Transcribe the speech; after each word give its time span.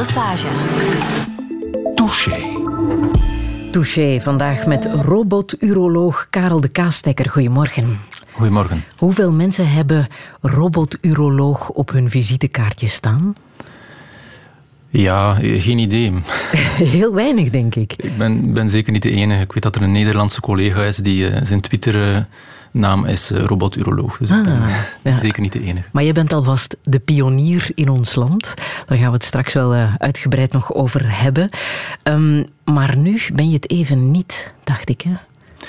Lesage. 0.00 0.46
Touché. 1.94 2.38
Touché, 3.70 4.20
vandaag 4.20 4.66
met 4.66 4.88
roboturoloog 4.92 6.26
Karel 6.30 6.60
de 6.60 6.68
Kaastekker. 6.68 7.30
Goedemorgen. 7.30 7.98
Goedemorgen. 8.32 8.84
Hoeveel 8.96 9.32
mensen 9.32 9.70
hebben 9.70 10.08
roboturoloog 10.40 11.68
op 11.68 11.90
hun 11.90 12.10
visitekaartje 12.10 12.88
staan? 12.88 13.34
Ja, 14.88 15.32
geen 15.42 15.78
idee. 15.78 16.12
Heel 16.96 17.14
weinig, 17.14 17.50
denk 17.50 17.74
ik. 17.74 17.92
Ik 17.96 18.16
ben, 18.18 18.52
ben 18.52 18.68
zeker 18.68 18.92
niet 18.92 19.02
de 19.02 19.10
enige. 19.10 19.42
Ik 19.42 19.52
weet 19.52 19.62
dat 19.62 19.76
er 19.76 19.82
een 19.82 19.92
Nederlandse 19.92 20.40
collega 20.40 20.82
is 20.82 20.96
die 20.96 21.30
uh, 21.30 21.36
zijn 21.42 21.60
Twitter-naam 22.70 23.04
is 23.04 23.30
uh, 23.32 23.42
roboturoloog. 23.42 24.18
Dus 24.18 24.30
ik 24.30 24.42
ben 24.42 24.62
Ah, 24.62 24.68
uh, 24.68 24.74
ja. 25.02 25.18
zeker 25.18 25.42
niet 25.42 25.52
de 25.52 25.62
enige. 25.62 25.88
Maar 25.92 26.02
je 26.02 26.12
bent 26.12 26.32
alvast 26.32 26.76
de 26.82 26.98
pionier 26.98 27.70
in 27.74 27.88
ons 27.88 28.14
land. 28.14 28.54
Daar 28.86 28.98
gaan 28.98 29.06
we 29.06 29.12
het 29.14 29.24
straks 29.24 29.52
wel 29.52 29.74
eh, 29.74 29.94
uitgebreid 29.98 30.52
nog 30.52 30.74
over 30.74 31.20
hebben. 31.20 31.48
Ehm, 32.02 32.44
maar 32.64 32.96
nu 32.96 33.20
ben 33.34 33.48
je 33.48 33.54
het 33.54 33.70
even 33.70 34.10
niet, 34.10 34.52
dacht 34.64 34.88
ik. 34.88 35.00
Hè? 35.00 35.12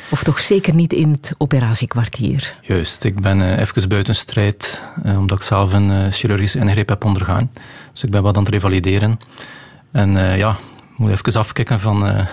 Of 0.10 0.24
toch 0.24 0.40
zeker 0.40 0.74
niet 0.74 0.94
in 0.94 1.12
het 1.12 1.34
operatiekwartier. 1.38 2.56
Juist, 2.62 3.04
ik 3.04 3.22
ben 3.22 3.40
uh, 3.40 3.60
even 3.60 3.90
buiten 3.90 4.16
strijd, 4.16 4.82
uh, 5.06 5.18
omdat 5.18 5.38
ik 5.38 5.44
zelf 5.44 5.74
een 5.74 5.90
uh, 5.90 6.12
chirurgische 6.12 6.60
ingreep 6.60 6.90
heb 6.90 7.06
ondergaan. 7.06 7.52
Dus 7.94 8.04
ik 8.04 8.12
ben 8.12 8.24
wat 8.24 8.38
aan 8.38 8.44
het 8.44 8.52
revalideren. 8.52 9.20
En 9.92 10.38
ja, 10.38 10.56
moet 10.98 11.12
even 11.12 11.40
afkicken 11.40 11.80
van 11.80 12.28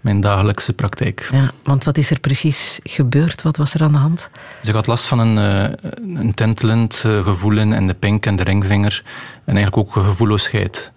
mijn 0.00 0.20
dagelijkse 0.20 0.72
praktijk. 0.72 1.28
Ja, 1.32 1.50
want 1.62 1.84
wat 1.84 1.98
is 1.98 2.10
er 2.10 2.20
precies 2.20 2.78
gebeurd? 2.82 3.42
Wat 3.42 3.56
was 3.56 3.74
er 3.74 3.82
aan 3.82 3.92
de 3.92 3.98
hand? 3.98 4.30
Ik 4.62 4.74
had 4.74 4.86
last 4.86 5.06
van 5.06 5.18
een, 5.18 5.36
uh, 5.36 6.20
een 6.20 6.34
tintelend 6.34 6.94
gevoel 6.96 7.58
in 7.58 7.86
de 7.86 7.94
pink 7.94 8.26
en 8.26 8.36
de 8.36 8.42
ringvinger. 8.42 9.02
En 9.44 9.56
eigenlijk 9.56 9.76
ook 9.76 10.04
gevoelloosheid. 10.04 10.92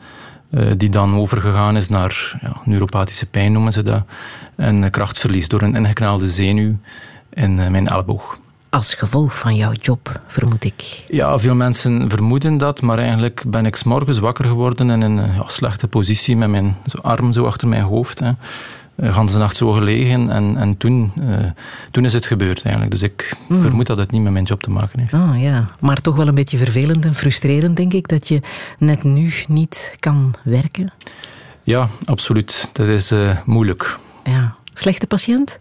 Uh, 0.51 0.71
die 0.77 0.89
dan 0.89 1.15
overgegaan 1.15 1.77
is 1.77 1.89
naar 1.89 2.39
ja, 2.41 2.55
neuropathische 2.63 3.25
pijn, 3.25 3.51
noemen 3.51 3.73
ze 3.73 3.83
dat. 3.83 4.03
En 4.55 4.89
krachtverlies 4.89 5.47
door 5.47 5.61
een 5.61 5.75
ingeknaalde 5.75 6.27
zenuw 6.27 6.77
in 7.33 7.55
mijn 7.55 7.87
elleboog. 7.87 8.39
Als 8.69 8.93
gevolg 8.93 9.37
van 9.37 9.55
jouw 9.55 9.71
job, 9.71 10.19
vermoed 10.27 10.63
ik. 10.63 11.03
Ja, 11.07 11.39
veel 11.39 11.55
mensen 11.55 12.09
vermoeden 12.09 12.57
dat, 12.57 12.81
maar 12.81 12.97
eigenlijk 12.97 13.43
ben 13.47 13.65
ik 13.65 13.75
s'morgens 13.75 14.19
wakker 14.19 14.45
geworden 14.45 14.89
in 14.89 15.01
een 15.01 15.33
ja, 15.33 15.43
slechte 15.47 15.87
positie 15.87 16.35
met 16.35 16.49
mijn 16.49 16.75
arm 17.01 17.31
zo 17.31 17.45
achter 17.45 17.67
mijn 17.67 17.83
hoofd. 17.83 18.19
Hè. 18.19 18.31
Uh, 19.01 19.13
ganse 19.15 19.37
nacht 19.37 19.55
zo 19.55 19.71
gelegen 19.71 20.29
en, 20.29 20.57
en 20.57 20.77
toen, 20.77 21.11
uh, 21.19 21.37
toen 21.91 22.05
is 22.05 22.13
het 22.13 22.25
gebeurd 22.25 22.61
eigenlijk. 22.63 22.91
Dus 22.91 23.01
ik 23.01 23.33
mm. 23.47 23.61
vermoed 23.61 23.87
dat 23.87 23.97
het 23.97 24.11
niet 24.11 24.21
met 24.21 24.31
mijn 24.31 24.45
job 24.45 24.63
te 24.63 24.69
maken 24.69 24.99
heeft. 24.99 25.13
Oh 25.13 25.41
ja, 25.41 25.69
maar 25.79 26.01
toch 26.01 26.15
wel 26.15 26.27
een 26.27 26.35
beetje 26.35 26.57
vervelend 26.57 27.05
en 27.05 27.15
frustrerend 27.15 27.75
denk 27.75 27.93
ik 27.93 28.07
dat 28.07 28.27
je 28.27 28.41
net 28.77 29.03
nu 29.03 29.31
niet 29.47 29.95
kan 29.99 30.33
werken. 30.43 30.91
Ja, 31.63 31.87
absoluut. 32.05 32.69
Dat 32.73 32.87
is 32.87 33.11
uh, 33.11 33.37
moeilijk. 33.45 33.97
Ja. 34.23 34.55
Slechte 34.73 35.07
patiënt? 35.07 35.59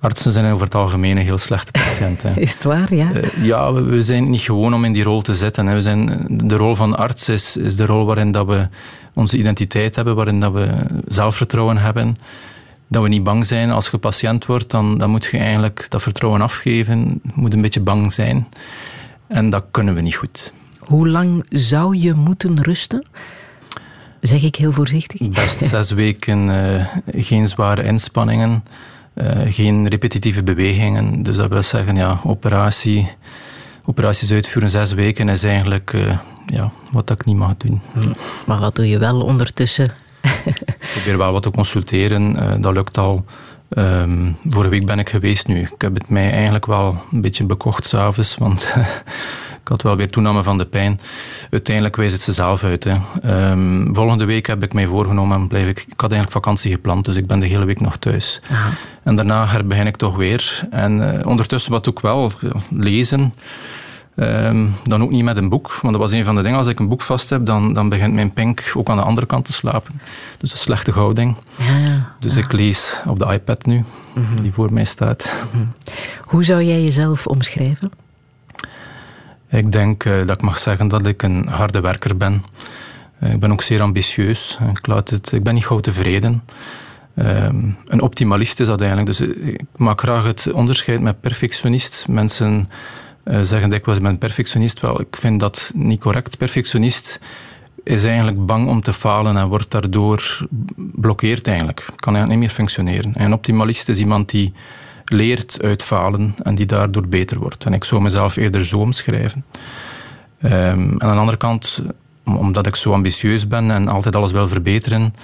Artsen 0.00 0.32
zijn 0.32 0.52
over 0.52 0.64
het 0.64 0.74
algemeen 0.74 1.16
een 1.16 1.24
heel 1.24 1.38
slechte 1.38 1.72
patiënt. 1.72 2.22
Hè. 2.22 2.32
Is 2.40 2.54
het 2.54 2.62
waar, 2.62 2.94
ja? 2.94 3.10
Ja, 3.40 3.72
we, 3.72 3.82
we, 3.82 4.02
zijn 4.02 4.30
niet 4.30 4.40
gewoon 4.40 4.74
om 4.74 4.84
in 4.84 4.92
die 4.92 5.02
rol 5.02 5.22
te 5.22 5.34
zitten. 5.34 5.66
Hè. 5.66 5.74
We 5.74 5.80
zijn, 5.80 6.26
de 6.28 6.56
rol 6.56 6.74
van 6.74 6.96
arts 6.96 7.28
is, 7.28 7.56
is 7.56 7.76
de 7.76 7.86
rol 7.86 8.04
waarin 8.04 8.32
dat 8.32 8.46
we 8.46 8.68
onze 9.16 9.38
identiteit 9.38 9.96
hebben, 9.96 10.14
waarin 10.14 10.40
dat 10.40 10.52
we 10.52 10.68
zelfvertrouwen 11.08 11.76
hebben. 11.76 12.16
Dat 12.88 13.02
we 13.02 13.08
niet 13.08 13.24
bang 13.24 13.46
zijn. 13.46 13.70
Als 13.70 13.88
je 13.88 13.98
patiënt 13.98 14.46
wordt, 14.46 14.70
dan, 14.70 14.98
dan 14.98 15.10
moet 15.10 15.24
je 15.24 15.38
eigenlijk 15.38 15.86
dat 15.88 16.02
vertrouwen 16.02 16.40
afgeven. 16.40 17.20
Je 17.22 17.30
moet 17.34 17.52
een 17.52 17.62
beetje 17.62 17.80
bang 17.80 18.12
zijn. 18.12 18.46
En 19.28 19.50
dat 19.50 19.64
kunnen 19.70 19.94
we 19.94 20.00
niet 20.00 20.14
goed. 20.14 20.52
Hoe 20.78 21.08
lang 21.08 21.46
zou 21.48 21.96
je 21.96 22.14
moeten 22.14 22.62
rusten? 22.62 23.06
Zeg 24.20 24.42
ik 24.42 24.56
heel 24.56 24.72
voorzichtig. 24.72 25.28
Best 25.28 25.62
zes 25.68 25.90
weken, 25.90 26.48
uh, 26.48 26.86
geen 27.06 27.46
zware 27.46 27.82
inspanningen. 27.82 28.64
Uh, 29.14 29.30
geen 29.48 29.88
repetitieve 29.88 30.42
bewegingen. 30.42 31.22
Dus 31.22 31.36
dat 31.36 31.48
wil 31.48 31.62
zeggen, 31.62 31.96
ja, 31.96 32.20
operatie, 32.24 33.08
operaties 33.86 34.32
uitvoeren 34.32 34.70
zes 34.70 34.92
weken 34.92 35.28
is 35.28 35.42
eigenlijk 35.42 35.92
uh, 35.92 36.18
ja, 36.46 36.70
wat 36.92 37.10
ik 37.10 37.24
niet 37.24 37.36
mag 37.36 37.56
doen. 37.56 37.80
Hm. 37.92 38.12
Maar 38.46 38.58
wat 38.58 38.74
doe 38.74 38.88
je 38.88 38.98
wel 38.98 39.20
ondertussen? 39.20 39.84
ik 40.44 40.76
probeer 40.94 41.18
wel 41.18 41.32
wat 41.32 41.42
te 41.42 41.50
consulteren, 41.50 42.36
uh, 42.36 42.52
dat 42.58 42.74
lukt 42.74 42.98
al. 42.98 43.24
Um, 43.70 44.36
vorige 44.48 44.70
week 44.70 44.86
ben 44.86 44.98
ik 44.98 45.10
geweest 45.10 45.46
nu. 45.46 45.60
Ik 45.60 45.82
heb 45.82 45.94
het 45.94 46.08
mij 46.08 46.30
eigenlijk 46.32 46.66
wel 46.66 47.00
een 47.12 47.20
beetje 47.20 47.44
bekocht 47.44 47.86
s'avonds, 47.86 48.36
want 48.36 48.74
ik 49.62 49.68
had 49.68 49.82
wel 49.82 49.96
weer 49.96 50.10
toename 50.10 50.42
van 50.42 50.58
de 50.58 50.66
pijn. 50.66 51.00
Uiteindelijk 51.50 51.96
wijst 51.96 52.12
het 52.12 52.22
ze 52.22 52.32
zelf 52.32 52.64
uit. 52.64 52.84
Hè. 52.84 52.96
Um, 53.50 53.94
volgende 53.94 54.24
week 54.24 54.46
heb 54.46 54.62
ik 54.62 54.72
mij 54.72 54.86
voorgenomen, 54.86 55.48
blijf 55.48 55.68
ik, 55.68 55.78
ik 55.78 56.00
had 56.00 56.12
eigenlijk 56.12 56.32
vakantie 56.32 56.72
gepland, 56.72 57.04
dus 57.04 57.16
ik 57.16 57.26
ben 57.26 57.40
de 57.40 57.46
hele 57.46 57.64
week 57.64 57.80
nog 57.80 57.96
thuis. 57.96 58.40
Aha. 58.50 58.70
En 59.02 59.16
daarna 59.16 59.46
herbegin 59.46 59.86
ik 59.86 59.96
toch 59.96 60.16
weer. 60.16 60.66
En 60.70 60.98
uh, 60.98 61.26
ondertussen 61.26 61.72
wat 61.72 61.86
ik 61.86 61.98
wel? 61.98 62.32
Lezen. 62.70 63.32
Um, 64.18 64.74
dan 64.84 65.02
ook 65.02 65.10
niet 65.10 65.24
met 65.24 65.36
een 65.36 65.48
boek, 65.48 65.78
want 65.82 65.92
dat 65.92 66.02
was 66.02 66.12
een 66.12 66.24
van 66.24 66.34
de 66.34 66.42
dingen. 66.42 66.58
Als 66.58 66.66
ik 66.66 66.80
een 66.80 66.88
boek 66.88 67.02
vast 67.02 67.30
heb, 67.30 67.46
dan, 67.46 67.72
dan 67.72 67.88
begint 67.88 68.14
mijn 68.14 68.32
pink 68.32 68.72
ook 68.74 68.88
aan 68.88 68.96
de 68.96 69.02
andere 69.02 69.26
kant 69.26 69.44
te 69.44 69.52
slapen. 69.52 70.00
Dus 70.38 70.52
een 70.52 70.58
slechte 70.58 70.90
houding. 70.90 71.36
Ja, 71.56 71.76
ja. 71.76 72.12
Dus 72.20 72.34
ja. 72.34 72.40
ik 72.40 72.52
lees 72.52 72.94
op 73.06 73.18
de 73.18 73.32
iPad 73.32 73.66
nu, 73.66 73.84
Mhm. 74.14 74.42
die 74.42 74.52
voor 74.52 74.72
mij 74.72 74.84
staat. 74.84 75.32
Mm-hmm. 75.52 75.72
Hoe 76.24 76.44
zou 76.44 76.62
jij 76.62 76.82
jezelf 76.82 77.26
omschrijven? 77.26 77.90
Ik 79.50 79.72
denk 79.72 80.04
uh, 80.04 80.26
dat 80.26 80.36
ik 80.36 80.42
mag 80.42 80.58
zeggen 80.58 80.88
dat 80.88 81.06
ik 81.06 81.22
een 81.22 81.48
harde 81.48 81.80
werker 81.80 82.16
ben. 82.16 82.44
Uh, 83.22 83.32
ik 83.32 83.40
ben 83.40 83.52
ook 83.52 83.62
zeer 83.62 83.80
ambitieus. 83.82 84.58
Ik, 84.70 84.86
laat 84.86 85.10
het, 85.10 85.32
ik 85.32 85.42
ben 85.42 85.54
niet 85.54 85.66
gauw 85.66 85.80
tevreden. 85.80 86.42
Um, 87.18 87.76
een 87.86 88.00
optimalist 88.00 88.60
is 88.60 88.66
dat 88.66 88.80
eigenlijk. 88.80 89.18
Dus 89.18 89.20
ik 89.20 89.62
maak 89.76 90.00
graag 90.00 90.24
het 90.24 90.52
onderscheid 90.52 91.00
met 91.00 91.20
perfectionist. 91.20 92.04
Mensen 92.08 92.68
uh, 93.26 93.40
zeggen 93.40 93.70
dikwijls, 93.70 93.98
ik 94.00 94.06
ben 94.06 94.18
perfectionist. 94.18 94.80
Wel, 94.80 95.00
ik 95.00 95.16
vind 95.16 95.40
dat 95.40 95.72
niet 95.74 96.00
correct. 96.00 96.38
Perfectionist 96.38 97.20
is 97.84 98.04
eigenlijk 98.04 98.46
bang 98.46 98.68
om 98.68 98.80
te 98.80 98.92
falen 98.92 99.36
en 99.36 99.48
wordt 99.48 99.70
daardoor 99.70 100.46
blokkeerd 100.76 101.46
eigenlijk. 101.46 101.84
Kan 101.96 102.14
eigenlijk 102.14 102.28
niet 102.28 102.38
meer 102.38 102.56
functioneren. 102.56 103.14
En 103.14 103.24
een 103.24 103.32
optimalist 103.32 103.88
is 103.88 103.98
iemand 103.98 104.30
die 104.30 104.52
leert 105.04 105.62
uit 105.62 105.82
falen 105.82 106.34
en 106.42 106.54
die 106.54 106.66
daardoor 106.66 107.08
beter 107.08 107.38
wordt. 107.38 107.64
En 107.64 107.72
ik 107.72 107.84
zou 107.84 108.02
mezelf 108.02 108.36
eerder 108.36 108.66
zo 108.66 108.78
omschrijven. 108.78 109.44
Um, 110.42 110.50
en 110.50 111.02
aan 111.02 111.14
de 111.14 111.20
andere 111.20 111.36
kant, 111.36 111.82
omdat 112.24 112.66
ik 112.66 112.76
zo 112.76 112.92
ambitieus 112.92 113.48
ben 113.48 113.70
en 113.70 113.88
altijd 113.88 114.16
alles 114.16 114.32
wil 114.32 114.48
verbeteren, 114.48 115.14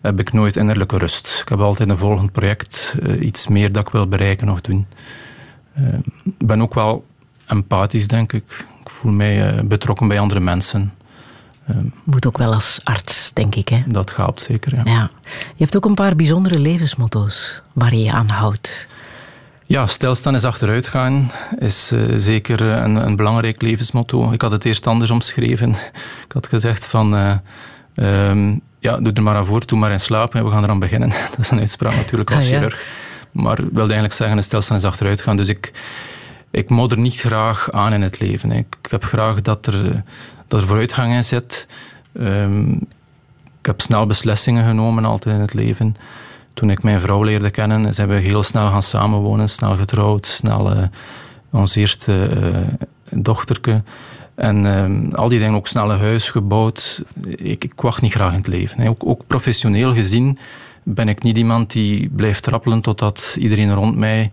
heb 0.00 0.20
ik 0.20 0.32
nooit 0.32 0.56
innerlijke 0.56 0.98
rust. 0.98 1.38
Ik 1.42 1.48
heb 1.48 1.60
altijd 1.60 1.88
een 1.88 1.98
volgend 1.98 2.32
project, 2.32 2.94
uh, 3.02 3.26
iets 3.26 3.48
meer 3.48 3.72
dat 3.72 3.86
ik 3.86 3.92
wil 3.92 4.08
bereiken 4.08 4.48
of 4.48 4.60
doen. 4.60 4.86
Uh, 5.78 5.94
ik 6.24 6.46
ben 6.46 6.62
ook 6.62 6.74
wel 6.74 7.04
empathisch, 7.46 8.08
denk 8.08 8.32
ik. 8.32 8.66
Ik 8.80 8.90
voel 8.90 9.12
mij 9.12 9.54
uh, 9.54 9.62
betrokken 9.62 10.08
bij 10.08 10.18
andere 10.18 10.40
mensen. 10.40 10.92
Um, 11.70 11.92
Moet 12.04 12.26
ook 12.26 12.38
wel 12.38 12.54
als 12.54 12.80
arts, 12.84 13.30
denk 13.32 13.54
ik. 13.54 13.68
Hè? 13.68 13.82
Dat 13.86 14.16
helpt 14.16 14.42
zeker, 14.42 14.74
ja. 14.74 14.82
ja. 14.84 15.10
Je 15.30 15.62
hebt 15.62 15.76
ook 15.76 15.84
een 15.84 15.94
paar 15.94 16.16
bijzondere 16.16 16.58
levensmotto's 16.58 17.62
waar 17.72 17.94
je 17.94 18.02
je 18.02 18.12
aan 18.12 18.28
houdt. 18.28 18.86
Ja, 19.66 19.86
stilstaan 19.86 20.34
is 20.34 20.44
achteruit 20.44 20.86
gaan 20.86 21.30
is 21.58 21.92
uh, 21.92 22.12
zeker 22.16 22.60
een, 22.60 22.96
een, 22.96 23.16
belangrijk 23.16 23.62
levensmotto. 23.62 24.32
Ik 24.32 24.40
had 24.40 24.50
het 24.50 24.64
eerst 24.64 24.86
anders 24.86 25.10
omschreven. 25.10 25.70
Ik 26.26 26.32
had 26.32 26.46
gezegd 26.46 26.86
van... 26.86 27.14
Uh, 27.14 27.34
um, 28.30 28.60
ja, 28.78 28.96
doe 28.96 29.12
er 29.12 29.22
maar 29.22 29.36
aan 29.36 29.46
voor, 29.46 29.66
doe 29.66 29.78
maar 29.78 29.92
in 29.92 30.00
slaap 30.00 30.34
en 30.34 30.44
we 30.44 30.50
gaan 30.50 30.62
eraan 30.62 30.78
beginnen. 30.78 31.08
Dat 31.30 31.38
is 31.38 31.50
een 31.50 31.58
uitspraak 31.58 31.94
natuurlijk 31.94 32.30
als 32.30 32.44
ah, 32.44 32.50
ja. 32.50 32.56
chirurg. 32.56 32.84
Maar 33.30 33.52
ik 33.58 33.64
wilde 33.64 33.80
eigenlijk 33.80 34.12
zeggen, 34.12 34.42
stilstaan 34.42 34.76
is 34.76 34.84
achteruit 34.84 35.20
gaan. 35.20 35.36
Dus 35.36 35.48
ik, 35.48 35.72
ik 36.54 36.70
modder 36.70 36.98
niet 36.98 37.20
graag 37.20 37.70
aan 37.72 37.92
in 37.92 38.02
het 38.02 38.20
leven. 38.20 38.52
Ik, 38.52 38.76
heb 38.90 39.04
graag 39.04 39.42
dat 39.42 39.66
er, 39.66 40.02
dat 40.48 40.60
er 40.60 40.66
vooruitgang 40.66 41.12
in 41.12 41.24
zit. 41.24 41.66
Um, 42.20 42.70
ik 43.60 43.66
heb 43.66 43.80
snel 43.80 44.06
beslissingen 44.06 44.66
genomen 44.66 45.04
altijd 45.04 45.34
in 45.34 45.40
het 45.40 45.54
leven. 45.54 45.96
Toen 46.54 46.70
ik 46.70 46.82
mijn 46.82 47.00
vrouw 47.00 47.22
leerde 47.22 47.50
kennen, 47.50 47.94
zijn 47.94 48.08
we 48.08 48.14
heel 48.14 48.42
snel 48.42 48.68
gaan 48.68 48.82
samenwonen, 48.82 49.48
snel 49.48 49.76
getrouwd, 49.76 50.26
snel 50.26 50.76
uh, 50.76 50.82
ons 51.50 51.74
eerste 51.74 52.28
uh, 52.40 52.86
dochterke. 53.10 53.82
En 54.34 54.64
uh, 54.64 55.18
al 55.18 55.28
die 55.28 55.38
dingen, 55.38 55.54
ook 55.54 55.68
snel 55.68 55.90
een 55.90 55.98
huis 55.98 56.30
gebouwd. 56.30 57.04
Ik, 57.36 57.64
ik 57.64 57.80
wacht 57.80 58.02
niet 58.02 58.12
graag 58.12 58.32
in 58.32 58.38
het 58.38 58.46
leven. 58.46 58.96
Ook, 58.98 59.26
professioneel 59.26 59.94
gezien 59.94 60.38
ben 60.82 61.08
ik 61.08 61.22
niet 61.22 61.38
iemand 61.38 61.72
die 61.72 62.08
blijft 62.08 62.42
trappelen 62.42 62.80
totdat 62.80 63.36
iedereen 63.38 63.74
rond 63.74 63.96
mij 63.96 64.30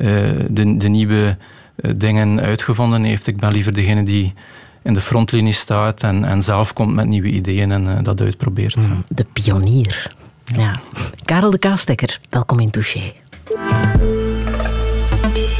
de, 0.00 0.74
de, 0.76 0.88
nieuwe 0.88 1.36
uh, 1.76 1.92
dingen 1.96 2.40
uitgevonden 2.40 3.02
heeft. 3.02 3.26
Ik 3.26 3.36
ben 3.36 3.52
liever 3.52 3.72
degene 3.72 4.02
die 4.02 4.34
in 4.82 4.94
de 4.94 5.00
frontlinie 5.00 5.52
staat 5.52 6.02
en, 6.02 6.24
en 6.24 6.42
zelf 6.42 6.72
komt 6.72 6.94
met 6.94 7.06
nieuwe 7.06 7.28
ideeën 7.28 7.72
en 7.72 7.84
uh, 7.84 7.98
dat 8.02 8.20
uitprobeert. 8.20 8.76
Mm, 8.76 9.04
de 9.08 9.26
pionier. 9.32 10.12
Ja. 10.44 10.60
ja. 10.60 10.80
Karel 11.24 11.50
de 11.50 11.58
Kaastekker, 11.58 12.20
welkom 12.30 12.60
in 12.60 12.70
Touché. 12.70 13.12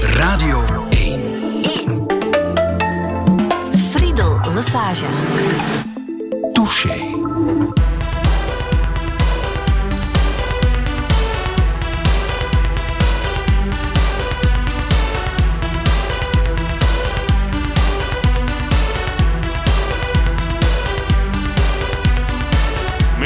Radio 0.01 0.65
1. 0.91 1.21
1. 1.63 2.07
Friedel 3.91 4.41
Lesage. 4.55 5.05
Touché. 6.53 7.19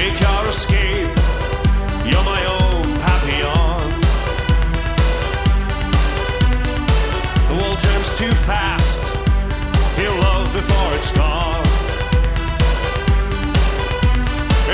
make 0.05 0.21
your 0.21 0.49
escape. 0.49 1.09
You're 2.05 2.27
my 2.35 2.43
own 2.61 2.83
papillon. 3.05 3.89
The 7.49 7.55
world 7.61 7.79
turns 7.79 8.19
too 8.19 8.35
fast. 8.51 9.03
Feel 9.97 10.15
love 10.29 10.53
before 10.53 10.91
it's 10.99 11.13
gone. 11.13 11.65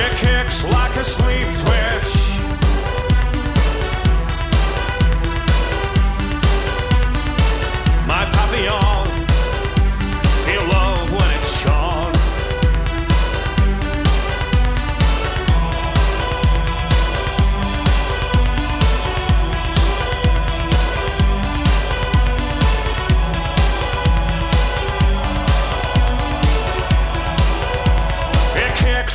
It 0.03 0.13
kicks 0.19 0.65
like 0.65 0.97
a 0.97 1.05
sleep 1.05 1.49
twist. 1.63 2.10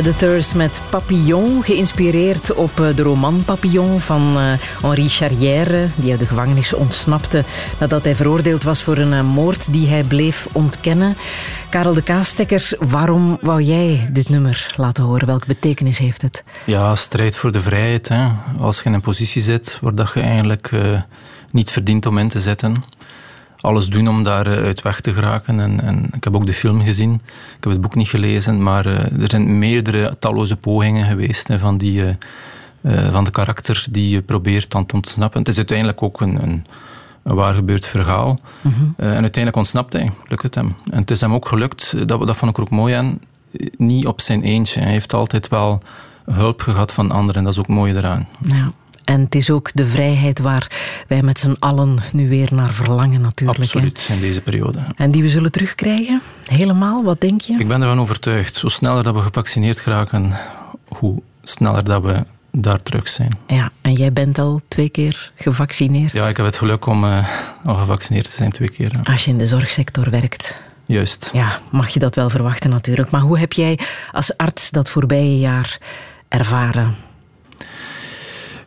Editors 0.00 0.54
met 0.54 0.80
Papillon, 0.90 1.62
geïnspireerd 1.62 2.54
op 2.54 2.80
eh, 2.80 2.96
de 2.96 3.02
roman 3.02 3.44
Papillon 3.44 4.00
van 4.00 4.36
uh, 4.36 4.52
Henri 4.82 5.08
Charrière, 5.08 5.88
die 5.94 6.10
uit 6.10 6.20
de 6.20 6.26
gevangenis 6.26 6.72
ontsnapte 6.72 7.44
nadat 7.78 8.04
hij 8.04 8.14
veroordeeld 8.14 8.62
was 8.62 8.82
voor 8.82 8.96
een 8.96 9.12
uh, 9.12 9.22
moord 9.22 9.72
die 9.72 9.88
hij 9.88 10.02
bleef 10.02 10.48
ontkennen. 10.52 11.16
Karel 11.68 11.94
de 11.94 12.02
Kaastekker, 12.02 12.70
waarom 12.78 13.38
wou 13.40 13.62
jij 13.62 14.08
dit 14.12 14.28
nummer 14.28 14.74
laten 14.76 15.04
horen? 15.04 15.26
Welke 15.26 15.46
betekenis 15.46 15.98
heeft 15.98 16.22
het? 16.22 16.44
Ja, 16.66 16.94
strijd 16.94 17.36
voor 17.36 17.52
de 17.52 17.60
vrijheid. 17.60 18.08
Hè. 18.08 18.28
Als 18.60 18.78
je 18.78 18.84
in 18.84 18.92
een 18.92 19.00
positie 19.00 19.42
zit 19.42 19.78
waar 19.80 19.94
dat 19.94 20.10
je 20.14 20.20
eigenlijk 20.20 20.70
niet 21.50 21.70
verdient 21.70 22.06
om 22.06 22.18
in 22.18 22.28
te 22.28 22.40
zetten 22.40 22.84
alles 23.60 23.88
doen 23.88 24.08
om 24.08 24.22
daar 24.22 24.46
eh, 24.46 24.64
uit 24.64 24.82
weg 24.82 25.00
te 25.00 25.12
geraken. 25.12 25.60
En, 25.60 25.80
en, 25.80 26.10
ik 26.12 26.24
heb 26.24 26.34
ook 26.34 26.46
de 26.46 26.52
film 26.52 26.80
gezien. 26.80 27.14
Ik 27.56 27.64
heb 27.64 27.72
het 27.72 27.80
boek 27.80 27.94
niet 27.94 28.08
gelezen, 28.08 28.62
maar 28.62 28.86
uh, 28.86 29.22
er 29.22 29.30
zijn 29.30 29.58
meerdere 29.58 30.16
talloze 30.18 30.56
pogingen 30.56 31.06
geweest 31.06 31.48
hè, 31.48 31.58
van, 31.58 31.78
die, 31.78 32.16
uh, 32.82 33.08
van 33.12 33.24
de 33.24 33.30
karakter 33.30 33.86
die 33.90 34.22
probeert 34.22 34.70
dan 34.70 34.86
te 34.86 34.94
ontsnappen. 34.94 35.38
Het 35.38 35.48
is 35.48 35.56
uiteindelijk 35.56 36.02
ook 36.02 36.20
een, 36.20 36.42
een, 36.42 36.66
een 37.22 37.34
waar 37.34 37.54
gebeurd 37.54 37.86
verhaal. 37.86 38.38
Mm 38.60 38.72
-hmm. 38.72 38.94
en 38.96 39.06
uiteindelijk 39.06 39.56
ontsnapt 39.56 39.92
hij, 39.92 40.12
lukt 40.28 40.42
het 40.42 40.54
hem. 40.54 40.74
En 40.90 41.00
het 41.00 41.10
is 41.10 41.20
hem 41.20 41.34
ook 41.34 41.48
gelukt, 41.48 42.08
dat, 42.08 42.26
dat 42.26 42.36
vond 42.36 42.50
ik 42.50 42.58
ook 42.58 42.70
mooi 42.70 42.94
aan, 42.94 43.18
niet 43.76 44.06
op 44.06 44.20
zijn 44.20 44.42
eentje. 44.42 44.80
Hij 44.80 44.90
heeft 44.90 45.14
altijd 45.14 45.48
wel 45.48 45.82
hulp 46.24 46.60
gehad 46.60 46.92
van 46.92 47.10
anderen 47.10 47.36
en 47.36 47.44
dat 47.44 47.52
is 47.52 47.58
ook 47.58 47.68
mooi 47.68 47.94
eraan. 47.94 48.28
Ja. 48.40 48.72
En 49.04 49.20
het 49.20 49.34
is 49.34 49.50
ook 49.50 49.70
de 49.74 49.86
vrijheid 49.86 50.38
waar 50.38 50.70
wij 51.08 51.22
met 51.22 51.38
z'n 51.38 51.56
allen 51.58 51.98
nu 52.12 52.28
weer 52.28 52.48
naar 52.54 52.74
verlangen 52.74 53.20
natuurlijk. 53.20 53.58
Absoluut, 53.58 54.08
in 54.08 54.20
deze 54.20 54.40
periode. 54.40 54.78
En 54.96 55.10
die 55.10 55.22
we 55.22 55.28
zullen 55.28 55.52
terugkrijgen? 55.52 56.20
Helemaal, 56.44 57.04
wat 57.04 57.20
denk 57.20 57.40
je? 57.40 57.56
Ik 57.58 57.68
ben 57.68 57.82
ervan 57.82 58.00
overtuigd. 58.00 58.60
Hoe 58.60 58.70
sneller 58.70 59.02
dat 59.02 59.14
we 59.14 59.20
gevaccineerd 59.20 59.80
geraken, 59.80 60.32
hoe 60.88 61.22
sneller 61.42 61.84
dat 61.84 62.02
we 62.02 62.24
daar 62.52 62.82
terug 62.82 63.08
zijn. 63.08 63.38
Ja, 63.46 63.70
en 63.80 63.92
jij 63.92 64.12
bent 64.12 64.38
al 64.38 64.60
twee 64.68 64.88
keer 64.88 65.32
gevaccineerd? 65.34 66.12
Ja, 66.12 66.28
ik 66.28 66.36
heb 66.36 66.46
het 66.46 66.56
geluk 66.56 66.86
om 66.86 67.04
uh, 67.04 67.28
al 67.64 67.74
gevaccineerd 67.74 68.24
te 68.30 68.36
zijn 68.36 68.50
twee 68.50 68.70
keer. 68.70 68.90
Als 69.04 69.24
je 69.24 69.30
in 69.30 69.38
de 69.38 69.46
zorgsector 69.46 70.10
werkt. 70.10 70.60
Juist. 70.86 71.30
Ja, 71.32 71.58
mag 71.70 71.88
je 71.88 72.00
dat 72.00 72.14
wel 72.14 72.30
verwachten 72.30 72.70
natuurlijk. 72.70 73.10
Maar 73.10 73.20
hoe 73.20 73.38
heb 73.38 73.52
jij 73.52 73.78
als 74.12 74.36
arts 74.36 74.70
dat 74.70 74.88
voorbije 74.88 75.38
jaar 75.38 75.78
ervaren? 76.28 76.94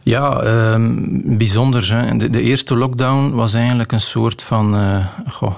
Ja, 0.04 0.42
ehm, 0.42 0.98
bijzonder. 1.38 1.94
Hè. 1.94 2.18
De, 2.18 2.30
de, 2.30 2.42
eerste 2.42 2.76
lockdown 2.76 3.30
was 3.30 3.54
eigenlijk 3.54 3.92
een 3.92 4.02
soort 4.02 4.44
van, 4.44 4.76
uh, 4.76 5.06
goh, 5.28 5.56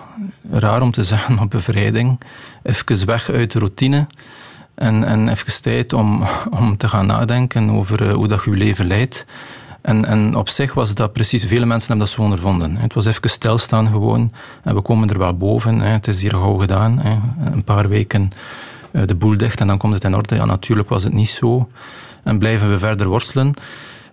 raar 0.51 0.81
om 0.81 0.91
te 0.91 1.03
zeggen, 1.13 1.35
maar 1.35 1.47
bevrijding. 1.47 2.19
Even 2.63 3.05
weg 3.05 3.29
uit 3.29 3.51
de 3.51 3.59
routine. 3.59 4.07
En, 4.75 5.03
en 5.03 5.27
even 5.27 5.61
tijd 5.61 5.93
om, 5.93 6.23
om 6.59 6.77
te 6.77 6.89
gaan 6.89 7.05
nadenken 7.05 7.69
over 7.69 8.11
hoe 8.11 8.27
dat 8.27 8.43
je 8.43 8.51
je 8.51 8.57
leven 8.57 8.87
leidt. 8.87 9.25
En, 9.81 10.05
en 10.05 10.35
op 10.35 10.49
zich 10.49 10.73
was 10.73 10.93
dat 10.93 11.13
precies, 11.13 11.45
vele 11.45 11.65
mensen 11.65 11.87
hebben 11.87 12.05
dat 12.05 12.15
zo 12.15 12.21
ondervonden. 12.21 12.77
Het 12.77 12.93
was 12.93 13.05
even 13.05 13.29
stilstaan 13.29 13.87
gewoon. 13.87 14.31
En 14.63 14.75
we 14.75 14.81
komen 14.81 15.09
er 15.09 15.17
wel 15.17 15.37
boven. 15.37 15.79
Het 15.79 16.07
is 16.07 16.21
hier 16.21 16.31
gauw 16.31 16.57
gedaan. 16.57 17.01
Een 17.51 17.63
paar 17.63 17.89
weken 17.89 18.31
eh, 18.91 19.01
de 19.05 19.15
boel 19.15 19.37
dicht 19.37 19.59
en 19.59 19.67
dan 19.67 19.77
komt 19.77 19.93
het 19.93 20.03
in 20.03 20.15
orde. 20.15 20.35
Ja, 20.35 20.45
natuurlijk 20.45 20.89
was 20.89 21.03
het 21.03 21.13
niet 21.13 21.29
zo. 21.29 21.69
En 22.23 22.39
blijven 22.39 22.69
we 22.69 22.79
verder 22.79 23.07
worstelen. 23.07 23.53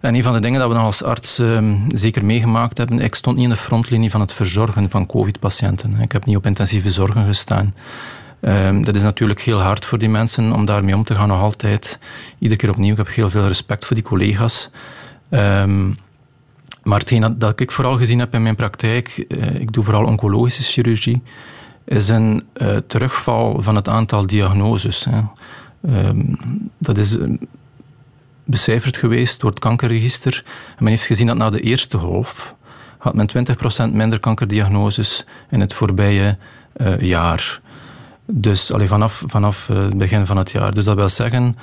En 0.03 0.15
een 0.15 0.23
van 0.23 0.33
de 0.33 0.41
dingen 0.41 0.61
dat 0.61 0.69
we 0.69 0.75
dan 0.75 0.85
als 0.85 1.03
arts 1.03 1.39
ehm, 1.39 1.77
zeker 1.89 2.25
meegemaakt 2.25 2.79
hebben, 2.79 2.99
ik 2.99 3.15
stond 3.15 3.37
niet 3.37 3.45
in 3.45 3.51
de 3.51 3.57
frontlinie 3.57 4.11
van 4.11 4.21
het 4.21 4.33
verzorgen 4.33 4.91
van 4.91 5.07
covid-patiënten. 5.07 6.01
Ik 6.01 6.13
heb 6.13 6.25
niet 6.25 6.37
op 6.37 6.47
intensieve 6.47 6.91
zorgen 6.91 7.27
gestaan. 7.27 7.75
Um, 8.41 8.85
dat 8.85 8.95
is 8.95 9.03
natuurlijk 9.03 9.41
heel 9.41 9.61
hard 9.61 9.85
voor 9.85 9.99
die 9.99 10.09
mensen 10.09 10.53
om 10.53 10.65
daarmee 10.65 10.95
om 10.95 11.05
te 11.05 11.15
gaan 11.15 11.29
nog 11.29 11.41
altijd. 11.41 11.99
Iedere 12.39 12.61
keer 12.61 12.71
opnieuw. 12.71 12.91
Ik 12.91 12.97
heb 12.97 13.09
heel 13.09 13.31
veel 13.31 13.47
respect 13.47 13.85
voor 13.85 13.97
die 13.97 14.05
collega's. 14.05 14.71
Um, 15.31 15.97
maar 16.83 16.99
hetgeen 16.99 17.35
dat, 17.39 17.61
ik 17.61 17.71
vooral 17.71 17.97
gezien 17.97 18.19
heb 18.19 18.35
in 18.35 18.43
mijn 18.43 18.57
praktijk, 18.57 19.25
uh, 19.29 19.55
ik 19.55 19.73
doe 19.73 19.85
vooral 19.85 20.05
oncologische 20.05 20.63
chirurgie, 20.63 21.23
is 21.85 22.09
een 22.09 22.45
uh, 22.57 22.77
terugval 22.87 23.63
van 23.63 23.77
het 23.77 23.89
aantal 23.89 24.27
diagnoses. 24.27 25.07
Hè. 25.11 25.21
Dat 26.79 26.99
is 26.99 27.17
becijferd 28.45 28.97
geweest 28.97 29.41
door 29.41 29.51
het 29.51 29.59
kankerregister. 29.59 30.43
En 30.69 30.85
men 30.85 30.89
heeft 30.89 31.07
gezien 31.07 31.27
dat 31.27 31.37
na 31.37 31.51
de 31.51 31.61
eerste 31.61 31.99
golf 31.99 32.55
had 32.99 33.15
men 33.15 33.29
20% 33.91 33.93
minder 33.93 34.21
kankerdiagnoses 34.21 35.25
in 35.51 35.61
het 35.61 35.75
voorbije 35.75 36.39
jaar. 36.99 37.61
Dus 38.27 38.73
allee, 38.73 38.89
vanaf, 38.89 39.23
vanaf 39.27 39.67
het 39.67 39.99
begin 39.99 40.27
van 40.27 40.37
het 40.37 40.51
jaar. 40.51 40.73
Dus 40.75 40.85
dat 40.85 40.97
wil 40.97 41.09
zeggen, 41.09 41.55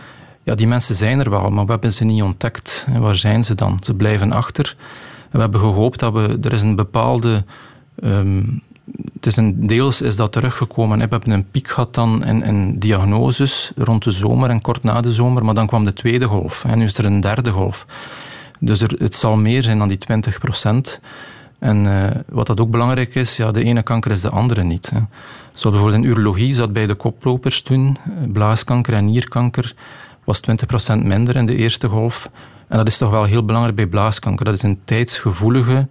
ja, 0.44 0.56
die 0.56 0.68
mensen 0.68 0.96
zijn 0.96 1.20
er 1.20 1.30
wel, 1.30 1.50
maar 1.50 1.66
we 1.66 1.72
hebben 1.72 1.94
ze 1.94 2.04
niet 2.04 2.24
ontdekt. 2.24 2.86
En 2.88 3.02
waar 3.02 3.16
zijn 3.16 3.44
ze 3.44 3.56
dan? 3.56 3.80
Ze 3.84 3.94
blijven 3.94 4.32
achter. 4.32 4.76
En 5.22 5.36
we 5.36 5.40
hebben 5.40 5.60
gehoopt 5.60 6.00
dat 6.00 6.14
we... 6.14 6.38
Er 6.42 6.54
is 6.54 6.62
een 6.62 6.76
bepaalde... 6.76 7.44
Um, 8.04 8.62
het 9.14 9.26
is 9.26 9.36
een, 9.36 9.68
deels 9.68 10.02
is 10.02 10.16
dat 10.16 10.32
teruggekomen. 10.32 11.00
We 11.00 11.08
hebben 11.10 11.32
een 11.32 11.50
piek 11.52 11.68
gehad 11.68 11.94
dan 11.94 12.26
in, 12.26 12.44
in, 12.44 12.80
diagnoses 12.80 13.72
rond 13.76 14.04
de 14.04 14.12
zomer 14.12 14.50
en 14.50 14.62
kort 14.62 14.84
na 14.84 15.02
de 15.02 15.14
zomer, 15.14 15.46
maar 15.46 15.54
dan 15.54 15.68
kwam 15.68 15.86
de 15.86 15.94
tweede 15.94 16.26
golf. 16.26 16.66
En 16.66 16.78
nu 16.78 16.84
is 16.84 16.98
er 16.98 17.06
een 17.06 17.22
derde 17.22 17.52
golf. 17.52 17.86
Dus 18.60 18.80
het 18.80 19.16
zal 19.16 19.36
meer 19.36 19.64
zijn 19.64 19.78
dan 19.78 19.88
die 19.88 19.98
20 19.98 20.40
procent. 20.40 21.00
En 21.60 21.86
uh, 21.86 22.10
wat 22.30 22.48
dat 22.48 22.60
ook 22.60 22.72
belangrijk 22.72 23.16
is, 23.16 23.38
ja, 23.38 23.52
de 23.52 23.64
ene 23.64 23.84
kanker 23.84 24.12
is 24.12 24.22
de 24.22 24.30
andere 24.30 24.64
niet. 24.64 24.90
Hè. 24.90 25.00
Zo 25.54 25.70
bijvoorbeeld 25.70 26.04
in 26.04 26.10
urologie 26.10 26.54
zat 26.54 26.74
bij 26.74 26.86
de 26.86 26.96
koplopers 26.96 27.62
toen, 27.62 27.98
eh, 28.04 28.32
blaaskanker 28.32 28.94
en 28.94 29.06
nierkanker, 29.06 29.74
was 30.24 30.40
20% 30.40 31.04
minder 31.04 31.36
in 31.36 31.46
de 31.46 31.56
eerste 31.56 31.88
golf. 31.88 32.30
En 32.68 32.78
dat 32.78 32.88
is 32.88 32.98
toch 32.98 33.10
wel 33.10 33.24
heel 33.24 33.46
belangrijk 33.46 33.76
bij 33.76 33.88
blaaskanker. 33.88 34.46
Dat 34.46 34.54
is 34.54 34.64
een 34.64 34.80
tijdsgevoelige 34.86 35.88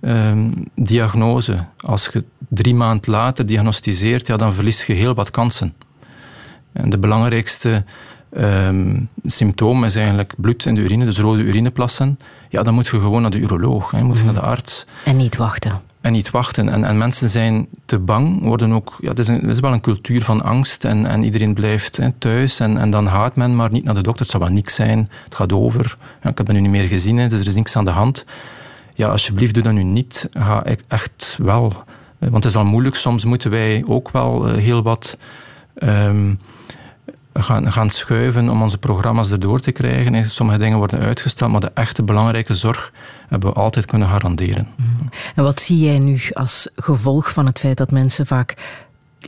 um, 0.00 0.52
diagnose. 0.74 1.64
Als 1.80 2.08
je 2.12 2.24
drie 2.48 2.74
maanden 2.74 3.12
later 3.12 3.46
diagnosticeert, 3.46 4.26
ja, 4.26 4.36
dan 4.36 4.54
verlies 4.54 4.86
je 4.86 4.92
heel 4.92 5.14
wat 5.14 5.30
kansen. 5.30 5.74
En 6.72 6.90
de 6.90 6.98
belangrijkste 6.98 7.84
um, 8.38 9.08
symptoom 9.24 9.84
is 9.84 9.96
eigenlijk 9.96 10.34
bloed 10.36 10.66
in 10.66 10.74
de 10.74 10.80
urine, 10.80 11.04
dus 11.04 11.18
rode 11.18 11.42
urineplassen. 11.42 12.18
Ja, 12.48 12.62
dan 12.62 12.74
moet 12.74 12.86
je 12.86 13.00
gewoon 13.00 13.22
naar 13.22 13.30
de 13.30 13.38
uroloog, 13.38 13.90
hè, 13.90 14.02
moet 14.02 14.18
je 14.18 14.24
naar 14.24 14.34
de 14.34 14.40
arts. 14.40 14.86
En 15.04 15.16
niet 15.16 15.36
wachten 15.36 15.80
en 16.06 16.12
niet 16.12 16.30
wachten. 16.30 16.68
En, 16.68 16.84
en 16.84 16.98
mensen 16.98 17.28
zijn 17.28 17.68
te 17.84 17.98
bang, 17.98 18.42
worden 18.42 18.72
ook, 18.72 18.98
ja, 19.00 19.08
het, 19.08 19.18
is 19.18 19.28
een, 19.28 19.48
is 19.48 19.60
wel 19.60 19.72
een 19.72 19.80
cultuur 19.80 20.22
van 20.22 20.42
angst 20.42 20.84
en, 20.84 21.06
en 21.06 21.24
iedereen 21.24 21.54
blijft 21.54 21.96
hè, 21.96 22.10
thuis 22.18 22.60
en, 22.60 22.78
en 22.78 22.90
dan 22.90 23.08
gaat 23.08 23.36
men 23.36 23.56
maar 23.56 23.70
niet 23.70 23.84
naar 23.84 23.94
de 23.94 24.02
dokter. 24.02 24.22
Het 24.22 24.30
zal 24.30 24.40
wel 24.40 24.50
niks 24.50 24.74
zijn, 24.74 25.08
het 25.24 25.34
gaat 25.34 25.52
over. 25.52 25.96
Ja, 26.22 26.30
ik 26.30 26.38
heb 26.38 26.46
het 26.46 26.56
nu 26.56 26.62
niet 26.62 26.70
meer 26.70 26.88
gezien, 26.88 27.16
hè, 27.16 27.28
dus 27.28 27.40
er 27.40 27.46
is 27.46 27.54
niks 27.54 27.76
aan 27.76 27.84
de 27.84 27.90
hand. 27.90 28.24
Ja, 28.94 29.08
alsjeblieft, 29.08 29.54
doe 29.54 29.62
dat 29.62 29.72
nu 29.72 29.82
niet. 29.82 30.28
Ga 30.32 30.64
echt 30.88 31.38
wel. 31.42 31.72
Want 32.18 32.34
het 32.34 32.44
is 32.44 32.56
al 32.56 32.64
moeilijk, 32.64 32.96
soms 32.96 33.24
moeten 33.24 33.50
wij 33.50 33.84
ook 33.86 34.10
wel 34.10 34.48
eh, 34.48 34.56
heel 34.56 34.82
wat... 34.82 35.16
Um, 35.78 36.38
gaan, 37.42 37.72
gaan 37.72 37.90
schuiven 37.90 38.48
om 38.48 38.62
onze 38.62 38.78
programma's 38.78 39.30
erdoor 39.30 39.60
te 39.60 39.72
krijgen. 39.72 40.24
Sommige 40.30 40.58
dingen 40.58 40.78
worden 40.78 41.00
uitgesteld, 41.00 41.50
maar 41.50 41.60
de 41.60 41.70
echte 41.74 42.02
belangrijke 42.02 42.54
zorg 42.54 42.92
hebben 43.28 43.50
we 43.50 43.56
altijd 43.56 43.86
kunnen 43.86 44.08
garanderen. 44.08 44.68
Mm. 44.76 45.08
En 45.34 45.42
wat 45.42 45.60
zie 45.60 45.78
jij 45.78 45.98
nu 45.98 46.18
als 46.32 46.68
gevolg 46.74 47.32
van 47.32 47.46
het 47.46 47.58
feit 47.58 47.76
dat 47.76 47.90
mensen 47.90 48.26
vaak 48.26 48.54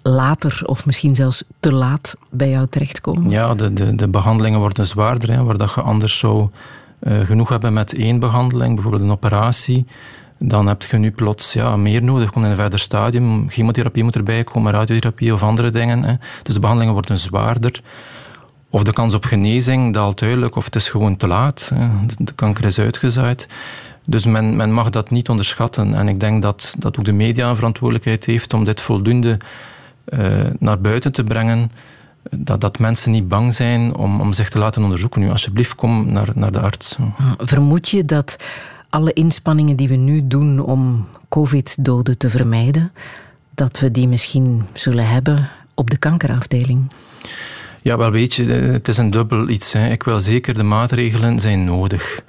later 0.03 0.61
of 0.65 0.87
misschien 0.87 1.15
zelfs 1.15 1.45
te 1.61 1.73
laat 1.73 2.17
bij 2.31 2.51
jou 2.51 2.67
terechtkomen? 2.67 3.31
Ja, 3.31 3.55
de, 3.55 3.73
de, 3.73 3.95
de 3.95 4.09
behandelingen 4.09 4.61
worden 4.61 4.87
zwaarder, 4.87 5.33
hè, 5.33 5.45
waar 5.45 5.59
dat 5.59 5.73
je 5.75 5.81
anders 5.81 6.19
zou 6.19 6.49
uh, 7.01 7.21
genoeg 7.21 7.49
hebben 7.49 7.73
met 7.73 7.95
één 7.95 8.19
behandeling, 8.19 8.75
bijvoorbeeld 8.75 9.03
een 9.03 9.11
operatie. 9.11 9.87
Dan 10.39 10.67
heb 10.67 10.83
je 10.83 10.97
nu 10.97 11.11
plots 11.11 11.53
ja, 11.53 11.77
meer 11.77 12.03
nodig, 12.03 12.31
komt 12.31 12.45
in 12.45 12.51
een 12.51 12.57
verder 12.57 12.79
stadium. 12.79 13.51
Chemotherapie 13.51 14.05
moet 14.05 14.17
erbij 14.17 14.45
komen, 14.45 14.73
radiotherapie 14.73 15.33
of 15.33 15.43
andere 15.43 15.71
dingen. 15.71 16.05
Hè. 16.05 16.15
Dus 16.43 16.55
de 16.55 16.61
behandelingen 16.61 16.95
worden 16.95 17.19
zwaarder. 17.19 17.81
Of 18.71 18.83
de 18.83 18.93
kans 18.93 19.15
op 19.15 19.25
genezing 19.25 19.95
daalt 19.95 20.19
duidelijk, 20.19 20.57
of 20.57 20.65
het 20.65 20.75
is 20.75 20.89
gewoon 20.89 21.17
te 21.17 21.27
laat. 21.27 21.71
Hè. 21.75 21.89
De 22.19 22.33
kanker 22.33 22.65
is 22.65 22.79
uitgezaaid. 22.79 23.47
Dus 24.05 24.27
men, 24.27 24.57
men 24.57 24.73
mag 24.73 24.91
dat 24.91 25.11
niet 25.11 25.29
onderschatten. 25.29 25.95
En 25.95 26.09
ik 26.09 26.21
denk 26.21 26.43
dat, 26.43 26.75
dat 26.79 26.99
ook 26.99 27.05
de 27.05 27.13
media 27.13 27.49
een 27.49 27.57
verantwoordelijkheid 27.57 28.25
heeft 28.25 28.55
om 28.55 28.65
dit 28.65 28.81
voldoende 28.81 29.39
uh, 30.09 30.47
naar 30.59 30.81
buiten 30.81 31.13
te 31.13 31.25
brengen. 31.25 31.73
Dat, 32.31 32.61
dat 32.61 32.79
mensen 32.79 33.11
niet 33.11 33.29
bang 33.29 33.55
zijn 33.55 33.95
om, 33.97 34.21
om 34.21 34.33
zich 34.33 34.49
te 34.49 34.59
laten 34.59 34.83
onderzoeken. 34.83 35.21
Nu, 35.21 35.31
alsjeblieft, 35.31 35.75
kom 35.75 36.13
naar, 36.13 36.29
naar 36.35 36.53
de 36.53 36.61
arts. 36.61 36.97
Vermoed 37.39 37.89
je 37.89 38.05
dat 38.05 38.37
alle 38.91 39.13
inspanningen 39.13 39.77
die 39.77 39.89
we 39.89 39.97
nu 39.97 40.29
doen 40.29 40.61
om 40.61 41.07
COVID-doden 41.29 42.19
te 42.19 42.31
vermijden, 42.31 42.93
dat 43.55 43.79
we 43.79 43.91
die 43.91 44.09
misschien 44.09 44.67
zullen 44.73 45.09
hebben 45.09 45.49
op 45.75 45.91
de 45.91 45.97
kankerafdeling? 45.97 46.91
Ja, 47.83 47.97
wel 47.97 48.11
weet 48.11 48.35
je, 48.35 48.45
het 48.45 48.89
is 48.89 48.99
een 48.99 49.11
dubbel 49.11 49.49
iets. 49.49 49.75
Ik 49.75 50.03
wil 50.03 50.21
zeker, 50.21 50.55
de 50.55 50.63
maatregelen 50.63 51.41
zijn 51.41 51.65
nodig. 51.65 52.23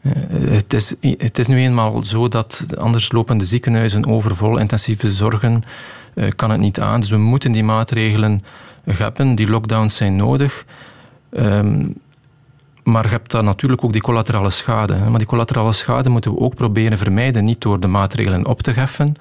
Eh, 0.00 0.12
het 0.50 0.72
is, 0.72 0.94
het 1.00 1.38
is 1.38 1.46
nu 1.46 1.58
eenmaal 1.58 2.04
zo 2.04 2.28
dat 2.28 2.64
anders 2.78 3.12
lopende 3.12 3.44
ziekenhuizen 3.44 4.06
overvol, 4.06 4.58
intensieve 4.58 5.12
zorgen, 5.12 5.62
eh, 6.14 6.28
kan 6.36 6.50
het 6.50 6.60
niet 6.60 6.80
aan. 6.80 7.00
Dus 7.00 7.10
we 7.10 7.16
moeten 7.16 7.52
die 7.52 7.64
maatregelen 7.64 8.40
hebben. 8.84 9.34
Die 9.34 9.50
lockdowns 9.50 9.96
zijn 9.96 10.16
nodig. 10.16 10.64
Ehm, 11.30 11.86
maar 12.84 13.04
je 13.04 13.10
hebt 13.10 13.30
dan 13.30 13.44
natuurlijk 13.44 13.84
ook 13.84 13.92
die 13.92 14.00
collaterale 14.00 14.50
schade. 14.50 14.96
Maar 14.96 15.18
die 15.18 15.26
collaterale 15.26 15.72
schade 15.72 16.08
moeten 16.08 16.32
we 16.32 16.40
ook 16.40 16.54
proberen 16.54 16.98
vermijden. 16.98 17.44
Niet 17.44 17.60
door 17.60 17.80
de 17.80 17.86
maatregelen 17.86 18.46
op 18.46 18.62
te 18.62 18.70
heffen, 18.70 19.14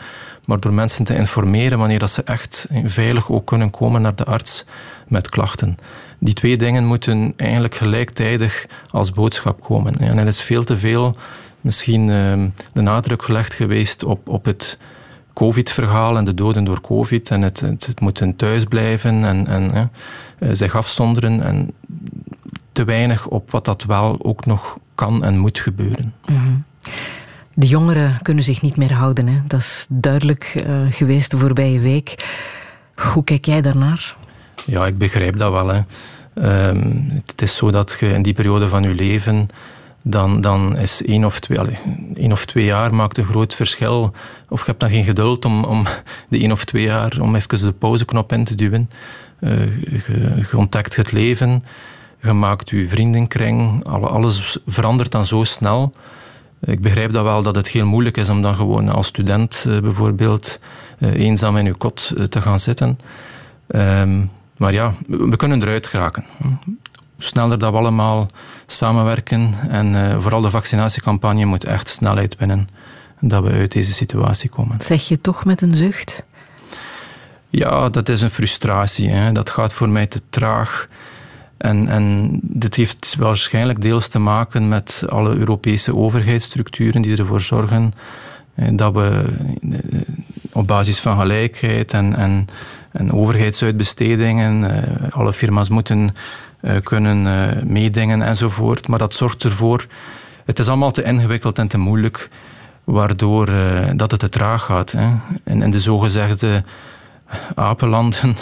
maar 0.46 0.60
door 0.60 0.74
mensen 0.74 1.06
te 1.06 1.16
informeren 1.16 1.78
wanneer 1.78 2.00
dat 2.00 2.12
ze 2.12 2.24
echt 2.24 2.68
veilig 2.86 3.30
ook 3.30 3.46
kunnen 3.46 3.70
komen 3.70 4.02
naar 4.02 4.16
de 4.16 4.26
arts 4.26 4.66
met 5.08 5.30
klachten. 5.30 5.78
Die 6.20 6.34
twee 6.34 6.58
dingen 6.58 6.86
moeten 6.86 7.34
eigenlijk 7.36 7.76
gelijktijdig 7.76 8.66
als 8.90 9.12
boodschap 9.12 9.62
komen. 9.62 9.98
En 10.00 10.18
er 10.18 10.28
is 10.28 10.42
veel 10.42 10.64
te 10.64 10.78
veel 10.78 11.16
misschien 11.62 12.10
ehm, 12.10 12.50
de 12.74 12.82
nadruk 12.82 13.24
gelegd 13.24 13.54
geweest 13.54 14.04
op, 14.04 14.28
op 14.28 14.46
het 14.46 14.78
COVID-verhaal 15.34 16.18
en 16.18 16.26
de 16.26 16.34
doden 16.34 16.64
door 16.64 16.82
COVID. 16.82 17.32
En 17.32 17.42
het, 17.42 17.60
het, 17.60 17.86
het 17.86 18.00
moeten 18.00 18.36
thuis 18.36 18.64
blijven 18.64 19.24
en, 19.24 19.48
en 19.48 19.92
eh, 20.40 20.50
zich 20.52 20.76
afzonderen. 20.76 21.42
En 21.42 21.72
te 22.80 22.86
weinig 22.86 23.28
op 23.28 23.52
wat 23.52 23.66
dat 23.66 23.84
wel 23.84 24.18
ook 24.22 24.46
nog 24.46 24.78
kan 24.96 25.24
en 25.24 25.38
moet 25.38 25.60
gebeuren. 25.60 26.14
Mhm. 26.26 26.56
De 27.54 27.68
jongeren 27.68 28.20
kunnen 28.22 28.44
zich 28.44 28.62
niet 28.62 28.76
meer 28.76 28.94
houden. 28.94 29.28
Hè? 29.28 29.42
Dat 29.48 29.60
is 29.60 29.86
duidelijk 29.90 30.64
uh, 30.68 30.82
geweest 30.90 31.32
de 31.32 31.38
voorbije 31.38 31.80
week. 31.80 32.16
Hoe 32.96 33.24
kijk 33.24 33.46
jij 33.46 33.62
daarnaar? 33.62 34.16
Ja, 34.66 34.86
ik 34.86 34.98
begrijp 34.98 35.38
dat 35.38 35.52
wel. 35.52 35.68
Hè. 35.68 35.82
Um, 36.70 37.10
het 37.26 37.42
is 37.42 37.56
zo 37.56 37.72
dat 37.72 37.98
je 38.00 38.10
in 38.14 38.22
die 38.22 38.34
periode 38.34 38.70
van 38.70 38.84
je 38.84 38.94
leven 38.94 39.48
dan, 40.02 40.42
dan 40.42 40.78
is 40.78 41.06
één 41.06 41.26
of, 41.26 41.40
twee, 41.40 41.60
allez, 41.60 41.80
één 42.16 42.32
of 42.32 42.46
twee 42.46 42.66
jaar 42.66 42.94
maakt 42.94 43.18
een 43.18 43.26
groot 43.26 43.56
verschil. 43.56 44.14
Of 44.50 44.60
je 44.60 44.66
hebt 44.66 44.80
dan 44.80 44.90
geen 44.90 45.04
geduld 45.04 45.46
om, 45.46 45.64
om 45.64 45.84
de 46.30 46.40
één 46.40 46.52
of 46.52 46.66
twee 46.66 46.84
jaar 46.84 47.18
om 47.20 47.36
even 47.36 47.60
de 47.60 47.72
pauzeknop 47.72 48.34
in 48.34 48.44
te 48.44 48.56
duwen. 48.56 48.90
Uh, 49.40 49.52
je, 49.82 50.46
je 50.52 50.58
ontdekt 50.58 50.96
het 50.96 51.12
leven 51.12 51.64
je 52.22 52.34
maakt 52.34 52.70
je 52.70 52.88
vriendenkring, 52.88 53.86
alles 53.86 54.60
verandert 54.68 55.12
dan 55.12 55.26
zo 55.26 55.44
snel. 55.44 55.94
Ik 56.60 56.82
begrijp 56.82 57.14
dat 57.14 57.24
wel 57.24 57.42
dat 57.42 57.56
het 57.56 57.68
heel 57.68 57.86
moeilijk 57.86 58.18
is 58.18 58.30
om 58.30 58.42
dan 58.42 58.56
gewoon 58.56 58.90
als 58.90 59.08
student 59.08 59.66
eh, 59.68 59.80
bijvoorbeeld 59.80 60.60
eh, 61.00 61.14
eenzaam 61.14 61.58
in 61.58 61.66
je 61.66 61.74
kot 61.74 62.14
eh, 62.18 62.24
te 62.24 62.42
gaan 62.42 62.60
zitten. 62.60 63.00
Ehm, 63.68 64.26
maar 64.58 64.74
ja, 64.74 64.94
we 65.08 65.36
kunnen 65.36 65.62
eruit 65.62 65.88
geraken. 65.88 66.26
sneller 67.18 67.60
dat 67.60 67.72
we 67.72 67.78
allemaal 67.78 68.30
samenwerken. 68.68 69.54
En 69.70 70.22
vooral 70.22 70.42
de 70.42 70.50
vaccinatiecampagne 70.50 71.46
moet 71.46 71.64
echt 71.64 71.90
snelheid 71.90 72.36
winnen. 72.38 72.70
Dat 73.20 73.44
we 73.44 73.52
uit 73.52 73.72
deze 73.72 73.94
situatie 73.94 74.50
komen. 74.50 74.82
Zeg 74.82 75.08
je 75.08 75.22
toch 75.22 75.46
met 75.46 75.62
een 75.62 75.76
zucht? 75.76 76.24
Ja, 77.50 77.90
dat 77.90 78.10
is 78.10 78.22
een 78.22 78.32
frustratie. 78.32 79.10
Hè. 79.10 79.32
Dat 79.32 79.50
gaat 79.50 79.74
voor 79.74 79.90
mij 79.90 80.08
te 80.08 80.22
traag. 80.30 80.88
En, 81.60 81.88
en 81.88 82.40
dit 82.42 82.76
heeft 82.76 83.16
waarschijnlijk 83.18 83.82
deels 83.82 84.08
te 84.08 84.20
maken 84.20 84.68
met 84.68 85.04
alle 85.10 85.36
Europese 85.36 85.96
overheidsstructuren 85.96 87.02
die 87.02 87.18
ervoor 87.18 87.42
zorgen 87.42 87.94
eh, 88.56 88.68
dat 88.72 88.94
we 88.94 89.24
eh, 89.72 89.80
op 90.52 90.68
basis 90.68 91.00
van 91.00 91.20
gelijkheid 91.20 91.94
en, 91.94 92.16
en, 92.16 92.48
en 92.92 93.14
overheidsuitbestedingen, 93.14 94.84
eh, 94.84 95.12
alle 95.12 95.34
firma's 95.34 95.70
moeten 95.70 96.16
kunnen 96.84 97.28
meedingen 97.72 98.22
enzovoort. 98.22 98.88
Maar 98.88 99.00
dat 99.00 99.14
zorgt 99.14 99.44
ervoor, 99.44 99.86
het 100.46 100.60
is 100.60 100.68
allemaal 100.68 100.92
te 100.92 101.04
ingewikkeld 101.04 101.60
en 101.60 101.68
te 101.68 101.78
moeilijk, 101.78 102.30
waardoor 102.84 103.46
dat 103.96 104.12
het 104.12 104.20
te 104.20 104.30
traag 104.30 104.66
gaat. 104.66 104.94
En 105.44 105.62
in 105.62 105.72
de 105.72 105.80
zogezegde 105.80 106.64
apenlanden 107.56 108.36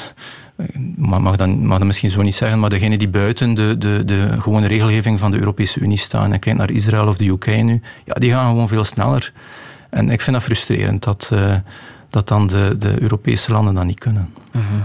mag, 0.96 1.20
mag, 1.20 1.36
dan, 1.36 1.66
mag 1.66 1.84
misschien 1.84 2.10
zo 2.10 2.22
niet 2.22 2.36
zeggen, 2.36 2.60
maar 2.60 2.70
degenen 2.70 3.00
die 3.00 3.10
buiten 3.10 3.54
de, 3.54 3.78
de, 3.78 4.06
de 4.06 4.42
gewone 4.42 4.68
regelgeving 4.68 5.20
van 5.20 5.32
de 5.32 5.38
Europese 5.38 5.80
Unie 5.80 5.98
staan, 5.98 6.34
en 6.34 6.40
kijk 6.40 6.58
naar 6.58 6.72
Israël 6.72 7.08
of 7.08 7.18
de 7.18 7.28
UK 7.30 7.46
nu, 7.46 7.82
ja, 8.06 8.14
die 8.14 8.32
gaan 8.32 8.50
gewoon 8.50 8.68
veel 8.68 8.84
sneller. 8.84 9.34
En 9.90 10.10
ik 10.10 10.22
vind 10.22 10.36
dat 10.36 10.46
frustrerend 10.46 11.04
dat, 11.04 11.30
uh, 11.34 11.56
dat 12.10 12.28
dan 12.28 12.48
de, 12.48 12.76
de 12.80 13.02
Europese 13.02 13.52
landen 13.52 13.74
dat 13.74 13.86
niet 13.86 14.00
kunnen. 14.00 14.34
-hmm. 14.52 14.84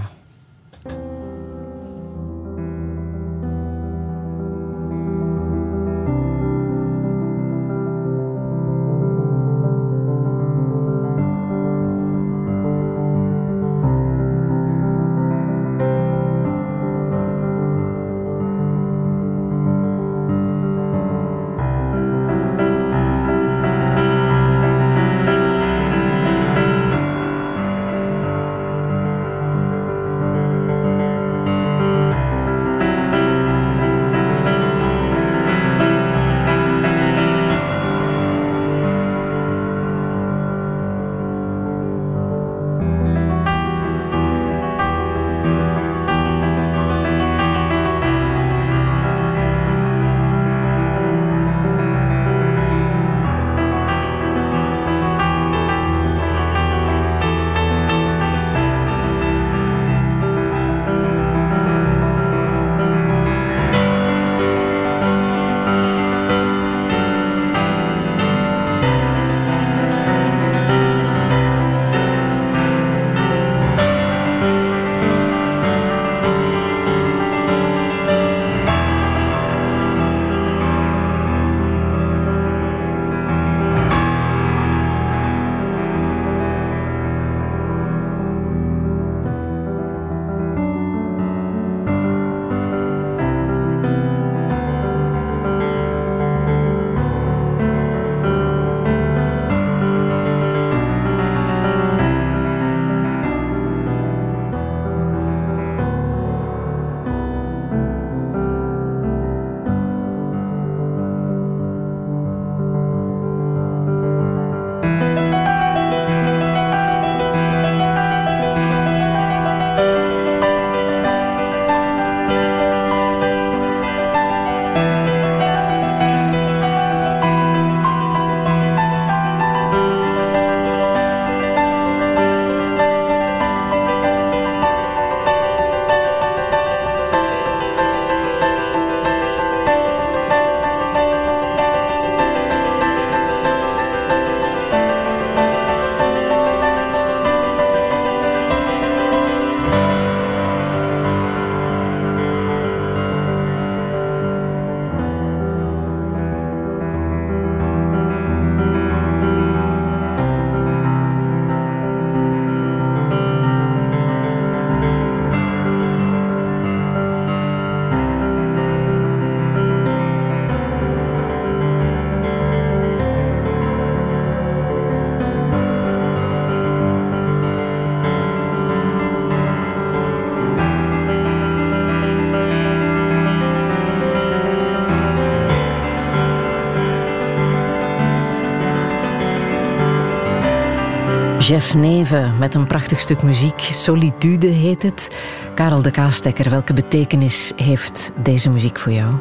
Jeff 191.53 191.75
Neven 191.75 192.39
met 192.39 192.55
een 192.55 192.67
prachtig 192.67 193.01
stuk 193.01 193.23
muziek. 193.23 193.61
Solitude 193.61 194.47
heet 194.47 194.83
het. 194.83 195.11
Karel 195.55 195.83
de 195.83 195.91
Kaastekker, 195.91 196.51
welke 196.51 196.75
betekenis 196.75 197.53
heeft 197.57 198.13
deze 198.23 198.51
muziek 198.51 198.79
voor 198.79 198.93
jou? 198.93 199.15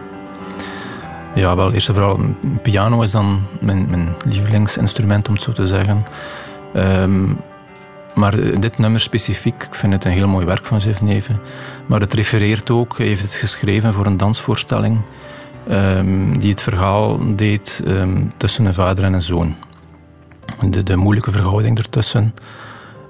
Ja, 1.35 1.55
wel, 1.55 1.71
eerst 1.71 1.87
en 1.87 1.93
vooral, 1.93 2.19
piano 2.61 3.01
is 3.01 3.11
dan 3.11 3.41
mijn, 3.59 3.89
mijn 3.89 4.09
lievelingsinstrument, 4.27 5.27
om 5.27 5.33
het 5.33 5.43
zo 5.43 5.51
te 5.51 5.67
zeggen. 5.67 6.05
Um, 6.75 7.37
maar 8.15 8.59
dit 8.59 8.77
nummer 8.77 8.99
specifiek, 8.99 9.63
ik 9.63 9.75
vind 9.75 9.93
het 9.93 10.05
een 10.05 10.11
heel 10.11 10.27
mooi 10.27 10.45
werk 10.45 10.65
van 10.65 10.77
Jeff 10.77 11.01
Neven. 11.01 11.39
Maar 11.85 11.99
het 11.99 12.13
refereert 12.13 12.69
ook, 12.69 12.97
hij 12.97 13.07
heeft 13.07 13.21
het 13.21 13.33
geschreven 13.33 13.93
voor 13.93 14.05
een 14.05 14.17
dansvoorstelling 14.17 15.01
um, 15.71 16.39
die 16.39 16.51
het 16.51 16.61
verhaal 16.61 17.35
deed 17.35 17.81
um, 17.87 18.31
tussen 18.37 18.65
een 18.65 18.73
vader 18.73 19.03
en 19.03 19.13
een 19.13 19.21
zoon 19.21 19.55
de, 20.69 20.83
de 20.83 20.95
moeilijke 20.95 21.31
verhouding 21.31 21.77
ertussen. 21.77 22.33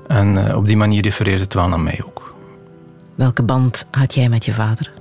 En 0.08 0.36
uh, 0.36 0.56
op 0.56 0.68
die 0.68 0.78
manier 0.78 1.02
refereert 1.02 1.40
het 1.40 1.54
wel 1.54 1.68
naar 1.68 1.80
mij 1.80 2.02
ook. 2.06 2.36
Welke 3.16 3.44
band 3.44 3.86
had 3.92 4.14
jij 4.14 4.30
met 4.30 4.46
je 4.46 4.54
vader? 4.54 4.92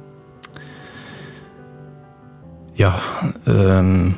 Ja, 2.72 2.98
um, 3.44 4.16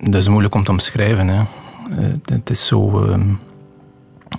dat 0.00 0.14
is 0.14 0.28
moeilijk 0.28 0.54
om 0.54 0.64
te 0.64 0.70
omschrijven. 0.70 1.28
Hè. 1.28 1.42
Uh, 1.90 2.12
het 2.24 2.50
is 2.50 2.66
zo. 2.66 3.02
Um, 3.02 3.38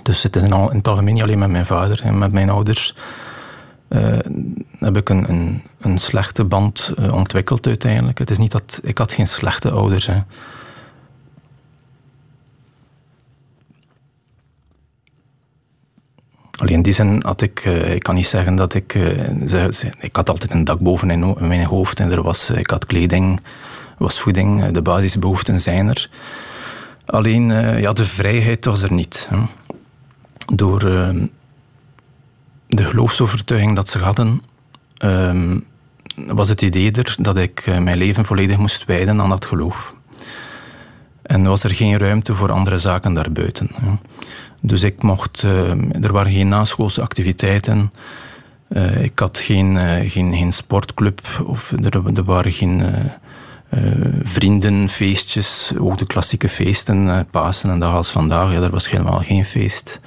dus 0.02 0.22
het 0.22 0.36
is 0.36 0.42
in, 0.42 0.52
al, 0.52 0.70
in, 0.70 0.76
het 0.76 0.88
algemeen 0.88 1.14
niet 1.14 1.22
alleen 1.22 1.38
met 1.38 1.50
mijn 1.50 1.66
vader 1.66 2.02
en 2.02 2.18
met 2.18 2.32
mijn 2.32 2.50
ouders. 2.50 2.94
Uh, 3.88 4.18
heb 4.78 4.96
ik 4.96 5.08
een, 5.08 5.30
een, 5.30 5.62
een 5.80 5.98
slechte 5.98 6.44
band 6.44 6.92
uh, 6.98 7.14
ontwikkeld 7.14 7.66
uiteindelijk. 7.66 8.18
Het 8.18 8.30
is 8.30 8.38
niet 8.38 8.50
dat 8.50 8.80
ik 8.82 8.98
had 8.98 9.12
geen 9.12 9.28
slechte 9.28 9.70
ouders. 9.70 10.06
Hè. 10.06 10.18
Alleen 16.56 16.74
in 16.74 16.82
die 16.82 16.92
zin 16.92 17.22
had 17.24 17.40
ik, 17.40 17.64
uh, 17.64 17.94
ik 17.94 18.02
kan 18.02 18.14
niet 18.14 18.26
zeggen 18.26 18.56
dat 18.56 18.74
ik, 18.74 18.92
ze, 19.46 19.92
ik 20.00 20.16
had 20.16 20.28
altijd 20.28 20.52
een 20.52 20.64
dak 20.64 20.78
boven 20.78 21.10
in, 21.10 21.36
mijn 21.38 21.64
hoofd 21.64 22.00
en 22.00 22.10
er 22.10 22.22
was, 22.22 22.50
ik 22.50 22.70
had 22.70 22.86
kleding, 22.86 23.40
was 23.98 24.20
voeding, 24.20 24.66
de 24.66 24.82
basisbehoeften 24.82 25.60
zijn 25.60 25.88
er. 25.88 26.10
Alleen 27.06 27.50
ja, 27.80 27.92
de 27.92 28.06
vrijheid 28.06 28.64
was 28.64 28.82
er 28.82 28.92
niet. 28.92 29.28
Hè. 29.30 29.38
Door 30.54 30.82
ehm, 30.82 31.26
de 32.66 32.84
geloofsovertuiging 32.84 33.76
dat 33.76 33.88
ze 33.88 33.98
hadden, 33.98 34.42
um, 34.98 35.64
was 36.26 36.48
het 36.48 36.62
idee 36.62 36.92
er 36.92 37.16
dat 37.18 37.36
ik 37.36 37.66
mijn 37.80 37.96
leven 37.98 38.24
volledig 38.24 38.56
moest 38.56 38.84
wijden 38.84 39.20
aan 39.20 39.28
dat 39.28 39.44
geloof. 39.44 39.94
En 41.22 41.44
was 41.44 41.62
er 41.62 41.74
geen 41.74 41.98
ruimte 41.98 42.34
voor 42.34 42.52
andere 42.52 42.78
zaken 42.78 43.14
daarbuiten. 43.14 43.70
Ja. 43.82 43.98
Dus 44.62 44.82
ik 44.82 45.02
mocht, 45.02 45.42
uh, 45.42 45.70
er 46.04 46.12
waren 46.12 46.32
geen 46.32 46.48
naschoolse 46.48 47.02
activiteiten. 47.02 47.92
Uh, 48.68 49.02
ik 49.04 49.18
had 49.18 49.38
geen, 49.38 49.76
geen, 50.08 50.34
geen 50.34 50.52
sportclub 50.52 51.20
of 51.44 51.72
er, 51.82 52.16
er 52.16 52.24
waren 52.24 52.52
geen 52.52 53.10
vrienden, 54.22 54.88
feestjes, 54.88 55.72
ook 55.78 55.98
de 55.98 56.06
klassieke 56.06 56.48
feesten, 56.48 57.26
Pasen 57.30 57.70
en 57.70 57.80
dag 57.80 57.94
als 57.94 58.10
vandaag. 58.10 58.52
Ja, 58.52 58.60
er 58.60 58.70
was 58.70 58.90
helemaal 58.90 59.22
geen 59.22 59.44
feest. 59.44 60.00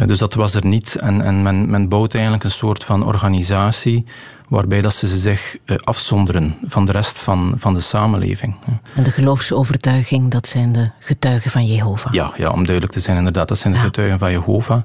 Eh, 0.00 0.06
dus 0.06 0.18
dat 0.18 0.34
was 0.34 0.54
er 0.54 0.66
niet. 0.66 0.96
En, 0.96 1.20
en 1.20 1.42
men, 1.42 1.70
men 1.70 1.88
bouwt 1.88 2.14
eigenlijk 2.14 2.44
een 2.44 2.50
soort 2.50 2.84
van 2.84 3.04
organisatie 3.04 4.04
waarbij 4.50 4.80
dat 4.80 4.94
ze 4.94 5.06
zich 5.06 5.56
eh, 5.64 5.76
afzonderen 5.76 6.56
van 6.66 6.86
de 6.86 6.92
rest 6.92 7.18
van, 7.18 7.54
van 7.56 7.74
de 7.74 7.80
samenleving. 7.80 8.54
En 8.94 9.02
de 9.02 9.10
geloofsovertuiging, 9.10 10.30
dat 10.30 10.48
zijn 10.48 10.72
de 10.72 10.90
getuigen 10.98 11.50
van 11.50 11.66
Jehovah? 11.66 12.12
Ja, 12.12 12.32
ja 12.36 12.50
om 12.50 12.64
duidelijk 12.64 12.92
te 12.92 13.00
zijn, 13.00 13.16
inderdaad, 13.16 13.48
dat 13.48 13.58
zijn 13.58 13.72
de 13.72 13.78
getuigen 13.78 14.18
van 14.18 14.30
Jehovah. 14.30 14.82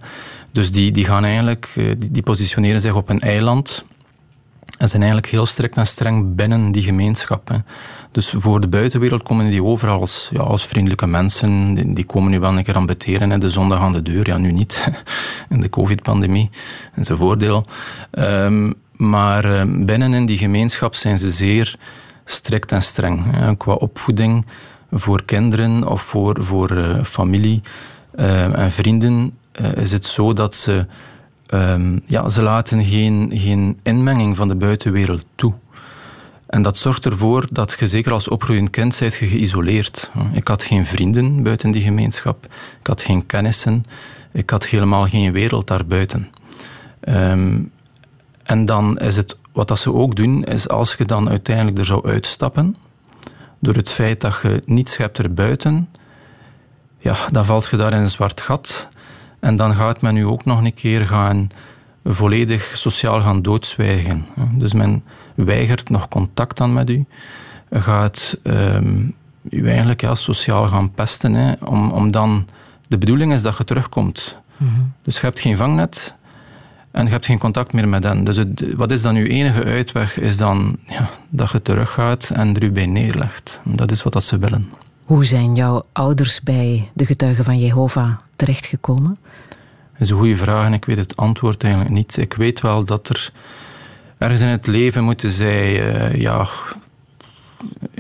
Dus 0.51 0.71
die, 0.71 0.91
die 0.91 1.05
gaan 1.05 1.25
eigenlijk, 1.25 1.71
eh, 1.75 1.91
die, 1.97 2.11
die 2.11 2.23
positioneren 2.23 2.81
zich 2.81 2.93
op 2.93 3.09
een 3.09 3.21
eiland 3.21 3.85
en 4.77 4.89
zijn 4.89 5.01
eigenlijk 5.01 5.31
heel 5.31 5.45
strikt 5.45 5.77
en 5.77 5.87
streng 5.87 6.35
binnen 6.35 6.71
die 6.71 6.83
gemeenschap. 6.83 7.61
Dus 8.11 8.33
voor 8.37 8.61
de 8.61 8.67
buitenwereld 8.67 9.23
komen 9.23 9.49
die 9.49 9.63
overal 9.63 9.99
als, 9.99 10.29
ja, 10.31 10.41
als 10.41 10.65
vriendelijke 10.65 11.07
mensen. 11.07 11.73
Die, 11.73 11.93
die 11.93 12.05
komen 12.05 12.31
nu 12.31 12.39
wel 12.39 12.57
een 12.57 12.63
keer 12.63 12.75
aan 12.75 12.85
beteren, 12.85 13.39
de 13.39 13.49
zondag 13.49 13.79
aan 13.79 13.93
de 13.93 14.01
deur. 14.01 14.27
Ja, 14.27 14.37
nu 14.37 14.51
niet, 14.51 14.87
in 15.49 15.61
de 15.61 15.69
covid-pandemie. 15.69 16.49
Dat 16.89 17.03
is 17.03 17.09
een 17.09 17.17
voordeel. 17.17 17.65
Um, 18.11 18.73
maar 18.97 19.51
uh, 19.51 19.61
binnen 19.85 20.13
in 20.13 20.25
die 20.25 20.37
gemeenschap 20.37 20.95
zijn 20.95 21.19
ze 21.19 21.31
zeer 21.31 21.77
strikt 22.25 22.71
en 22.71 22.81
streng. 22.81 23.23
Qua 23.57 23.73
opvoeding 23.73 24.45
voor 24.91 25.23
kinderen 25.23 25.87
of 25.87 26.01
voor, 26.01 26.43
voor 26.43 26.71
uh, 26.71 27.03
familie 27.03 27.61
uh, 28.15 28.59
en 28.59 28.71
vrienden 28.71 29.37
uh, 29.61 29.71
is 29.75 29.91
het 29.91 30.05
zo 30.05 30.33
dat 30.33 30.55
ze... 30.55 30.85
Um, 31.53 32.01
ja, 32.05 32.29
ze 32.29 32.41
laten 32.41 32.83
geen, 32.83 33.31
geen 33.33 33.79
inmenging 33.83 34.35
van 34.35 34.47
de 34.47 34.55
buitenwereld 34.55 35.25
toe. 35.35 35.53
En 36.45 36.61
dat 36.61 36.77
zorgt 36.77 37.05
ervoor 37.05 37.47
dat 37.51 37.75
je 37.79 37.87
zeker 37.87 38.11
als 38.11 38.27
opgroeiend 38.27 38.69
kind 38.69 38.99
bent 38.99 39.13
geïsoleerd. 39.13 40.11
Ik 40.31 40.47
had 40.47 40.63
geen 40.63 40.85
vrienden 40.85 41.43
buiten 41.43 41.71
die 41.71 41.81
gemeenschap. 41.81 42.45
Ik 42.79 42.87
had 42.87 43.01
geen 43.01 43.25
kennissen. 43.25 43.83
Ik 44.31 44.49
had 44.49 44.65
helemaal 44.65 45.07
geen 45.07 45.31
wereld 45.31 45.67
daarbuiten. 45.67 46.29
Um, 47.09 47.71
en 48.45 48.65
dan 48.65 48.97
is 48.97 49.15
het, 49.15 49.37
wat 49.51 49.67
dat 49.67 49.79
ze 49.79 49.93
ook 49.93 50.15
doen, 50.15 50.43
is 50.43 50.69
als 50.69 50.95
je 50.95 51.05
dan 51.05 51.29
uiteindelijk 51.29 51.77
er 51.77 51.85
zou 51.85 52.07
uitstappen, 52.07 52.75
door 53.59 53.75
het 53.75 53.91
feit 53.91 54.21
dat 54.21 54.39
je 54.41 54.61
niets 54.65 54.97
hebt 54.97 55.19
erbuiten, 55.19 55.89
ja, 56.97 57.17
dan 57.31 57.45
valt 57.45 57.67
je 57.69 57.77
daar 57.77 57.93
in 57.93 57.99
een 57.99 58.09
zwart 58.09 58.41
gat. 58.41 58.87
En 59.39 59.55
dan 59.55 59.75
gaat 59.75 60.01
men 60.01 60.13
nu 60.13 60.25
ook 60.25 60.45
nog 60.45 60.63
een 60.63 60.73
keer 60.73 61.07
gaan 61.07 61.49
volledig 62.03 62.77
sociaal 62.77 63.21
gaan 63.21 63.41
doodzwijgen. 63.41 64.25
Dus 64.51 64.73
men 64.73 65.03
weigert 65.35 65.89
nog 65.89 66.07
contact 66.07 66.61
aan 66.61 66.73
met 66.73 66.89
u, 66.89 67.05
gaat 67.71 68.37
um, 68.43 69.15
u 69.49 69.67
eigenlijk 69.67 70.01
ja, 70.01 70.15
sociaal 70.15 70.67
gaan 70.67 70.91
pesten, 70.91 71.33
hè, 71.33 71.53
om, 71.65 71.91
om 71.91 72.11
dan... 72.11 72.47
De 72.87 72.97
bedoeling 72.97 73.33
is 73.33 73.41
dat 73.41 73.57
je 73.57 73.63
terugkomt. 73.63 74.37
Mm 74.57 74.67
-hmm. 74.67 74.93
Dus 75.03 75.15
je 75.15 75.25
hebt 75.25 75.39
geen 75.39 75.57
vangnet 75.57 76.15
en 76.95 77.05
je 77.05 77.11
hebt 77.11 77.25
geen 77.25 77.37
contact 77.37 77.73
meer 77.73 77.87
met 77.87 78.03
hen. 78.03 78.23
Dus 78.23 78.37
het, 78.37 78.73
wat 78.75 78.91
is 78.91 79.01
dan 79.01 79.15
uw 79.15 79.25
enige 79.25 79.63
uitweg? 79.63 80.19
Is 80.19 80.37
dan 80.37 80.77
ja, 80.87 81.09
dat 81.29 81.51
je 81.51 81.61
teruggaat 81.61 82.29
en 82.33 82.55
er 82.55 82.63
u 82.63 82.71
bij 82.71 82.85
neerlegt. 82.85 83.59
Dat 83.63 83.91
is 83.91 84.03
wat 84.03 84.13
dat 84.13 84.23
ze 84.23 84.37
willen. 84.37 84.69
Hoe 85.03 85.25
zijn 85.25 85.55
jouw 85.55 85.83
ouders 85.91 86.41
bij 86.41 86.89
de 86.93 87.05
getuigen 87.05 87.43
van 87.43 87.59
Jehovah 87.59 88.11
terechtgekomen? 88.35 89.17
Dat 89.91 90.01
is 90.01 90.09
een 90.09 90.17
goede 90.17 90.35
vraag 90.35 90.65
en 90.65 90.73
ik 90.73 90.85
weet 90.85 90.97
het 90.97 91.15
antwoord 91.15 91.63
eigenlijk 91.63 91.93
niet. 91.93 92.17
Ik 92.17 92.33
weet 92.33 92.61
wel 92.61 92.85
dat 92.85 93.09
er 93.09 93.31
ergens 94.17 94.41
in 94.41 94.47
het 94.47 94.67
leven 94.67 95.03
moeten 95.03 95.31
zij 95.31 95.93
uh, 95.93 96.21
ja, 96.21 96.47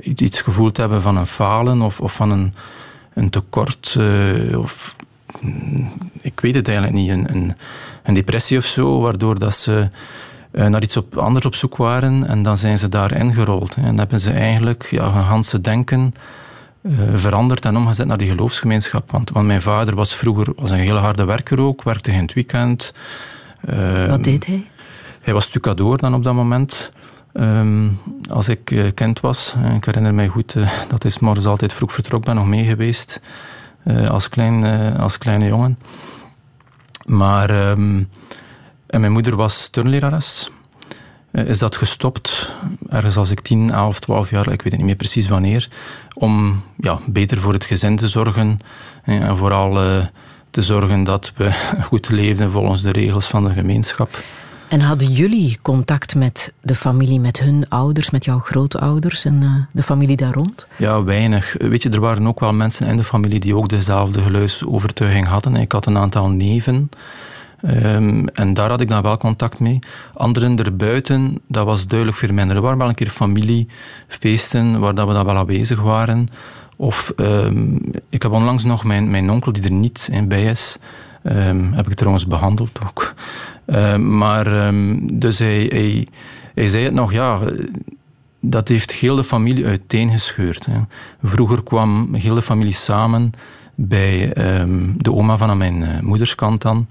iets 0.03 0.41
gevoeld 0.41 0.77
hebben 0.77 1.01
van 1.01 1.17
een 1.17 1.27
falen 1.27 1.81
of, 1.81 1.99
of 1.99 2.13
van 2.13 2.31
een, 2.31 2.53
een 3.13 3.29
tekort. 3.29 3.95
Uh, 3.97 4.59
of, 4.59 4.94
ik 6.21 6.39
weet 6.39 6.55
het 6.55 6.67
eigenlijk 6.67 6.97
niet. 6.97 7.09
Een, 7.09 7.35
een, 7.35 7.55
een 8.03 8.13
depressie 8.13 8.57
of 8.57 8.65
zo, 8.65 8.99
waardoor 8.99 9.39
dat 9.39 9.55
ze 9.55 9.89
uh, 10.51 10.67
naar 10.67 10.83
iets 10.83 10.97
op, 10.97 11.17
anders 11.17 11.45
op 11.45 11.55
zoek 11.55 11.77
waren 11.77 12.27
en 12.27 12.43
dan 12.43 12.57
zijn 12.57 12.77
ze 12.77 12.89
daarin 12.89 13.33
gerold. 13.33 13.75
En 13.75 13.97
hebben 13.97 14.19
ze 14.19 14.31
eigenlijk 14.31 14.87
ja, 14.91 15.11
hun 15.11 15.23
ganse 15.23 15.61
denken 15.61 16.13
veranderd 17.13 17.65
en 17.65 17.77
omgezet 17.77 18.07
naar 18.07 18.17
die 18.17 18.29
geloofsgemeenschap. 18.29 19.11
Want, 19.11 19.29
want, 19.29 19.47
mijn 19.47 19.61
vader 19.61 19.95
was 19.95 20.15
vroeger 20.15 20.53
was 20.55 20.69
een 20.69 20.77
hele 20.77 20.99
harde 20.99 21.25
werker 21.25 21.59
ook, 21.59 21.83
werkte 21.83 22.11
in 22.11 22.21
het 22.21 22.33
weekend. 22.33 22.93
Wat 24.07 24.23
deed 24.23 24.45
hij? 24.45 24.63
Hij 25.21 25.33
was 25.33 25.45
stucadoor 25.45 25.97
dan 25.97 26.13
op 26.13 26.23
dat 26.23 26.33
moment. 26.33 26.91
Um, 27.33 27.99
als 28.29 28.49
ik 28.49 28.71
uh, 28.71 28.91
kind 28.93 29.19
was, 29.19 29.55
ik 29.75 29.85
herinner 29.85 30.13
mij 30.13 30.27
goed 30.27 30.53
dat 30.89 31.03
hij 31.03 31.11
morgens 31.19 31.45
altijd 31.45 31.73
vroeg 31.73 31.93
vertrok, 31.93 32.25
ben 32.25 32.35
nog 32.35 32.47
mee 32.47 32.65
geweest 32.65 33.21
als, 34.07 34.29
klein, 34.29 34.63
als 34.97 35.17
kleine 35.17 35.47
jongen. 35.47 35.79
Maar 37.05 37.69
um, 37.69 38.09
en 38.87 38.99
mijn 38.99 39.11
moeder 39.11 39.35
was 39.35 39.67
turnlerares. 39.67 40.51
is 41.31 41.59
dat 41.59 41.75
gestopt, 41.75 42.51
ergens 42.89 43.17
als 43.17 43.29
ik 43.29 43.39
10, 43.39 43.71
11, 43.71 43.99
12 43.99 44.29
jaar, 44.29 44.51
ik 44.51 44.61
weet 44.61 44.77
niet 44.77 44.85
meer 44.85 44.95
precies 44.95 45.27
wanneer, 45.27 45.69
om 46.13 46.61
ja, 46.77 46.99
beter 47.07 47.37
voor 47.37 47.53
het 47.53 47.65
gezin 47.65 47.95
te 47.95 48.07
zorgen 48.07 48.59
en 49.03 49.37
vooral 49.37 49.73
te 50.49 50.61
zorgen 50.61 51.03
dat 51.03 51.31
we 51.35 51.51
goed 51.89 52.09
leefden 52.09 52.51
volgens 52.51 52.81
de 52.81 52.91
regels 52.91 53.27
van 53.27 53.43
de 53.43 53.53
gemeenschap. 53.53 54.19
En 54.67 54.79
hadden 54.79 55.11
jullie 55.11 55.57
contact 55.61 56.15
met 56.15 56.53
de 56.61 56.75
familie, 56.75 57.19
met 57.19 57.39
hun 57.39 57.69
ouders, 57.69 58.09
met 58.09 58.25
jouw 58.25 58.39
grootouders 58.39 59.25
en 59.25 59.41
uh, 59.43 59.51
de 59.71 59.83
familie 59.83 60.17
daar 60.17 60.33
rond? 60.33 60.67
Ja, 60.77 61.03
weinig. 61.03 61.55
Weet 61.57 61.83
je, 61.83 61.89
er 61.89 61.99
waren 61.99 62.27
ook 62.27 62.39
wel 62.39 62.53
mensen 62.53 62.87
in 62.87 62.97
de 62.97 63.03
familie 63.03 63.39
die 63.39 63.55
ook 63.55 63.69
dezelfde 63.69 64.21
geluidsovertuiging 64.21 65.27
hadden. 65.27 65.55
Ik 65.55 65.71
had 65.71 65.85
een 65.85 65.97
aantal 65.97 66.29
neven. 66.29 66.89
Um, 67.67 68.27
en 68.27 68.53
daar 68.53 68.69
had 68.69 68.81
ik 68.81 68.89
dan 68.89 69.01
wel 69.01 69.17
contact 69.17 69.59
mee. 69.59 69.79
Anderen 70.13 70.57
erbuiten, 70.57 71.41
dat 71.47 71.65
was 71.65 71.87
duidelijk 71.87 72.19
veel 72.19 72.33
minder. 72.33 72.55
Er 72.55 72.61
waren 72.61 72.77
wel 72.77 72.89
een 72.89 72.95
keer 72.95 73.09
familiefeesten 73.09 74.79
waar 74.79 74.95
dat 74.95 75.07
we 75.07 75.13
dan 75.13 75.25
wel 75.25 75.37
aanwezig 75.37 75.81
waren. 75.81 76.27
Of 76.75 77.13
um, 77.17 77.81
ik 78.09 78.21
heb 78.21 78.31
onlangs 78.31 78.63
nog 78.63 78.83
mijn, 78.83 79.11
mijn 79.11 79.29
onkel, 79.29 79.51
die 79.51 79.63
er 79.63 79.71
niet 79.71 80.07
in 80.11 80.27
bij 80.27 80.43
is, 80.43 80.77
um, 81.31 81.73
heb 81.73 81.87
ik 81.87 81.93
trouwens 81.93 82.27
behandeld 82.27 82.79
ook. 82.87 83.13
Uh, 83.65 83.95
maar 83.95 84.67
um, 84.67 85.19
dus 85.19 85.39
hij, 85.39 86.07
hij, 86.53 86.67
zei 86.67 86.83
het 86.83 86.93
nog, 86.93 87.11
ja, 87.11 87.39
dat 88.39 88.67
heeft 88.67 88.91
heel 88.91 89.15
de 89.15 89.23
familie 89.23 89.65
uiteengescheurd. 89.65 90.65
Hè. 90.65 90.79
Vroeger 91.23 91.63
kwam 91.63 92.13
heel 92.13 92.35
de 92.35 92.41
familie 92.41 92.73
samen 92.73 93.31
bij 93.75 94.29
de 94.97 95.13
oma 95.13 95.37
van 95.37 95.57
mijn 95.57 95.81
uh, 95.81 95.99
moederskant 95.99 96.61
dan. 96.61 96.87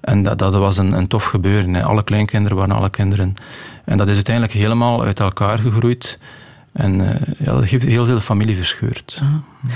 En 0.00 0.22
dat, 0.22 0.38
dat 0.38 0.54
was 0.54 0.76
een, 0.76 0.92
een 0.92 1.06
tof 1.06 1.24
gebeuren. 1.24 1.74
Hè. 1.74 1.84
Alle 1.84 2.04
kleinkinderen 2.04 2.56
waren 2.56 2.76
alle 2.76 2.90
kinderen. 2.90 3.34
En 3.84 3.96
dat 3.96 4.08
is 4.08 4.14
uiteindelijk 4.14 4.54
helemaal 4.54 5.04
uit 5.04 5.20
elkaar 5.20 5.58
gegroeid. 5.58 6.18
En 6.72 7.00
uh, 7.00 7.08
ja, 7.38 7.52
dat 7.52 7.64
heeft 7.64 7.84
heel 7.84 8.04
veel 8.04 8.20
familie 8.20 8.56
verscheurd. 8.56 9.20
Uh 9.22 9.28
-huh. 9.28 9.72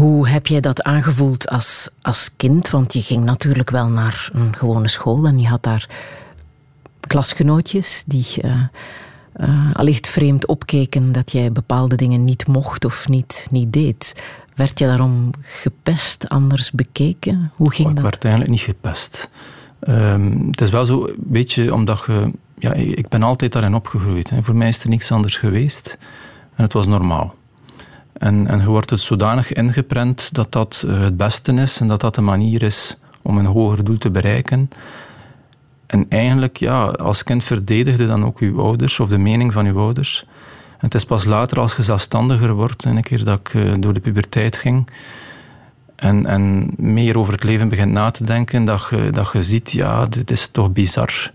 Hoe 0.00 0.28
heb 0.28 0.46
jij 0.46 0.60
dat 0.60 0.82
aangevoeld 0.82 1.48
als, 1.48 1.88
als 2.02 2.30
kind? 2.36 2.70
Want 2.70 2.92
je 2.92 3.02
ging 3.02 3.24
natuurlijk 3.24 3.70
wel 3.70 3.88
naar 3.88 4.30
een 4.32 4.56
gewone 4.56 4.88
school 4.88 5.26
en 5.26 5.38
je 5.38 5.48
had 5.48 5.62
daar 5.62 5.88
klasgenootjes 7.00 8.04
die 8.06 8.26
uh, 8.42 8.62
uh, 9.36 9.74
allicht 9.74 10.08
vreemd 10.08 10.46
opkeken 10.46 11.12
dat 11.12 11.32
jij 11.32 11.52
bepaalde 11.52 11.96
dingen 11.96 12.24
niet 12.24 12.46
mocht 12.46 12.84
of 12.84 13.08
niet, 13.08 13.46
niet 13.50 13.72
deed. 13.72 14.22
Werd 14.54 14.78
je 14.78 14.86
daarom 14.86 15.30
gepest, 15.40 16.28
anders 16.28 16.70
bekeken? 16.70 17.52
Hoe 17.54 17.72
ging 17.72 17.88
oh, 17.88 17.94
dat? 17.94 18.04
Ik 18.04 18.10
werd 18.10 18.24
eigenlijk 18.24 18.54
niet 18.54 18.64
gepest. 18.64 19.28
Um, 19.88 20.46
het 20.50 20.60
is 20.60 20.70
wel 20.70 20.86
zo, 20.86 21.08
weet 21.28 21.52
je, 21.52 21.74
omdat 21.74 22.04
je 22.06 22.30
ja, 22.58 22.72
ik 22.72 23.08
ben 23.08 23.22
altijd 23.22 23.52
daarin 23.52 23.74
opgegroeid. 23.74 24.30
Hè. 24.30 24.42
Voor 24.42 24.56
mij 24.56 24.68
is 24.68 24.82
er 24.82 24.88
niks 24.88 25.12
anders 25.12 25.36
geweest 25.36 25.98
en 26.54 26.62
het 26.62 26.72
was 26.72 26.86
normaal. 26.86 27.34
En, 28.20 28.46
en 28.46 28.60
je 28.60 28.66
wordt 28.66 28.90
het 28.90 29.00
zodanig 29.00 29.52
ingeprent 29.52 30.34
dat 30.34 30.52
dat 30.52 30.84
eh, 30.86 31.00
het 31.00 31.16
beste 31.16 31.52
is 31.52 31.80
en 31.80 31.88
dat 31.88 32.00
dat 32.00 32.14
de 32.14 32.20
manier 32.20 32.62
is 32.62 32.96
om 33.22 33.38
een 33.38 33.46
hoger 33.46 33.84
doel 33.84 33.98
te 33.98 34.10
bereiken. 34.10 34.70
En 35.86 36.06
eigenlijk, 36.08 36.56
ja, 36.56 36.84
als 36.84 37.24
kind 37.24 37.44
verdedigde 37.44 38.06
dan 38.06 38.24
ook 38.24 38.38
uw 38.38 38.60
ouders 38.60 39.00
of 39.00 39.08
de 39.08 39.18
mening 39.18 39.52
van 39.52 39.66
uw 39.66 39.78
ouders. 39.78 40.24
En 40.70 40.86
het 40.86 40.94
is 40.94 41.04
pas 41.04 41.24
later, 41.24 41.60
als 41.60 41.76
je 41.76 41.82
zelfstandiger 41.82 42.52
wordt, 42.52 42.84
een 42.84 43.02
keer 43.02 43.24
dat 43.24 43.38
ik 43.38 43.54
uh, 43.54 43.74
door 43.78 43.92
de 43.92 44.00
puberteit 44.00 44.56
ging 44.56 44.88
en, 45.96 46.26
en 46.26 46.70
meer 46.76 47.18
over 47.18 47.32
het 47.32 47.44
leven 47.44 47.68
begint 47.68 47.92
na 47.92 48.10
te 48.10 48.24
denken, 48.24 48.64
dat 48.64 48.86
je, 48.90 49.10
dat 49.10 49.30
je 49.32 49.42
ziet, 49.42 49.70
ja, 49.70 50.06
dit 50.06 50.30
is 50.30 50.46
toch 50.46 50.72
bizar 50.72 51.32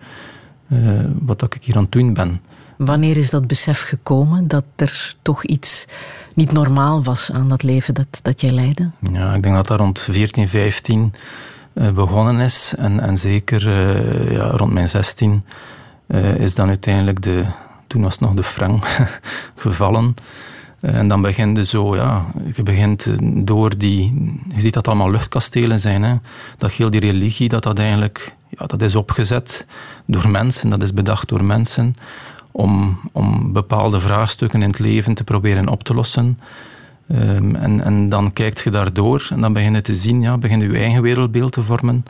uh, 0.68 1.06
wat 1.20 1.42
ik 1.42 1.58
hier 1.64 1.76
aan 1.76 1.82
het 1.82 1.92
doen 1.92 2.14
ben. 2.14 2.42
Wanneer 2.78 3.18
is 3.18 3.30
dat 3.30 3.48
besef 3.48 3.82
gekomen 3.82 4.48
dat 4.48 4.66
er 4.76 5.16
toch 5.22 5.44
iets 5.44 5.88
niet 6.36 6.52
normaal 6.52 7.04
was 7.04 7.32
aan 7.32 7.50
dat 7.50 7.64
leven 7.64 7.94
dat, 7.94 8.20
dat 8.22 8.42
jij 8.42 8.52
leidde? 8.52 8.90
Ja, 9.12 9.34
ik 9.34 9.44
denk 9.44 9.56
dat 9.56 9.68
dat 9.68 9.80
rond 9.80 10.00
14, 10.00 10.50
15 10.50 11.14
uh, 11.74 11.92
begonnen 11.92 12.40
is. 12.40 12.74
En, 12.78 13.00
en 13.00 13.18
zeker 13.18 13.68
uh, 13.68 14.32
ja, 14.32 14.50
rond 14.50 14.74
mijn 14.74 14.90
16 14.90 15.46
uh, 16.08 16.36
is 16.36 16.56
dan 16.56 16.68
uiteindelijk 16.68 17.22
de, 17.22 17.46
toen 17.88 18.02
was 18.02 18.12
het 18.12 18.22
nog 18.22 18.34
de 18.34 18.44
frank 18.44 18.86
gevallen. 19.56 20.16
En 20.80 21.08
dan 21.08 21.22
begint 21.22 21.58
je 21.58 21.66
zo, 21.66 21.96
ja, 21.96 22.26
je 22.56 22.64
begint 22.64 23.08
door 23.48 23.78
die, 23.78 24.12
je 24.56 24.62
ziet 24.62 24.74
dat 24.74 24.88
allemaal 24.88 25.12
luchtkastelen 25.12 25.80
zijn. 25.80 26.04
Hè? 26.04 26.16
Dat 26.58 26.72
heel 26.72 26.90
die 26.90 27.00
religie, 27.00 27.50
dat 27.50 27.64
dat 27.64 27.80
eigenlijk, 27.80 28.34
ja, 28.50 28.66
dat 28.66 28.82
is 28.82 28.96
opgezet 28.96 29.66
door 30.06 30.30
mensen, 30.30 30.70
dat 30.70 30.84
is 30.84 30.94
bedacht 30.94 31.28
door 31.28 31.44
mensen 31.44 31.96
om, 32.56 33.00
om 33.12 33.54
bepaalde 33.54 34.00
vraagstukken 34.00 34.62
in 34.62 34.70
het 34.70 34.80
leven 34.80 35.14
te 35.14 35.24
proberen 35.24 35.70
op 35.70 35.84
te 35.84 35.94
lossen. 35.94 36.40
Um, 37.12 37.56
en, 37.56 37.84
en 37.84 38.10
dan 38.10 38.34
kijkt 38.34 38.60
je 38.60 38.70
daardoor 38.70 39.28
en 39.30 39.42
dan 39.42 39.54
begin 39.54 39.74
je 39.74 39.82
te 39.82 39.96
zien, 39.96 40.22
ja, 40.22 40.38
begin 40.38 40.60
je 40.60 40.68
je 40.68 40.78
eigen 40.78 41.02
wereldbeeld 41.02 41.52
te 41.52 41.64
vormen 41.64 42.06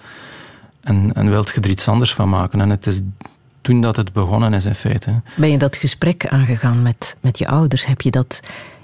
en, 0.82 1.14
en 1.14 1.30
wilt 1.30 1.50
je 1.50 1.62
er 1.62 1.70
iets 1.70 1.88
anders 1.88 2.14
van 2.14 2.30
maken. 2.30 2.62
En 2.62 2.70
het 2.70 2.88
is 2.88 3.02
toen 3.62 3.82
dat 3.82 3.96
het 3.96 4.14
begonnen 4.14 4.54
is 4.54 4.66
in 4.66 4.76
feite. 4.76 5.22
Ben 5.36 5.52
je 5.52 5.58
dat 5.58 5.76
gesprek 5.76 6.28
aangegaan 6.28 6.82
met, 6.82 7.16
met 7.22 7.38
je 7.38 7.48
ouders? 7.48 7.86
Heb 7.86 8.02
je 8.02 8.12
dat 8.12 8.40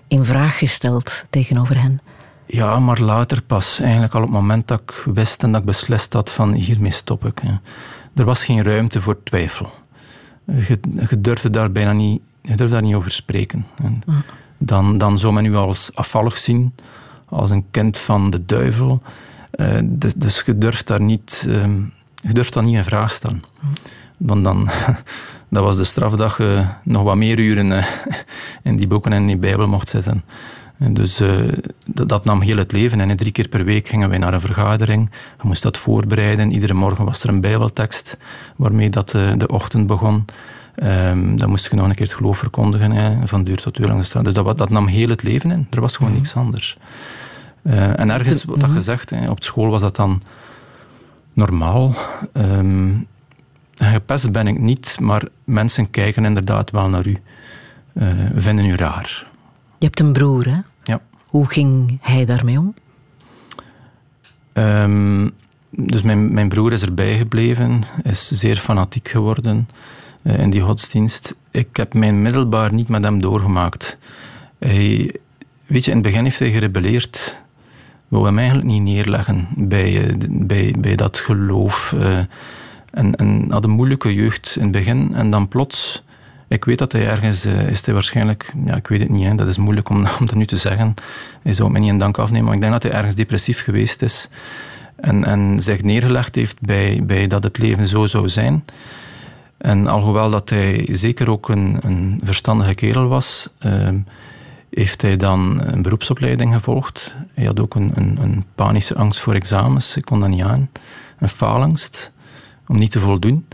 in 0.08 0.26
vraag 0.26 0.58
gesteld 0.58 1.24
tegenover 1.30 1.82
hen? 1.82 2.02
Ja, 2.45 2.80
maar 2.80 3.00
later 3.00 3.41
pas. 3.41 3.80
Eigenlijk 3.80 4.13
al 4.13 4.21
op 4.21 4.28
het 4.28 4.36
moment 4.36 4.67
dat 4.67 4.82
ik 4.82 5.04
wist 5.13 5.43
en 5.43 5.52
dat 5.52 5.62
ik 5.62 5.67
beslist 5.67 6.13
had 6.13 6.30
van 6.30 6.54
hiermee 6.54 6.91
stop 6.91 7.26
ik. 7.26 7.39
Hè. 7.39 7.54
Er 8.15 8.26
was 8.26 8.43
geen 8.43 8.63
ruimte 8.63 9.02
voor 9.02 9.24
twijfel. 9.24 9.80
Je, 10.55 10.79
je 11.09 11.21
durfde 11.21 11.49
daar 11.49 11.71
bijna 11.71 11.91
niet, 11.93 12.21
je 12.41 12.55
durfde 12.55 12.73
daar 12.75 12.81
niet 12.81 12.95
over 12.95 13.11
spreken. 13.11 13.65
En 13.75 14.03
dan, 14.57 14.97
dan 14.97 15.19
zou 15.19 15.33
men 15.33 15.45
u 15.45 15.55
als 15.55 15.89
afvallig 15.93 16.37
zien, 16.37 16.75
als 17.25 17.49
een 17.49 17.65
kind 17.71 17.97
van 17.97 18.29
de 18.29 18.45
duivel. 18.45 19.01
Uh, 19.55 19.79
dus 20.15 20.43
je 20.45 20.57
durft 20.57 20.87
daar 20.87 21.01
niet, 21.01 21.43
je 22.21 22.33
durft 22.33 22.53
dat 22.53 22.63
niet 22.63 22.75
in 22.75 22.83
vraag 22.83 23.11
stellen. 23.11 23.43
Dan, 24.17 24.43
dan, 24.43 24.69
dat 25.49 25.63
was 25.63 25.75
de 25.75 25.83
straf 25.83 26.15
dat 26.15 26.37
je 26.37 26.65
nog 26.83 27.03
wat 27.03 27.15
meer 27.15 27.39
uren 27.39 27.71
uh, 27.71 27.85
in 28.63 28.75
die 28.75 28.87
boeken 28.87 29.13
en 29.13 29.21
in 29.21 29.27
die 29.27 29.37
Bijbel 29.37 29.67
mocht 29.67 29.89
zitten. 29.89 30.23
En 30.81 30.93
dus 30.93 31.21
dat, 31.85 32.09
dat, 32.09 32.25
nam 32.25 32.41
heel 32.41 32.57
het 32.57 32.71
leven. 32.71 32.99
En 32.99 33.17
drie 33.17 33.31
keer 33.31 33.47
per 33.47 33.65
week 33.65 33.87
gingen 33.87 34.09
wij 34.09 34.17
naar 34.17 34.33
een 34.33 34.41
vergadering. 34.41 35.09
Je 35.11 35.47
moest 35.47 35.63
dat 35.63 35.77
voorbereiden. 35.77 36.51
Iedere 36.51 36.73
morgen 36.73 37.05
was 37.05 37.23
er 37.23 37.29
een 37.29 37.41
Bijbeltekst 37.41 38.17
waarmee 38.55 38.89
dat, 38.89 39.09
de 39.09 39.47
ochtend 39.47 39.87
begon. 39.87 40.25
Um, 40.83 41.37
dan 41.37 41.49
moest 41.49 41.69
je 41.69 41.75
nog 41.75 41.87
een 41.87 41.95
keer 41.95 42.05
het 42.05 42.15
geloof 42.15 42.37
verkondigen, 42.37 42.91
hè, 42.91 43.27
van 43.27 43.43
duur 43.43 43.61
tot 43.61 43.79
uur 43.79 43.87
langs 43.87 44.01
de 44.01 44.07
straat. 44.07 44.25
Dus 44.25 44.33
dat, 44.33 44.57
dat, 44.57 44.69
nam 44.69 44.87
heel 44.87 45.09
het 45.09 45.23
leven 45.23 45.51
in. 45.51 45.67
Er 45.71 45.81
was 45.81 45.97
gewoon 45.97 46.13
niks 46.13 46.35
anders. 46.35 46.77
Uh, 47.63 47.99
en 47.99 48.09
ergens, 48.09 48.43
wat 48.43 48.59
dat 48.59 48.69
gezegd, 48.69 49.09
hè, 49.09 49.29
op 49.29 49.43
school 49.43 49.69
was 49.69 49.81
dat 49.81 49.95
dan 49.95 50.21
normaal. 51.33 51.95
Um, 52.33 53.07
gepest 53.75 54.31
ben 54.31 54.47
ik 54.47 54.59
niet, 54.59 54.97
maar 54.99 55.23
mensen 55.43 55.89
kijken 55.89 56.25
inderdaad 56.25 56.71
wel 56.71 56.89
naar 56.89 57.07
u. 57.07 57.17
Uh, 57.93 58.07
vinden 58.35 58.65
u 58.65 58.75
raar. 58.75 59.25
Je 59.77 59.85
hebt 59.85 59.99
een 59.99 60.13
broer, 60.13 60.45
hè? 60.45 60.59
Hoe 61.31 61.49
ging 61.49 61.97
hij 62.01 62.25
daarmee 62.25 62.59
om? 62.59 62.73
Um, 64.53 65.31
dus 65.69 66.01
mijn, 66.01 66.33
mijn 66.33 66.49
broer 66.49 66.71
is 66.71 66.81
erbij 66.81 67.17
gebleven, 67.17 67.83
is 68.03 68.27
zeer 68.27 68.57
fanatiek 68.57 69.07
geworden 69.07 69.69
uh, 70.21 70.39
in 70.39 70.49
die 70.49 70.61
godsdienst. 70.61 71.35
Ik 71.51 71.75
heb 71.75 71.93
mijn 71.93 72.21
middelbaar 72.21 72.73
niet 72.73 72.87
met 72.87 73.03
hem 73.03 73.21
doorgemaakt. 73.21 73.97
Hij, 74.59 75.15
weet 75.65 75.85
je, 75.85 75.91
in 75.91 75.97
het 75.97 76.05
begin 76.05 76.23
heeft 76.23 76.39
hij 76.39 76.51
gerebelleerd. 76.51 77.37
Wou 78.07 78.25
hem 78.25 78.37
eigenlijk 78.37 78.67
niet 78.67 78.81
neerleggen 78.81 79.47
bij, 79.55 80.07
uh, 80.07 80.15
bij, 80.29 80.75
bij 80.79 80.95
dat 80.95 81.17
geloof. 81.17 81.93
Uh, 81.95 82.17
en, 82.91 83.15
en 83.15 83.51
had 83.51 83.63
een 83.63 83.69
moeilijke 83.69 84.13
jeugd 84.13 84.55
in 84.55 84.63
het 84.63 84.71
begin. 84.71 85.13
En 85.13 85.31
dan 85.31 85.47
plots... 85.47 86.03
Ik 86.51 86.65
weet 86.65 86.77
dat 86.77 86.91
hij 86.91 87.07
ergens 87.07 87.45
is 87.45 87.85
hij 87.85 87.93
waarschijnlijk... 87.93 88.53
Ja, 88.65 88.75
ik 88.75 88.87
weet 88.87 88.99
het 88.99 89.09
niet, 89.09 89.25
hè, 89.25 89.35
dat 89.35 89.47
is 89.47 89.57
moeilijk 89.57 89.89
om, 89.89 89.97
om 90.19 90.25
dat 90.25 90.35
nu 90.35 90.45
te 90.45 90.57
zeggen. 90.57 90.93
Hij 91.41 91.53
zou 91.53 91.71
me 91.71 91.79
niet 91.79 91.89
een 91.89 91.97
dank 91.97 92.17
afnemen, 92.17 92.45
maar 92.45 92.53
ik 92.53 92.61
denk 92.61 92.71
dat 92.71 92.83
hij 92.83 92.91
ergens 92.91 93.15
depressief 93.15 93.63
geweest 93.63 94.01
is. 94.01 94.29
En, 94.95 95.23
en 95.23 95.61
zich 95.61 95.81
neergelegd 95.81 96.35
heeft 96.35 96.61
bij, 96.61 97.01
bij 97.03 97.27
dat 97.27 97.43
het 97.43 97.57
leven 97.57 97.87
zo 97.87 98.05
zou 98.05 98.29
zijn. 98.29 98.63
En 99.57 99.87
alhoewel 99.87 100.29
dat 100.29 100.49
hij 100.49 100.87
zeker 100.91 101.29
ook 101.29 101.49
een, 101.49 101.79
een 101.81 102.21
verstandige 102.23 102.73
kerel 102.73 103.07
was, 103.07 103.49
uh, 103.65 103.89
heeft 104.69 105.01
hij 105.01 105.15
dan 105.15 105.61
een 105.63 105.81
beroepsopleiding 105.81 106.53
gevolgd. 106.53 107.15
Hij 107.33 107.45
had 107.45 107.59
ook 107.59 107.75
een, 107.75 107.91
een, 107.95 108.17
een, 108.21 108.45
panische 108.55 108.95
angst 108.95 109.19
voor 109.19 109.33
examens, 109.33 109.97
ik 109.97 110.05
kon 110.05 110.19
dat 110.19 110.29
niet 110.29 110.43
aan. 110.43 110.69
Een 111.19 111.29
faalangst, 111.29 112.11
om 112.67 112.77
niet 112.77 112.91
te 112.91 112.99
voldoen. 112.99 113.45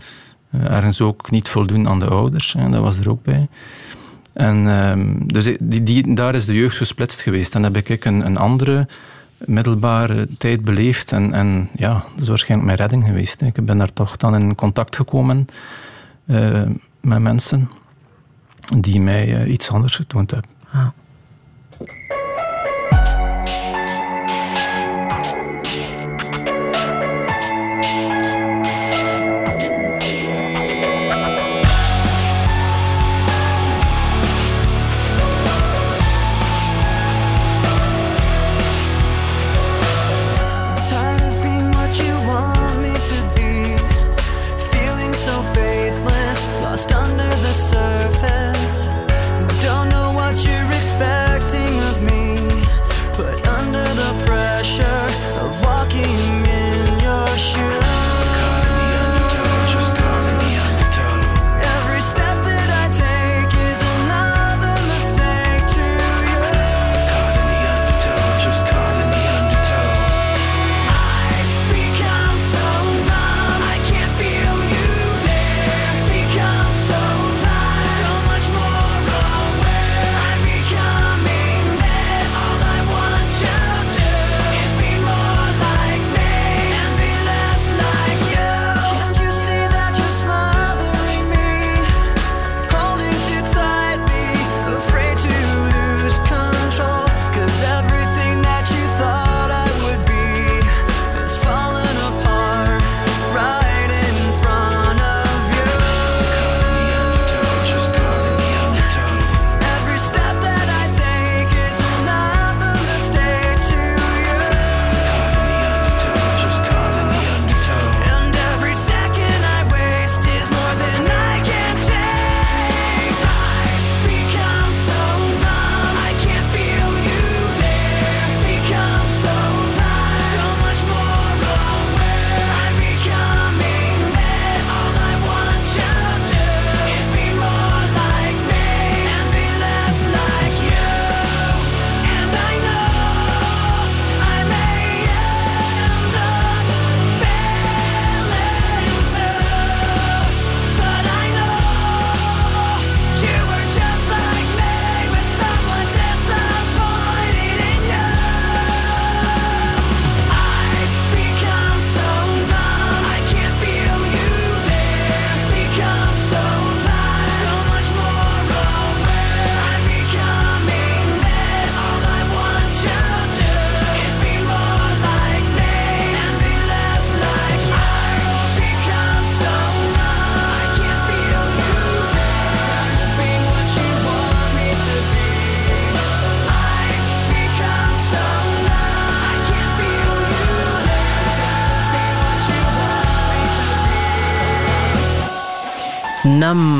Uh, 0.50 0.70
ergens 0.70 1.00
ook 1.00 1.30
niet 1.30 1.48
voldoen 1.48 1.88
aan 1.88 1.98
de 1.98 2.06
ouders, 2.08 2.52
hè, 2.52 2.70
dat 2.70 2.82
was 2.82 2.98
er 2.98 3.10
ook 3.10 3.22
bij. 3.22 3.48
En 4.32 4.56
uh, 4.56 5.14
dus 5.26 5.56
die, 5.60 6.14
daar 6.14 6.34
is 6.34 6.46
de 6.46 6.54
jeugd 6.54 6.76
gesplitst 6.76 7.20
geweest. 7.20 7.52
Dan 7.52 7.62
heb 7.62 7.76
ik 7.76 8.04
een, 8.04 8.26
een 8.26 8.36
andere 8.36 8.86
middelbare 9.38 10.28
tijd 10.38 10.64
beleefd. 10.64 11.12
En, 11.12 11.32
en 11.32 11.68
ja, 11.76 11.92
dat 11.92 12.22
is 12.22 12.28
waarschijnlijk 12.28 12.66
mijn 12.66 12.88
redding 12.88 13.04
geweest. 13.04 13.42
Ik 13.42 13.64
ben 13.64 13.78
daar 13.78 13.92
toch 13.92 14.16
dan 14.16 14.34
in 14.34 14.54
contact 14.54 14.96
gekomen 14.96 15.46
uh, 16.26 16.62
met 17.00 17.20
mensen 17.20 17.70
die 18.76 19.00
mij 19.00 19.42
uh, 19.42 19.52
iets 19.52 19.70
anders 19.70 19.96
getoond 19.96 20.30
hebben. 20.30 20.50
Ah. 20.72 20.86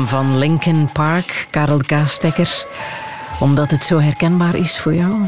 Van 0.09 0.37
Linkin 0.37 0.89
Park, 0.93 1.47
Karel 1.49 1.81
Kaastekker. 1.85 2.65
Omdat 3.39 3.71
het 3.71 3.83
zo 3.83 3.99
herkenbaar 3.99 4.55
is 4.55 4.79
voor 4.79 4.93
jou? 4.93 5.27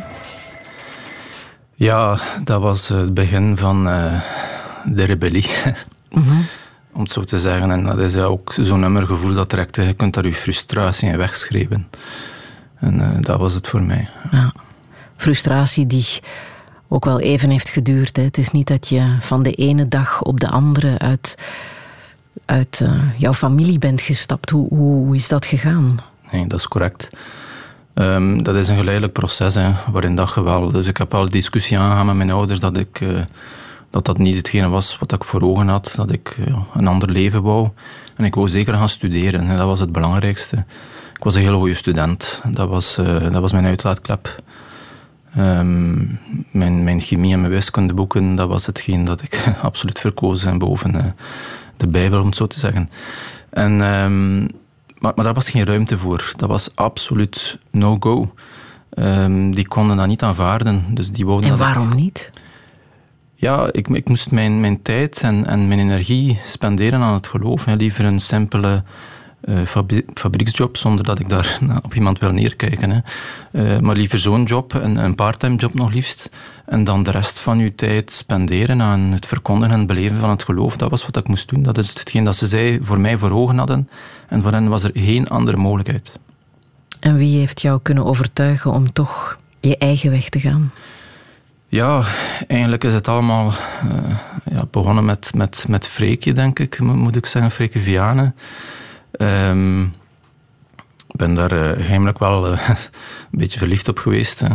Ja, 1.74 2.20
dat 2.44 2.62
was 2.62 2.88
het 2.88 3.14
begin 3.14 3.58
van 3.58 3.88
uh, 3.88 4.22
de 4.86 5.04
rebellie. 5.04 5.50
Mhm. 6.10 6.34
Om 6.94 7.02
het 7.02 7.12
zo 7.12 7.24
te 7.24 7.40
zeggen. 7.40 7.72
En 7.72 7.84
dat 7.84 8.00
is 8.00 8.18
ook 8.18 8.54
zo'n 8.54 8.80
nummergevoel 8.80 9.34
dat 9.34 9.50
trekt. 9.50 9.76
Je 9.76 9.94
kunt 9.94 10.14
daar 10.14 10.26
je 10.26 10.34
frustratie 10.34 11.10
in 11.10 11.18
wegschrijven. 11.18 11.88
En 12.80 12.96
uh, 12.96 13.10
dat 13.20 13.40
was 13.40 13.54
het 13.54 13.68
voor 13.68 13.82
mij. 13.82 14.10
Ja. 14.32 14.54
Frustratie 15.16 15.88
die 15.88 16.06
ook 16.88 17.06
wel 17.06 17.20
even 17.20 17.50
heeft 17.50 17.70
geduurd. 17.70 18.18
Hè. 18.18 18.24
Het 18.24 18.38
is 18.38 18.52
niet 18.52 18.68
dat 18.68 18.88
je 18.88 19.16
van 19.20 19.44
de 19.44 19.52
ene 19.52 19.88
dag 19.88 20.22
op 20.22 20.40
de 20.40 20.50
andere 20.50 21.00
uit, 21.00 21.36
uit 22.52 22.80
uh, 22.84 23.02
jouw 23.18 23.34
familie 23.34 23.80
bent 23.80 24.02
gestapt. 24.02 24.50
Hoe, 24.50 24.68
hoe, 24.68 25.16
is 25.16 25.28
dat 25.28 25.46
gegaan? 25.46 26.00
Nee, 26.32 26.48
dat 26.48 26.60
is 26.60 26.68
correct. 26.68 27.10
Um, 27.94 28.44
dat 28.44 28.56
is 28.56 28.68
een 28.68 28.76
geleidelijk 28.76 29.14
proces 29.14 29.56
hè, 29.56 29.72
waarin 29.92 30.16
dat. 30.16 30.34
Dus 30.72 30.88
ik 30.88 30.98
heb 30.98 31.14
al 31.14 31.30
discussie 31.30 31.80
aangegaan 31.80 32.06
met 32.06 32.16
mijn 32.16 32.32
ouders 32.32 32.60
dat 32.60 32.78
ik, 32.78 33.00
uh, 33.00 33.20
dat, 33.90 34.06
dat 34.06 34.18
niet 34.18 34.36
hetgene 34.36 34.70
was 34.70 34.98
wat 35.00 35.12
ik 35.12 35.24
voor 35.24 35.42
ogen 35.42 35.68
had. 35.68 35.94
Dat 35.96 36.12
ik 36.12 36.38
uh, 36.40 36.58
een 36.74 36.88
ander 36.88 37.12
leven 37.12 37.42
wou. 37.42 37.70
En 38.16 38.26
ik 38.26 38.36
wou 38.36 38.50
zeker 38.50 38.74
gaan 38.74 38.90
studeren. 38.90 39.48
En 39.48 39.58
dat 39.58 39.68
was 39.68 39.80
het 39.80 39.92
belangrijkste. 39.92 40.66
Ik 41.16 41.24
was 41.24 41.36
een 41.36 41.42
hele 41.42 41.58
goede 41.58 41.74
student. 41.74 42.42
Dat 42.48 42.70
was, 42.70 42.96
dat 43.32 43.42
was 43.42 43.52
mijn 43.52 43.66
uitlaatklep. 43.66 44.36
Um, 45.38 46.20
mijn, 46.52 46.84
mijn 46.84 47.02
chemie 47.02 47.34
en 47.34 47.40
mijn 47.40 47.52
wiskundeboeken, 47.52 48.36
dat 48.36 48.48
was 48.48 48.66
hetgeen 48.66 49.06
dat 49.06 49.22
ik 49.22 49.44
absoluut 49.62 50.00
verkoos 50.00 50.46
en 50.46 50.58
boven 50.58 51.16
de 51.82 51.88
Bijbel, 51.88 52.20
om 52.20 52.26
het 52.26 52.36
zo 52.36 52.48
te 52.48 52.60
zeggen. 52.60 52.90
En, 53.50 53.82
um, 53.82 54.40
maar, 55.00 55.12
maar 55.16 55.26
daar 55.26 55.34
was 55.34 55.50
geen 55.50 55.66
ruimte 55.66 55.98
voor. 55.98 56.34
Dat 56.36 56.50
was 56.50 56.70
absoluut 56.76 57.58
no-go. 57.72 58.34
Um, 58.96 59.54
die 59.54 59.68
konden 59.68 59.98
dat 59.98 60.08
niet 60.08 60.24
aanvaarden. 60.24 60.84
Dus 60.94 61.12
die 61.12 61.42
en 61.42 61.58
waarom 61.58 61.96
niet? 61.96 62.32
Ja, 63.36 63.70
ik, 63.72 63.88
ik 63.88 64.08
moest 64.10 64.32
mijn, 64.32 64.60
mijn 64.60 64.82
tijd 64.82 65.22
en, 65.22 65.46
en 65.46 65.68
mijn 65.68 65.80
energie 65.80 66.40
spenderen 66.46 67.02
aan 67.02 67.14
het 67.14 67.28
geloof. 67.28 67.66
Hè. 67.66 67.74
Liever 67.74 68.06
een 68.06 68.20
simpele 68.20 68.84
uh, 69.46 69.62
fabrieksjob, 70.14 70.78
zonder 70.78 71.04
dat 71.04 71.20
ik 71.20 71.30
daar 71.30 71.60
op 71.86 71.96
iemand 71.96 72.20
wil 72.20 72.32
neerkijken. 72.32 72.90
Hè. 72.90 73.00
Uh, 73.76 73.80
maar 73.80 73.96
liever 73.96 74.18
zo'n 74.18 74.44
job, 74.44 74.74
een, 74.74 74.96
een 74.96 75.16
parttime 75.16 75.56
job 75.56 75.74
nog 75.74 75.94
liefst. 75.94 76.30
En 76.66 76.84
dan 76.84 77.04
de 77.04 77.12
rest 77.12 77.40
van 77.40 77.60
uw 77.60 77.72
tijd 77.76 78.12
spenderen 78.12 78.82
aan 78.82 79.00
het 79.00 79.26
verkondigen 79.26 79.76
en 79.76 79.86
beleven 79.86 80.20
van 80.20 80.30
het 80.30 80.44
geloof. 80.44 80.78
Dat 80.78 80.90
was 80.90 81.06
wat 81.06 81.18
ik 81.18 81.28
moest 81.28 81.50
doen. 81.50 81.64
Dat 81.64 81.78
is 81.78 81.90
hetgeen 81.90 82.24
dat 82.24 82.36
ze 82.36 82.48
zij 82.48 82.80
voor 82.82 83.00
mij 83.00 83.18
voor 83.18 83.32
ogen 83.32 83.58
hadden. 83.58 83.90
En 84.28 84.42
voor 84.42 84.52
hen 84.52 84.70
was 84.70 84.84
er 84.84 84.92
geen 84.94 85.28
andere 85.28 85.58
mogelijkheid. 85.58 86.20
En 87.00 87.18
wie 87.18 87.38
heeft 87.38 87.62
jou 87.62 87.80
kunnen 87.82 88.06
overtuigen 88.06 88.72
om 88.72 88.94
toch 88.94 89.38
je 89.60 89.78
eigen 89.78 90.12
weg 90.12 90.30
te 90.30 90.40
gaan? 90.40 90.72
Ja, 91.68 92.06
eigenlijk 92.48 92.84
is 92.84 92.94
het 92.94 93.08
allemaal 93.08 93.48
uh, 93.48 94.18
ja, 94.52 94.66
begonnen 94.72 95.06
met, 95.06 95.32
met, 95.36 95.66
met 95.68 95.88
Freekje, 95.88 96.34
denk 96.34 96.60
ik, 96.60 96.80
moet 96.80 97.16
ik 97.16 97.26
zeggen, 97.26 97.52
Freekje 97.52 97.80
Vianen. 97.80 98.36
Um, 99.20 99.84
ik 101.08 101.18
ben 101.18 101.36
daar 101.36 101.54
uh, 101.54 101.86
heimelijk 101.88 102.20
wel 102.20 102.52
uh, 102.52 102.70
een 103.32 103.40
beetje 103.40 103.60
verliefd 103.60 103.88
op 103.88 104.00
geweest. 104.00 104.40
Hè. 104.40 104.48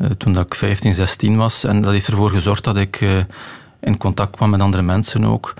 Uh, 0.00 0.10
toen 0.10 0.34
dat 0.34 0.46
ik 0.46 0.54
15, 0.54 0.94
16 0.94 1.36
was. 1.36 1.64
En 1.64 1.82
dat 1.82 1.92
heeft 1.92 2.06
ervoor 2.06 2.30
gezorgd 2.30 2.64
dat 2.64 2.76
ik 2.76 3.00
in 3.80 3.98
contact 3.98 4.36
kwam 4.36 4.50
met 4.50 4.60
andere 4.60 4.82
mensen 4.82 5.24
ook. 5.24 5.54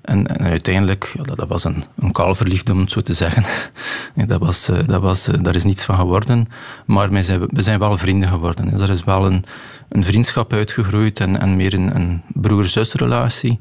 En, 0.00 0.26
en 0.26 0.46
uiteindelijk, 0.46 1.14
dat, 1.22 1.48
was 1.48 1.64
een, 1.64 1.84
een 1.98 2.12
kalverliefde 2.12 2.72
om 2.72 2.78
het 2.78 2.90
zo 2.90 3.00
te 3.00 3.14
zeggen. 3.14 3.44
dat 4.26 4.40
was, 4.40 4.70
dat 4.86 5.02
was, 5.02 5.24
daar 5.24 5.54
is 5.54 5.64
niets 5.64 5.84
van 5.84 5.96
geworden. 5.96 6.48
Maar 6.84 7.10
we 7.10 7.22
zijn, 7.22 7.46
we 7.46 7.62
zijn 7.62 7.78
wel 7.78 7.98
vrienden 7.98 8.28
geworden. 8.28 8.70
Dus 8.70 8.80
er 8.80 8.90
is 8.90 9.04
wel 9.04 9.26
een, 9.26 9.44
een 9.88 10.04
vriendschap 10.04 10.52
uitgegroeid 10.52 11.20
en, 11.20 11.40
en 11.40 11.56
meer 11.56 11.74
een, 11.74 11.96
een 11.96 12.22
broer-zusrelatie. 12.32 13.58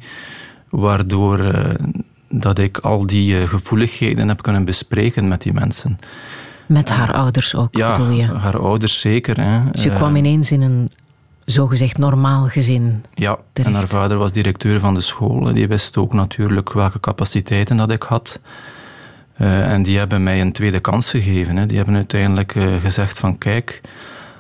Waardoor 0.70 1.40
dat 2.40 2.60
ik 2.60 2.78
al 2.78 3.06
die 3.08 3.40
uh, 3.42 3.48
gevoeligheden 3.48 4.28
heb 4.28 4.42
kunnen 4.42 4.66
bespreken 4.66 5.28
met 5.28 5.42
die 5.42 5.54
mensen. 5.54 6.00
Met 6.68 6.90
haar 6.90 7.14
ouders 7.14 7.56
ook, 7.56 7.76
ja, 7.76 7.92
bedoel 7.92 8.10
je? 8.10 8.24
haar 8.26 8.60
ouders 8.60 9.00
zeker. 9.00 9.42
Hè. 9.42 9.72
Dus 9.72 9.84
je 9.84 9.90
uh, 9.90 9.96
kwam 9.96 10.16
ineens 10.16 10.52
in 10.52 10.62
een 10.62 10.90
zogezegd 11.46 11.98
normaal 11.98 12.48
gezin 12.48 13.04
Ja, 13.14 13.38
terecht. 13.54 13.74
en 13.74 13.80
haar 13.80 13.90
vader 13.90 14.18
was 14.18 14.32
directeur 14.32 14.80
van 14.80 14.94
de 14.94 15.02
school. 15.02 15.54
Die 15.54 15.68
wist 15.68 15.98
ook 15.98 16.14
natuurlijk 16.14 16.74
welke 16.74 17.00
capaciteiten 17.00 17.78
dat 17.78 17.92
ik 17.92 18.04
had. 18.04 18.40
Uh, 19.38 19.72
en 19.72 19.84
die 19.84 19.98
hebben 19.98 20.24
mij 20.24 20.42
een 20.42 20.52
tweede 20.52 20.80
kans 20.80 21.10
gegeven. 21.10 21.56
Hè. 21.56 21.66
Die 21.66 21.78
hebben 21.78 21.96
uiteindelijk 21.96 22.56
gezegd 22.82 23.20
van 23.20 23.38
kijk, 23.38 23.82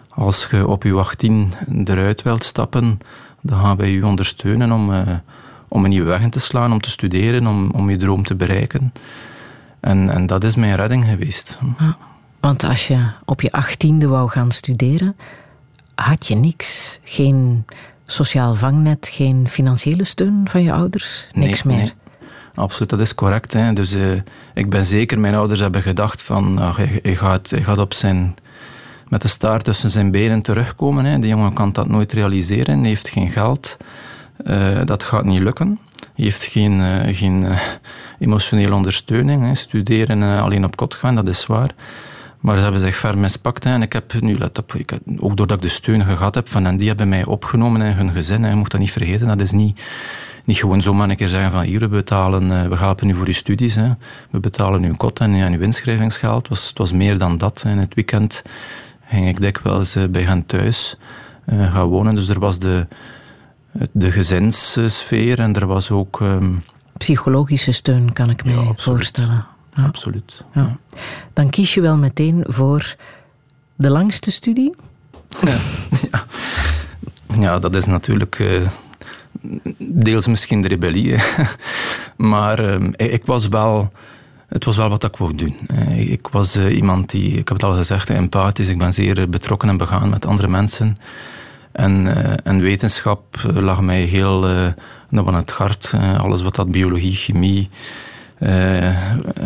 als 0.10 0.48
je 0.52 0.68
op 0.68 0.84
je 0.84 0.94
18 0.94 1.54
eruit 1.86 2.22
wilt 2.22 2.44
stappen, 2.44 3.00
dan 3.42 3.60
gaan 3.60 3.78
wij 3.78 3.92
je 3.92 4.06
ondersteunen 4.06 4.72
om 4.72 4.92
om 5.74 5.84
een 5.84 5.90
nieuwe 5.90 6.10
weg 6.10 6.22
in 6.22 6.30
te 6.30 6.40
slaan, 6.40 6.72
om 6.72 6.82
te 6.82 6.90
studeren, 6.90 7.48
om, 7.48 7.72
om 7.72 7.90
je 7.90 7.98
droom 7.98 8.24
te 8.24 8.36
bereiken. 8.36 8.94
En, 9.80 10.10
en 10.10 10.26
dat 10.26 10.44
is 10.44 10.56
mijn 10.56 10.76
redding 10.76 11.06
geweest. 11.06 11.60
want 12.40 12.64
als 12.64 12.88
je 12.88 13.06
op 13.26 13.42
je 13.42 13.52
achttiende 13.52 14.08
wou 14.08 14.30
gaan 14.30 14.52
studeren, 14.52 15.16
had 15.96 16.28
je 16.28 16.36
niks. 16.36 17.00
Geen 17.04 17.66
sociaal 18.06 18.56
vangnet, 18.56 19.10
geen 19.12 19.48
financiële 19.50 20.04
steun 20.04 20.42
van 20.50 20.64
je 20.64 20.74
ouders? 20.74 21.28
Niks 21.32 21.64
meer? 21.64 21.78
Nee. 21.78 21.94
Absoluut, 22.56 22.90
dat 22.90 23.00
is 23.00 23.16
correct. 23.16 23.54
Hè. 23.54 23.74
Dus 23.74 23.94
uh, 23.94 24.22
ik 24.54 24.70
ben 24.70 24.86
zeker, 24.86 25.20
mijn 25.20 25.36
ouders 25.36 25.60
hebben 25.60 25.82
gedacht 25.82 26.22
van, 26.22 26.60
ach, 26.60 26.78
hij, 26.78 27.00
hij, 27.02 27.16
gaat, 27.16 27.50
hij 27.50 27.64
gaat 27.64 27.78
op 27.78 27.94
zijn, 27.94 28.36
met 29.08 29.22
de 29.22 29.28
staart 29.28 29.64
tussen 29.64 29.90
zijn 29.90 30.12
benen 30.12 30.42
terugkomen. 30.42 31.06
Hè. 31.06 31.20
Die 31.20 31.30
jongen 31.30 31.54
kan 31.54 31.72
dat 31.72 31.88
nooit 31.88 32.14
realiseren, 32.14 32.80
hij 32.80 32.88
heeft 32.88 33.10
geen 33.10 33.30
geld. 33.32 33.78
Uh, 34.46 34.80
dat 34.86 35.04
gaat 35.04 35.26
niet 35.26 35.42
lukken. 35.42 35.80
Je 36.16 36.24
heeft 36.24 36.44
geen, 36.44 36.80
uh, 36.80 37.16
geen 37.16 37.42
uh, 37.42 37.60
emotionele 38.20 38.76
ondersteuning. 38.76 39.44
Hè. 39.44 39.56
Studeren 39.56 40.42
alleen 40.42 40.66
op 40.66 40.76
kot 40.76 40.94
gaan, 40.96 41.16
dat 41.16 41.28
is 41.28 41.42
zwaar. 41.42 41.70
Maar 42.40 42.56
ze 42.56 42.62
hebben 42.62 42.82
zich 42.82 42.96
ver 42.96 43.18
mispakt. 43.18 43.66
En 43.66 43.82
ik 43.82 43.94
heb 43.94 44.14
nu, 44.20 44.38
let 44.38 44.58
op, 44.58 44.74
ik 44.74 44.92
ook 45.20 45.38
doordat 45.38 45.58
ik 45.58 45.64
de 45.64 45.70
steun 45.70 46.04
gehad 46.04 46.36
heb 46.36 46.50
van 46.50 46.66
hen, 46.66 46.78
die 46.78 46.88
hebben 46.88 47.10
mij 47.10 47.26
opgenomen 47.26 47.82
in 47.82 47.96
hun 47.96 48.12
gezin. 48.12 48.44
Hè. 48.44 48.50
Je 48.50 48.56
moet 48.56 48.72
dat 48.72 48.80
niet 48.80 48.92
vergeten. 48.92 49.28
Dat 49.28 49.42
is 49.42 49.52
niet, 49.52 49.82
niet 50.44 50.58
gewoon 50.58 50.82
zomaar 50.82 51.10
een 51.10 51.16
keer 51.16 51.28
zeggen 51.28 51.52
van 51.52 51.62
hier, 51.62 51.80
we 51.80 51.88
betalen, 51.88 52.70
we 52.70 52.76
helpen 52.76 53.08
nu 53.08 53.16
voor 53.16 53.28
je 53.28 53.34
studies. 53.34 53.76
Hè. 53.76 53.92
We 54.30 54.40
betalen 54.40 54.84
een 54.84 54.98
kot 54.98 55.20
en, 55.20 55.34
en 55.34 55.54
uw 55.54 55.62
inschrijvingsgeld. 55.62 56.38
Het 56.38 56.48
was, 56.48 56.68
het 56.68 56.78
was 56.78 56.92
meer 56.92 57.18
dan 57.18 57.38
dat. 57.38 57.64
In 57.66 57.78
het 57.78 57.94
weekend 57.94 58.42
ging 59.08 59.28
ik 59.28 59.42
dikwijls 59.42 59.98
bij 60.10 60.24
hen 60.24 60.46
thuis 60.46 60.98
gaan 61.48 61.88
wonen. 61.88 62.16
Dus 62.16 62.30
er 62.30 62.40
was 62.40 62.60
de 62.60 62.88
de 63.92 64.12
gezinssfeer 64.12 65.40
en 65.40 65.54
er 65.56 65.68
was 65.68 65.92
ook. 65.92 66.20
Um... 66.20 66.64
Psychologische 66.98 67.72
steun, 67.72 68.14
kan 68.14 68.30
ik 68.30 68.44
me 68.44 68.52
ja, 68.52 68.74
voorstellen. 68.76 69.46
Ja. 69.76 69.84
Absoluut. 69.84 70.44
Ja. 70.54 70.78
Dan 71.34 71.50
kies 71.50 71.74
je 71.74 71.82
wel 71.82 71.98
meteen 71.98 72.44
voor 72.48 72.96
de 73.76 73.90
langste 73.90 74.32
studie? 74.32 74.74
ja. 76.12 76.26
ja, 77.40 77.60
dat 77.60 77.76
is 77.76 77.86
natuurlijk. 77.86 78.40
Uh, 78.40 78.68
deels 79.78 80.28
misschien 80.28 80.62
de 80.62 80.68
rebellie. 80.68 81.16
maar 82.34 82.80
uh, 82.80 82.90
ik 82.98 83.26
was 83.26 83.48
wel. 83.48 83.92
Het 84.48 84.66
was 84.66 84.76
wel 84.76 84.90
wat 84.90 85.04
ik 85.04 85.16
wou 85.16 85.36
doen. 85.36 85.56
Ik 85.96 86.28
was 86.28 86.58
uh, 86.58 86.76
iemand 86.76 87.10
die, 87.10 87.30
ik 87.30 87.48
heb 87.48 87.58
het 87.58 87.64
al 87.64 87.74
gezegd, 87.74 88.10
empathisch. 88.10 88.68
Ik 88.68 88.78
ben 88.78 88.94
zeer 88.94 89.30
betrokken 89.30 89.70
en 89.70 89.78
begaan 89.78 90.10
met 90.10 90.26
andere 90.26 90.48
mensen. 90.48 90.98
En, 91.74 92.06
uh, 92.06 92.34
en 92.44 92.60
wetenschap 92.60 93.36
eh, 93.36 93.56
lag 93.56 93.82
mij 93.82 94.02
heel 94.02 94.50
uh, 94.50 94.68
aan 95.12 95.36
het 95.36 95.52
hart. 95.52 95.94
alles 96.18 96.42
wat 96.42 96.56
dat 96.56 96.72
biologie, 96.72 97.16
chemie 97.16 97.70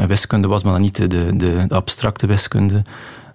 wiskunde 0.08 0.48
was, 0.48 0.64
maar 0.64 0.72
dan 0.72 0.82
niet 0.82 0.96
de, 0.96 1.36
de, 1.36 1.66
abstracte 1.68 2.28
wiskunde. 2.28 2.82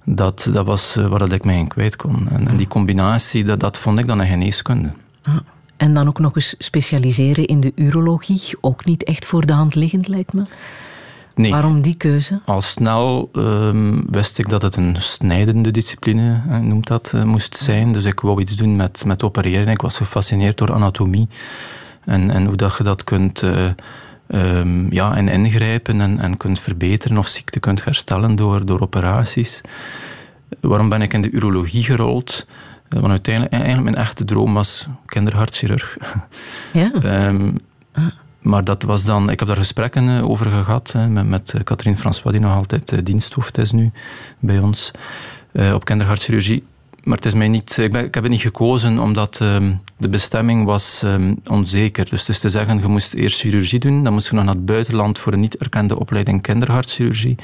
Dat, 0.05 0.49
dat 0.53 0.67
was 0.67 0.95
waar 0.95 1.19
dat 1.19 1.33
ik 1.33 1.45
mij 1.45 1.59
in 1.59 1.69
kwijt 1.69 1.97
kon. 1.97 2.29
En, 2.31 2.49
en 2.49 2.57
die 2.57 2.69
combinatie, 2.69 3.45
dat, 3.45 3.61
dat 3.61 3.79
vond 3.79 3.99
ik 3.99 4.07
dan 4.07 4.19
een 4.19 4.27
geneeskunde. 4.27 4.93
Ah, 5.23 5.37
en 5.77 5.95
dan 5.95 6.09
ook 6.09 6.19
nog 6.19 6.35
eens 6.35 6.55
specialiseren 6.59 7.47
in 7.47 7.61
de 7.61 7.73
urologie. 7.75 8.59
Ook 8.61 8.85
niet 8.85 9.05
echt 9.05 9.25
voor 9.25 9.47
de 9.47 9.53
hand 9.53 9.75
liggend, 9.75 10.09
lijkt 10.09 10.33
me. 10.33 10.43
Nee. 11.35 11.51
Waarom 11.51 11.81
die 11.81 11.95
keuze? 11.95 12.41
Al 12.45 12.61
snel 12.61 13.31
um, 13.33 14.05
wist 14.11 14.39
ik 14.39 14.49
dat 14.49 14.63
het 14.63 14.77
een 14.77 14.97
snijdende 14.99 15.71
discipline, 15.71 16.41
noemt 16.61 16.87
dat, 16.87 17.13
uh, 17.15 17.23
moest 17.23 17.57
zijn. 17.57 17.93
Dus 17.93 18.05
ik 18.05 18.21
wou 18.21 18.41
iets 18.41 18.57
doen 18.57 18.77
met, 18.77 19.05
met 19.05 19.23
opereren. 19.23 19.69
Ik 19.69 19.81
was 19.81 19.97
gefascineerd 19.97 20.59
door 20.59 20.73
anatomie. 20.73 21.29
En, 22.05 22.31
en 22.31 22.47
hoe 22.47 22.57
dat 22.57 22.77
je 22.77 22.83
dat 22.83 23.05
kunt 23.05 23.43
uh, 23.43 23.69
um, 24.29 24.93
ja, 24.93 25.17
en 25.17 25.29
ingrijpen 25.29 26.01
en, 26.01 26.19
en 26.19 26.37
kunt 26.37 26.61
verbeteren 26.61 27.19
of 27.19 27.29
ziekte 27.29 27.61
kunt 27.61 27.85
herstellen 27.85 28.37
door, 28.37 28.65
door 28.65 28.81
operaties. 28.81 29.61
Waarom 30.61 30.89
ben 30.89 31.03
ik 31.03 31.13
in 31.13 31.23
de 31.23 31.31
urologie 31.31 31.85
gerold? 31.85 32.47
Want 32.89 33.09
uiteindelijk, 33.09 33.55
eigenlijk 33.55 33.85
mijn 33.85 34.05
echte 34.05 34.25
droom 34.25 34.55
was 34.55 34.87
kinderhartchirurg. 35.07 35.97
Ja. 36.73 36.91
um, 37.29 37.57
maar 38.43 38.65
dat 38.65 38.83
was 38.83 39.05
dan, 39.05 39.31
ik 39.31 39.39
heb 39.39 39.49
daar 39.49 39.57
gesprekken 39.57 40.09
over 40.09 40.65
gehad 40.65 40.95
met, 41.09 41.27
met 41.27 41.55
Catherine 41.65 41.97
François, 41.97 42.33
die 42.33 42.41
nog 42.41 42.55
altijd 42.55 43.07
diensthoofd 43.07 43.59
is 43.59 43.73
nu 43.73 43.91
bij 44.39 44.59
ons 44.59 44.91
op 45.75 45.85
kinderhartchirurgie 45.85 46.65
maar 47.03 47.17
het 47.17 47.27
is 47.27 47.35
mij 47.35 47.49
niet, 47.49 47.79
ik, 47.79 47.93
heb 47.93 48.15
het 48.15 48.29
niet 48.29 48.41
gekozen 48.41 48.99
omdat 48.99 49.41
um, 49.41 49.81
de 49.97 50.09
bestemming 50.09 50.65
was 50.65 51.03
um, 51.05 51.41
onzeker. 51.47 52.09
Dus 52.09 52.21
het 52.21 52.29
is 52.29 52.39
te 52.39 52.51
zeggen, 52.51 52.79
je 52.79 52.87
moest 52.87 53.15
eerst 53.15 53.41
chirurgie 53.41 53.79
doen, 53.79 54.05
dan 54.05 54.13
moest 54.13 54.29
je 54.29 54.35
nog 54.35 54.45
naar 54.45 54.55
het 54.55 54.65
buitenland 54.65 55.19
voor 55.19 55.33
een 55.33 55.41
niet 55.41 55.57
erkende 55.57 55.99
opleiding 55.99 56.43
kinderhartchirurgie. 56.43 57.37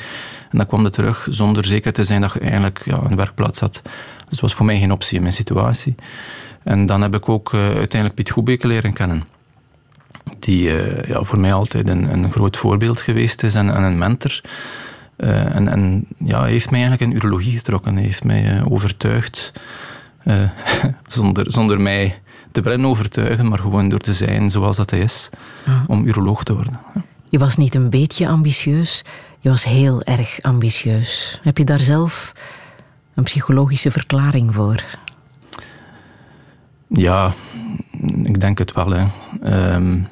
En 0.50 0.58
dan 0.58 0.66
kwam 0.66 0.82
je 0.82 0.90
terug 0.90 1.26
zonder 1.30 1.64
zeker 1.64 1.92
te 1.92 2.04
zijn 2.04 2.20
dat 2.20 2.32
je 2.32 2.40
eigenlijk 2.40 2.82
ja, 2.84 3.00
een 3.02 3.16
werkplaats 3.16 3.60
had. 3.60 3.80
Dus 3.82 4.30
dat 4.30 4.40
was 4.40 4.54
voor 4.54 4.66
mij 4.66 4.78
geen 4.78 4.92
optie 4.92 5.16
in 5.16 5.22
mijn 5.22 5.34
situatie. 5.34 5.94
En 6.64 6.86
dan 6.86 7.02
heb 7.02 7.14
ik 7.14 7.28
ook 7.28 7.54
uiteindelijk 7.54 8.14
Piet 8.14 8.30
Goebeke 8.30 8.66
leren 8.66 8.92
kennen. 8.92 9.37
Die 10.38 10.62
uh, 10.62 11.04
ja, 11.04 11.22
voor 11.22 11.38
mij 11.38 11.52
altijd 11.52 11.88
een, 11.88 12.12
een 12.12 12.30
groot 12.30 12.56
voorbeeld 12.56 13.00
geweest 13.00 13.42
is 13.42 13.54
en, 13.54 13.74
en 13.74 13.82
een 13.82 13.98
mentor. 13.98 14.40
Uh, 15.18 15.54
en, 15.54 15.68
en 15.68 16.06
ja, 16.18 16.40
hij 16.40 16.50
heeft 16.50 16.70
mij 16.70 16.80
eigenlijk 16.80 17.10
in 17.10 17.16
urologie 17.16 17.56
getrokken. 17.56 17.94
Hij 17.94 18.02
heeft 18.02 18.24
mij 18.24 18.54
uh, 18.54 18.72
overtuigd, 18.72 19.52
uh, 20.24 20.50
zonder, 21.04 21.52
zonder 21.52 21.80
mij 21.80 22.20
te 22.52 22.60
willen 22.60 22.86
overtuigen, 22.86 23.48
maar 23.48 23.58
gewoon 23.58 23.88
door 23.88 23.98
te 23.98 24.14
zijn 24.14 24.50
zoals 24.50 24.76
dat 24.76 24.90
hij 24.90 25.00
is, 25.00 25.28
om 25.86 26.06
uroloog 26.06 26.44
te 26.44 26.54
worden. 26.54 26.80
Je 27.28 27.38
was 27.38 27.56
niet 27.56 27.74
een 27.74 27.90
beetje 27.90 28.28
ambitieus, 28.28 29.04
je 29.40 29.48
was 29.48 29.64
heel 29.64 30.02
erg 30.02 30.42
ambitieus. 30.42 31.40
Heb 31.42 31.58
je 31.58 31.64
daar 31.64 31.80
zelf 31.80 32.32
een 33.14 33.24
psychologische 33.24 33.90
verklaring 33.90 34.54
voor? 34.54 34.84
Ja, 36.88 37.32
ik 38.22 38.40
denk 38.40 38.58
het 38.58 38.72
wel. 38.72 38.90
Hè. 38.90 39.06
Um, 39.74 40.08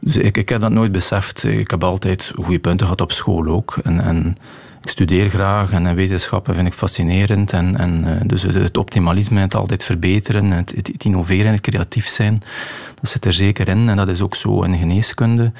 dus 0.00 0.16
ik, 0.16 0.36
ik 0.36 0.48
heb 0.48 0.60
dat 0.60 0.70
nooit 0.70 0.92
beseft. 0.92 1.44
Ik 1.44 1.70
heb 1.70 1.84
altijd 1.84 2.32
goede 2.34 2.58
punten 2.58 2.86
gehad 2.86 3.00
op 3.00 3.12
school 3.12 3.46
ook. 3.46 3.78
En, 3.82 4.00
en 4.00 4.36
ik 4.82 4.88
studeer 4.88 5.28
graag 5.28 5.70
en 5.70 5.94
wetenschappen 5.94 6.54
vind 6.54 6.66
ik 6.66 6.72
fascinerend. 6.72 7.52
En, 7.52 7.76
en 7.76 8.04
eh, 8.04 8.20
dus 8.26 8.42
het 8.42 8.78
optimalisme, 8.78 9.40
het 9.40 9.54
altijd 9.54 9.84
verbeteren, 9.84 10.50
het, 10.50 10.72
het 10.76 11.04
innoveren, 11.04 11.52
het 11.52 11.60
creatief 11.60 12.06
zijn, 12.06 12.42
dat 13.00 13.10
zit 13.10 13.24
er 13.24 13.32
zeker 13.32 13.68
in. 13.68 13.88
En 13.88 13.96
dat 13.96 14.08
is 14.08 14.20
ook 14.20 14.34
zo 14.34 14.62
in 14.62 14.78
geneeskunde. 14.78 15.52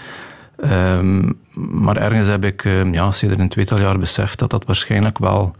Um, 0.65 1.39
maar 1.55 1.97
ergens 1.97 2.27
heb 2.27 2.45
ik 2.45 2.65
um, 2.65 2.95
ja, 2.95 3.11
sinds 3.11 3.37
een 3.39 3.49
tweetal 3.49 3.81
jaar 3.81 3.99
beseft 3.99 4.39
dat 4.39 4.51
dat 4.51 4.65
waarschijnlijk 4.65 5.19
wel 5.19 5.55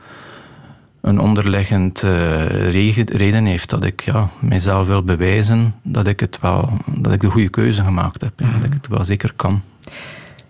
een 1.01 1.19
onderliggend 1.21 2.03
uh, 2.03 2.71
reden 3.07 3.45
heeft 3.45 3.71
dat 3.71 3.85
ik 3.85 4.01
ja, 4.01 4.29
mijzelf 4.41 4.87
wil 4.87 5.03
bewijzen 5.03 5.75
dat 5.83 6.07
ik, 6.07 6.21
het 6.21 6.39
wel, 6.41 6.71
dat 6.87 7.13
ik 7.13 7.21
de 7.21 7.31
goede 7.31 7.49
keuze 7.49 7.85
gemaakt 7.85 8.21
heb. 8.21 8.33
Dat 8.37 8.65
ik 8.65 8.73
het 8.73 8.87
wel 8.89 9.05
zeker 9.05 9.33
kan. 9.37 9.63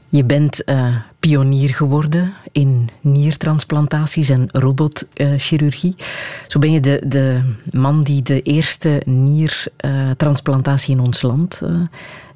Je 0.09 0.25
bent 0.25 0.63
uh, 0.67 0.97
pionier 1.21 1.75
geworden 1.75 2.33
in 2.53 2.89
niertransplantaties 3.01 4.29
en 4.29 4.49
robotchirurgie. 4.53 5.95
Uh, 5.99 6.05
Zo 6.47 6.59
ben 6.59 6.73
je 6.73 6.81
de, 6.81 7.03
de 7.07 7.55
man 7.71 8.03
die 8.03 8.23
de 8.23 8.43
eerste 8.43 9.03
niertransplantatie 9.05 10.95
in 10.95 11.01
ons 11.01 11.23
land 11.23 11.63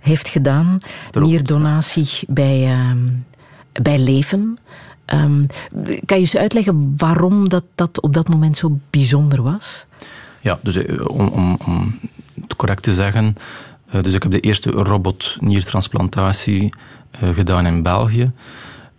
heeft 0.00 0.28
gedaan. 0.28 0.78
Nierdonatie 1.12 2.08
bij, 2.28 2.76
bij 3.82 3.98
leven. 3.98 4.58
Um, 5.06 5.46
kan 6.04 6.16
je 6.16 6.22
eens 6.22 6.36
uitleggen 6.36 6.94
waarom 6.96 7.48
dat, 7.48 7.64
dat 7.74 8.00
op 8.00 8.14
dat 8.14 8.28
moment 8.28 8.58
zo 8.58 8.78
bijzonder 8.90 9.42
was? 9.42 9.86
Ja, 10.40 10.58
dus 10.62 10.76
eh, 10.76 11.08
om, 11.08 11.28
om, 11.28 11.58
om 11.66 11.98
het 12.40 12.56
correct 12.56 12.82
te 12.82 12.94
zeggen, 12.94 13.36
uh, 13.94 14.02
dus 14.02 14.14
ik 14.14 14.22
heb 14.22 14.32
de 14.32 14.40
eerste 14.40 14.70
robot-niertransplantatie 14.70 16.74
uh, 17.22 17.28
gedaan 17.28 17.66
in 17.66 17.82
België. 17.82 18.32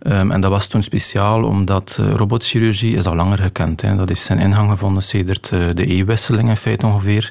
Um, 0.06 0.30
en 0.30 0.40
dat 0.40 0.50
was 0.50 0.66
toen 0.66 0.82
speciaal 0.82 1.44
omdat 1.44 1.96
robotchirurgie 1.96 2.96
is 2.96 3.06
al 3.06 3.14
langer 3.14 3.38
gekend. 3.38 3.80
Hè. 3.80 3.96
Dat 3.96 4.08
heeft 4.08 4.22
zijn 4.22 4.38
ingang 4.38 4.70
gevonden 4.70 5.02
sedert 5.02 5.48
de 5.48 5.86
eeuwwisseling 5.86 6.48
in 6.48 6.56
feite 6.56 6.86
ongeveer. 6.86 7.30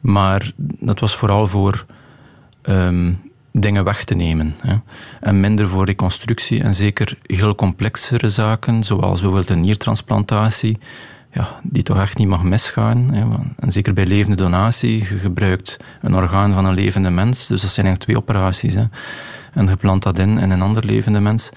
Maar 0.00 0.52
dat 0.56 1.00
was 1.00 1.14
vooral 1.14 1.46
voor 1.46 1.84
um, 2.62 3.31
dingen 3.52 3.84
weg 3.84 4.04
te 4.04 4.14
nemen. 4.14 4.54
Hè. 4.60 4.74
En 5.20 5.40
minder 5.40 5.68
voor 5.68 5.84
reconstructie 5.84 6.62
en 6.62 6.74
zeker 6.74 7.18
heel 7.26 7.54
complexere 7.54 8.28
zaken, 8.28 8.84
zoals 8.84 9.20
bijvoorbeeld 9.20 9.50
een 9.50 9.60
niertransplantatie, 9.60 10.78
ja, 11.32 11.48
die 11.62 11.82
toch 11.82 12.00
echt 12.00 12.18
niet 12.18 12.28
mag 12.28 12.42
misgaan. 12.42 13.14
Hè. 13.14 13.24
En 13.58 13.72
zeker 13.72 13.92
bij 13.92 14.06
levende 14.06 14.36
donatie, 14.36 14.98
je 14.98 15.04
gebruikt 15.04 15.76
een 16.00 16.14
orgaan 16.14 16.54
van 16.54 16.64
een 16.64 16.74
levende 16.74 17.10
mens, 17.10 17.46
dus 17.46 17.60
dat 17.60 17.70
zijn 17.70 17.86
eigenlijk 17.86 18.04
twee 18.04 18.16
operaties. 18.16 18.74
Hè. 18.74 18.84
En 19.52 19.66
je 19.66 19.76
plant 19.76 20.02
dat 20.02 20.18
in 20.18 20.36
een 20.36 20.62
ander 20.62 20.84
levende 20.84 21.20
mens. 21.20 21.50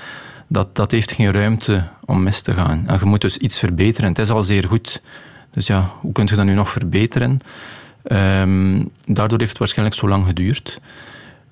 Dat, 0.48 0.76
dat 0.76 0.92
heeft 0.92 1.12
geen 1.12 1.32
ruimte 1.32 1.88
om 2.06 2.24
mis 2.24 2.42
te 2.42 2.54
gaan. 2.54 2.84
En 2.88 3.00
je 3.00 3.06
moet 3.06 3.22
dus 3.22 3.38
iets 3.38 3.60
verbeteren. 3.60 4.10
Het 4.10 4.20
is 4.20 4.30
al 4.30 4.44
zeer 4.44 4.68
goed. 4.68 5.02
Dus 5.52 5.68
ja, 5.68 5.90
hoe 6.00 6.12
kun 6.12 6.26
je 6.26 6.36
dat 6.36 6.46
nu 6.46 6.54
nog 6.54 6.70
verbeteren? 6.70 7.40
Um, 8.12 8.90
daardoor 9.06 9.40
heeft 9.40 9.50
het 9.50 9.60
waarschijnlijk 9.60 9.98
zo 9.98 10.08
lang 10.08 10.26
geduurd. 10.26 10.80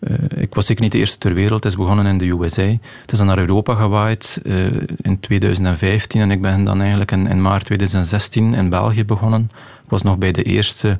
Uh, 0.08 0.16
ik 0.36 0.56
was 0.56 0.66
zeker 0.66 0.84
niet 0.84 0.92
de 0.92 0.98
eerste 0.98 1.18
ter 1.18 1.34
wereld. 1.34 1.64
Het 1.64 1.72
is 1.74 1.80
begonnen 1.80 2.06
in 2.06 2.18
de 2.18 2.26
USA. 2.26 2.68
Het 3.02 3.12
is 3.12 3.18
dan 3.18 3.28
naar 3.28 3.38
Europa 3.38 3.76
gewaaid 3.76 4.40
uh, 4.44 4.66
in 5.02 5.20
2015 5.20 6.22
en 6.22 6.32
ik 6.32 6.42
ben 6.42 6.64
dan 6.64 6.80
eigenlijk 6.80 7.12
in, 7.12 7.28
in, 7.28 7.42
maart 7.42 7.66
2016 7.66 8.54
in 8.54 8.70
België 8.70 9.06
begonnen. 9.06 9.50
Ik 9.84 9.90
was 9.90 10.02
nog 10.02 10.18
bij 10.18 10.32
de 10.32 10.44
eerste 10.44 10.98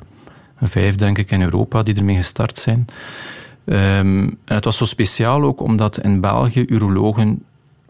vijf, 0.62 0.96
denk 0.96 1.18
ik, 1.18 1.32
in 1.32 1.42
Europa 1.42 1.84
die 1.84 1.96
ermee 1.96 2.16
gestart 2.16 2.58
zijn. 2.58 2.86
Um, 3.66 4.26
en 4.26 4.56
het 4.56 4.66
was 4.66 4.78
zo 4.78 4.86
speciaal 4.86 5.44
ook 5.44 5.62
omdat 5.62 6.00
in 6.00 6.20
België 6.20 6.66
urologen 6.68 7.44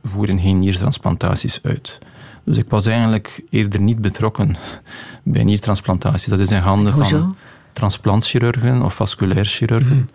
voeren 0.04 0.40
geen 0.40 0.60
niertransplantaties 0.60 1.60
uit. 1.64 2.00
Dus 2.44 2.58
ik 2.58 2.70
was 2.70 2.86
eigenlijk 2.86 3.44
eerder 3.50 3.80
niet 3.80 4.02
betrokken 4.02 4.56
bij 5.24 5.44
niertransplantaties. 5.44 6.26
Dat 6.26 6.40
is 6.40 6.52
in 6.52 6.62
handen 6.62 7.06
van 7.06 7.36
transplantchirurgen 7.74 8.82
of 8.82 8.96
vasculair 8.96 9.46
chirurgen. 9.46 9.96
Mm 9.96 10.08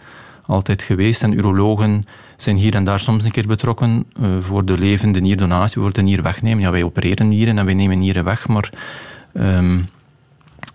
altijd 0.49 0.83
geweest. 0.83 1.23
En 1.23 1.33
urologen 1.33 2.05
zijn 2.37 2.57
hier 2.57 2.75
en 2.75 2.85
daar 2.85 3.01
soms 3.01 3.25
een 3.25 3.31
keer 3.31 3.47
betrokken 3.47 4.05
uh, 4.21 4.37
voor 4.41 4.65
de 4.65 4.79
levende 4.79 5.21
nierdonatie, 5.21 5.81
voor 5.81 5.93
de 5.93 6.03
nier 6.03 6.23
wegnemen. 6.23 6.61
Ja, 6.61 6.71
wij 6.71 6.83
opereren 6.83 7.29
nieren 7.29 7.59
en 7.59 7.65
wij 7.65 7.75
nemen 7.75 7.99
nieren 7.99 8.25
weg, 8.25 8.49
maar... 8.49 8.71
Um, 9.35 9.85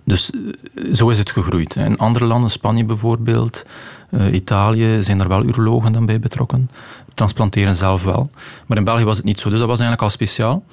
dus 0.04 0.32
eh, 0.32 0.94
zo 0.94 1.10
is 1.10 1.18
het 1.18 1.32
gegroeid. 1.32 1.76
In 1.76 1.98
andere 1.98 2.26
landen, 2.26 2.50
Spanje 2.50 2.86
bijvoorbeeld, 2.86 3.66
uh, 4.10 4.34
Italië, 4.34 5.04
zijn 5.04 5.20
er 5.20 5.28
wel 5.28 5.44
urologen 5.44 5.92
dan 5.92 6.06
bij 6.06 6.20
betrokken. 6.20 6.70
Transplanteren 7.14 7.76
zelf 7.76 8.04
wel. 8.04 8.30
Maar 8.66 8.78
in 8.78 8.84
België 8.84 9.04
was 9.04 9.18
het 9.18 9.26
niet 9.26 9.40
zo, 9.40 9.50
dus 9.50 9.60
dat 9.60 9.68
was 9.68 9.80
eigenlijk 9.80 10.10
al 10.10 10.18
speciaal. 10.18 10.64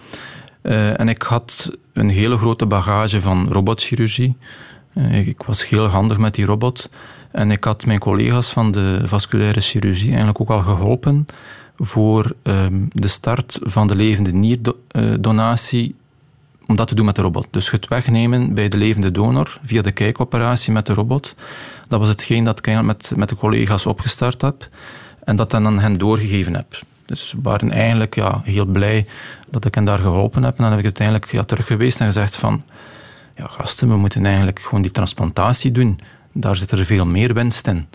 En 0.62 1.08
ik 1.08 1.22
had 1.22 1.70
een 1.92 2.08
hele 2.08 2.38
grote 2.38 2.66
bagage 2.66 3.20
van 3.20 3.48
robotchirurgie. 3.48 4.36
ik 5.10 5.42
was 5.42 5.68
heel 5.68 5.86
handig 5.86 6.18
met 6.18 6.34
die 6.34 6.44
robot. 6.44 6.90
En 7.30 7.50
ik 7.50 7.64
had 7.64 7.86
mijn 7.86 7.98
collega's 7.98 8.52
van 8.52 8.72
de 8.72 9.00
vasculaire 9.04 9.60
chirurgie 9.60 10.08
eigenlijk 10.08 10.40
ook 10.40 10.50
al 10.50 10.60
geholpen 10.60 11.26
voor 11.76 12.32
um, 12.42 12.88
de 12.92 13.08
start 13.08 13.58
van 13.62 13.86
de 13.86 13.94
levende 13.94 14.32
nierdonatie 14.32 15.94
om 16.66 16.76
dat 16.76 16.88
te 16.88 16.94
doen 16.94 17.04
met 17.04 17.16
de 17.16 17.22
robot. 17.22 17.46
Dus 17.50 17.70
het 17.70 17.88
wegnemen 17.88 18.54
bij 18.54 18.68
de 18.68 18.76
levende 18.76 19.10
donor 19.10 19.58
via 19.64 19.82
de 19.82 19.92
kijkoperatie 19.92 20.72
met 20.72 20.86
de 20.86 20.94
robot. 20.94 21.34
Dat 21.88 22.00
was 22.00 22.08
hetgeen 22.08 22.44
dat 22.44 22.66
ik 22.66 22.82
met, 22.82 23.12
met 23.16 23.28
de 23.28 23.36
collega's 23.36 23.86
opgestart 23.86 24.40
heb 24.40 24.68
en 25.24 25.36
dat 25.36 25.50
dan 25.50 25.66
aan 25.66 25.78
hen 25.78 25.98
doorgegeven 25.98 26.54
heb. 26.54 26.82
Dus 27.06 27.32
we 27.32 27.38
waren 27.42 27.70
eigenlijk 27.70 28.14
ja, 28.14 28.40
heel 28.44 28.64
blij 28.64 29.06
dat 29.48 29.64
ik 29.64 29.74
hen 29.74 29.84
daar 29.84 29.98
geholpen 29.98 30.42
heb. 30.42 30.56
En 30.56 30.62
dan 30.62 30.70
heb 30.70 30.78
ik 30.78 30.84
uiteindelijk 30.84 31.32
ja, 31.32 31.42
terug 31.42 31.66
geweest 31.66 32.00
en 32.00 32.06
gezegd 32.06 32.36
van 32.36 32.62
ja, 33.36 33.46
gasten, 33.46 33.88
we 33.88 33.96
moeten 33.96 34.26
eigenlijk 34.26 34.60
gewoon 34.60 34.82
die 34.82 34.90
transplantatie 34.90 35.72
doen 35.72 36.00
daar 36.32 36.56
zit 36.56 36.70
er 36.70 36.84
veel 36.84 37.06
meer 37.06 37.34
winst 37.34 37.66
in. 37.66 37.86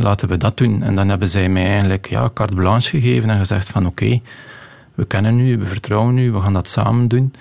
Laten 0.00 0.28
we 0.28 0.36
dat 0.36 0.56
doen. 0.56 0.82
En 0.82 0.94
dan 0.94 1.08
hebben 1.08 1.28
zij 1.28 1.48
mij 1.48 1.66
eigenlijk 1.66 2.08
ja, 2.08 2.30
carte 2.34 2.54
blanche 2.54 3.00
gegeven 3.00 3.30
en 3.30 3.38
gezegd 3.38 3.68
van 3.68 3.86
oké, 3.86 4.20
we 4.94 5.04
kennen 5.04 5.38
u, 5.38 5.58
we 5.58 5.66
vertrouwen 5.66 6.18
u, 6.18 6.32
we 6.32 6.40
gaan 6.40 6.52
dat 6.52 6.68
samen 6.68 7.08
doen. 7.08 7.32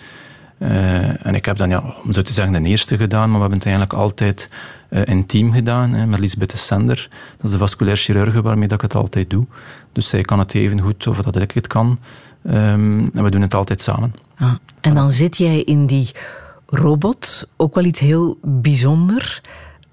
Uh, 0.58 1.26
en 1.26 1.36
ik 1.36 1.46
heb 1.46 1.58
dan, 1.58 1.70
ja, 1.70 1.96
om 2.04 2.14
zo 2.14 2.22
te 2.22 2.34
zeggen, 2.34 2.64
de 2.64 2.70
eerste 2.70 2.98
gedaan, 2.98 3.30
maar 3.30 3.36
we 3.36 3.40
hebben 3.40 3.58
het 3.58 3.68
eigenlijk 3.68 3.98
altijd 4.00 4.50
uh, 4.90 5.02
in 5.06 5.26
team 5.26 5.52
gedaan, 5.52 5.94
hè, 5.94 6.06
met 6.06 6.20
Lisbeth 6.20 6.60
Sender. 6.60 7.08
Dat 7.38 7.46
is 7.46 7.52
de 7.52 7.58
vasculair 7.58 7.98
chirurge 7.98 8.42
waarmee 8.42 8.68
dat 8.68 8.84
ik 8.84 8.92
het 8.92 8.96
altijd 8.96 9.30
doe. 9.30 9.46
Dus 9.92 10.08
zij 10.08 10.22
kan 10.22 10.40
het 10.40 10.54
even 10.54 10.80
goed 10.80 11.08
of 11.08 11.18
dat 11.18 11.36
ik 11.36 11.52
het 11.52 11.68
kan. 11.68 12.00
Um, 12.48 13.10
en 13.14 13.24
we 13.24 13.30
doen 13.30 13.42
het 13.42 13.54
altijd 13.54 13.82
samen. 13.82 14.14
Ah, 14.38 14.54
en 14.82 14.94
dan 14.94 15.12
zit 15.12 15.38
jij 15.38 15.62
in 15.62 15.86
die 15.86 16.12
robot, 16.66 17.48
ook 17.58 17.76
wel 17.76 17.84
iets 17.84 18.00
heel 18.00 18.38
bijzonder. 18.42 19.42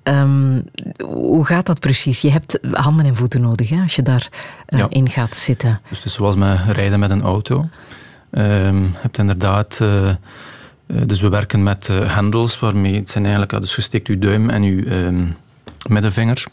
Um, 0.09 0.65
hoe 1.05 1.45
gaat 1.45 1.67
dat 1.67 1.81
precies? 1.81 2.21
Je 2.21 2.31
hebt 2.31 2.59
handen 2.73 3.07
en 3.07 3.17
voeten 3.17 3.41
nodig 3.41 3.69
hè, 3.69 3.81
als 3.81 3.97
je 3.97 4.03
daarin 4.03 4.29
uh, 4.69 4.79
ja. 4.79 4.87
in 4.89 5.09
gaat 5.09 5.37
zitten. 5.37 5.81
Dus 5.89 6.05
zoals 6.05 6.37
met 6.37 6.59
rijden 6.69 6.99
met 6.99 7.11
een 7.11 7.23
auto. 7.23 7.69
Um, 8.31 8.83
je 8.83 8.89
hebt 8.99 9.19
inderdaad... 9.19 9.79
Uh, 9.83 10.15
dus 10.87 11.21
we 11.21 11.29
werken 11.29 11.63
met 11.63 11.87
hendels, 11.87 12.59
waarmee 12.59 12.95
het 12.95 13.11
zijn 13.11 13.25
eigenlijk... 13.25 13.61
Dus 13.61 13.77
je 13.77 13.83
steekt 13.83 14.07
je 14.07 14.19
duim 14.19 14.51
en 14.51 14.63
je 14.63 15.05
um, 15.05 15.37
middenvinger. 15.89 16.45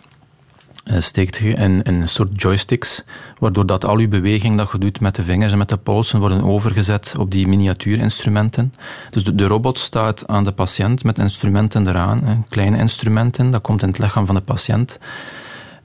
Uh, 0.84 1.00
steekt 1.00 1.38
je 1.38 1.54
in, 1.54 1.82
een 1.84 2.10
soort 2.10 2.42
joysticks, 2.42 3.04
waardoor 3.40 3.66
dat 3.66 3.86
al 3.86 3.98
je 3.98 4.08
beweging 4.08 4.58
dat 4.58 4.72
je 4.72 4.78
doet 4.78 5.00
met 5.00 5.16
de 5.16 5.24
vingers 5.24 5.52
en 5.52 5.58
met 5.58 5.70
de 5.70 5.78
polsen 5.78 6.20
worden 6.20 6.44
overgezet 6.44 7.14
op 7.18 7.32
die 7.32 7.48
miniatuurinstrumenten. 7.48 8.74
Dus 9.10 9.24
de, 9.24 9.36
de 9.36 9.48
robot 9.48 9.80
staat 9.80 10.28
aan 10.28 10.44
de 10.44 10.52
patiënt 10.52 11.04
met 11.04 11.20
instrumenten 11.20 11.88
eraan, 11.88 12.46
kleine 12.50 12.78
instrumenten, 12.78 13.52
dat 13.52 13.62
komt 13.62 13.82
in 13.82 13.88
het 13.88 14.00
lichaam 14.00 14.26
van 14.26 14.36
de 14.36 14.42
patiënt. 14.42 15.00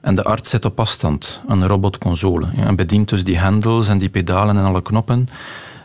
En 0.01 0.15
de 0.15 0.23
arts 0.23 0.49
zit 0.49 0.65
op 0.65 0.79
afstand 0.79 1.41
aan 1.47 1.59
de 1.59 1.67
robotconsole 1.67 2.47
en 2.55 2.75
bedient 2.75 3.09
dus 3.09 3.23
die 3.23 3.37
hendels 3.37 3.87
en 3.87 3.97
die 3.97 4.09
pedalen 4.09 4.57
en 4.57 4.63
alle 4.63 4.81
knoppen 4.81 5.29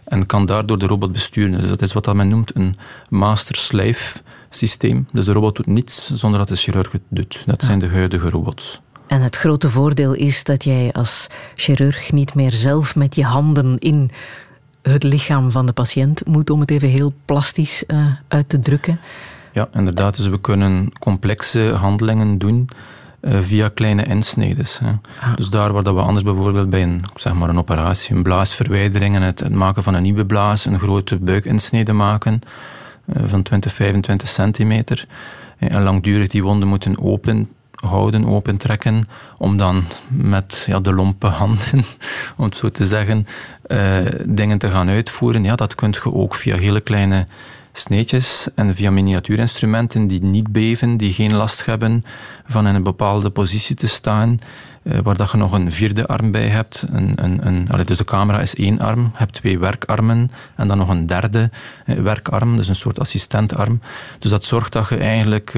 en 0.04 0.26
kan 0.26 0.46
daardoor 0.46 0.78
de 0.78 0.86
robot 0.86 1.12
besturen. 1.12 1.60
Dus 1.60 1.68
dat 1.68 1.82
is 1.82 1.92
wat 1.92 2.14
men 2.14 2.28
noemt 2.28 2.56
een 2.56 2.76
master-slave 3.08 4.20
systeem. 4.50 5.08
Dus 5.12 5.24
de 5.24 5.32
robot 5.32 5.56
doet 5.56 5.66
niets 5.66 6.10
zonder 6.12 6.38
dat 6.38 6.48
de 6.48 6.56
chirurg 6.56 6.92
het 6.92 7.02
doet. 7.08 7.42
Dat 7.46 7.62
zijn 7.62 7.78
de 7.78 7.88
huidige 7.88 8.30
robots. 8.30 8.80
En 9.06 9.22
het 9.22 9.36
grote 9.36 9.70
voordeel 9.70 10.12
is 10.12 10.44
dat 10.44 10.64
jij 10.64 10.92
als 10.92 11.26
chirurg 11.54 12.12
niet 12.12 12.34
meer 12.34 12.52
zelf 12.52 12.96
met 12.96 13.14
je 13.14 13.24
handen 13.24 13.78
in 13.78 14.10
het 14.82 15.02
lichaam 15.02 15.50
van 15.50 15.66
de 15.66 15.72
patiënt 15.72 16.26
moet, 16.26 16.50
om 16.50 16.60
het 16.60 16.70
even 16.70 16.88
heel 16.88 17.12
plastisch 17.24 17.84
uh, 17.86 18.06
uit 18.28 18.48
te 18.48 18.58
drukken. 18.58 19.00
Ja, 19.52 19.68
inderdaad. 19.72 20.16
Dus 20.16 20.28
we 20.28 20.40
kunnen 20.40 20.92
complexe 20.98 21.60
handelingen 21.60 22.38
doen 22.38 22.68
uh, 23.20 23.38
via 23.40 23.68
kleine 23.68 24.04
insneden. 24.04 24.66
Ah. 25.20 25.36
Dus 25.36 25.48
daar 25.48 25.72
waar 25.72 25.82
dat 25.82 25.94
we 25.94 26.00
anders 26.00 26.24
bijvoorbeeld 26.24 26.70
bij 26.70 26.82
een, 26.82 27.02
zeg 27.14 27.34
maar 27.34 27.48
een 27.48 27.58
operatie, 27.58 28.16
een 28.16 28.22
blaasverwijdering 28.22 29.14
en 29.14 29.22
het, 29.22 29.40
het 29.40 29.52
maken 29.52 29.82
van 29.82 29.94
een 29.94 30.02
nieuwe 30.02 30.26
blaas, 30.26 30.64
een 30.64 30.78
grote 30.78 31.18
buikinsnede 31.18 31.92
maken 31.92 32.40
uh, 33.06 33.22
van 33.26 33.42
20, 33.42 33.72
25 33.72 34.28
centimeter. 34.28 35.06
En 35.58 35.82
langdurig 35.82 36.28
die 36.28 36.42
wonden 36.42 36.68
moeten 36.68 36.98
open 36.98 37.48
houden, 37.86 38.26
opentrekken, 38.26 39.08
om 39.38 39.56
dan 39.56 39.84
met 40.08 40.64
ja, 40.66 40.80
de 40.80 40.92
lompe 40.92 41.26
handen, 41.26 41.84
om 42.36 42.44
het 42.44 42.56
zo 42.56 42.68
te 42.68 42.86
zeggen, 42.86 43.26
uh, 43.66 43.96
dingen 44.26 44.58
te 44.58 44.70
gaan 44.70 44.88
uitvoeren. 44.88 45.44
Ja, 45.44 45.54
dat 45.54 45.74
kun 45.74 45.94
je 46.02 46.14
ook 46.14 46.34
via 46.34 46.56
hele 46.56 46.80
kleine 46.80 47.26
sneetjes 47.76 48.48
en 48.54 48.74
via 48.74 48.90
miniatuurinstrumenten 48.90 50.06
die 50.06 50.22
niet 50.22 50.52
beven, 50.52 50.96
die 50.96 51.12
geen 51.12 51.34
last 51.34 51.64
hebben 51.64 52.04
van 52.46 52.66
in 52.66 52.74
een 52.74 52.82
bepaalde 52.82 53.30
positie 53.30 53.76
te 53.76 53.86
staan, 53.86 54.38
uh, 54.82 54.98
waar 54.98 55.16
dat 55.16 55.30
je 55.30 55.36
nog 55.36 55.52
een 55.52 55.72
vierde 55.72 56.06
arm 56.06 56.30
bij 56.30 56.48
hebt. 56.48 56.84
Een, 56.92 57.12
een, 57.16 57.46
een, 57.46 57.84
dus 57.84 57.98
de 57.98 58.04
camera 58.04 58.40
is 58.40 58.54
één 58.54 58.80
arm, 58.80 59.02
je 59.02 59.18
hebt 59.18 59.32
twee 59.32 59.58
werkarmen 59.58 60.30
en 60.56 60.68
dan 60.68 60.78
nog 60.78 60.88
een 60.88 61.06
derde 61.06 61.50
uh, 61.86 61.98
werkarm, 62.00 62.56
dus 62.56 62.68
een 62.68 62.76
soort 62.76 63.00
assistentarm. 63.00 63.80
Dus 64.18 64.30
dat 64.30 64.44
zorgt 64.44 64.72
dat 64.72 64.88
je 64.88 64.96
eigenlijk 64.96 65.54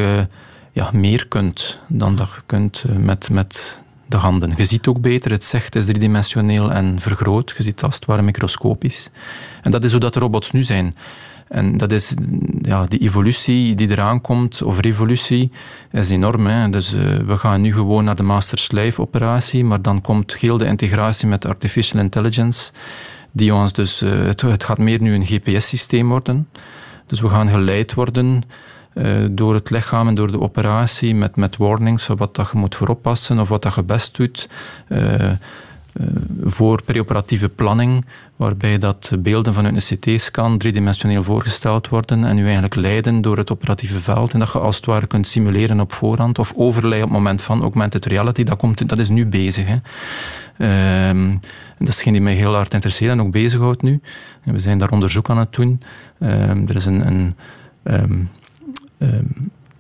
ja, 0.76 0.90
meer 0.92 1.28
kunt 1.28 1.78
dan 1.88 2.16
dat 2.16 2.28
je 2.34 2.42
kunt 2.46 2.84
met, 2.98 3.30
met 3.30 3.78
de 4.06 4.16
handen. 4.16 4.52
Je 4.56 4.64
ziet 4.64 4.86
ook 4.86 5.00
beter, 5.00 5.30
het 5.30 5.44
zicht 5.44 5.74
is 5.74 5.84
driedimensioneel 5.84 6.72
en 6.72 7.00
vergroot. 7.00 7.54
Je 7.56 7.62
ziet 7.62 7.82
als 7.82 7.94
het 7.94 8.04
ware 8.04 8.22
microscopisch. 8.22 9.10
En 9.62 9.70
dat 9.70 9.84
is 9.84 9.90
hoe 9.90 10.00
dat 10.00 10.12
de 10.12 10.20
robots 10.20 10.52
nu 10.52 10.62
zijn. 10.62 10.94
En 11.48 11.76
dat 11.76 11.92
is, 11.92 12.14
ja, 12.60 12.86
die 12.86 12.98
evolutie 12.98 13.74
die 13.74 13.90
eraan 13.90 14.20
komt, 14.20 14.62
of 14.62 14.80
revolutie, 14.80 15.50
is 15.92 16.10
enorm. 16.10 16.46
Hè. 16.46 16.70
Dus 16.70 16.94
uh, 16.94 17.16
we 17.16 17.38
gaan 17.38 17.60
nu 17.60 17.72
gewoon 17.72 18.04
naar 18.04 18.16
de 18.16 18.22
master-slave 18.22 19.00
operatie, 19.00 19.64
maar 19.64 19.82
dan 19.82 20.00
komt 20.00 20.36
heel 20.36 20.58
de 20.58 20.66
integratie 20.66 21.28
met 21.28 21.46
artificial 21.46 22.02
intelligence, 22.02 22.72
die 23.32 23.54
ons 23.54 23.72
dus, 23.72 24.02
uh, 24.02 24.26
het, 24.26 24.40
het, 24.40 24.64
gaat 24.64 24.78
meer 24.78 25.00
nu 25.00 25.14
een 25.14 25.26
GPS-systeem 25.26 26.08
worden. 26.08 26.48
Dus 27.06 27.20
we 27.20 27.28
gaan 27.28 27.48
geleid 27.48 27.94
worden 27.94 28.42
uh, 28.96 29.26
door 29.30 29.54
het 29.54 29.70
lichaam 29.70 30.08
en 30.08 30.14
door 30.14 30.30
de 30.30 30.40
operatie 30.40 31.14
met, 31.14 31.36
met 31.36 31.56
warnings 31.56 32.04
van 32.04 32.16
wat 32.16 32.34
dat 32.34 32.48
je 32.52 32.58
moet 32.58 32.74
vooroppassen 32.74 33.38
of 33.38 33.48
wat 33.48 33.62
dat 33.62 33.74
je 33.74 33.82
best 33.82 34.16
doet. 34.16 34.48
Eh, 34.88 35.30
voor 36.44 36.82
preoperatieve 36.82 37.48
planning, 37.48 38.04
waarbij 38.36 38.78
dat 38.78 39.12
beelden 39.18 39.54
van 39.54 39.64
een 39.64 39.76
CT-scan 39.76 40.58
driedimensioneel 40.58 41.22
voorgesteld 41.22 41.88
worden 41.88 42.24
en 42.24 42.38
u 42.38 42.44
eigenlijk 42.44 42.74
leiden 42.74 43.20
door 43.20 43.36
het 43.36 43.52
operatieve 43.52 44.00
veld 44.00 44.32
en 44.32 44.38
dat 44.38 44.52
je 44.52 44.58
als 44.58 44.76
het 44.76 44.86
ware 44.86 45.06
kunt 45.06 45.28
simuleren 45.28 45.80
op 45.80 45.92
voorhand 45.92 46.38
of 46.38 46.52
overlay 46.56 46.98
op 46.98 47.04
het 47.04 47.12
moment 47.12 47.42
van 47.42 47.62
augmented 47.62 48.04
reality, 48.04 48.42
dat, 48.42 48.58
komt, 48.58 48.88
dat 48.88 48.98
is 48.98 49.08
nu 49.08 49.26
bezig. 49.26 49.66
Hè. 49.66 49.78
Um, 51.08 51.40
dat 51.78 51.88
is 51.88 52.02
geen 52.02 52.12
die 52.12 52.22
mij 52.22 52.34
heel 52.34 52.54
hard 52.54 52.74
interesseert 52.74 53.12
en 53.12 53.20
ook 53.20 53.30
bezighoudt 53.30 53.82
nu. 53.82 54.00
We 54.44 54.58
zijn 54.58 54.78
daar 54.78 54.90
onderzoek 54.90 55.30
aan 55.30 55.38
het 55.38 55.52
doen. 55.52 55.80
Um, 56.20 56.68
er 56.68 56.76
is 56.76 56.86
een, 56.86 57.06
een, 57.06 57.34
um, 57.82 58.28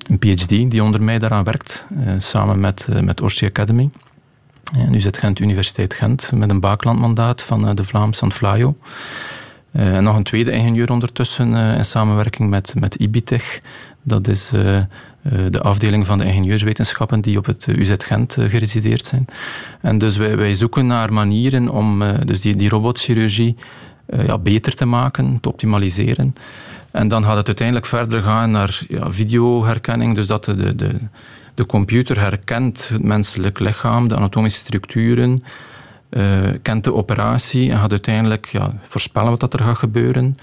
een 0.08 0.18
PhD 0.18 0.48
die 0.48 0.82
onder 0.82 1.02
mij 1.02 1.18
daaraan 1.18 1.44
werkt, 1.44 1.86
uh, 1.98 2.12
samen 2.18 2.60
met, 2.60 2.86
uh, 2.90 3.00
met 3.00 3.20
Orsi 3.20 3.46
Academy. 3.46 3.90
En 4.74 5.00
zit 5.00 5.18
Gent 5.18 5.38
Universiteit 5.38 5.94
Gent 5.94 6.32
met 6.34 6.50
een 6.50 6.60
baaklandmandaat 6.60 7.42
van 7.42 7.68
eh, 7.68 7.74
de 7.74 7.84
Vlaamse 7.84 8.22
Anflaio. 8.22 8.76
Uh, 9.72 9.98
nog 9.98 10.16
een 10.16 10.22
tweede 10.22 10.50
ingenieur 10.50 10.90
ondertussen 10.90 11.54
in 11.54 11.84
samenwerking 11.84 12.50
met, 12.50 12.74
met 12.78 12.94
IBITEC. 12.94 13.62
Dat 14.02 14.28
is 14.28 14.50
de 15.50 15.60
afdeling 15.62 16.06
van 16.06 16.18
de 16.18 16.24
ingenieurswetenschappen 16.24 17.20
die 17.20 17.38
op 17.38 17.46
het 17.46 17.66
UZ 17.66 17.92
Gent 17.98 18.36
geresideerd 18.38 19.06
zijn. 19.06 19.26
En 19.80 19.98
dus 19.98 20.16
wij, 20.16 20.36
wij 20.36 20.54
zoeken 20.54 20.86
naar 20.86 21.12
manieren 21.12 21.68
om 21.68 22.02
dus 22.24 22.40
die, 22.40 22.54
die 22.54 22.68
robotchirurgie 22.68 23.56
ja, 24.26 24.38
beter 24.38 24.74
te 24.74 24.84
maken, 24.84 25.40
te 25.40 25.48
optimaliseren. 25.48 26.34
En 26.96 27.08
dan 27.08 27.24
gaat 27.24 27.36
het 27.36 27.46
uiteindelijk 27.46 27.86
verder 27.86 28.22
gaan 28.22 28.50
naar 28.50 28.80
ja, 28.88 29.10
videoherkenning, 29.10 30.14
dus 30.14 30.26
dat 30.26 30.44
de, 30.44 30.74
de, 30.74 30.90
de 31.54 31.66
computer 31.66 32.20
herkent 32.20 32.88
het 32.88 33.02
menselijk 33.02 33.58
lichaam, 33.58 34.08
de 34.08 34.16
anatomische 34.16 34.58
structuren, 34.58 35.44
uh, 36.10 36.38
kent 36.62 36.84
de 36.84 36.94
operatie 36.94 37.70
en 37.70 37.78
gaat 37.78 37.90
uiteindelijk 37.90 38.46
ja, 38.46 38.72
voorspellen 38.80 39.30
wat 39.30 39.40
dat 39.40 39.52
er 39.52 39.64
gaat 39.64 39.78
gebeuren. 39.78 40.36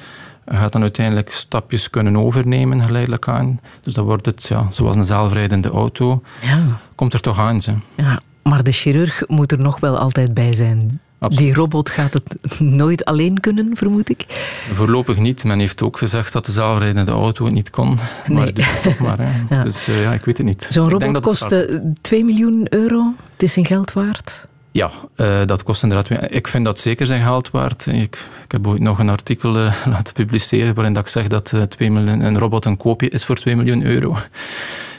En 0.45 0.57
gaat 0.57 0.71
dan 0.71 0.81
uiteindelijk 0.81 1.31
stapjes 1.31 1.89
kunnen 1.89 2.17
overnemen 2.17 2.83
geleidelijk 2.83 3.27
aan. 3.27 3.59
Dus 3.83 3.93
dan 3.93 4.05
wordt 4.05 4.25
het 4.25 4.43
ja, 4.43 4.67
zoals 4.69 4.95
een 4.95 5.05
zelfrijdende 5.05 5.69
auto. 5.69 6.21
Ja. 6.41 6.61
Komt 6.95 7.13
er 7.13 7.21
toch 7.21 7.39
aan. 7.39 7.61
Ze. 7.61 7.73
Ja, 7.95 8.19
maar 8.43 8.63
de 8.63 8.71
chirurg 8.71 9.23
moet 9.27 9.51
er 9.51 9.59
nog 9.59 9.79
wel 9.79 9.97
altijd 9.97 10.33
bij 10.33 10.53
zijn. 10.53 10.99
Die 11.29 11.53
robot 11.53 11.89
gaat 11.89 12.13
het 12.13 12.37
nooit 12.59 13.05
alleen 13.05 13.39
kunnen, 13.39 13.77
vermoed 13.77 14.09
ik? 14.09 14.25
Voorlopig 14.71 15.17
niet. 15.17 15.43
Men 15.43 15.59
heeft 15.59 15.81
ook 15.81 15.97
gezegd 15.97 16.33
dat 16.33 16.45
de 16.45 16.51
zelfrijdende 16.51 17.11
auto 17.11 17.45
het 17.45 17.53
niet 17.53 17.69
kon. 17.69 17.97
Nee. 18.27 18.37
Maar 18.37 18.81
toch 18.83 18.97
maar. 18.97 19.17
Hè. 19.19 19.61
Dus 19.63 19.89
uh, 19.89 20.01
ja, 20.01 20.13
ik 20.13 20.25
weet 20.25 20.37
het 20.37 20.45
niet. 20.45 20.65
Zo'n 20.69 20.89
robot 20.89 21.19
kost 21.19 21.55
2 22.01 22.25
miljoen 22.25 22.67
euro. 22.69 23.13
Het 23.33 23.43
is 23.43 23.53
zijn 23.53 23.65
geld 23.65 23.93
waard. 23.93 24.47
Ja, 24.71 24.91
uh, 25.15 25.39
dat 25.45 25.63
kost 25.63 25.83
inderdaad. 25.83 26.31
Ik 26.31 26.47
vind 26.47 26.65
dat 26.65 26.79
zeker 26.79 27.05
zijn 27.05 27.23
geld 27.23 27.51
waard. 27.51 27.85
Ik, 27.85 28.17
ik 28.43 28.51
heb 28.51 28.67
ooit 28.67 28.81
nog 28.81 28.99
een 28.99 29.09
artikel 29.09 29.57
uh, 29.57 29.75
laten 29.93 30.13
publiceren 30.13 30.73
waarin 30.73 30.93
dat 30.93 31.03
ik 31.03 31.11
zeg 31.11 31.27
dat 31.27 31.53
2 31.69 31.91
miljoen, 31.91 32.21
een 32.21 32.37
robot 32.37 32.65
een 32.65 32.77
koopje 32.77 33.09
is 33.09 33.25
voor 33.25 33.35
2 33.35 33.55
miljoen 33.55 33.83
euro. 33.83 34.17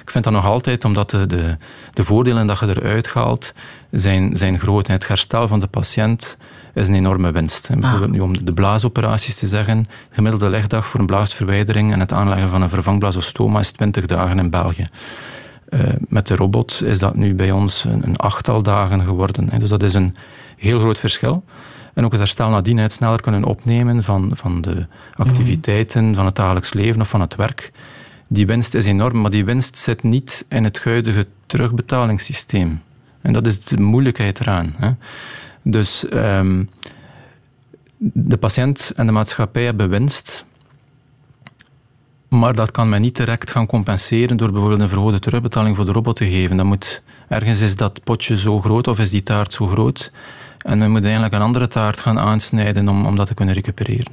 Ik 0.05 0.11
vind 0.11 0.25
dat 0.25 0.33
nog 0.33 0.45
altijd, 0.45 0.85
omdat 0.85 1.11
de, 1.11 1.27
de, 1.27 1.57
de 1.93 2.05
voordelen 2.05 2.47
dat 2.47 2.59
je 2.59 2.67
eruit 2.67 3.09
haalt, 3.09 3.53
zijn, 3.91 4.37
zijn 4.37 4.59
groot. 4.59 4.87
het 4.87 5.09
herstel 5.09 5.49
van 5.49 5.61
de 5.61 5.67
patiënt 5.67 6.37
is 6.75 6.89
een 6.89 6.95
enorme 6.95 7.33
winst. 7.33 7.69
En 7.69 7.81
bijvoorbeeld 7.81 8.11
ah. 8.11 8.17
nu 8.17 8.23
om 8.23 8.45
de 8.45 8.55
blaasoperaties 8.55 9.35
te 9.35 9.47
zeggen, 9.47 9.87
gemiddelde 10.11 10.49
legdag 10.49 10.87
voor 10.87 11.01
een 11.01 11.07
blaasverwijdering 11.07 11.93
en 11.93 12.01
het 12.01 12.13
aanleggen 12.13 12.49
van 12.49 12.63
een 12.63 12.69
vervangblaas 12.69 13.17
of 13.17 13.25
stoma 13.25 13.61
is 13.61 13.71
20 13.71 14.07
dagen 14.07 14.39
in 14.39 14.51
België. 14.51 14.87
Uh, 15.69 15.81
met 16.09 16.27
de 16.27 16.37
robot 16.37 16.83
is 16.85 16.99
dat 16.99 17.15
nu 17.15 17.35
bij 17.35 17.51
ons 17.51 17.85
een, 17.85 18.05
een 18.05 18.17
achttal 18.17 18.63
dagen 18.63 19.01
geworden. 19.01 19.51
Hè. 19.51 19.59
Dus 19.59 19.69
dat 19.69 19.83
is 19.83 19.95
een 19.95 20.17
heel 20.57 20.79
groot 20.79 21.01
verschil. 21.01 21.45
En 21.95 22.05
ook 22.05 22.11
het 22.11 22.21
herstel 22.21 22.49
nadien 22.49 22.79
het 22.79 22.93
sneller 22.93 23.21
kunnen 23.21 23.45
opnemen 23.45 24.03
van, 24.03 24.31
van 24.35 24.61
de 24.61 24.87
activiteiten 25.15 26.15
van 26.15 26.25
het 26.25 26.37
dagelijks 26.37 26.73
leven 26.73 27.01
of 27.01 27.09
van 27.09 27.21
het 27.21 27.35
werk 27.35 27.73
die 28.35 28.47
winst 28.47 28.74
is 28.74 28.87
enorm, 28.87 29.20
maar 29.20 29.30
die 29.30 29.45
winst 29.45 29.78
zit 29.78 30.03
niet 30.03 30.45
in 30.49 30.64
het 30.64 30.85
huidige 30.85 31.26
terugbetalingssysteem. 31.47 32.82
En 33.20 33.32
dat 33.32 33.47
is 33.47 33.64
de 33.64 33.80
moeilijkheid 33.80 34.41
eraan. 34.41 34.74
Hè. 34.78 34.91
Dus 35.62 36.05
um, 36.12 36.70
de 37.99 38.37
patiënt 38.37 38.93
en 38.97 39.07
de 39.07 39.12
maatschappij 39.12 39.64
hebben 39.64 39.89
winst, 39.89 40.45
maar 42.28 42.55
dat 42.55 42.70
kan 42.70 42.89
men 42.89 43.01
niet 43.01 43.16
direct 43.16 43.51
gaan 43.51 43.66
compenseren 43.66 44.37
door 44.37 44.51
bijvoorbeeld 44.51 44.80
een 44.80 44.89
verhoogde 44.89 45.18
terugbetaling 45.18 45.76
voor 45.76 45.85
de 45.85 45.93
robot 45.93 46.16
te 46.16 46.28
geven. 46.28 46.57
Dan 46.57 46.66
moet, 46.66 47.03
ergens 47.28 47.61
is 47.61 47.76
dat 47.76 48.05
potje 48.05 48.39
zo 48.39 48.61
groot 48.61 48.89
of 48.89 48.99
is 48.99 49.11
die 49.11 49.22
taart 49.22 49.53
zo 49.53 49.66
groot 49.66 50.12
en 50.59 50.78
we 50.78 50.89
moeten 50.89 51.11
eigenlijk 51.11 51.35
een 51.35 51.47
andere 51.47 51.68
taart 51.68 52.01
gaan 52.01 52.18
aansnijden 52.18 52.89
om, 52.89 53.07
om 53.07 53.16
dat 53.16 53.26
te 53.26 53.35
kunnen 53.35 53.55
recupereren. 53.55 54.12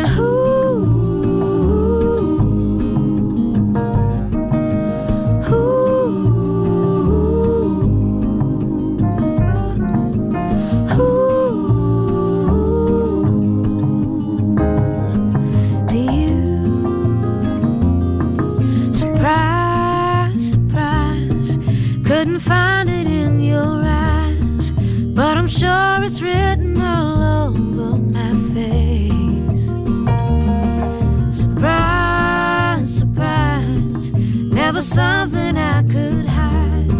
Never 34.81 34.95
something 34.95 35.57
I 35.57 35.83
could 35.83 36.25
hide. 36.25 36.91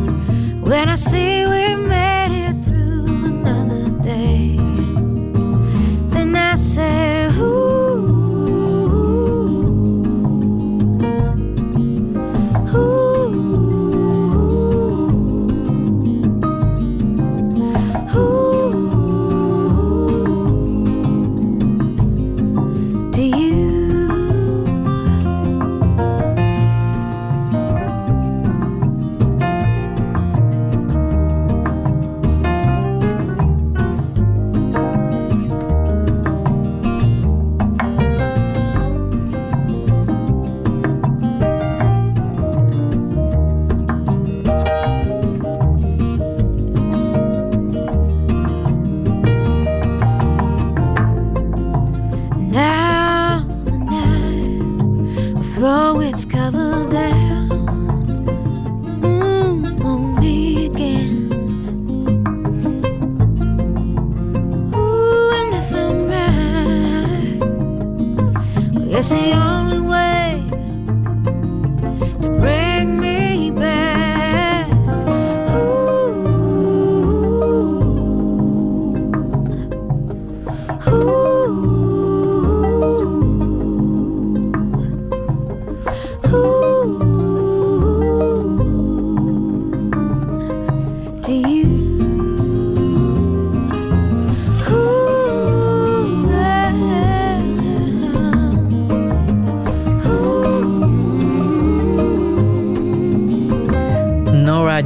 When 0.61 0.89
I 0.89 0.95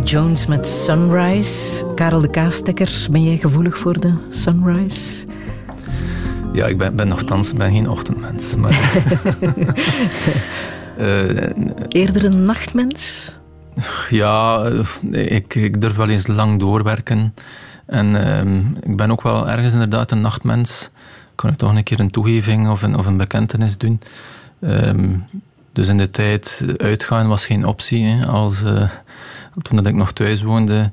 Jones 0.06 0.45
met 0.45 0.68
Sunrise. 0.68 1.86
Karel 1.95 2.22
de 2.22 2.30
Kaastekker, 2.30 3.08
ben 3.12 3.24
jij 3.24 3.38
gevoelig 3.38 3.78
voor 3.78 3.99
de 3.99 4.14
Sunrise? 4.30 5.26
Ja, 6.53 6.66
ik 6.66 6.78
ben, 6.78 6.95
ben 6.95 7.08
nogthans 7.08 7.53
ben 7.53 7.72
geen 7.72 7.89
ochtendmens. 7.89 8.56
Maar, 8.56 8.91
uh, 10.99 11.49
Eerder 12.01 12.26
een 12.26 12.45
nachtmens? 12.45 13.32
Ja, 14.10 14.66
ik, 15.12 15.56
ik 15.56 15.82
durf 15.82 15.95
wel 15.95 16.10
eens 16.10 16.28
lang 16.28 16.60
doorwerken. 16.60 17.34
En 17.86 18.06
uh, 18.06 18.89
ik 18.91 18.97
ben 18.97 19.12
ook 19.12 19.22
wel 19.22 19.49
ergens 19.49 19.74
inderdaad 19.74 20.12
een 20.12 20.22
nachtmens. 20.22 20.89
Kan 21.36 21.49
ik 21.49 21.56
toch 21.56 21.76
een 21.76 21.84
keer 21.84 21.99
een 21.99 22.12
toegeving 22.12 22.70
of 22.70 22.82
een, 22.82 22.97
of 22.97 23.06
een 23.06 23.18
bekentenis 23.18 23.78
doen? 23.78 23.99
Um, 24.62 25.24
dus 25.74 25.88
in 25.88 25.97
de 25.97 26.12
tijd 26.12 26.66
uitgaan 26.78 27.28
was 27.28 27.45
geen 27.45 27.66
optie. 27.66 28.06
Hè, 28.06 28.26
als, 28.26 28.62
uh, 28.62 28.89
toen 29.62 29.86
ik 29.86 29.95
nog 29.95 30.12
thuis 30.12 30.41
woonde. 30.41 30.91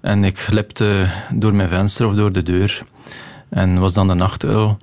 En 0.00 0.24
ik 0.24 0.38
glipte 0.38 1.08
door 1.32 1.54
mijn 1.54 1.68
venster 1.68 2.06
of 2.06 2.14
door 2.14 2.32
de 2.32 2.42
deur. 2.42 2.82
En 3.48 3.78
was 3.78 3.92
dan 3.92 4.08
de 4.08 4.14
nachtuil. 4.14 4.78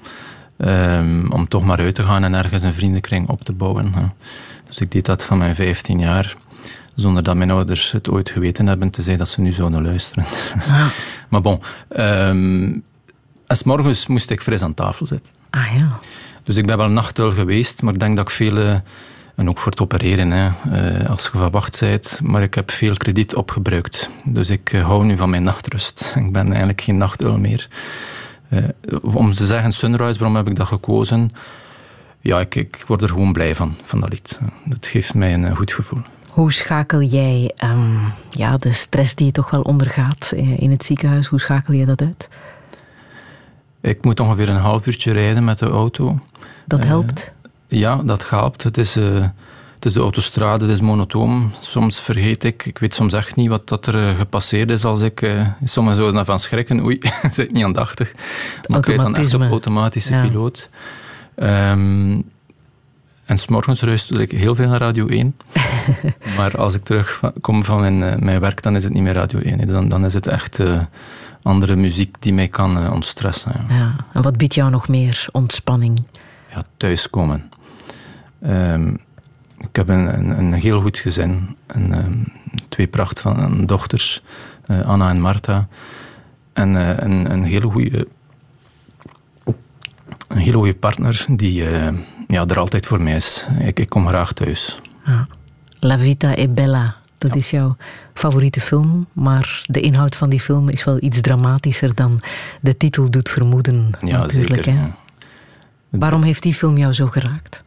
Um, 0.57 1.31
om 1.31 1.47
toch 1.47 1.65
maar 1.65 1.79
uit 1.79 1.95
te 1.95 2.03
gaan 2.03 2.23
en 2.23 2.33
ergens 2.33 2.63
een 2.63 2.73
vriendenkring 2.73 3.29
op 3.29 3.43
te 3.43 3.53
bouwen. 3.53 3.93
Dus 4.67 4.79
ik 4.79 4.91
deed 4.91 5.05
dat 5.05 5.23
van 5.23 5.37
mijn 5.37 5.55
15 5.55 5.99
jaar. 5.99 6.35
Zonder 6.95 7.23
dat 7.23 7.35
mijn 7.35 7.51
ouders 7.51 7.91
het 7.91 8.09
ooit 8.09 8.29
geweten 8.29 8.67
hebben, 8.67 8.89
te 8.89 9.01
zeggen 9.01 9.17
dat 9.17 9.29
ze 9.29 9.41
nu 9.41 9.51
zouden 9.51 9.83
luisteren. 9.83 10.25
Ah. 10.69 10.87
maar 11.29 11.41
bon. 11.41 11.61
Um, 11.97 12.83
en 13.47 13.57
s 13.57 13.63
morgens 13.63 14.07
moest 14.07 14.29
ik 14.29 14.41
fris 14.41 14.61
aan 14.61 14.73
tafel 14.73 15.05
zitten. 15.05 15.33
Ah 15.49 15.75
ja. 15.75 15.99
Dus 16.43 16.55
ik 16.55 16.65
ben 16.65 16.77
wel 16.77 16.89
nachtuil 16.89 17.31
geweest, 17.31 17.81
maar 17.81 17.93
ik 17.93 17.99
denk 17.99 18.15
dat 18.15 18.25
ik 18.25 18.35
vele 18.35 18.83
en 19.39 19.49
ook 19.49 19.59
voor 19.59 19.71
het 19.71 19.81
opereren, 19.81 20.31
hè, 20.31 20.49
eh, 20.71 21.09
als 21.09 21.23
je 21.23 21.37
verwacht 21.37 21.79
bent. 21.79 22.19
Maar 22.23 22.41
ik 22.41 22.53
heb 22.53 22.71
veel 22.71 22.93
krediet 22.93 23.35
opgebruikt. 23.35 24.09
Dus 24.23 24.49
ik 24.49 24.73
eh, 24.73 24.85
hou 24.85 25.05
nu 25.05 25.17
van 25.17 25.29
mijn 25.29 25.43
nachtrust. 25.43 26.13
Ik 26.15 26.31
ben 26.31 26.47
eigenlijk 26.47 26.81
geen 26.81 26.97
nachtuil 26.97 27.37
meer. 27.37 27.67
Uh, 28.49 28.63
om 29.01 29.33
te 29.33 29.45
zeggen 29.45 29.71
Sunrise, 29.71 30.19
waarom 30.19 30.35
heb 30.35 30.47
ik 30.47 30.55
dat 30.55 30.67
gekozen? 30.67 31.31
Ja, 32.19 32.39
ik, 32.39 32.55
ik 32.55 32.83
word 32.87 33.01
er 33.01 33.07
gewoon 33.07 33.33
blij 33.33 33.55
van, 33.55 33.75
van 33.83 33.99
dat 33.99 34.09
lied. 34.09 34.39
Dat 34.65 34.85
geeft 34.85 35.13
mij 35.13 35.33
een 35.33 35.55
goed 35.55 35.73
gevoel. 35.73 36.01
Hoe 36.29 36.51
schakel 36.51 37.01
jij 37.01 37.51
um, 37.63 38.13
ja, 38.29 38.57
de 38.57 38.73
stress 38.73 39.15
die 39.15 39.25
je 39.25 39.31
toch 39.31 39.49
wel 39.49 39.61
ondergaat 39.61 40.31
in 40.35 40.71
het 40.71 40.83
ziekenhuis, 40.83 41.27
hoe 41.27 41.39
schakel 41.39 41.73
je 41.73 41.85
dat 41.85 42.01
uit? 42.01 42.29
Ik 43.81 44.03
moet 44.03 44.19
ongeveer 44.19 44.49
een 44.49 44.55
half 44.55 44.87
uurtje 44.87 45.11
rijden 45.11 45.43
met 45.43 45.59
de 45.59 45.69
auto. 45.69 46.19
Dat 46.65 46.83
helpt? 46.83 47.33
Ja, 47.69 47.95
dat 48.03 48.29
helpt. 48.29 48.63
Het 48.63 48.77
is, 48.77 48.97
uh, 48.97 49.25
het 49.75 49.85
is 49.85 49.93
de 49.93 49.99
autostrade, 49.99 50.65
het 50.65 50.73
is 50.73 50.81
monotoom. 50.81 51.51
Soms 51.59 51.99
vergeet 51.99 52.43
ik, 52.43 52.65
ik 52.65 52.77
weet 52.77 52.93
soms 52.93 53.13
echt 53.13 53.35
niet 53.35 53.49
wat 53.49 53.67
dat 53.67 53.85
er 53.85 53.95
uh, 53.95 54.17
gepasseerd 54.17 54.71
is 54.71 54.85
als 54.85 55.01
ik... 55.01 55.21
Uh, 55.21 55.47
sommigen 55.63 55.97
zouden 55.97 56.15
daarvan 56.15 56.39
schrikken. 56.39 56.83
Oei, 56.83 56.99
zit 57.31 57.51
niet 57.51 57.63
aandachtig. 57.63 58.13
Maar 58.67 58.79
ik 58.79 58.85
rijd 58.85 59.01
dan 59.01 59.15
echt 59.15 59.33
op 59.33 59.41
automatische 59.41 60.13
ja. 60.13 60.21
piloot. 60.21 60.69
Um, 61.35 62.29
en 63.25 63.37
s'morgens 63.37 63.81
luister 63.81 64.21
ik 64.21 64.31
heel 64.31 64.55
veel 64.55 64.67
naar 64.67 64.79
Radio 64.79 65.07
1. 65.07 65.37
maar 66.37 66.57
als 66.57 66.73
ik 66.73 66.83
terugkom 66.83 67.65
van 67.65 67.79
mijn, 67.79 68.23
mijn 68.23 68.39
werk, 68.39 68.61
dan 68.61 68.75
is 68.75 68.83
het 68.83 68.93
niet 68.93 69.03
meer 69.03 69.13
Radio 69.13 69.39
1. 69.39 69.67
Dan, 69.67 69.89
dan 69.89 70.05
is 70.05 70.13
het 70.13 70.27
echt 70.27 70.59
andere 71.41 71.75
muziek 71.75 72.15
die 72.19 72.33
mij 72.33 72.47
kan 72.47 72.91
ontstressen. 72.91 73.51
Ja. 73.69 73.75
ja. 73.75 73.95
En 74.13 74.21
wat 74.21 74.37
biedt 74.37 74.53
jou 74.53 74.69
nog 74.69 74.87
meer 74.87 75.27
ontspanning? 75.31 76.01
Ja, 76.53 76.63
thuiskomen. 76.77 77.49
Um, 78.47 78.97
ik 79.57 79.75
heb 79.75 79.89
een, 79.89 80.17
een, 80.17 80.39
een, 80.39 80.53
heel 80.53 80.81
goed 80.81 80.97
gezin. 80.97 81.57
Um, 81.75 82.25
twee 82.69 82.87
pracht 82.87 83.19
van 83.19 83.65
dochters, 83.65 84.23
uh, 84.67 84.81
Anna 84.81 85.09
en 85.09 85.19
Marta. 85.19 85.67
En 86.53 86.73
uh, 86.73 86.97
een, 86.97 87.31
een 87.31 87.43
hele 87.43 87.67
goede 87.67 88.07
een 90.27 90.37
hele 90.37 90.57
goede 90.57 90.75
partner 90.75 91.25
die 91.29 91.61
uh, 91.61 91.89
ja, 92.27 92.45
er 92.45 92.59
altijd 92.59 92.85
voor 92.85 93.01
mij 93.01 93.15
is. 93.15 93.47
Ik, 93.59 93.79
ik 93.79 93.89
kom 93.89 94.07
graag 94.07 94.33
thuis. 94.33 94.79
Ah. 95.05 95.21
La 95.79 95.97
Vita 95.97 96.35
è 96.35 96.49
Bella, 96.49 96.95
dat 97.17 97.33
ja. 97.33 97.37
is 97.37 97.49
jouw 97.49 97.75
favoriete 98.13 98.61
film. 98.61 99.07
Maar 99.13 99.63
de 99.65 99.79
inhoud 99.79 100.15
van 100.15 100.29
die 100.29 100.39
film 100.39 100.69
is 100.69 100.83
wel 100.83 100.97
iets 101.03 101.21
dramatischer 101.21 101.95
dan 101.95 102.21
de 102.61 102.77
titel 102.77 103.09
doet 103.09 103.29
vermoeden. 103.29 103.89
Ja, 103.99 104.17
natuurlijk. 104.17 104.65
Hè? 104.65 104.77
Waarom 105.89 106.23
heeft 106.23 106.43
die 106.43 106.53
film 106.53 106.77
jou 106.77 106.93
zo 106.93 107.07
geraakt? 107.07 107.63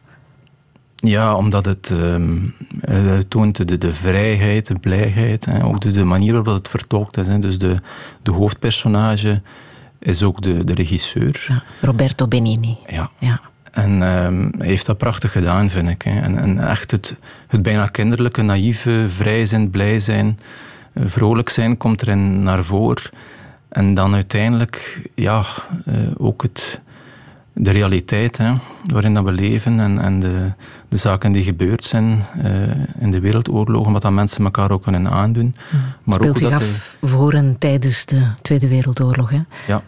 Ja, 1.05 1.35
omdat 1.35 1.65
het, 1.65 1.89
ehm, 1.91 2.37
eh, 2.81 3.17
toont 3.27 3.67
de, 3.67 3.77
de 3.77 3.93
vrijheid, 3.93 4.67
de 4.67 4.79
blijheid, 4.79 5.45
hè, 5.45 5.65
ook 5.65 5.81
de, 5.81 5.91
de 5.91 6.03
manier 6.03 6.33
waarop 6.33 6.53
het 6.53 6.69
vertolkt 6.69 7.17
is. 7.17 7.27
Hè. 7.27 7.39
Dus 7.39 7.57
de, 7.57 7.81
de 8.21 8.31
hoofdpersonage 8.31 9.41
is 9.99 10.23
ook 10.23 10.41
de, 10.41 10.63
de 10.63 10.73
regisseur. 10.73 11.45
Ja, 11.47 11.63
Roberto 11.81 12.27
Benini. 12.27 12.77
Ja. 12.87 13.11
ja. 13.19 13.41
En 13.71 13.91
ehm, 13.91 14.49
hij 14.57 14.67
heeft 14.67 14.85
dat 14.85 14.97
prachtig 14.97 15.31
gedaan, 15.31 15.69
vind 15.69 15.89
ik. 15.89 16.01
Hè. 16.01 16.19
En, 16.19 16.37
en, 16.37 16.67
echt 16.67 16.91
het, 16.91 17.15
het 17.47 17.61
bijna 17.61 17.87
kinderlijke, 17.87 18.41
naïeve, 18.41 19.05
vrij 19.09 19.45
zijn, 19.45 19.69
blij 19.69 19.99
zijn, 19.99 20.39
eh, 20.93 21.03
vrolijk 21.05 21.49
zijn 21.49 21.77
komt 21.77 22.01
erin 22.01 22.43
naar 22.43 22.63
voren. 22.63 23.09
En 23.69 23.93
dan 23.93 24.13
uiteindelijk, 24.13 25.01
ja, 25.15 25.45
uh, 25.85 25.95
ook 26.17 26.41
het 26.41 26.81
de 27.53 27.71
realiteit 27.71 28.37
hè, 28.37 28.53
waarin 28.85 29.13
dat 29.13 29.23
we 29.23 29.31
leven 29.31 29.79
en, 29.79 29.99
en 29.99 30.19
de, 30.19 30.51
de 30.93 30.99
zaken 30.99 31.31
die 31.31 31.43
gebeurd 31.43 31.85
zijn 31.85 32.23
uh, 32.43 32.53
in 32.99 33.11
de 33.11 33.19
wereldoorlogen, 33.19 33.91
wat 33.91 34.01
dat 34.01 34.11
mensen 34.11 34.43
elkaar 34.43 34.71
ook 34.71 34.83
kunnen 34.83 35.09
aandoen. 35.09 35.55
Mm. 35.71 35.79
Maar 36.03 36.15
Speelt 36.15 36.29
ook 36.29 36.37
zich 36.37 36.53
af 36.53 36.97
voor 37.01 37.33
en 37.33 37.55
tijdens 37.59 38.05
de 38.05 38.21
Tweede 38.41 38.67
Wereldoorlog. 38.67 39.29
Hè? 39.29 39.41
Ja, 39.67 39.81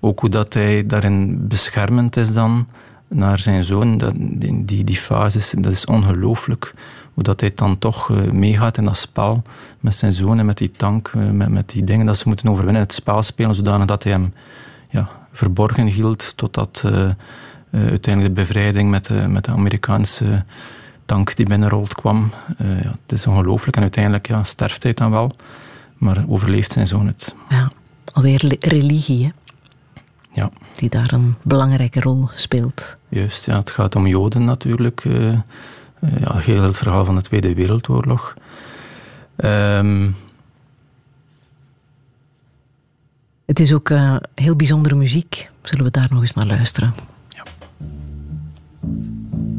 ook 0.00 0.20
hoe 0.20 0.28
dat 0.30 0.54
hij 0.54 0.86
daarin 0.86 1.48
beschermend 1.48 2.16
is 2.16 2.32
dan 2.32 2.66
naar 3.08 3.38
zijn 3.38 3.64
zoon. 3.64 3.98
Dat, 3.98 4.12
die, 4.16 4.64
die, 4.64 4.84
die 4.84 4.96
fase, 4.96 5.60
dat 5.60 5.72
is 5.72 5.84
ongelooflijk. 5.84 6.74
Hoe 7.14 7.22
dat 7.22 7.40
hij 7.40 7.52
dan 7.54 7.78
toch 7.78 8.08
uh, 8.08 8.30
meegaat 8.30 8.76
in 8.76 8.84
dat 8.84 8.96
spel 8.96 9.42
met 9.80 9.94
zijn 9.94 10.12
zoon 10.12 10.38
en 10.38 10.46
met 10.46 10.58
die 10.58 10.70
tank, 10.70 11.12
uh, 11.16 11.30
met, 11.30 11.48
met 11.48 11.68
die 11.68 11.84
dingen 11.84 12.06
dat 12.06 12.18
ze 12.18 12.28
moeten 12.28 12.48
overwinnen. 12.48 12.82
Het 12.82 12.94
spel 12.94 13.22
spelen 13.22 13.54
zodanig 13.54 13.86
dat 13.86 14.02
hij 14.02 14.12
hem 14.12 14.32
ja, 14.90 15.08
verborgen 15.32 15.86
hield 15.86 16.36
totdat 16.36 16.82
uh, 16.86 17.10
uiteindelijk 17.74 18.34
de 18.34 18.40
bevrijding 18.40 18.90
met 18.90 19.06
de, 19.06 19.28
met 19.28 19.44
de 19.44 19.50
Amerikaanse 19.50 20.44
tank 21.04 21.36
die 21.36 21.46
binnenrolt 21.46 21.94
kwam. 21.94 22.30
Uh, 22.60 22.82
ja, 22.82 22.96
het 23.02 23.12
is 23.12 23.26
ongelooflijk 23.26 23.76
en 23.76 23.82
uiteindelijk 23.82 24.26
ja, 24.26 24.44
sterft 24.44 24.82
hij 24.82 24.94
dan 24.94 25.10
wel, 25.10 25.32
maar 25.96 26.24
overleeft 26.28 26.72
zijn 26.72 26.86
zoon 26.86 27.06
het. 27.06 27.34
Ja, 27.48 27.70
alweer 28.12 28.56
religie, 28.58 29.24
hè? 29.24 29.30
Ja. 30.32 30.50
Die 30.76 30.88
daar 30.88 31.12
een 31.12 31.34
belangrijke 31.42 32.00
rol 32.00 32.28
speelt. 32.34 32.96
Juist, 33.08 33.46
ja, 33.46 33.58
het 33.58 33.70
gaat 33.70 33.96
om 33.96 34.06
Joden 34.06 34.44
natuurlijk. 34.44 35.02
ja, 36.18 36.36
heel 36.36 36.62
het 36.62 36.76
verhaal 36.76 37.04
van 37.04 37.14
de 37.14 37.22
Tweede 37.22 37.54
Wereldoorlog. 37.54 38.34
Um, 39.36 40.14
Het 43.44 43.60
is 43.60 43.72
ook 43.72 43.88
uh, 43.88 44.16
heel 44.34 44.56
bijzondere 44.56 44.94
muziek. 44.94 45.50
Zullen 45.62 45.84
we 45.84 45.90
daar 45.90 46.08
nog 46.10 46.20
eens 46.20 46.34
naar 46.34 46.46
luisteren? 46.46 46.94
Thank 48.84 49.48
you. 49.48 49.53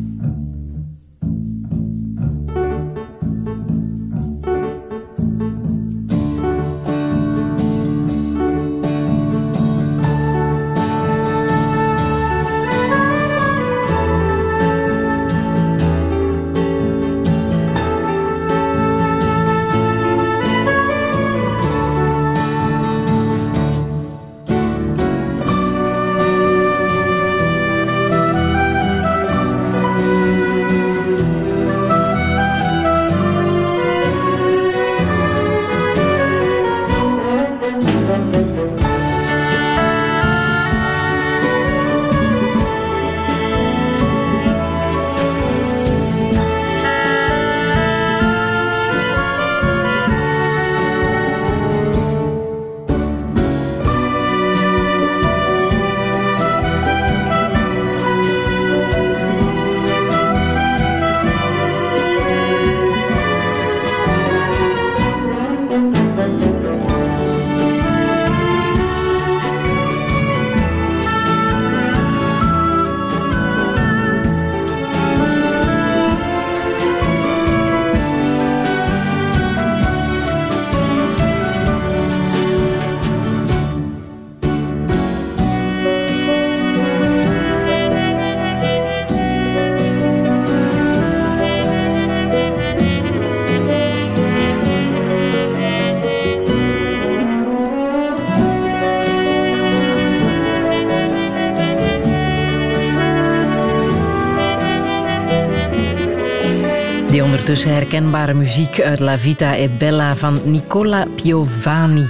Ondertussen 107.56 107.88
herkenbare 107.88 108.34
muziek 108.34 108.82
uit 108.82 109.00
La 109.00 109.18
Vita 109.18 109.56
e 109.56 109.70
Bella 109.70 110.16
van 110.16 110.42
Nicola 110.44 111.06
Piovani. 111.16 112.06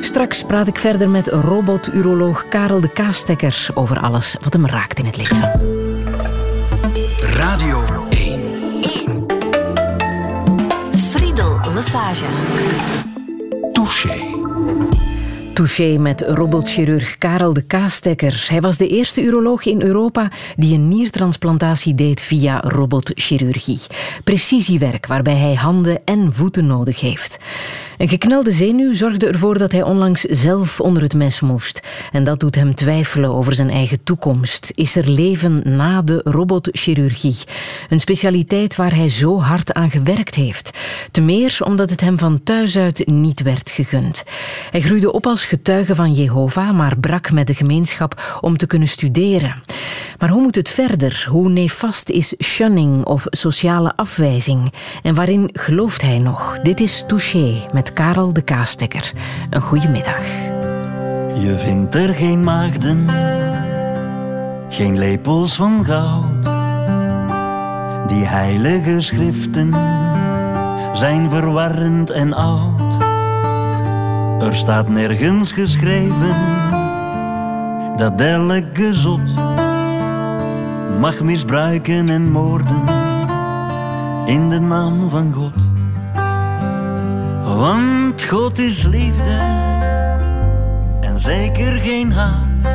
Straks 0.00 0.42
praat 0.42 0.66
ik 0.66 0.78
verder 0.78 1.10
met 1.10 1.28
robot-uroloog 1.28 2.48
Karel 2.48 2.80
de 2.80 2.88
Kaastekker 2.88 3.68
over 3.74 3.98
alles 3.98 4.36
wat 4.40 4.52
hem 4.52 4.66
raakt 4.66 4.98
in 4.98 5.04
het 5.04 5.16
leven. 5.16 5.50
Radio 7.20 7.84
1. 8.08 8.40
1. 8.80 9.26
Friedel 11.10 11.60
Lassage. 11.74 12.24
Touché. 13.72 14.29
Touché 15.60 15.98
met 15.98 16.20
robotchirurg 16.20 17.18
Karel 17.18 17.52
de 17.52 17.62
Kaastekker. 17.62 18.46
Hij 18.48 18.60
was 18.60 18.76
de 18.76 18.88
eerste 18.88 19.22
uroloog 19.22 19.64
in 19.64 19.82
Europa 19.82 20.30
die 20.56 20.74
een 20.74 20.88
niertransplantatie 20.88 21.94
deed 21.94 22.20
via 22.20 22.60
robotchirurgie. 22.60 23.80
Precisiewerk 24.24 25.06
waarbij 25.06 25.36
hij 25.36 25.54
handen 25.54 26.04
en 26.04 26.32
voeten 26.32 26.66
nodig 26.66 27.00
heeft. 27.00 27.38
Een 28.00 28.08
geknelde 28.08 28.52
zenuw 28.52 28.94
zorgde 28.94 29.26
ervoor 29.26 29.58
dat 29.58 29.72
hij 29.72 29.82
onlangs 29.82 30.20
zelf 30.20 30.80
onder 30.80 31.02
het 31.02 31.14
mes 31.14 31.40
moest. 31.40 31.80
En 32.12 32.24
dat 32.24 32.40
doet 32.40 32.54
hem 32.54 32.74
twijfelen 32.74 33.30
over 33.30 33.54
zijn 33.54 33.70
eigen 33.70 34.02
toekomst. 34.04 34.72
Is 34.74 34.96
er 34.96 35.08
leven 35.08 35.62
na 35.76 36.02
de 36.02 36.20
robotchirurgie? 36.24 37.36
Een 37.88 38.00
specialiteit 38.00 38.76
waar 38.76 38.94
hij 38.94 39.08
zo 39.08 39.40
hard 39.40 39.72
aan 39.72 39.90
gewerkt 39.90 40.34
heeft. 40.34 40.78
Te 41.10 41.20
meer 41.20 41.58
omdat 41.64 41.90
het 41.90 42.00
hem 42.00 42.18
van 42.18 42.42
thuis 42.42 42.78
uit 42.78 43.06
niet 43.06 43.42
werd 43.42 43.70
gegund. 43.70 44.24
Hij 44.70 44.80
groeide 44.80 45.12
op 45.12 45.26
als 45.26 45.44
getuige 45.44 45.94
van 45.94 46.12
Jehovah, 46.12 46.72
maar 46.72 46.98
brak 46.98 47.30
met 47.32 47.46
de 47.46 47.54
gemeenschap 47.54 48.38
om 48.40 48.56
te 48.56 48.66
kunnen 48.66 48.88
studeren. 48.88 49.62
Maar 50.18 50.28
hoe 50.28 50.42
moet 50.42 50.54
het 50.54 50.68
verder? 50.68 51.26
Hoe 51.28 51.48
nefast 51.48 52.08
is 52.08 52.34
shunning 52.44 53.04
of 53.04 53.26
sociale 53.30 53.96
afwijzing? 53.96 54.72
En 55.02 55.14
waarin 55.14 55.50
gelooft 55.52 56.02
hij 56.02 56.18
nog? 56.18 56.58
Dit 56.62 56.80
is 56.80 57.04
Touché 57.06 57.66
met 57.72 57.89
Karel 57.92 58.32
de 58.32 58.42
Kaastekker. 58.42 59.12
Een 59.50 59.62
goede 59.62 59.88
middag. 59.88 60.24
Je 61.34 61.56
vindt 61.58 61.94
er 61.94 62.14
geen 62.14 62.44
maagden, 62.44 63.06
geen 64.68 64.98
lepels 64.98 65.56
van 65.56 65.84
goud. 65.84 66.44
Die 68.08 68.26
heilige 68.26 69.00
schriften 69.00 69.74
zijn 70.94 71.30
verwarrend 71.30 72.10
en 72.10 72.32
oud. 72.32 72.80
Er 74.42 74.54
staat 74.54 74.88
nergens 74.88 75.52
geschreven 75.52 76.34
dat 77.96 78.20
elke 78.20 78.94
zot 78.94 79.34
mag 81.00 81.20
misbruiken 81.22 82.08
en 82.08 82.30
moorden 82.30 82.82
in 84.26 84.48
de 84.48 84.60
naam 84.60 85.10
van 85.10 85.32
God. 85.32 85.69
Want 87.56 88.24
God 88.24 88.58
is 88.58 88.86
liefde 88.86 89.38
en 91.00 91.18
zeker 91.18 91.80
geen 91.80 92.12
haat, 92.12 92.72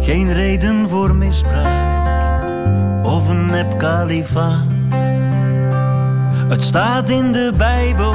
geen 0.00 0.32
reden 0.32 0.88
voor 0.88 1.14
misbruik 1.14 2.44
of 3.04 3.28
een 3.28 3.46
nep 3.46 3.78
kalifaat. 3.78 4.64
Het 6.48 6.64
staat 6.64 7.10
in 7.10 7.32
de 7.32 7.52
Bijbel 7.56 8.12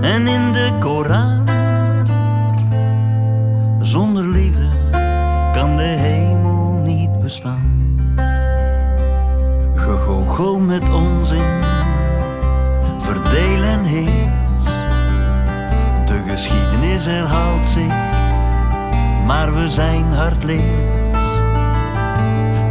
en 0.00 0.26
in 0.26 0.52
de 0.52 0.70
Koran. 0.80 1.46
Zonder 3.80 4.24
liefde 4.24 4.68
kan 5.52 5.76
de 5.76 5.82
hemel 5.82 6.80
niet 6.84 7.20
bestaan. 7.20 7.96
Gegoochel 9.74 10.60
met 10.60 10.90
onzin, 10.90 11.57
verdeel 13.08 13.62
en 13.62 13.84
heers. 13.84 14.64
De 16.06 16.22
geschiedenis 16.28 17.04
herhaalt 17.04 17.66
zich, 17.66 17.94
maar 19.26 19.54
we 19.54 19.70
zijn 19.70 20.04
hardleers. 20.04 21.28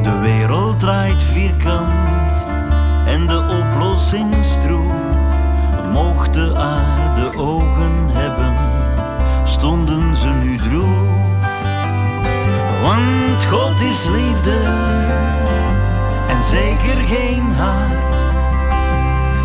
De 0.03 0.19
wereld 0.21 0.79
draait 0.79 1.23
vierkant 1.23 2.45
en 3.05 3.27
de 3.27 3.61
oplossing 3.61 4.35
stroef. 4.41 4.93
Mocht 5.91 6.33
de 6.33 6.55
aarde 6.55 7.37
ogen 7.37 8.09
hebben, 8.09 8.53
stonden 9.45 10.15
ze 10.17 10.27
nu 10.27 10.55
droef. 10.55 11.07
Want 12.81 13.45
God 13.49 13.81
is 13.81 14.05
liefde 14.05 14.57
en 16.29 16.43
zeker 16.43 16.97
geen 17.07 17.53
haat. 17.55 18.06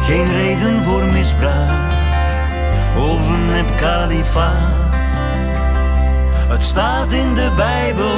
Geen 0.03 0.31
reden 0.33 0.83
voor 0.83 1.03
misbruik 1.03 1.93
of 2.97 3.29
een 3.29 3.75
kalifaat. 3.77 4.81
Het 6.49 6.63
staat 6.63 7.13
in 7.13 7.35
de 7.35 7.51
Bijbel 7.57 8.17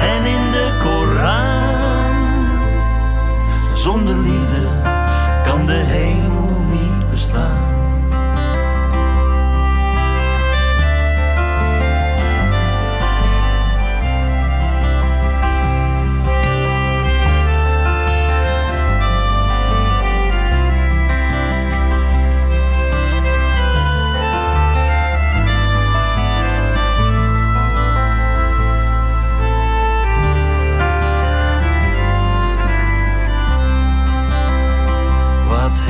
en 0.00 0.24
in 0.24 0.50
de 0.50 0.78
Koran. 0.82 1.62
Zonder 3.74 4.16
liefde 4.16 4.43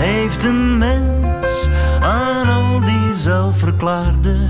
heeft 0.04 0.44
een 0.44 0.78
mens 0.78 1.68
aan 2.00 2.48
al 2.48 2.80
die 2.80 3.14
zelfverklaarde 3.14 4.48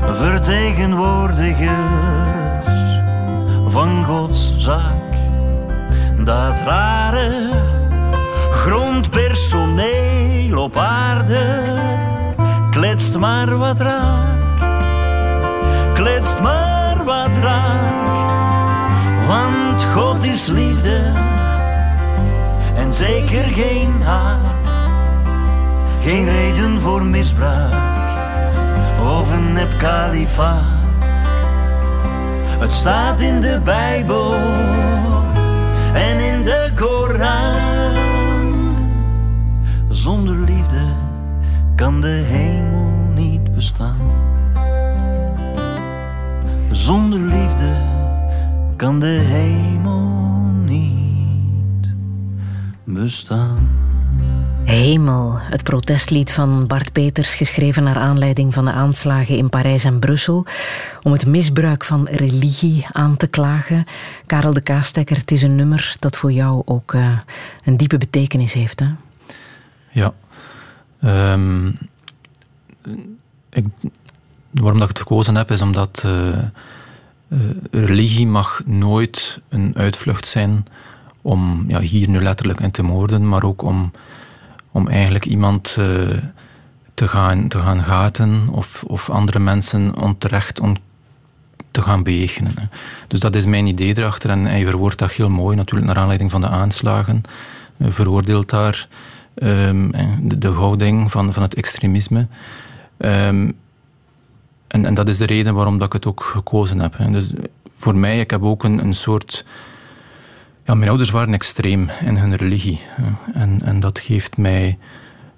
vertegenwoordigers 0.00 2.68
van 3.66 4.04
Gods 4.04 4.54
zaak? 4.58 5.14
Dat 6.24 6.54
rare 6.64 7.50
grondpersoneel 8.50 10.62
op 10.62 10.76
aarde 10.76 11.62
kletst 12.70 13.18
maar 13.18 13.56
wat 13.56 13.80
raak, 13.80 14.60
kletst 15.94 16.40
maar 16.40 17.04
wat 17.04 17.36
raak, 17.40 18.06
want 19.26 19.84
God 19.84 20.24
is 20.24 20.46
liefde 20.46 21.27
zeker 22.94 23.44
geen 23.44 24.02
haat. 24.02 24.40
Geen 26.02 26.24
reden 26.24 26.80
voor 26.80 27.06
misbruik 27.06 27.74
of 29.02 29.32
een 29.32 29.52
nep 29.52 29.70
kalifaat. 29.78 30.76
Het 32.58 32.74
staat 32.74 33.20
in 33.20 33.40
de 33.40 33.60
Bijbel 33.64 34.34
en 35.92 36.20
in 36.20 36.42
de 36.44 36.70
Koran. 36.74 37.54
Zonder 39.88 40.36
liefde 40.36 40.82
kan 41.74 42.00
de 42.00 42.22
hemel 42.28 42.90
niet 43.14 43.52
bestaan. 43.54 44.00
Zonder 46.70 47.18
liefde 47.18 47.76
kan 48.76 49.00
de 49.00 49.06
hemel 49.06 50.37
bestaan. 53.02 53.68
Hemel, 54.64 55.38
het 55.38 55.62
protestlied 55.62 56.32
van 56.32 56.66
Bart 56.66 56.92
Peters, 56.92 57.34
geschreven 57.34 57.82
naar 57.82 57.96
aanleiding 57.96 58.54
van 58.54 58.64
de 58.64 58.72
aanslagen 58.72 59.36
in 59.36 59.48
Parijs 59.48 59.84
en 59.84 59.98
Brussel, 59.98 60.46
om 61.02 61.12
het 61.12 61.26
misbruik 61.26 61.84
van 61.84 62.08
religie 62.10 62.86
aan 62.92 63.16
te 63.16 63.26
klagen. 63.26 63.84
Karel 64.26 64.52
de 64.52 64.60
Kaastekker, 64.60 65.16
het 65.16 65.30
is 65.30 65.42
een 65.42 65.56
nummer 65.56 65.96
dat 65.98 66.16
voor 66.16 66.32
jou 66.32 66.62
ook 66.64 66.94
eh, 66.94 67.18
een 67.64 67.76
diepe 67.76 67.98
betekenis 67.98 68.52
heeft. 68.52 68.80
Hè? 68.80 68.88
Ja. 69.90 70.14
Ehm, 71.00 71.68
ik, 73.50 73.64
waarom 74.50 74.78
dat 74.78 74.90
ik 74.90 74.96
het 74.96 75.06
gekozen 75.06 75.34
heb, 75.34 75.50
is 75.50 75.62
omdat 75.62 76.02
eh, 76.04 76.38
eh, 76.38 76.48
religie 77.70 78.26
mag 78.26 78.62
nooit 78.66 79.40
een 79.48 79.72
uitvlucht 79.76 80.26
zijn 80.26 80.66
om 81.28 81.64
ja, 81.66 81.80
hier 81.80 82.08
nu 82.08 82.22
letterlijk 82.22 82.60
in 82.60 82.70
te 82.70 82.82
moorden, 82.82 83.28
maar 83.28 83.42
ook 83.42 83.62
om, 83.62 83.90
om 84.72 84.88
eigenlijk 84.88 85.24
iemand 85.26 85.76
eh, 85.78 85.86
te, 86.94 87.08
gaan, 87.08 87.48
te 87.48 87.58
gaan 87.58 87.82
gaten 87.82 88.48
of, 88.50 88.84
of 88.86 89.10
andere 89.10 89.38
mensen 89.38 90.00
onterecht 90.00 90.60
on, 90.60 90.76
te 91.70 91.82
gaan 91.82 92.02
bejegenen. 92.02 92.70
Dus 93.08 93.20
dat 93.20 93.34
is 93.34 93.46
mijn 93.46 93.66
idee 93.66 93.98
erachter 93.98 94.30
en 94.30 94.44
hij 94.44 94.64
verwoordt 94.64 94.98
dat 94.98 95.12
heel 95.12 95.28
mooi, 95.28 95.56
natuurlijk 95.56 95.86
naar 95.86 95.98
aanleiding 95.98 96.30
van 96.30 96.40
de 96.40 96.48
aanslagen. 96.48 97.22
Veroordeelt 97.80 98.50
daar 98.50 98.88
ehm, 99.34 99.90
de, 100.20 100.48
houding 100.48 101.10
van, 101.10 101.32
van 101.32 101.42
het 101.42 101.54
extremisme. 101.54 102.26
Ehm, 102.96 103.50
en, 104.66 104.84
en 104.84 104.94
dat 104.94 105.08
is 105.08 105.18
de 105.18 105.26
reden 105.26 105.54
waarom 105.54 105.78
dat 105.78 105.86
ik 105.86 105.92
het 105.92 106.06
ook 106.06 106.22
gekozen 106.22 106.80
heb. 106.80 106.96
Dus 107.10 107.30
voor 107.78 107.96
mij, 107.96 108.20
ik 108.20 108.30
heb 108.30 108.42
ook 108.42 108.64
een, 108.64 108.78
een 108.78 108.94
soort... 108.94 109.44
Ja, 110.68 110.74
mijn 110.74 110.88
ouders 110.88 111.10
waren 111.10 111.34
extreem 111.34 111.90
in 112.04 112.16
hun 112.16 112.36
religie. 112.36 112.80
En, 113.34 113.60
en 113.64 113.80
dat 113.80 113.98
heeft 113.98 114.36
mij 114.36 114.78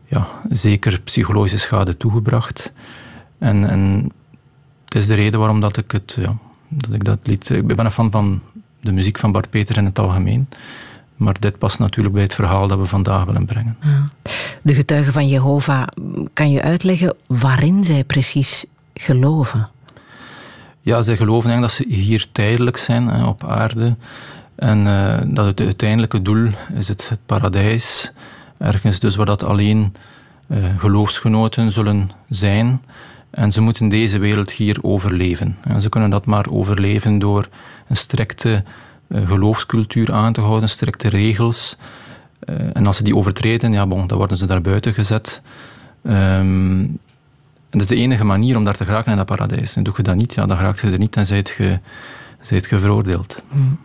ja, 0.07 0.27
zeker 0.49 1.01
psychologische 1.01 1.59
schade 1.59 1.97
toegebracht. 1.97 2.73
En, 3.39 3.69
en 3.69 4.13
het 4.85 4.95
is 4.95 5.07
de 5.07 5.15
reden 5.15 5.39
waarom 5.39 5.61
dat 5.61 5.77
ik, 5.77 5.91
het, 5.91 6.17
ja, 6.21 6.37
dat 6.69 6.95
ik 6.95 7.05
dat 7.05 7.19
lied... 7.23 7.51
Ik 7.51 7.67
ben 7.67 7.85
een 7.85 7.91
fan 7.91 8.11
van 8.11 8.41
de 8.81 8.93
muziek 8.93 9.19
van 9.19 9.33
Bart 9.33 9.51
Peter 9.51 9.77
in 9.77 9.85
het 9.85 9.99
algemeen. 9.99 10.49
Maar 11.17 11.37
dit 11.41 11.59
past 11.59 11.79
natuurlijk 11.79 12.15
bij 12.15 12.23
het 12.23 12.35
verhaal 12.35 12.69
dat 12.69 12.79
we 12.79 12.87
vandaag 12.87 13.25
willen 13.25 13.47
brengen. 13.47 13.77
De 14.63 14.75
getuigen 14.75 15.13
van 15.13 15.29
Jehovah, 15.29 15.87
kan 16.33 16.51
je 16.51 16.63
uitleggen 16.63 17.15
waarin 17.27 17.85
zij 17.85 18.05
precies 18.05 18.65
geloven? 18.95 19.69
Ja, 20.81 21.03
zij 21.03 21.17
geloven 21.17 21.51
eigenlijk 21.51 21.79
dat 21.79 21.87
ze 21.87 21.95
hier 21.95 22.27
tijdelijk 22.33 22.77
zijn 22.77 23.25
op 23.25 23.45
aarde. 23.45 23.97
En 24.61 24.87
eh, 24.87 25.19
dat 25.27 25.47
het 25.47 25.61
uiteindelijke 25.61 26.23
doel 26.23 26.49
is 26.75 26.89
het, 26.89 27.09
het 27.09 27.19
paradijs. 27.27 28.13
Ergens 28.59 29.01
dus 29.01 29.17
waar 29.17 29.27
dat 29.27 29.45
alleen 29.45 29.95
eh, 30.49 30.59
geloofsgenoten 30.79 31.73
zullen 31.73 32.11
zijn. 32.29 32.83
En 33.31 33.53
ze 33.53 33.61
moeten 33.61 33.89
deze 33.89 34.19
wereld 34.19 34.51
hier 34.51 34.79
overleven. 34.83 35.57
En 35.63 35.81
ze 35.81 35.89
kunnen 35.89 36.11
dat 36.11 36.27
maar 36.27 36.47
overleven 36.51 37.19
door 37.19 37.49
een 37.89 37.97
strikte 37.97 38.65
eh, 39.09 39.29
geloofscultuur 39.29 40.13
aan 40.13 40.33
te 40.33 40.41
houden, 40.41 40.69
strikte 40.69 41.09
regels. 41.09 41.77
En 42.73 42.87
als 42.87 42.97
ze 42.97 43.03
die 43.03 43.17
overtreden, 43.17 43.73
ja, 43.73 43.87
bon, 43.87 44.07
dan 44.07 44.19
worden 44.19 44.37
ze 44.37 44.47
daar 44.47 44.61
buiten 44.61 44.95
gezet. 44.95 45.43
Ehm, 46.03 46.81
en 47.71 47.79
dat 47.79 47.81
is 47.81 47.87
de 47.87 47.97
enige 47.97 48.25
manier 48.25 48.57
om 48.57 48.65
daar 48.65 48.77
te 48.77 48.85
geraken 48.85 49.11
in 49.11 49.17
dat 49.17 49.27
paradijs. 49.27 49.77
En 49.77 49.83
doe 49.83 49.95
je 49.97 50.03
dat 50.03 50.17
niet, 50.17 50.35
ja, 50.35 50.47
dan 50.47 50.59
raak 50.59 50.81
je 50.81 50.91
er 50.91 50.99
niet 50.99 51.17
en 51.17 51.27
zijt 51.27 51.55
je, 51.59 51.79
zijt 52.41 52.69
je 52.71 52.79
veroordeeld. 52.79 53.43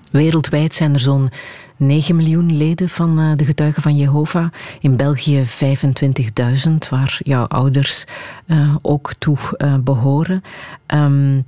Wereldwijd 0.09 0.73
zijn 0.73 0.93
er 0.93 0.99
zo'n 0.99 1.29
9 1.77 2.15
miljoen 2.15 2.57
leden 2.57 2.89
van 2.89 3.19
eh, 3.19 3.31
de 3.35 3.45
getuigen 3.45 3.81
van 3.81 3.95
Jehovah. 3.95 4.47
In 4.79 4.95
België 4.95 5.43
25.000, 5.45 6.71
waar 6.89 7.19
jouw 7.23 7.45
ouders 7.45 8.05
eh, 8.45 8.75
ook 8.81 9.13
toe 9.13 9.37
eh, 9.57 9.75
behoren. 9.79 10.43
Ehm, 10.85 11.41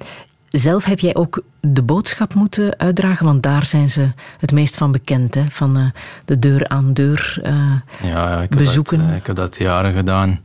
zelf 0.49 0.85
heb 0.85 0.99
jij 0.99 1.15
ook 1.15 1.41
de 1.59 1.83
boodschap 1.83 2.33
moeten 2.33 2.79
uitdragen, 2.79 3.25
want 3.25 3.43
daar 3.43 3.65
zijn 3.65 3.89
ze 3.89 4.11
het 4.39 4.51
meest 4.51 4.77
van 4.77 4.91
bekend. 4.91 5.33
Hè? 5.33 5.43
Van 5.51 5.91
de 6.25 6.39
deur 6.39 6.67
aan 6.67 6.93
deur 6.93 7.39
Ja, 8.03 8.41
ik 8.41 8.49
heb, 8.49 8.59
bezoeken. 8.59 8.97
Dat, 8.97 9.15
ik 9.15 9.25
heb 9.25 9.35
dat 9.35 9.57
jaren 9.57 9.93
gedaan. 9.93 10.39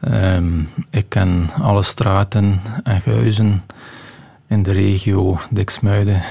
Ehm, 0.00 0.60
ik 0.90 1.08
ken 1.08 1.50
alle 1.60 1.82
straten 1.82 2.60
en 2.82 3.00
huizen 3.04 3.62
in 4.48 4.62
de 4.62 4.72
regio 4.72 5.38
Diksmuiden. 5.50 6.22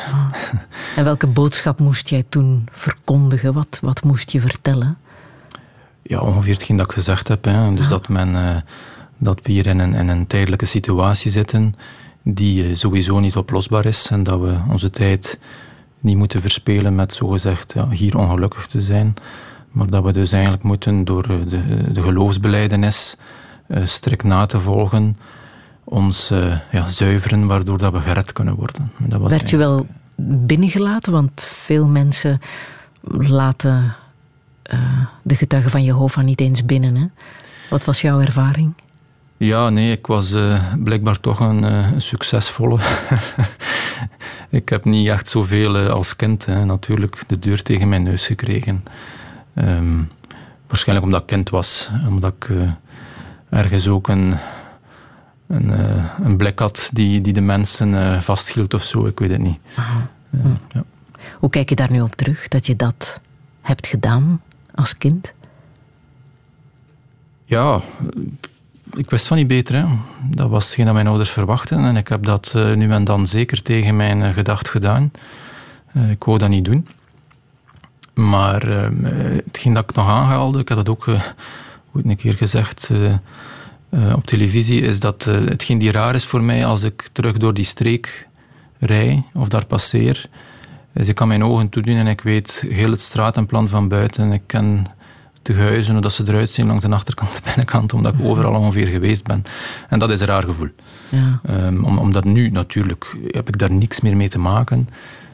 En 0.95 1.03
welke 1.03 1.27
boodschap 1.27 1.79
moest 1.79 2.09
jij 2.09 2.23
toen 2.29 2.67
verkondigen? 2.71 3.53
Wat, 3.53 3.79
wat 3.81 4.03
moest 4.03 4.31
je 4.31 4.39
vertellen? 4.39 4.97
Ja, 6.01 6.19
ongeveer 6.19 6.53
hetgeen 6.53 6.77
dat 6.77 6.85
ik 6.85 6.91
gezegd 6.91 7.27
heb. 7.27 7.45
Hè. 7.45 7.73
Dus 7.73 7.87
dat, 7.87 8.07
men, 8.07 8.35
eh, 8.35 8.61
dat 9.17 9.39
we 9.43 9.51
hier 9.51 9.67
in 9.67 9.79
een, 9.79 9.93
in 9.93 10.07
een 10.07 10.27
tijdelijke 10.27 10.65
situatie 10.65 11.31
zitten 11.31 11.75
die 12.25 12.69
eh, 12.69 12.75
sowieso 12.75 13.19
niet 13.19 13.35
oplosbaar 13.35 13.85
is 13.85 14.09
en 14.09 14.23
dat 14.23 14.39
we 14.39 14.57
onze 14.69 14.89
tijd 14.89 15.39
niet 15.99 16.17
moeten 16.17 16.41
verspelen 16.41 16.95
met 16.95 17.13
zogezegd 17.13 17.73
ja, 17.73 17.89
hier 17.89 18.17
ongelukkig 18.17 18.67
te 18.67 18.81
zijn, 18.81 19.13
maar 19.71 19.89
dat 19.89 20.03
we 20.03 20.11
dus 20.11 20.31
eigenlijk 20.31 20.63
moeten 20.63 21.05
door 21.05 21.23
eh, 21.23 21.35
de, 21.47 21.91
de 21.91 22.01
geloofsbeleidenis 22.01 23.15
uh, 23.67 23.85
strikt 23.85 24.23
na 24.23 24.45
te 24.45 24.59
volgen, 24.59 25.17
ons 25.85 26.31
ja, 26.71 26.87
zuiveren, 26.87 27.47
waardoor 27.47 27.77
dat 27.77 27.93
we 27.93 27.99
gered 27.99 28.33
kunnen 28.33 28.55
worden. 28.55 28.91
Dat 28.99 29.21
was 29.21 29.29
Werd 29.29 29.49
je 29.49 29.57
wel 29.57 29.87
binnengelaten? 30.15 31.11
Want 31.11 31.43
veel 31.43 31.87
mensen 31.87 32.41
laten 33.11 33.95
de 35.21 35.35
getuigen 35.35 35.71
van 35.71 35.83
Jehovah 35.83 36.23
niet 36.23 36.41
eens 36.41 36.65
binnen. 36.65 36.95
Hè? 36.95 37.05
Wat 37.69 37.83
was 37.83 38.01
jouw 38.01 38.19
ervaring? 38.19 38.73
Ja, 39.37 39.69
nee, 39.69 39.91
ik 39.91 40.07
was 40.07 40.31
uh, 40.31 40.73
blijkbaar 40.83 41.19
toch 41.19 41.39
een, 41.39 41.63
uh, 41.63 41.87
succesvolle. 41.97 42.79
ik 44.49 44.69
heb 44.69 44.85
niet 44.85 45.07
echt 45.07 45.27
zoveel 45.27 45.83
uh, 45.83 45.89
als 45.89 46.15
kind 46.15 46.45
hè, 46.45 46.65
natuurlijk 46.65 47.23
de 47.27 47.39
deur 47.39 47.63
tegen 47.63 47.89
mijn 47.89 48.03
neus 48.03 48.25
gekregen. 48.25 48.83
Um, 49.55 50.09
waarschijnlijk 50.67 51.07
omdat 51.07 51.21
ik 51.21 51.27
kind 51.27 51.49
was, 51.49 51.89
omdat 52.07 52.33
ik 52.33 52.49
ergens 53.49 53.87
ook 53.87 54.07
een, 54.07 54.35
een, 55.47 55.69
een 56.23 56.37
blik 56.37 56.59
had 56.59 56.89
die, 56.93 57.21
die 57.21 57.33
de 57.33 57.41
mensen 57.41 58.23
vasthield 58.23 58.73
of 58.73 58.83
zo, 58.83 59.05
ik 59.05 59.19
weet 59.19 59.31
het 59.31 59.41
niet. 59.41 59.59
Hm. 60.29 60.37
Ja. 60.73 60.83
Hoe 61.39 61.49
kijk 61.49 61.69
je 61.69 61.75
daar 61.75 61.91
nu 61.91 62.01
op 62.01 62.15
terug, 62.15 62.47
dat 62.47 62.65
je 62.65 62.75
dat 62.75 63.21
hebt 63.61 63.87
gedaan 63.87 64.41
als 64.75 64.97
kind? 64.97 65.33
Ja, 67.45 67.81
ik 68.93 69.09
wist 69.09 69.27
van 69.27 69.37
niet 69.37 69.47
beter. 69.47 69.75
Hè. 69.75 69.85
Dat 70.23 70.49
was 70.49 70.65
hetgeen 70.65 70.85
dat 70.85 70.93
mijn 70.93 71.07
ouders 71.07 71.29
verwachten. 71.29 71.77
En 71.77 71.97
ik 71.97 72.07
heb 72.07 72.23
dat 72.23 72.53
uh, 72.55 72.73
nu 72.73 72.91
en 72.91 73.03
dan 73.03 73.27
zeker 73.27 73.61
tegen 73.61 73.95
mijn 73.95 74.19
uh, 74.19 74.29
gedacht 74.29 74.69
gedaan. 74.69 75.11
Uh, 75.93 76.09
ik 76.09 76.23
wou 76.23 76.37
dat 76.37 76.49
niet 76.49 76.65
doen. 76.65 76.87
Maar 78.13 78.61
hetgeen 78.65 79.73
dat 79.73 79.89
ik 79.89 79.95
nog 79.95 80.07
aangehaalde, 80.07 80.59
ik 80.59 80.67
heb 80.67 80.77
dat 80.77 80.89
ook 80.89 81.07
ooit 81.93 82.05
een 82.05 82.15
keer 82.15 82.33
gezegd 82.33 82.89
op 84.15 84.25
televisie, 84.25 84.81
is 84.81 84.99
dat 84.99 85.23
hetgeen 85.23 85.77
die 85.77 85.91
raar 85.91 86.15
is 86.15 86.25
voor 86.25 86.43
mij 86.43 86.65
als 86.65 86.83
ik 86.83 87.09
terug 87.11 87.37
door 87.37 87.53
die 87.53 87.65
streek 87.65 88.27
rij 88.79 89.23
of 89.33 89.47
daar 89.47 89.65
passeer, 89.65 90.29
is 90.93 91.07
ik 91.07 91.15
kan 91.15 91.27
mijn 91.27 91.43
ogen 91.43 91.69
toedoen 91.69 91.95
en 91.95 92.07
ik 92.07 92.21
weet 92.21 92.65
heel 92.69 92.91
het 92.91 92.99
stratenplan 92.99 93.69
van 93.69 93.87
buiten. 93.87 94.31
Ik 94.31 94.41
ken 94.45 94.87
te 95.41 95.53
huizen, 95.53 95.93
hoe 95.93 96.01
dat 96.01 96.13
ze 96.13 96.23
eruit 96.27 96.49
zien 96.49 96.67
langs 96.67 96.83
de 96.83 96.89
achterkant 96.89 97.29
en 97.29 97.35
de 97.35 97.41
binnenkant, 97.49 97.93
omdat 97.93 98.13
ik 98.13 98.25
overal 98.25 98.53
ongeveer 98.53 98.87
geweest 98.87 99.23
ben. 99.23 99.43
En 99.89 99.99
dat 99.99 100.11
is 100.11 100.19
een 100.19 100.27
raar 100.27 100.43
gevoel. 100.43 100.69
Ja. 101.09 101.39
Um, 101.49 101.85
omdat 101.85 102.23
nu 102.23 102.49
natuurlijk 102.49 103.15
heb 103.27 103.47
ik 103.47 103.57
daar 103.57 103.71
niks 103.71 104.01
meer 104.01 104.15
mee 104.15 104.29
te 104.29 104.39
maken. 104.39 104.89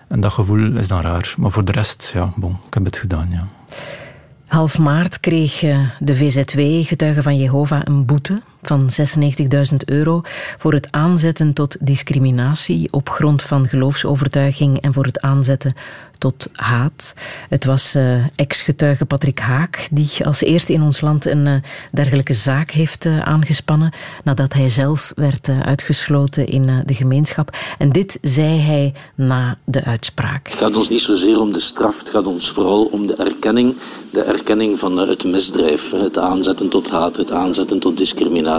En 0.07 0.19
dat 0.19 0.33
gevoel 0.33 0.77
is 0.77 0.87
dan 0.87 1.01
raar. 1.01 1.33
Maar 1.37 1.51
voor 1.51 1.65
de 1.65 1.71
rest, 1.71 2.11
ja, 2.13 2.33
bon, 2.35 2.57
ik 2.67 2.73
heb 2.73 2.85
het 2.85 2.97
gedaan, 2.97 3.27
ja. 3.31 3.47
Half 4.51 4.77
maart 4.77 5.19
kreeg 5.19 5.63
eh, 5.63 5.79
de 5.99 6.15
VZW, 6.15 6.87
Getuigen 6.87 7.23
van 7.23 7.37
Jehovah, 7.37 7.81
een 7.83 8.05
boete 8.05 8.41
van 8.61 8.89
96.000 9.71 9.75
euro 9.85 10.21
voor 10.57 10.73
het 10.73 10.87
aanzetten 10.91 11.53
tot 11.53 11.77
discriminatie 11.79 12.87
op 12.91 13.09
grond 13.09 13.41
van 13.41 13.67
geloofsovertuiging 13.67 14.81
en 14.81 14.93
voor 14.93 15.05
het 15.05 15.21
aanzetten 15.21 15.73
tot 16.21 16.47
haat. 16.53 17.13
Het 17.49 17.65
was 17.65 17.95
uh, 17.95 18.25
ex-getuige 18.35 19.05
Patrick 19.05 19.39
Haak 19.39 19.87
die 19.91 20.25
als 20.25 20.41
eerste 20.41 20.73
in 20.73 20.81
ons 20.81 21.01
land 21.01 21.25
een 21.25 21.45
uh, 21.45 21.53
dergelijke 21.91 22.33
zaak 22.33 22.71
heeft 22.71 23.05
uh, 23.05 23.19
aangespannen 23.19 23.93
nadat 24.23 24.53
hij 24.53 24.69
zelf 24.69 25.11
werd 25.15 25.49
uitgesloten 25.65 26.47
in 26.47 26.83
de 26.85 26.93
gemeenschap. 26.93 27.57
En 27.77 27.89
dit 27.89 28.17
zei 28.21 28.59
hij 28.59 28.93
na 29.15 29.57
de 29.63 29.83
uitspraak. 29.83 30.49
Het 30.49 30.59
gaat 30.59 30.75
ons 30.75 30.89
niet 30.89 31.01
zozeer 31.01 31.39
om 31.39 31.53
de 31.53 31.59
straf, 31.59 31.99
het 31.99 32.09
gaat 32.09 32.25
ons 32.25 32.51
vooral 32.51 32.85
om 32.85 33.07
de 33.07 33.15
erkenning, 33.15 33.75
de 34.11 34.21
erkenning 34.21 34.79
van 34.79 34.97
het 34.97 35.23
misdrijf, 35.23 35.91
het 35.91 36.17
aanzetten 36.17 36.69
tot 36.69 36.89
haat, 36.89 37.17
het 37.17 37.31
aanzetten 37.31 37.79
tot 37.79 37.97
discriminatie. 37.97 38.50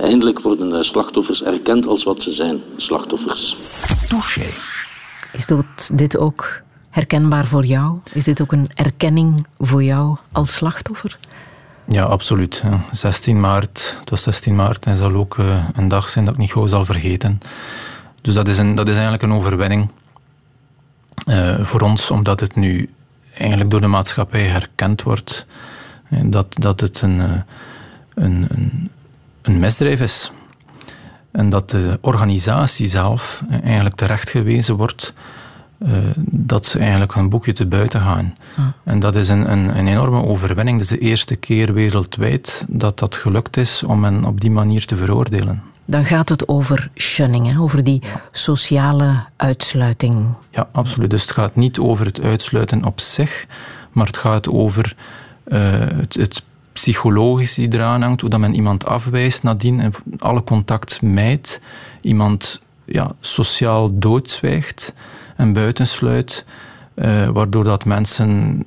Eindelijk 0.00 0.40
worden 0.40 0.84
slachtoffers 0.84 1.42
erkend 1.42 1.86
als 1.86 2.04
wat 2.04 2.22
ze 2.22 2.30
zijn, 2.30 2.60
slachtoffers. 2.76 3.56
Touché. 4.08 4.46
Is 5.32 5.46
dit 5.92 6.16
ook 6.16 6.62
herkenbaar 6.90 7.46
voor 7.46 7.64
jou? 7.64 7.98
Is 8.12 8.24
dit 8.24 8.42
ook 8.42 8.52
een 8.52 8.70
erkenning 8.74 9.46
voor 9.58 9.82
jou 9.82 10.16
als 10.32 10.54
slachtoffer? 10.54 11.18
Ja, 11.88 12.04
absoluut. 12.04 12.62
16 12.92 13.40
maart, 13.40 13.96
het 14.00 14.10
was 14.10 14.22
16 14.22 14.54
maart 14.54 14.86
en 14.86 14.96
zal 14.96 15.14
ook 15.14 15.38
eh, 15.38 15.64
een 15.74 15.88
dag 15.88 16.08
zijn 16.08 16.24
dat 16.24 16.34
ik 16.34 16.40
niet 16.40 16.52
gauw 16.52 16.66
zal 16.66 16.84
vergeten. 16.84 17.40
Dus 18.20 18.34
dat 18.34 18.48
is, 18.48 18.58
een, 18.58 18.74
dat 18.74 18.86
is 18.86 18.94
eigenlijk 18.94 19.22
een 19.22 19.32
overwinning 19.32 19.90
uh, 21.28 21.64
voor 21.64 21.80
ons, 21.80 22.10
omdat 22.10 22.40
het 22.40 22.54
nu 22.54 22.90
eigenlijk 23.34 23.70
door 23.70 23.80
de 23.80 23.86
maatschappij 23.86 24.42
herkend 24.42 25.02
wordt 25.02 25.46
dat, 26.08 26.54
dat 26.58 26.80
het 26.80 27.00
een, 27.00 27.20
eh, 27.20 27.40
een, 28.14 28.46
een, 28.48 28.90
een 29.48 29.60
misdrijf 29.60 30.00
is. 30.00 30.32
En 31.30 31.50
dat 31.50 31.70
de 31.70 31.98
organisatie 32.00 32.88
zelf 32.88 33.42
eigenlijk 33.62 33.94
terechtgewezen 33.94 34.76
wordt 34.76 35.14
uh, 35.78 35.90
dat 36.30 36.66
ze 36.66 36.78
eigenlijk 36.78 37.14
hun 37.14 37.28
boekje 37.28 37.52
te 37.52 37.66
buiten 37.66 38.00
gaan. 38.00 38.36
Ah. 38.56 38.66
En 38.84 38.98
dat 39.00 39.14
is 39.14 39.28
een, 39.28 39.52
een, 39.52 39.78
een, 39.78 39.86
enorme 39.86 40.24
overwinning. 40.24 40.78
Dat 40.78 40.90
is 40.90 40.98
de 40.98 41.04
eerste 41.04 41.36
keer 41.36 41.72
wereldwijd 41.72 42.64
dat 42.68 42.98
dat 42.98 43.16
gelukt 43.16 43.56
is 43.56 43.82
om 43.82 44.04
hen 44.04 44.24
op 44.24 44.40
die 44.40 44.50
manier 44.50 44.84
te 44.84 44.96
veroordelen. 44.96 45.62
Dan 45.84 46.04
gaat 46.04 46.28
het 46.28 46.48
over 46.48 46.90
shunning, 46.96 47.52
hè? 47.52 47.60
over 47.60 47.84
die 47.84 48.02
sociale 48.30 49.24
uitsluiting. 49.36 50.26
Ja, 50.50 50.68
absoluut. 50.72 51.10
Dus 51.10 51.22
het 51.22 51.30
gaat 51.30 51.56
niet 51.56 51.78
over 51.78 52.06
het 52.06 52.20
uitsluiten 52.22 52.84
op 52.84 53.00
zich, 53.00 53.46
maar 53.92 54.06
het 54.06 54.16
gaat 54.16 54.48
over 54.48 54.96
uh, 55.46 55.60
het, 55.78 56.14
het 56.14 56.42
psychologisch 56.78 57.54
die 57.54 57.72
eraan 57.72 58.02
hangt, 58.02 58.20
hoe 58.20 58.30
dat 58.30 58.40
men 58.40 58.54
iemand 58.54 58.86
afwijst 58.86 59.42
nadien 59.42 59.80
en 59.80 59.92
alle 60.18 60.44
contact 60.44 61.02
mijt, 61.02 61.60
iemand 62.00 62.60
ja, 62.84 63.12
sociaal 63.20 63.98
doodzwijgt 63.98 64.94
en 65.36 65.52
buitensluit, 65.52 66.44
uh, 66.94 67.28
waardoor 67.28 67.64
dat 67.64 67.84
mensen 67.84 68.62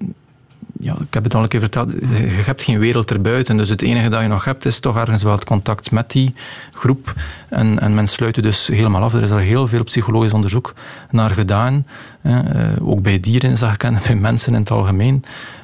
ja, 0.81 0.95
ik 0.99 1.13
heb 1.13 1.23
het 1.23 1.35
al 1.35 1.41
een 1.41 1.47
keer 1.47 1.59
verteld, 1.59 1.91
je 1.91 2.41
hebt 2.45 2.63
geen 2.63 2.79
wereld 2.79 3.11
erbuiten. 3.11 3.57
Dus 3.57 3.69
het 3.69 3.81
enige 3.81 4.09
dat 4.09 4.21
je 4.21 4.27
nog 4.27 4.45
hebt 4.45 4.65
is 4.65 4.79
toch 4.79 4.97
ergens 4.97 5.23
wel 5.23 5.31
het 5.31 5.43
contact 5.43 5.91
met 5.91 6.11
die 6.11 6.33
groep. 6.73 7.13
En, 7.49 7.79
en 7.79 7.93
men 7.93 8.07
sluit 8.07 8.35
je 8.35 8.41
dus 8.41 8.67
helemaal 8.67 9.01
af. 9.01 9.13
Er 9.13 9.21
is 9.21 9.31
al 9.31 9.37
heel 9.37 9.67
veel 9.67 9.83
psychologisch 9.83 10.31
onderzoek 10.31 10.73
naar 11.11 11.29
gedaan. 11.29 11.85
Eh, 12.21 12.43
ook 12.79 13.01
bij 13.01 13.19
dieren 13.19 13.57
zag 13.57 13.73
ik 13.73 13.89
bij 14.05 14.15
mensen 14.15 14.53
in 14.53 14.59
het 14.59 14.71
algemeen. 14.71 15.23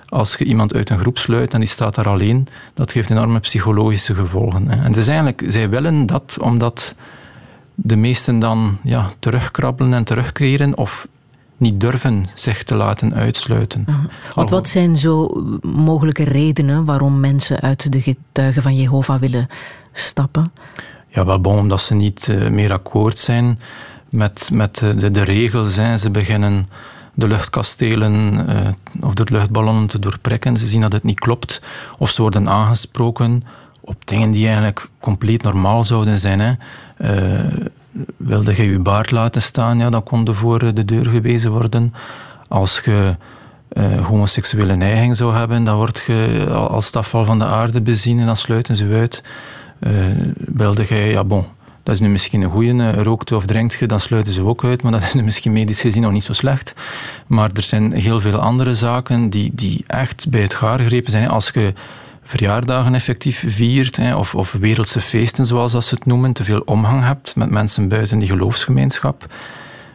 Als 0.09 0.35
je 0.35 0.45
iemand 0.45 0.73
uit 0.73 0.89
een 0.89 0.99
groep 0.99 1.17
sluit 1.17 1.53
en 1.53 1.59
die 1.59 1.69
staat 1.69 1.95
daar 1.95 2.07
alleen, 2.07 2.47
dat 2.73 2.91
geeft 2.91 3.09
enorme 3.09 3.39
psychologische 3.39 4.15
gevolgen. 4.15 4.67
Hè. 4.69 4.83
En 4.83 4.95
is 4.95 5.07
eigenlijk, 5.07 5.43
zij 5.47 5.69
willen 5.69 6.05
dat 6.05 6.37
omdat 6.41 6.95
de 7.75 7.95
meesten 7.95 8.39
dan 8.39 8.77
ja, 8.83 9.09
terugkrabbelen 9.19 9.93
en 9.93 10.03
terugkeren 10.03 10.77
of 10.77 11.07
niet 11.57 11.79
durven 11.79 12.25
zich 12.33 12.63
te 12.63 12.75
laten 12.75 13.13
uitsluiten. 13.13 13.85
Want 14.35 14.49
wat 14.49 14.67
zijn 14.67 14.95
zo 14.95 15.27
mogelijke 15.61 16.23
redenen 16.23 16.85
waarom 16.85 17.19
mensen 17.19 17.59
uit 17.59 17.91
de 17.91 18.01
getuigen 18.01 18.61
van 18.61 18.75
Jehovah 18.75 19.19
willen 19.19 19.47
stappen? 19.91 20.51
Ja, 21.07 21.25
wel 21.25 21.41
bon, 21.41 21.57
omdat 21.57 21.81
ze 21.81 21.95
niet 21.95 22.27
uh, 22.27 22.49
meer 22.49 22.71
akkoord 22.71 23.19
zijn 23.19 23.59
met, 24.09 24.49
met 24.53 24.77
de, 24.77 25.11
de 25.11 25.23
regels. 25.23 25.75
Hè. 25.75 25.97
Ze 25.97 26.11
beginnen 26.11 26.67
de 27.17 27.27
luchtkastelen 27.27 28.45
uh, 28.49 28.67
of 29.01 29.13
de 29.13 29.27
luchtballonnen 29.31 29.87
te 29.87 29.99
doorprikken. 29.99 30.57
Ze 30.57 30.67
zien 30.67 30.81
dat 30.81 30.91
het 30.91 31.03
niet 31.03 31.19
klopt. 31.19 31.61
Of 31.97 32.09
ze 32.09 32.21
worden 32.21 32.49
aangesproken 32.49 33.43
op 33.79 34.07
dingen 34.07 34.31
die 34.31 34.45
eigenlijk 34.45 34.89
compleet 34.99 35.43
normaal 35.43 35.83
zouden 35.83 36.19
zijn. 36.19 36.39
Hè. 36.39 36.53
Uh, 36.97 37.65
wilde 38.17 38.55
je 38.55 38.69
je 38.71 38.79
baard 38.79 39.11
laten 39.11 39.41
staan, 39.41 39.77
ja, 39.77 39.89
dan 39.89 40.03
kon 40.03 40.27
er 40.27 40.35
voor 40.35 40.73
de 40.73 40.85
deur 40.85 41.05
gewezen 41.05 41.51
worden. 41.51 41.93
Als 42.47 42.81
je 42.85 43.15
uh, 43.73 44.05
homoseksuele 44.05 44.75
neiging 44.75 45.17
zou 45.17 45.35
hebben, 45.35 45.63
dan 45.63 45.75
word 45.75 46.03
je 46.07 46.47
als 46.51 46.85
stafval 46.85 47.25
van 47.25 47.39
de 47.39 47.45
aarde 47.45 47.81
bezien 47.81 48.19
en 48.19 48.25
dan 48.25 48.35
sluiten 48.35 48.75
ze 48.75 48.87
uit. 48.91 49.23
Wilde 50.35 50.85
jij, 50.85 51.11
ja 51.11 51.23
bon, 51.23 51.45
dat 51.87 51.95
is 51.95 52.01
nu 52.01 52.09
misschien 52.09 52.41
een 52.41 52.51
goeie, 52.51 52.73
uh, 52.73 52.93
rookte 52.93 53.35
of 53.35 53.45
drinkt 53.45 53.73
je, 53.73 53.85
dan 53.85 53.99
sluiten 53.99 54.33
ze 54.33 54.43
ook 54.43 54.63
uit, 54.63 54.81
maar 54.81 54.91
dat 54.91 55.01
is 55.01 55.13
nu 55.13 55.23
misschien 55.23 55.53
medisch 55.53 55.81
gezien 55.81 56.01
nog 56.01 56.11
niet 56.11 56.23
zo 56.23 56.33
slecht. 56.33 56.73
Maar 57.27 57.49
er 57.53 57.63
zijn 57.63 57.93
heel 57.93 58.21
veel 58.21 58.39
andere 58.39 58.75
zaken 58.75 59.29
die, 59.29 59.51
die 59.53 59.83
echt 59.87 60.29
bij 60.29 60.41
het 60.41 60.53
gaar 60.53 60.79
gegrepen 60.79 61.11
zijn. 61.11 61.27
Als 61.27 61.51
je 61.53 61.73
verjaardagen 62.23 62.95
effectief 62.95 63.43
viert, 63.47 63.99
of, 64.15 64.35
of 64.35 64.51
wereldse 64.51 65.01
feesten 65.01 65.45
zoals 65.45 65.71
dat 65.71 65.83
ze 65.83 65.95
het 65.95 66.05
noemen, 66.05 66.33
te 66.33 66.43
veel 66.43 66.61
omgang 66.65 67.03
hebt 67.03 67.35
met 67.35 67.49
mensen 67.49 67.87
buiten 67.87 68.19
die 68.19 68.27
geloofsgemeenschap, 68.27 69.25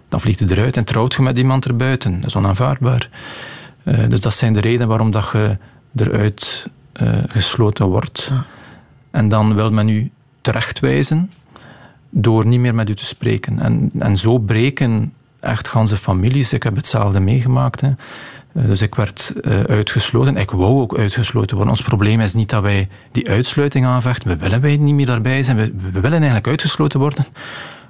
dan 0.08 0.20
vliegt 0.20 0.38
je 0.38 0.50
eruit 0.50 0.76
en 0.76 0.84
trouwt 0.84 1.14
je 1.14 1.22
met 1.22 1.38
iemand 1.38 1.64
erbuiten. 1.64 2.20
Dat 2.20 2.28
is 2.28 2.36
onaanvaardbaar. 2.36 3.08
Uh, 3.84 4.08
dus 4.08 4.20
dat 4.20 4.34
zijn 4.34 4.52
de 4.52 4.60
redenen 4.60 4.88
waarom 4.88 5.10
dat 5.10 5.28
je 5.32 5.58
eruit 5.96 6.68
uh, 7.02 7.12
gesloten 7.26 7.86
wordt. 7.86 8.26
Ja. 8.30 8.44
En 9.10 9.28
dan 9.28 9.54
wil 9.54 9.70
men 9.70 9.88
u 9.88 10.10
terechtwijzen 10.40 11.30
door 12.14 12.46
niet 12.46 12.60
meer 12.60 12.74
met 12.74 12.90
u 12.90 12.94
te 12.94 13.04
spreken. 13.04 13.58
En, 13.58 13.90
en 13.98 14.16
zo 14.16 14.38
breken 14.38 15.12
echt 15.40 15.68
ganse 15.68 15.96
families. 15.96 16.52
Ik 16.52 16.62
heb 16.62 16.76
hetzelfde 16.76 17.20
meegemaakt. 17.20 17.80
Hè. 17.80 17.88
Eh, 18.54 18.64
dus 18.64 18.82
ik 18.82 18.94
werd 18.94 19.32
uh, 19.40 19.60
uitgesloten. 19.62 20.36
Ik 20.36 20.50
wou 20.50 20.80
ook 20.80 20.98
uitgesloten 20.98 21.56
worden. 21.56 21.74
Ons 21.74 21.82
probleem 21.82 22.20
is 22.20 22.34
niet 22.34 22.50
dat 22.50 22.62
wij 22.62 22.88
die 23.12 23.28
uitsluiting 23.28 23.86
aanvechten. 23.86 24.28
We 24.28 24.36
willen 24.36 24.60
wij 24.60 24.76
niet 24.76 24.94
meer 24.94 25.06
daarbij 25.06 25.42
zijn. 25.42 25.56
We, 25.56 25.72
we 25.92 26.00
willen 26.00 26.12
eigenlijk 26.12 26.46
uitgesloten 26.46 27.00
worden. 27.00 27.24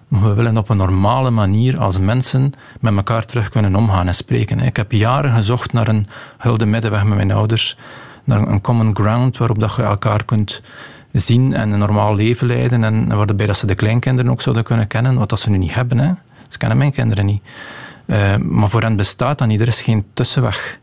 Maar 0.08 0.22
we 0.22 0.34
willen 0.34 0.56
op 0.56 0.68
een 0.68 0.76
normale 0.76 1.30
manier 1.30 1.78
als 1.80 1.98
mensen 1.98 2.52
met 2.80 2.96
elkaar 2.96 3.24
terug 3.24 3.48
kunnen 3.48 3.74
omgaan 3.74 4.06
en 4.06 4.14
spreken. 4.14 4.60
Ik 4.60 4.76
heb 4.76 4.92
jaren 4.92 5.34
gezocht 5.34 5.72
naar 5.72 5.88
een 5.88 6.06
hulde 6.38 6.66
middenweg 6.66 7.04
met 7.04 7.16
mijn 7.16 7.32
ouders. 7.32 7.76
Naar 8.24 8.48
een 8.48 8.60
common 8.60 8.94
ground 8.94 9.36
waarop 9.36 9.58
dat 9.58 9.74
je 9.76 9.82
elkaar 9.82 10.24
kunt 10.24 10.62
zien 11.12 11.54
en 11.54 11.70
een 11.70 11.78
normaal 11.78 12.14
leven 12.14 12.46
leiden. 12.46 12.84
En 12.84 13.16
waarbij 13.16 13.46
dat 13.46 13.56
ze 13.56 13.66
de 13.66 13.74
kleinkinderen 13.74 14.30
ook 14.30 14.42
zouden 14.42 14.64
kunnen 14.64 14.86
kennen. 14.86 15.18
Wat 15.18 15.28
dat 15.28 15.40
ze 15.40 15.50
nu 15.50 15.58
niet 15.58 15.74
hebben. 15.74 15.98
Hè. 15.98 16.12
Ze 16.48 16.58
kennen 16.58 16.78
mijn 16.78 16.92
kinderen 16.92 17.26
niet. 17.26 17.42
Uh, 18.06 18.36
maar 18.36 18.68
voor 18.68 18.82
hen 18.82 18.96
bestaat 18.96 19.38
dat 19.38 19.48
niet. 19.48 19.60
Er 19.60 19.66
is 19.66 19.80
geen 19.80 20.04
tussenweg. 20.14 20.78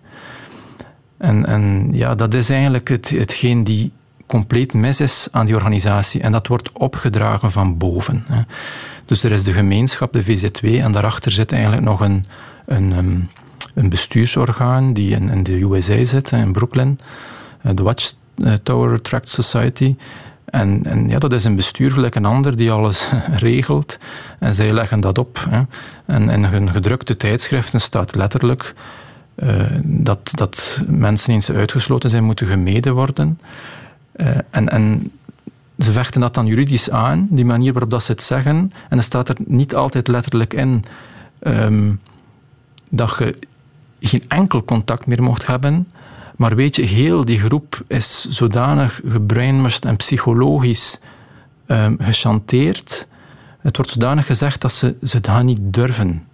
En, 1.17 1.45
en 1.45 1.89
ja, 1.91 2.15
dat 2.15 2.33
is 2.33 2.49
eigenlijk 2.49 2.87
het, 2.87 3.09
hetgeen 3.09 3.63
die 3.63 3.91
compleet 4.25 4.73
mis 4.73 4.99
is 5.01 5.27
aan 5.31 5.45
die 5.45 5.55
organisatie. 5.55 6.21
En 6.21 6.31
dat 6.31 6.47
wordt 6.47 6.71
opgedragen 6.73 7.51
van 7.51 7.77
boven. 7.77 8.23
Hè. 8.27 8.41
Dus 9.05 9.23
er 9.23 9.31
is 9.31 9.43
de 9.43 9.53
gemeenschap, 9.53 10.13
de 10.13 10.23
VZW, 10.23 10.65
en 10.65 10.91
daarachter 10.91 11.31
zit 11.31 11.51
eigenlijk 11.51 11.83
nog 11.83 11.99
een, 11.99 12.25
een, 12.65 12.93
ehm, 12.93 13.19
een 13.73 13.89
bestuursorgaan 13.89 14.93
die 14.93 15.15
in, 15.15 15.43
de 15.43 15.61
USA 15.61 16.03
zit, 16.03 16.31
in 16.31 16.51
Brooklyn, 16.51 16.99
eh, 17.61 17.71
de 17.75 17.83
Watchtower 18.39 19.01
Tract 19.01 19.29
Society. 19.29 19.95
En, 20.45 20.85
en, 20.85 21.09
ja, 21.09 21.17
dat 21.17 21.33
is 21.33 21.43
een 21.43 21.55
bestuur 21.55 21.91
gelijk 21.91 22.15
een 22.15 22.25
ander 22.25 22.57
die 22.57 22.71
alles 22.71 23.09
regelt. 23.47 23.97
En 24.39 24.53
zij 24.53 24.73
leggen 24.73 24.99
dat 24.99 25.17
op. 25.17 25.45
Hè. 25.49 25.61
En 26.05 26.29
in 26.29 26.43
hun 26.43 26.69
gedrukte 26.69 27.17
tijdschriften 27.17 27.81
staat 27.81 28.15
letterlijk 28.15 28.73
uh, 29.35 29.61
dat, 29.83 30.31
dat 30.33 30.81
mensen 30.87 31.33
eens 31.33 31.51
uitgesloten 31.51 32.09
zijn, 32.09 32.23
moeten 32.23 32.47
gemeden 32.47 32.93
worden. 32.93 33.39
Uh, 34.15 34.27
en, 34.49 34.69
en 34.69 35.11
ze 35.79 35.91
vechten 35.91 36.21
dat 36.21 36.33
dan 36.33 36.45
juridisch 36.45 36.89
aan, 36.89 37.27
die 37.29 37.45
manier 37.45 37.71
waarop 37.71 37.91
dat 37.91 38.03
ze 38.03 38.11
het 38.11 38.23
zeggen. 38.23 38.71
En 38.89 38.97
er 38.97 39.03
staat 39.03 39.29
er 39.29 39.35
niet 39.45 39.75
altijd 39.75 40.07
letterlijk 40.07 40.53
in 40.53 40.83
um, 41.41 41.99
dat 42.89 43.15
je 43.17 43.35
geen 43.99 44.23
enkel 44.27 44.63
contact 44.63 45.05
meer 45.05 45.23
mocht 45.23 45.47
hebben 45.47 45.87
maar 46.39 46.55
weet 46.55 46.75
je, 46.75 46.81
heel 46.81 47.25
die 47.25 47.39
groep 47.39 47.81
is 47.87 48.27
zodanig 48.29 49.01
gebrainwashed 49.07 49.85
en 49.85 49.95
psychologisch 49.95 50.99
um, 51.67 51.97
gechanteerd. 52.01 53.07
Het 53.61 53.75
wordt 53.75 53.91
zodanig 53.91 54.25
gezegd 54.25 54.61
dat 54.61 54.71
ze, 54.71 54.95
ze 55.03 55.17
het 55.21 55.43
niet 55.43 55.59
durven. 55.61 56.27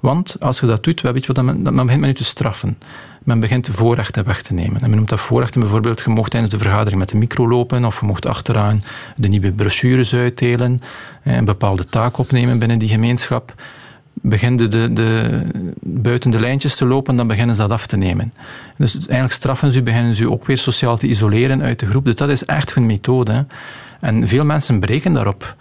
Want 0.00 0.36
als 0.40 0.60
je 0.60 0.66
dat 0.66 0.84
doet, 0.84 1.00
weet 1.00 1.24
je 1.24 1.32
wat, 1.32 1.64
dan 1.64 1.74
begint 1.74 1.88
men 1.88 2.00
nu 2.00 2.14
te 2.14 2.24
straffen. 2.24 2.78
Men 3.22 3.40
begint 3.40 3.68
voorrechten 3.72 4.24
weg 4.24 4.42
te 4.42 4.54
nemen. 4.54 4.80
En 4.80 4.88
men 4.88 4.96
noemt 4.96 5.08
dat 5.08 5.20
voorrechten 5.20 5.60
bijvoorbeeld, 5.60 6.00
je 6.00 6.10
mocht 6.10 6.30
tijdens 6.30 6.52
de 6.52 6.58
vergadering 6.58 6.98
met 6.98 7.08
de 7.08 7.16
micro 7.16 7.48
lopen, 7.48 7.84
of 7.84 8.00
je 8.00 8.06
mocht 8.06 8.26
achteraan 8.26 8.82
de 9.16 9.28
nieuwe 9.28 9.52
brochures 9.52 10.14
uitdelen, 10.14 10.80
een 11.24 11.44
bepaalde 11.44 11.84
taak 11.84 12.18
opnemen 12.18 12.58
binnen 12.58 12.78
die 12.78 12.88
gemeenschap 12.88 13.54
beginnen 14.22 14.70
de, 14.70 14.92
de, 14.92 15.40
buiten 15.80 16.30
de 16.30 16.40
lijntjes 16.40 16.76
te 16.76 16.86
lopen, 16.86 17.16
dan 17.16 17.26
beginnen 17.26 17.54
ze 17.54 17.60
dat 17.60 17.70
af 17.70 17.86
te 17.86 17.96
nemen. 17.96 18.32
Dus 18.76 18.94
eigenlijk 18.94 19.32
straffen 19.32 19.72
ze, 19.72 19.82
beginnen 19.82 20.14
ze 20.14 20.30
ook 20.30 20.46
weer 20.46 20.58
sociaal 20.58 20.96
te 20.96 21.06
isoleren 21.06 21.62
uit 21.62 21.80
de 21.80 21.86
groep. 21.86 22.04
Dus 22.04 22.14
dat 22.14 22.28
is 22.28 22.44
echt 22.44 22.74
hun 22.74 22.86
methode. 22.86 23.46
En 24.00 24.28
veel 24.28 24.44
mensen 24.44 24.80
breken 24.80 25.12
daarop. 25.12 25.56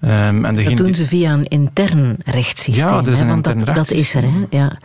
Um, 0.00 0.44
en 0.44 0.54
dat 0.54 0.76
doen 0.76 0.94
ze 0.94 1.06
via 1.06 1.32
een 1.32 1.48
intern 1.48 2.16
rechtssysteem. 2.24 2.88
Ja, 2.88 3.02
dat 3.02 3.06
is 3.06 3.20
een 3.20 3.26
want 3.26 3.44
dat, 3.44 3.74
dat, 3.74 3.90
is 3.90 4.14
er. 4.14 4.22
Hè? 4.22 4.30
Ja. 4.50 4.76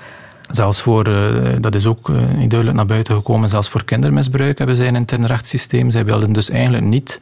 Zelfs 0.49 0.81
voor, 0.81 1.07
uh, 1.07 1.55
dat 1.59 1.75
is 1.75 1.85
ook 1.85 2.09
uh, 2.09 2.17
duidelijk 2.25 2.73
naar 2.73 2.85
buiten 2.85 3.15
gekomen, 3.15 3.49
zelfs 3.49 3.69
voor 3.69 3.83
kindermisbruik 3.83 4.57
hebben 4.57 4.75
zij 4.75 4.87
een 4.87 4.95
intern 4.95 5.25
rechtssysteem. 5.25 5.91
Zij 5.91 6.05
wilden 6.05 6.33
dus 6.33 6.49
eigenlijk 6.49 6.83
niet 6.83 7.19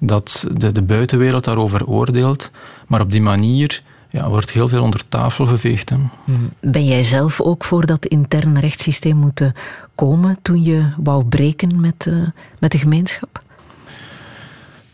dat 0.00 0.46
de, 0.52 0.72
de 0.72 0.82
buitenwereld 0.82 1.44
daarover 1.44 1.86
oordeelt, 1.86 2.50
maar 2.86 3.00
op 3.00 3.10
die 3.10 3.22
manier 3.22 3.82
ja, 4.10 4.28
wordt 4.28 4.50
heel 4.50 4.68
veel 4.68 4.82
onder 4.82 5.08
tafel 5.08 5.46
geveegd. 5.46 5.90
Hè. 5.90 5.96
Hmm. 6.24 6.50
Ben 6.60 6.84
jij 6.84 7.04
zelf 7.04 7.40
ook 7.40 7.64
voor 7.64 7.86
dat 7.86 8.06
interne 8.06 8.60
rechtssysteem 8.60 9.16
moeten 9.16 9.54
komen 9.94 10.38
toen 10.42 10.62
je 10.62 10.88
wou 10.96 11.24
breken 11.24 11.80
met, 11.80 12.06
uh, 12.08 12.28
met 12.58 12.72
de 12.72 12.78
gemeenschap? 12.78 13.42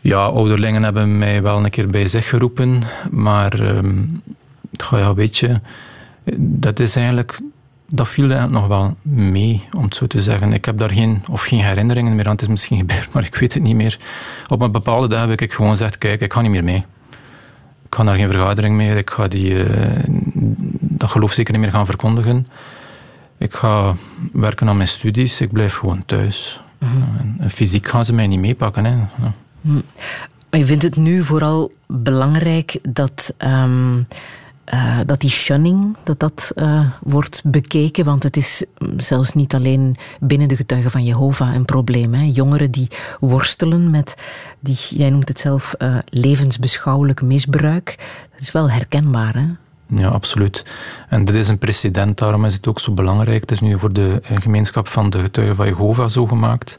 Ja, 0.01 0.25
ouderlingen 0.25 0.83
hebben 0.83 1.17
mij 1.17 1.41
wel 1.41 1.63
een 1.63 1.69
keer 1.69 1.87
bij 1.87 2.07
zich 2.07 2.29
geroepen, 2.29 2.83
maar 3.11 3.61
uh, 3.61 3.79
ja, 4.89 5.13
weet 5.13 5.37
je, 5.37 5.59
dat 6.37 6.79
is 6.79 6.95
eigenlijk 6.95 7.39
dat 7.89 8.07
viel 8.07 8.29
eigenlijk 8.29 8.59
nog 8.59 8.67
wel 8.67 8.95
mee, 9.01 9.67
om 9.75 9.83
het 9.83 9.95
zo 9.95 10.07
te 10.07 10.21
zeggen. 10.21 10.53
Ik 10.53 10.65
heb 10.65 10.77
daar 10.77 10.91
geen, 10.91 11.21
of 11.31 11.41
geen 11.41 11.63
herinneringen 11.63 12.15
meer 12.15 12.25
aan. 12.25 12.31
Het 12.31 12.41
is 12.41 12.47
misschien 12.47 12.77
gebeurd, 12.87 13.13
maar 13.13 13.23
ik 13.23 13.35
weet 13.35 13.53
het 13.53 13.63
niet 13.63 13.75
meer. 13.75 13.99
Op 14.47 14.61
een 14.61 14.71
bepaalde 14.71 15.07
dag 15.07 15.27
heb 15.27 15.41
ik 15.41 15.53
gewoon 15.53 15.71
gezegd, 15.71 15.97
kijk, 15.97 16.21
ik 16.21 16.33
ga 16.33 16.41
niet 16.41 16.51
meer 16.51 16.63
mee 16.63 16.85
ik 17.87 17.95
ga 17.95 18.03
daar 18.03 18.15
geen 18.15 18.31
vergadering 18.31 18.75
meer, 18.75 18.97
ik 18.97 19.09
ga 19.09 19.27
die, 19.27 19.53
uh, 19.53 20.03
dat 20.79 21.09
geloof 21.09 21.31
zeker 21.31 21.53
niet 21.53 21.61
meer 21.61 21.71
gaan 21.71 21.85
verkondigen. 21.85 22.47
Ik 23.37 23.53
ga 23.53 23.95
werken 24.31 24.69
aan 24.69 24.75
mijn 24.77 24.87
studies, 24.87 25.41
ik 25.41 25.51
blijf 25.51 25.75
gewoon 25.75 26.05
thuis. 26.05 26.61
Mhm. 26.77 26.97
en, 27.39 27.49
fysiek 27.49 27.87
gaan 27.87 28.05
ze 28.05 28.13
mij 28.13 28.27
niet 28.27 28.39
meepakken. 28.39 28.85
Hè. 28.85 28.91
Ja. 28.91 29.33
Mhm. 29.61 29.79
Maar 30.49 30.59
je 30.59 30.65
vindt 30.65 30.83
het 30.83 30.95
nu 30.95 31.23
vooral 31.23 31.71
belangrijk 31.87 32.79
dat 32.89 33.33
um, 33.37 34.07
uh, 34.73 34.99
dat 35.05 35.21
die 35.21 35.29
shunning 35.29 35.95
dat 36.03 36.19
dat, 36.19 36.51
uh, 36.55 36.79
wordt 37.01 37.41
bekeken. 37.45 38.05
Want 38.05 38.23
het 38.23 38.37
is 38.37 38.63
zelfs 38.97 39.33
niet 39.33 39.55
alleen 39.55 39.95
binnen 40.19 40.47
de 40.47 40.55
getuigen 40.55 40.91
van 40.91 41.03
Jehovah 41.03 41.53
een 41.53 41.65
probleem. 41.65 42.13
Hè. 42.13 42.29
Jongeren 42.33 42.71
die 42.71 42.87
worstelen 43.19 43.89
met, 43.89 44.17
die, 44.59 44.77
jij 44.89 45.09
noemt 45.09 45.27
het 45.27 45.39
zelf, 45.39 45.75
uh, 45.79 45.97
levensbeschouwelijk 46.09 47.21
misbruik. 47.21 47.95
Dat 48.31 48.41
is 48.41 48.51
wel 48.51 48.71
herkenbaar. 48.71 49.33
Hè? 49.35 49.45
Ja, 50.01 50.07
absoluut. 50.07 50.65
En 51.09 51.25
dit 51.25 51.35
is 51.35 51.47
een 51.47 51.57
precedent, 51.57 52.17
daarom 52.17 52.45
is 52.45 52.53
het 52.53 52.67
ook 52.67 52.79
zo 52.79 52.91
belangrijk. 52.91 53.41
Het 53.41 53.51
is 53.51 53.59
nu 53.59 53.79
voor 53.79 53.93
de 53.93 54.21
gemeenschap 54.23 54.87
van 54.87 55.09
de 55.09 55.21
getuigen 55.21 55.55
van 55.55 55.67
Jehovah 55.67 56.09
zo 56.09 56.25
gemaakt. 56.25 56.77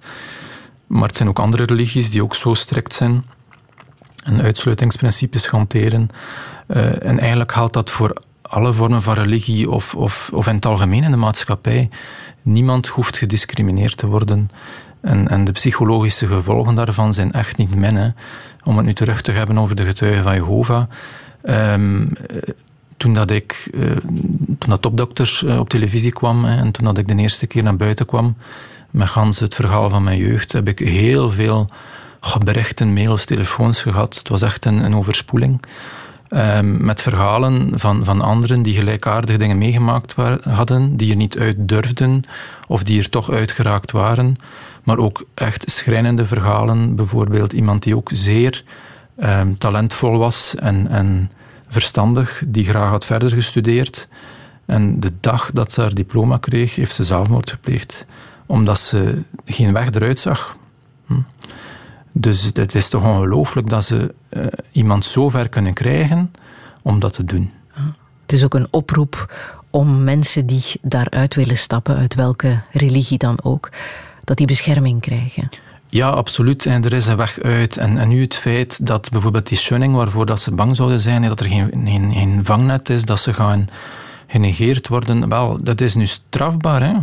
Maar 0.87 1.07
het 1.07 1.17
zijn 1.17 1.29
ook 1.29 1.39
andere 1.39 1.65
religies 1.65 2.11
die 2.11 2.23
ook 2.23 2.35
zo 2.35 2.55
strikt 2.55 2.95
zijn 2.95 3.25
en 4.25 4.43
uitsluitingsprincipes 4.43 5.47
hanteren. 5.47 6.11
Uh, 6.69 7.05
en 7.07 7.19
eigenlijk 7.19 7.53
geldt 7.53 7.73
dat 7.73 7.91
voor 7.91 8.17
alle 8.43 8.73
vormen 8.73 9.03
van 9.03 9.15
religie 9.15 9.71
of, 9.71 9.95
of, 9.95 10.31
of 10.33 10.47
in 10.47 10.55
het 10.55 10.67
algemeen 10.67 11.03
in 11.03 11.11
de 11.11 11.17
maatschappij. 11.17 11.89
Niemand 12.43 12.87
hoeft 12.87 13.17
gediscrimineerd 13.17 13.97
te 13.97 14.07
worden. 14.07 14.51
En, 15.01 15.29
en 15.29 15.45
de 15.45 15.53
psychologische 15.53 16.27
gevolgen 16.27 16.75
daarvan 16.75 17.15
zijn 17.15 17.33
echt 17.33 17.57
niet 17.57 17.75
min. 17.75 18.15
Om 18.65 18.77
het 18.77 18.87
nu 18.87 18.95
terug 18.95 19.23
te 19.23 19.33
hebben 19.33 19.59
over 19.59 19.77
de 19.77 19.87
getuigen 19.87 20.23
van 20.23 20.35
Jehovah. 20.35 20.83
Um, 21.43 22.13
toen 22.97 23.15
dat 23.15 23.31
ik, 23.31 23.69
uh, 23.75 23.97
toen 24.59 24.69
dat 24.69 24.83
topdokters 24.83 25.43
op 25.43 25.69
televisie 25.69 26.13
kwam 26.13 26.45
en 26.45 26.71
toen 26.73 26.85
dat 26.85 26.99
ik 26.99 27.09
de 27.09 27.17
eerste 27.17 27.47
keer 27.47 27.63
naar 27.63 27.77
buiten 27.77 28.07
kwam 28.07 28.37
met 28.91 29.09
gans 29.09 29.41
het 29.41 29.55
verhaal 29.55 29.91
van 29.91 30.03
mijn 30.03 30.19
jeugd, 30.19 30.53
heb 30.53 30.69
ik 30.69 30.79
heel 30.79 31.33
veel 31.33 31.69
berichten, 32.45 32.93
mails, 32.93 33.25
telefoons 33.25 33.83
gehad. 33.83 34.19
Het 34.19 34.29
was 34.29 34.43
echt 34.43 34.65
een, 34.65 34.85
een 34.85 34.95
overspoeling. 34.95 35.61
Um, 36.31 36.85
met 36.85 37.03
verhalen 37.03 37.71
van, 37.75 38.05
van 38.05 38.21
anderen 38.21 38.63
die 38.63 38.75
gelijkaardige 38.75 39.39
dingen 39.39 39.59
meegemaakt 39.59 40.15
hadden, 40.43 40.97
die 40.97 41.11
er 41.11 41.17
niet 41.17 41.39
uit 41.39 41.57
durfden 41.59 42.25
of 42.67 42.83
die 42.83 43.01
er 43.01 43.09
toch 43.09 43.31
uitgeraakt 43.31 43.91
waren. 43.91 44.37
Maar 44.83 44.99
ook 44.99 45.25
echt 45.35 45.71
schrijnende 45.71 46.27
verhalen. 46.27 46.95
Bijvoorbeeld 46.95 47.53
iemand 47.53 47.83
die 47.83 47.97
ook 47.97 48.11
zeer 48.13 48.65
um, 49.21 49.59
talentvol 49.59 50.19
was 50.19 50.55
en, 50.55 50.89
en 50.89 51.31
verstandig, 51.69 52.43
die 52.47 52.65
graag 52.65 52.91
had 52.91 53.05
verder 53.05 53.31
gestudeerd. 53.31 54.09
En 54.67 55.01
de 55.01 55.13
dag 55.21 55.51
dat 55.53 55.73
ze 55.73 55.81
haar 55.81 55.95
diploma 55.95 56.37
kreeg, 56.37 56.75
heeft 56.75 56.95
ze 56.95 57.05
zelfmoord 57.05 57.51
gepleegd. 57.51 58.07
Omdat 58.47 58.79
ze 58.79 59.23
geen 59.45 59.73
weg 59.73 59.91
eruit 59.91 60.21
zag. 60.21 60.57
Dus 62.13 62.51
het 62.53 62.75
is 62.75 62.89
toch 62.89 63.05
ongelooflijk 63.05 63.69
dat 63.69 63.85
ze 63.85 64.15
uh, 64.31 64.47
iemand 64.73 65.05
zo 65.05 65.29
ver 65.29 65.49
kunnen 65.49 65.73
krijgen 65.73 66.31
om 66.83 66.99
dat 66.99 67.13
te 67.13 67.25
doen. 67.25 67.51
Het 68.23 68.33
is 68.33 68.45
ook 68.45 68.55
een 68.55 68.69
oproep 68.71 69.35
om 69.71 70.05
mensen 70.05 70.47
die 70.47 70.65
daaruit 70.83 71.35
willen 71.35 71.59
stappen, 71.59 71.97
uit 71.97 72.15
welke 72.15 72.61
religie 72.73 73.19
dan 73.19 73.43
ook, 73.43 73.71
dat 74.25 74.37
die 74.37 74.47
bescherming 74.47 75.01
krijgen. 75.01 75.49
Ja, 75.89 76.09
absoluut. 76.09 76.67
En 76.67 76.85
er 76.85 76.93
is 76.93 77.07
een 77.07 77.17
weg 77.17 77.41
uit. 77.41 77.77
En, 77.77 77.99
en 77.99 78.09
nu 78.09 78.21
het 78.21 78.35
feit 78.35 78.87
dat 78.87 79.11
bijvoorbeeld 79.11 79.49
die 79.49 79.59
shunning, 79.59 79.95
waarvoor 79.95 80.27
dat 80.27 80.41
ze 80.41 80.55
bang 80.55 80.77
zouden 80.77 81.01
zijn, 81.01 81.23
dat 81.23 81.41
er 81.41 81.47
geen, 81.47 81.71
geen, 81.85 82.13
geen 82.13 82.45
vangnet 82.45 82.89
is, 82.89 83.05
dat 83.05 83.21
ze 83.21 83.35
gaan 83.35 83.69
genegeerd 84.27 84.89
worden, 84.89 85.29
wel, 85.29 85.59
dat 85.63 85.81
is 85.81 85.95
nu 85.95 86.07
strafbaar. 86.07 86.83
Hè? 86.83 86.95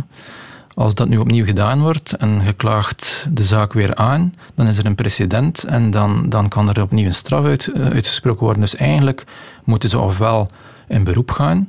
Als 0.76 0.94
dat 0.94 1.08
nu 1.08 1.16
opnieuw 1.16 1.44
gedaan 1.44 1.80
wordt 1.80 2.12
en 2.12 2.40
geklaagt 2.40 3.26
de 3.30 3.44
zaak 3.44 3.72
weer 3.72 3.94
aan, 3.94 4.34
dan 4.54 4.66
is 4.66 4.78
er 4.78 4.86
een 4.86 4.94
precedent 4.94 5.64
en 5.64 5.90
dan, 5.90 6.28
dan 6.28 6.48
kan 6.48 6.68
er 6.68 6.82
opnieuw 6.82 7.06
een 7.06 7.14
straf 7.14 7.44
uit, 7.44 7.72
eh, 7.72 7.82
uitgesproken 7.86 8.44
worden. 8.44 8.60
Dus 8.60 8.76
eigenlijk 8.76 9.24
moeten 9.64 9.88
ze 9.88 9.98
ofwel 9.98 10.48
in 10.88 11.04
beroep 11.04 11.30
gaan, 11.30 11.68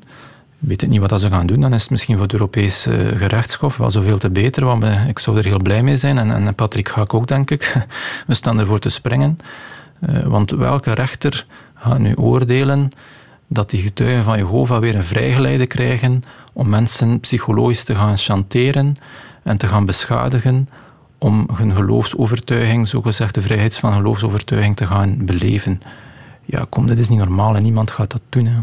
ik 0.60 0.68
weet 0.68 0.88
niet 0.88 1.10
wat 1.10 1.22
ze 1.22 1.30
gaan 1.30 1.48
doen, 1.48 1.62
dan 1.62 1.74
is 1.74 1.82
het 1.82 1.92
misschien 1.92 2.16
voor 2.16 2.24
het 2.24 2.34
Europese 2.34 3.14
gerechtshof 3.18 3.78
wel 3.78 3.92
zoveel 3.92 4.18
te 4.18 4.30
beter, 4.30 4.66
want 4.66 4.84
ik 5.08 5.20
zou 5.20 5.38
er 5.38 5.46
heel 5.46 5.62
blij 5.62 5.84
mee 5.84 5.98
zijn 5.98 6.18
en, 6.18 6.32
en 6.32 6.56
Patrick 6.56 6.90
ga 6.90 7.02
ik 7.02 7.14
ook, 7.14 7.28
denk 7.28 7.52
ik. 7.52 7.86
We 8.28 8.34
staan 8.34 8.60
ervoor 8.60 8.80
te 8.80 8.90
springen. 8.90 9.40
Eh, 10.00 10.20
want 10.20 10.52
welke 10.52 10.94
rechter 10.94 11.46
gaat 11.76 12.00
nu 12.00 12.14
oordelen 12.14 12.92
dat 13.48 13.70
die 13.70 13.82
getuigen 13.82 14.24
van 14.24 14.38
Jehovah 14.38 14.80
weer 14.80 14.96
een 14.96 15.04
vrijgeleide 15.04 15.68
krijgen 15.68 16.24
om 16.58 16.70
mensen 16.70 17.20
psychologisch 17.20 17.84
te 17.84 17.96
gaan 17.96 18.18
chanteren 18.18 18.96
en 19.44 19.58
te 19.58 19.68
gaan 19.68 19.86
beschadigen 19.86 20.70
om 21.18 21.50
hun 21.54 21.74
geloofsovertuiging, 21.76 22.88
zogezegd 22.88 23.34
de 23.34 23.42
vrijheid 23.42 23.78
van 23.78 23.94
geloofsovertuiging, 23.94 24.76
te 24.76 24.88
gaan 24.88 25.26
beleven. 25.26 25.82
Ja, 26.46 26.66
kom, 26.70 26.88
dat 26.88 26.98
is 26.98 27.10
niet 27.10 27.20
normaal 27.20 27.56
en 27.56 27.62
niemand 27.62 27.92
gaat 27.92 28.12
dat 28.12 28.22
doen. 28.30 28.46
Hè. 28.46 28.60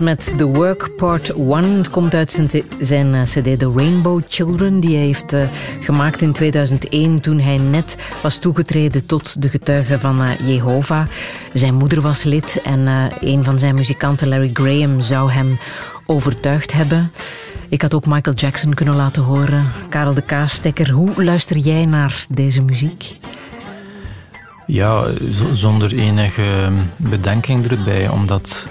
Met 0.00 0.32
The 0.36 0.44
Work 0.44 0.96
Part 0.96 1.30
1. 1.30 1.62
Het 1.76 1.90
komt 1.90 2.14
uit 2.14 2.30
zijn, 2.30 2.48
zijn 2.80 3.14
eh, 3.14 3.22
cd 3.22 3.58
The 3.58 3.72
Rainbow 3.74 4.22
Children, 4.28 4.80
die 4.80 4.96
hij 4.96 5.04
heeft 5.04 5.32
uh, 5.32 5.42
gemaakt 5.80 6.22
in 6.22 6.32
2001 6.32 7.20
toen 7.20 7.40
hij 7.40 7.56
net 7.56 7.96
was 8.22 8.38
toegetreden 8.38 9.06
tot 9.06 9.42
de 9.42 9.48
getuigen 9.48 10.00
van 10.00 10.22
uh, 10.22 10.30
Jehovah. 10.44 11.06
Zijn 11.52 11.74
moeder 11.74 12.00
was 12.00 12.22
lid 12.22 12.60
en 12.62 13.10
een 13.20 13.44
van 13.44 13.58
zijn 13.58 13.74
muzikanten, 13.74 14.28
Larry 14.28 14.50
Graham, 14.52 15.00
zou 15.00 15.32
hem 15.32 15.58
overtuigd 16.06 16.72
hebben. 16.72 17.12
Ik 17.68 17.82
had 17.82 17.94
ook 17.94 18.06
Michael 18.06 18.36
Jackson 18.36 18.74
kunnen 18.74 18.96
laten 18.96 19.22
horen. 19.22 19.66
Karel 19.88 20.14
de 20.14 20.22
Kaastekker, 20.22 20.90
hoe 20.90 21.24
luister 21.24 21.56
jij 21.56 21.86
naar 21.86 22.26
deze 22.30 22.60
muziek? 22.60 23.16
Ja, 24.66 25.04
zonder 25.52 25.94
enige 25.94 26.72
bedenking 26.96 27.70
erbij, 27.70 28.08
omdat 28.08 28.66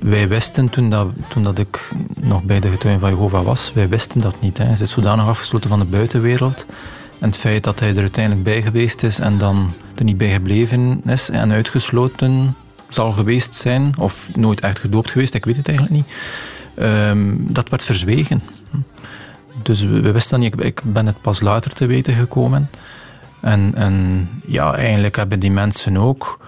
wij 0.00 0.28
wisten 0.28 0.68
toen, 0.68 0.90
dat, 0.90 1.08
toen 1.28 1.42
dat 1.42 1.58
ik 1.58 1.88
nog 2.20 2.42
bij 2.42 2.60
de 2.60 2.68
getuigen 2.68 3.00
van 3.00 3.10
Jehovah 3.10 3.44
was, 3.44 3.72
wij 3.74 3.88
wisten 3.88 4.20
dat 4.20 4.40
niet. 4.40 4.58
Hè. 4.58 4.64
Hij 4.64 4.76
is 4.80 4.90
zodanig 4.90 5.26
afgesloten 5.26 5.70
van 5.70 5.78
de 5.78 5.84
buitenwereld. 5.84 6.66
En 7.18 7.28
het 7.28 7.36
feit 7.36 7.64
dat 7.64 7.80
hij 7.80 7.90
er 7.90 7.98
uiteindelijk 7.98 8.44
bij 8.44 8.62
geweest 8.62 9.02
is 9.02 9.18
en 9.18 9.38
dan 9.38 9.72
er 9.94 10.04
niet 10.04 10.16
bij 10.16 10.32
gebleven 10.32 11.02
is 11.06 11.30
en 11.30 11.52
uitgesloten 11.52 12.54
zal 12.88 13.12
geweest 13.12 13.56
zijn, 13.56 13.94
of 13.98 14.28
nooit 14.34 14.60
echt 14.60 14.78
gedoopt 14.78 15.10
geweest, 15.10 15.34
ik 15.34 15.44
weet 15.44 15.56
het 15.56 15.68
eigenlijk 15.68 15.96
niet, 15.96 16.14
ehm, 16.74 17.36
dat 17.38 17.68
werd 17.68 17.84
verzwegen. 17.84 18.42
Dus 19.62 19.82
we, 19.82 20.12
wisten 20.12 20.40
dat 20.40 20.52
niet. 20.52 20.64
Ik, 20.64 20.80
ben 20.84 21.06
het 21.06 21.20
pas 21.20 21.40
later 21.40 21.72
te 21.72 21.86
weten 21.86 22.14
gekomen. 22.14 22.70
En, 23.40 23.72
en 23.74 24.28
ja, 24.46 24.74
eigenlijk 24.74 25.16
hebben 25.16 25.40
die 25.40 25.50
mensen 25.50 25.96
ook 25.96 26.38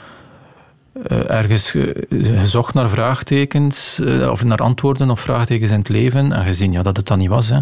ergens 1.27 1.75
gezocht 2.11 2.75
naar 2.75 2.89
vraagtekens, 2.89 3.99
uh, 4.03 4.31
of 4.31 4.45
naar 4.45 4.59
antwoorden 4.59 5.11
op 5.11 5.19
vraagtekens 5.19 5.71
in 5.71 5.79
het 5.79 5.89
leven, 5.89 6.33
en 6.33 6.45
gezien 6.45 6.73
ja, 6.73 6.83
dat 6.83 6.97
het 6.97 7.07
dat 7.07 7.19
niet 7.19 7.29
was. 7.29 7.49
Hè. 7.49 7.61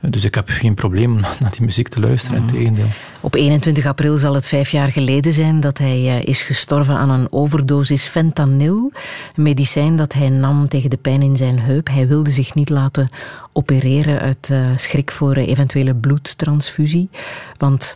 Dus 0.00 0.24
ik 0.24 0.34
heb 0.34 0.48
geen 0.48 0.74
probleem 0.74 1.12
om 1.12 1.20
naar 1.40 1.50
die 1.50 1.62
muziek 1.62 1.88
te 1.88 2.00
luisteren, 2.00 2.42
mm. 2.42 2.50
tegendeel. 2.50 2.86
Op 3.20 3.34
21 3.34 3.86
april 3.86 4.16
zal 4.16 4.34
het 4.34 4.46
vijf 4.46 4.70
jaar 4.70 4.92
geleden 4.92 5.32
zijn 5.32 5.60
dat 5.60 5.78
hij 5.78 5.96
eh, 5.96 6.28
is 6.28 6.42
gestorven 6.42 6.96
aan 6.96 7.10
een 7.10 7.32
overdosis 7.32 8.04
fentanyl. 8.04 8.92
Een 9.36 9.42
medicijn 9.42 9.96
dat 9.96 10.12
hij 10.12 10.28
nam 10.28 10.68
tegen 10.68 10.90
de 10.90 10.96
pijn 10.96 11.22
in 11.22 11.36
zijn 11.36 11.58
heup. 11.58 11.88
Hij 11.88 12.08
wilde 12.08 12.30
zich 12.30 12.54
niet 12.54 12.68
laten 12.68 13.08
opereren 13.52 14.20
uit 14.20 14.52
schrik 14.76 15.10
voor 15.10 15.34
eventuele 15.34 15.94
bloedtransfusie. 15.94 17.10
Want 17.56 17.94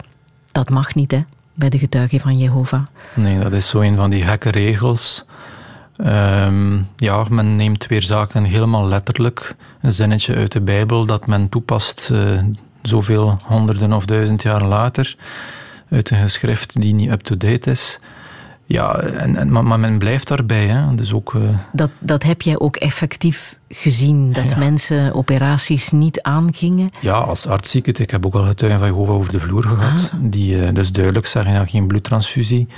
dat 0.53 0.71
mag 0.71 0.95
niet, 0.95 1.11
hè, 1.11 1.21
bij 1.57 1.69
de 1.69 1.79
getuigen 1.79 2.21
van 2.21 2.39
Jehovah. 2.39 2.83
Nee, 3.15 3.39
dat 3.39 3.53
is 3.53 3.69
zo 3.69 3.81
een 3.81 3.97
van 3.97 4.11
die 4.11 4.23
gekke 4.23 4.51
regels. 4.51 5.25
Ehm, 5.97 6.79
ja, 6.97 7.25
men 7.31 7.57
neemt 7.57 7.87
weer 7.87 8.03
zaken 8.03 8.45
helemaal 8.45 8.89
letterlijk. 8.89 9.57
Een 9.81 9.93
zinnetje 9.93 10.35
uit 10.35 10.53
de 10.53 10.61
Bijbel 10.61 11.07
dat 11.07 11.27
men 11.27 11.49
toepast 11.49 12.09
uh, 12.13 12.39
zoveel 12.83 13.39
honderden 13.43 13.93
of 13.93 14.05
duizend 14.05 14.43
jaar 14.43 14.65
later. 14.65 15.17
Uit 15.91 16.11
een 16.11 16.23
geschrift 16.23 16.81
die 16.81 16.95
niet 16.95 17.11
up-to-date 17.11 17.71
is. 17.71 18.01
Ja, 18.69 18.99
en, 18.99 19.37
en, 19.37 19.53
maar, 19.53 19.81
men 19.81 19.99
blijft 19.99 20.29
daarbij. 20.29 20.67
Hè. 20.67 20.95
Dus 20.95 21.13
ook, 21.13 21.33
uh... 21.33 21.43
dat, 21.73 21.91
dat 21.99 22.23
heb 22.23 22.43
jij 22.43 22.59
ook 22.59 22.77
effectief 22.77 23.59
gezien, 23.69 24.33
dat 24.33 24.57
mensen 24.57 25.15
operaties 25.15 25.91
niet 25.91 26.23
aangingen? 26.23 26.89
Ja, 27.01 27.13
als 27.13 27.47
arts 27.47 27.71
zie 27.71 27.81
ik 27.81 27.87
het. 27.87 27.99
Ik 27.99 28.11
heb 28.11 28.27
ook 28.27 28.35
al 28.35 28.45
getuigen 28.45 28.81
van 28.81 28.89
Jehovah 28.89 29.15
over 29.15 29.33
de 29.33 29.41
vloer 29.41 29.63
gehad. 29.63 30.11
Ah. 30.13 30.19
Die 30.21 30.57
uh, 30.57 30.69
dus 30.73 30.93
duidelijk 30.93 31.27
zeggen, 31.27 31.53
ja, 31.53 31.65
geen 31.65 31.87
bloedtransfusie, 31.87 32.69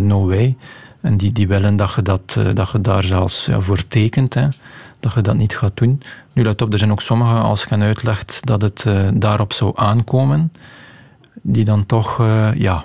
no 0.00 0.26
way. 0.26 0.56
En 1.00 1.16
die, 1.16 1.32
die 1.32 1.48
willen 1.48 1.76
dat 1.76 1.92
je, 1.94 2.02
dat, 2.02 2.34
eh, 2.38 2.44
dat 2.54 2.70
je 2.70 2.80
daar 2.80 3.04
zelfs 3.04 3.46
ja, 3.46 3.60
voor 3.60 3.88
tekent, 3.88 4.34
hè, 4.34 4.48
dat 5.00 5.14
je 5.14 5.20
dat 5.20 5.36
niet 5.36 5.56
gaat 5.56 5.76
doen. 5.76 6.02
Nu, 6.32 6.42
let 6.42 6.62
op, 6.62 6.72
er 6.72 6.78
zijn 6.78 6.90
ook 6.90 7.02
sommigen, 7.02 7.42
als 7.42 7.64
je 7.68 7.76
uitlegt 7.76 8.40
dat 8.46 8.62
het 8.62 8.86
daarop 9.14 9.52
zou 9.52 9.72
aankomen, 9.74 10.52
die 11.42 11.64
dan 11.64 11.86
toch 11.86 12.18
ja, 12.54 12.84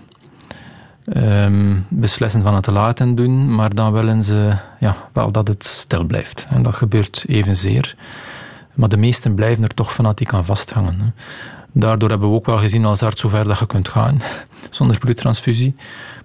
um, 1.05 1.85
beslissen 1.89 2.41
van 2.41 2.53
het 2.53 2.63
te 2.63 2.71
laten 2.71 3.15
doen, 3.15 3.55
maar 3.55 3.75
dan 3.75 3.91
willen 3.91 4.23
ze 4.23 4.55
ja, 4.79 4.95
wel 5.13 5.31
dat 5.31 5.47
het 5.47 5.65
stil 5.65 6.03
blijft. 6.03 6.47
En 6.49 6.63
dat 6.63 6.75
gebeurt 6.75 7.23
evenzeer. 7.27 7.95
Maar 8.73 8.89
de 8.89 8.97
meesten 8.97 9.33
blijven 9.33 9.63
er 9.63 9.73
toch 9.73 9.93
fanatiek 9.93 10.33
aan 10.33 10.45
vasthangen. 10.45 10.99
Hè. 10.99 11.05
Daardoor 11.71 12.09
hebben 12.09 12.29
we 12.29 12.35
ook 12.35 12.45
wel 12.45 12.57
gezien 12.57 12.85
als 12.85 13.03
arts 13.03 13.21
zover 13.21 13.43
dat 13.43 13.59
je 13.59 13.65
kunt 13.65 13.87
gaan 13.87 14.21
zonder 14.69 14.97
bloedtransfusie. 14.97 15.75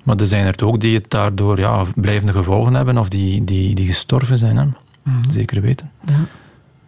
Maar 0.05 0.17
er 0.17 0.27
zijn 0.27 0.47
er 0.47 0.65
ook 0.65 0.81
die 0.81 0.95
het 0.95 1.11
daardoor 1.11 1.59
ja, 1.59 1.85
blijvende 1.95 2.33
gevolgen 2.33 2.75
hebben 2.75 2.99
of 2.99 3.09
die, 3.09 3.45
die, 3.45 3.75
die 3.75 3.87
gestorven 3.87 4.39
zijn. 4.39 4.57
Hè. 4.57 4.65
Mhm. 5.03 5.31
Zeker 5.31 5.61
weten. 5.61 5.91
Ja. 6.07 6.25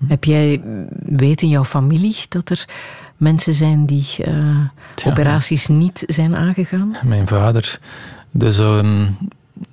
Heb 0.06 0.24
jij 0.24 0.62
weet 1.04 1.42
in 1.42 1.48
jouw 1.48 1.64
familie 1.64 2.16
dat 2.28 2.50
er 2.50 2.68
mensen 3.20 3.54
zijn 3.54 3.86
die 3.86 4.06
uh, 4.28 4.58
operaties 5.06 5.66
niet 5.66 6.04
zijn 6.06 6.36
aangegaan? 6.36 6.96
Mijn 7.02 7.26
vader. 7.26 7.80
Dus 8.30 8.58
um, 8.58 9.16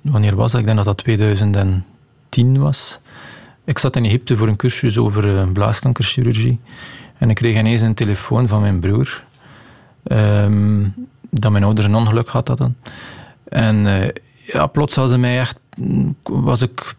wanneer 0.00 0.36
was 0.36 0.50
dat? 0.50 0.60
Ik 0.60 0.66
denk 0.66 0.76
dat 0.76 0.86
dat 0.86 0.96
2010 0.96 2.58
was. 2.58 2.98
Ik 3.64 3.78
zat 3.78 3.96
in 3.96 4.04
Egypte 4.04 4.36
voor 4.36 4.48
een 4.48 4.56
cursus 4.56 4.98
over 4.98 5.24
uh, 5.24 5.52
blaaskankerchirurgie. 5.52 6.60
En 7.18 7.30
ik 7.30 7.36
kreeg 7.36 7.58
ineens 7.58 7.80
een 7.80 7.94
telefoon 7.94 8.48
van 8.48 8.60
mijn 8.60 8.80
broer. 8.80 9.24
Um, 10.04 10.94
dat 11.30 11.52
mijn 11.52 11.64
ouders 11.64 11.86
een 11.86 11.94
ongeluk 11.94 12.28
gehad 12.28 12.48
hadden. 12.48 12.76
En 13.48 13.76
uh, 13.76 14.08
ja, 14.52 14.66
plots 14.66 14.94
hadden 14.94 15.20
mij 15.20 15.38
echt, 15.38 15.58
was 16.22 16.62
ik, 16.62 16.94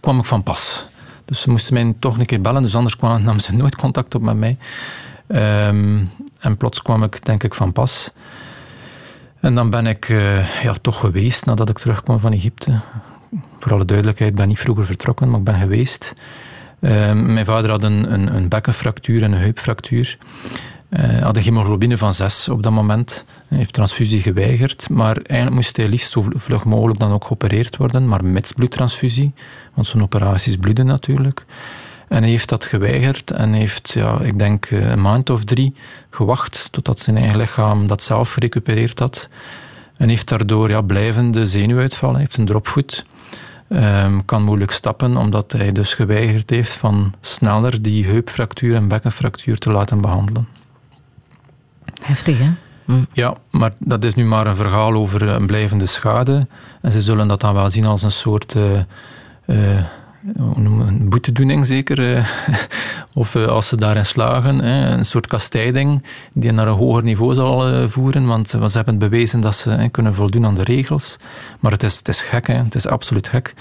kwam 0.00 0.18
ik 0.18 0.24
van 0.24 0.42
pas. 0.42 0.86
Dus 1.24 1.40
ze 1.40 1.50
moesten 1.50 1.74
mij 1.74 1.94
toch 1.98 2.18
een 2.18 2.26
keer 2.26 2.40
bellen, 2.40 2.62
dus 2.62 2.74
anders 2.74 2.96
kwam, 2.96 3.22
namen 3.22 3.40
ze 3.40 3.54
nooit 3.54 3.76
contact 3.76 4.14
op 4.14 4.22
met 4.22 4.36
mij. 4.36 4.56
Um, 5.34 6.10
en 6.40 6.56
plots 6.56 6.82
kwam 6.82 7.02
ik, 7.02 7.24
denk 7.24 7.42
ik, 7.42 7.54
van 7.54 7.72
pas. 7.72 8.10
En 9.40 9.54
dan 9.54 9.70
ben 9.70 9.86
ik 9.86 10.08
uh, 10.08 10.62
ja, 10.62 10.72
toch 10.72 11.00
geweest 11.00 11.46
nadat 11.46 11.68
ik 11.68 11.78
terugkwam 11.78 12.20
van 12.20 12.32
Egypte. 12.32 12.80
Voor 13.58 13.72
alle 13.72 13.84
duidelijkheid, 13.84 14.30
ik 14.30 14.36
ben 14.36 14.48
niet 14.48 14.58
vroeger 14.58 14.86
vertrokken, 14.86 15.30
maar 15.30 15.38
ik 15.38 15.44
ben 15.44 15.60
geweest. 15.60 16.14
Um, 16.80 17.32
mijn 17.32 17.46
vader 17.46 17.70
had 17.70 17.82
een, 17.82 18.12
een, 18.12 18.34
een 18.34 18.48
bekkenfractuur 18.48 19.22
en 19.22 19.32
een 19.32 19.40
heupfractuur. 19.40 20.18
Uh, 20.90 21.22
had 21.22 21.36
een 21.36 21.42
hemoglobine 21.42 21.98
van 21.98 22.14
6 22.14 22.48
op 22.48 22.62
dat 22.62 22.72
moment. 22.72 23.24
Hij 23.48 23.58
heeft 23.58 23.72
transfusie 23.72 24.22
geweigerd, 24.22 24.88
maar 24.88 25.16
eigenlijk 25.16 25.50
moest 25.50 25.76
hij 25.76 25.88
liefst 25.88 26.10
zo 26.10 26.24
vlug 26.34 26.64
mogelijk 26.64 26.98
dan 27.00 27.12
ook 27.12 27.24
geopereerd 27.24 27.76
worden, 27.76 28.08
maar 28.08 28.24
met 28.24 28.52
bloedtransfusie, 28.56 29.32
want 29.74 29.86
zo'n 29.86 30.02
operaties 30.02 30.56
bloeden 30.56 30.86
natuurlijk. 30.86 31.44
En 32.10 32.22
hij 32.22 32.30
heeft 32.30 32.48
dat 32.48 32.64
geweigerd 32.64 33.30
en 33.30 33.52
heeft, 33.52 33.90
ja, 33.90 34.20
ik 34.20 34.38
denk, 34.38 34.66
eh, 34.66 34.90
een 34.90 35.00
maand 35.00 35.30
of 35.30 35.44
drie 35.44 35.74
gewacht 36.10 36.68
totdat 36.72 37.00
zijn 37.00 37.16
eigen 37.16 37.36
lichaam 37.36 37.86
dat 37.86 38.02
zelf 38.02 38.32
gerecupereerd 38.32 38.98
had. 38.98 39.28
En 39.96 40.08
heeft 40.08 40.28
daardoor 40.28 40.70
ja, 40.70 40.80
blijvende 40.80 41.46
zenuwuitval, 41.46 42.10
hij 42.10 42.20
heeft 42.20 42.36
een 42.36 42.46
dropvoet. 42.46 43.04
Um, 43.68 44.24
kan 44.24 44.42
moeilijk 44.42 44.70
stappen, 44.70 45.16
omdat 45.16 45.52
hij 45.52 45.72
dus 45.72 45.94
geweigerd 45.94 46.50
heeft 46.50 46.72
van 46.72 47.14
sneller 47.20 47.82
die 47.82 48.06
heupfractuur 48.06 48.74
en 48.74 48.88
bekkenfractuur 48.88 49.58
te 49.58 49.70
laten 49.70 50.00
behandelen. 50.00 50.48
Heftig, 52.02 52.38
hè? 52.38 52.50
Hm. 52.84 53.04
Ja, 53.12 53.34
maar 53.50 53.72
dat 53.78 54.04
is 54.04 54.14
nu 54.14 54.24
maar 54.24 54.46
een 54.46 54.56
verhaal 54.56 54.92
over 54.92 55.22
een 55.22 55.46
blijvende 55.46 55.86
schade. 55.86 56.46
En 56.80 56.92
ze 56.92 57.02
zullen 57.02 57.28
dat 57.28 57.40
dan 57.40 57.54
wel 57.54 57.70
zien 57.70 57.84
als 57.84 58.02
een 58.02 58.10
soort... 58.10 58.54
Uh, 58.54 58.80
uh, 59.46 59.84
een 60.34 61.08
boetedoening 61.08 61.66
zeker, 61.66 61.98
uh, 61.98 62.26
of 63.14 63.36
als 63.36 63.68
ze 63.68 63.76
daarin 63.76 64.04
slagen, 64.04 64.64
een 64.64 65.04
soort 65.04 65.26
kastijding 65.26 66.04
die 66.32 66.52
naar 66.52 66.66
een 66.66 66.74
hoger 66.74 67.02
niveau 67.02 67.34
zal 67.34 67.88
voeren, 67.88 68.26
want, 68.26 68.50
ze 68.50 68.70
hebben 68.70 68.98
bewezen 68.98 69.40
dat 69.40 69.54
ze 69.54 69.88
kunnen 69.90 70.14
voldoen 70.14 70.46
aan 70.46 70.54
de 70.54 70.62
regels. 70.62 71.16
Maar 71.60 71.72
het 71.72 71.82
is, 71.82 71.98
het 71.98 72.08
is 72.08 72.22
gek, 72.22 72.46
hè? 72.46 72.54
het 72.54 72.74
is 72.74 72.86
absoluut 72.86 73.28
gek. 73.28 73.54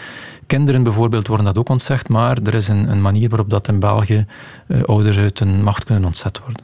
Kinderen 0.48 0.84
bijvoorbeeld 0.84 1.28
worden 1.28 1.46
dat 1.46 1.58
ook 1.58 1.70
ontzegd, 1.70 2.10
maar 2.10 2.38
er 2.44 2.54
is 2.54 2.68
een, 2.68 2.92
een 2.92 3.02
manier 3.02 3.30
waarop 3.30 3.50
dat 3.50 3.68
in 3.68 3.80
België 3.80 4.26
ouders 4.86 5.18
uit 5.18 5.40
hun 5.40 5.64
macht 5.64 5.84
kunnen 5.84 6.06
ontzet 6.06 6.40
worden. 6.40 6.64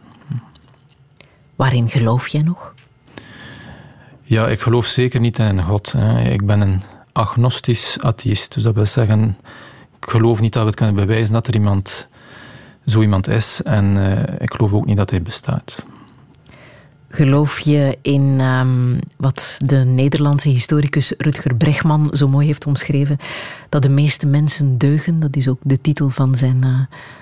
Waarin 1.55 1.89
geloof 1.89 2.27
jij 2.27 2.41
nog? 2.41 2.73
Ja, 4.23 4.47
ik 4.47 4.59
geloof 4.59 4.85
zeker 4.85 5.19
niet 5.19 5.39
in 5.39 5.61
God. 5.61 5.93
Ik 6.23 6.45
ben 6.45 6.61
een 6.61 6.81
agnostisch 7.11 7.97
atheïst. 8.01 8.53
Dus 8.53 8.63
dat 8.63 8.73
wil 8.73 8.85
zeggen, 8.85 9.37
geloof 10.09 10.41
niet 10.41 10.53
dat 10.53 10.61
we 10.61 10.67
het 10.67 10.77
kunnen 10.77 10.95
bewijzen 10.95 11.33
dat 11.33 11.47
er 11.47 11.53
iemand, 11.53 12.07
zo 12.85 13.01
iemand 13.01 13.27
is. 13.27 13.61
En 13.63 13.95
uh, 13.95 14.19
ik 14.39 14.53
geloof 14.53 14.73
ook 14.73 14.85
niet 14.85 14.97
dat 14.97 15.09
hij 15.09 15.21
bestaat. 15.21 15.85
Geloof 17.09 17.59
je 17.59 17.97
in 18.01 18.39
um, 18.39 18.99
wat 19.17 19.57
de 19.57 19.75
Nederlandse 19.75 20.49
historicus 20.49 21.13
Rutger 21.17 21.55
Bregman 21.55 22.09
zo 22.13 22.27
mooi 22.27 22.45
heeft 22.45 22.65
omschreven? 22.65 23.17
Dat 23.69 23.81
de 23.81 23.89
meeste 23.89 24.27
mensen 24.27 24.77
deugen. 24.77 25.19
Dat 25.19 25.35
is 25.35 25.47
ook 25.47 25.59
de 25.61 25.81
titel 25.81 26.09
van 26.09 26.35
zijn 26.35 26.65
uh, 26.65 26.79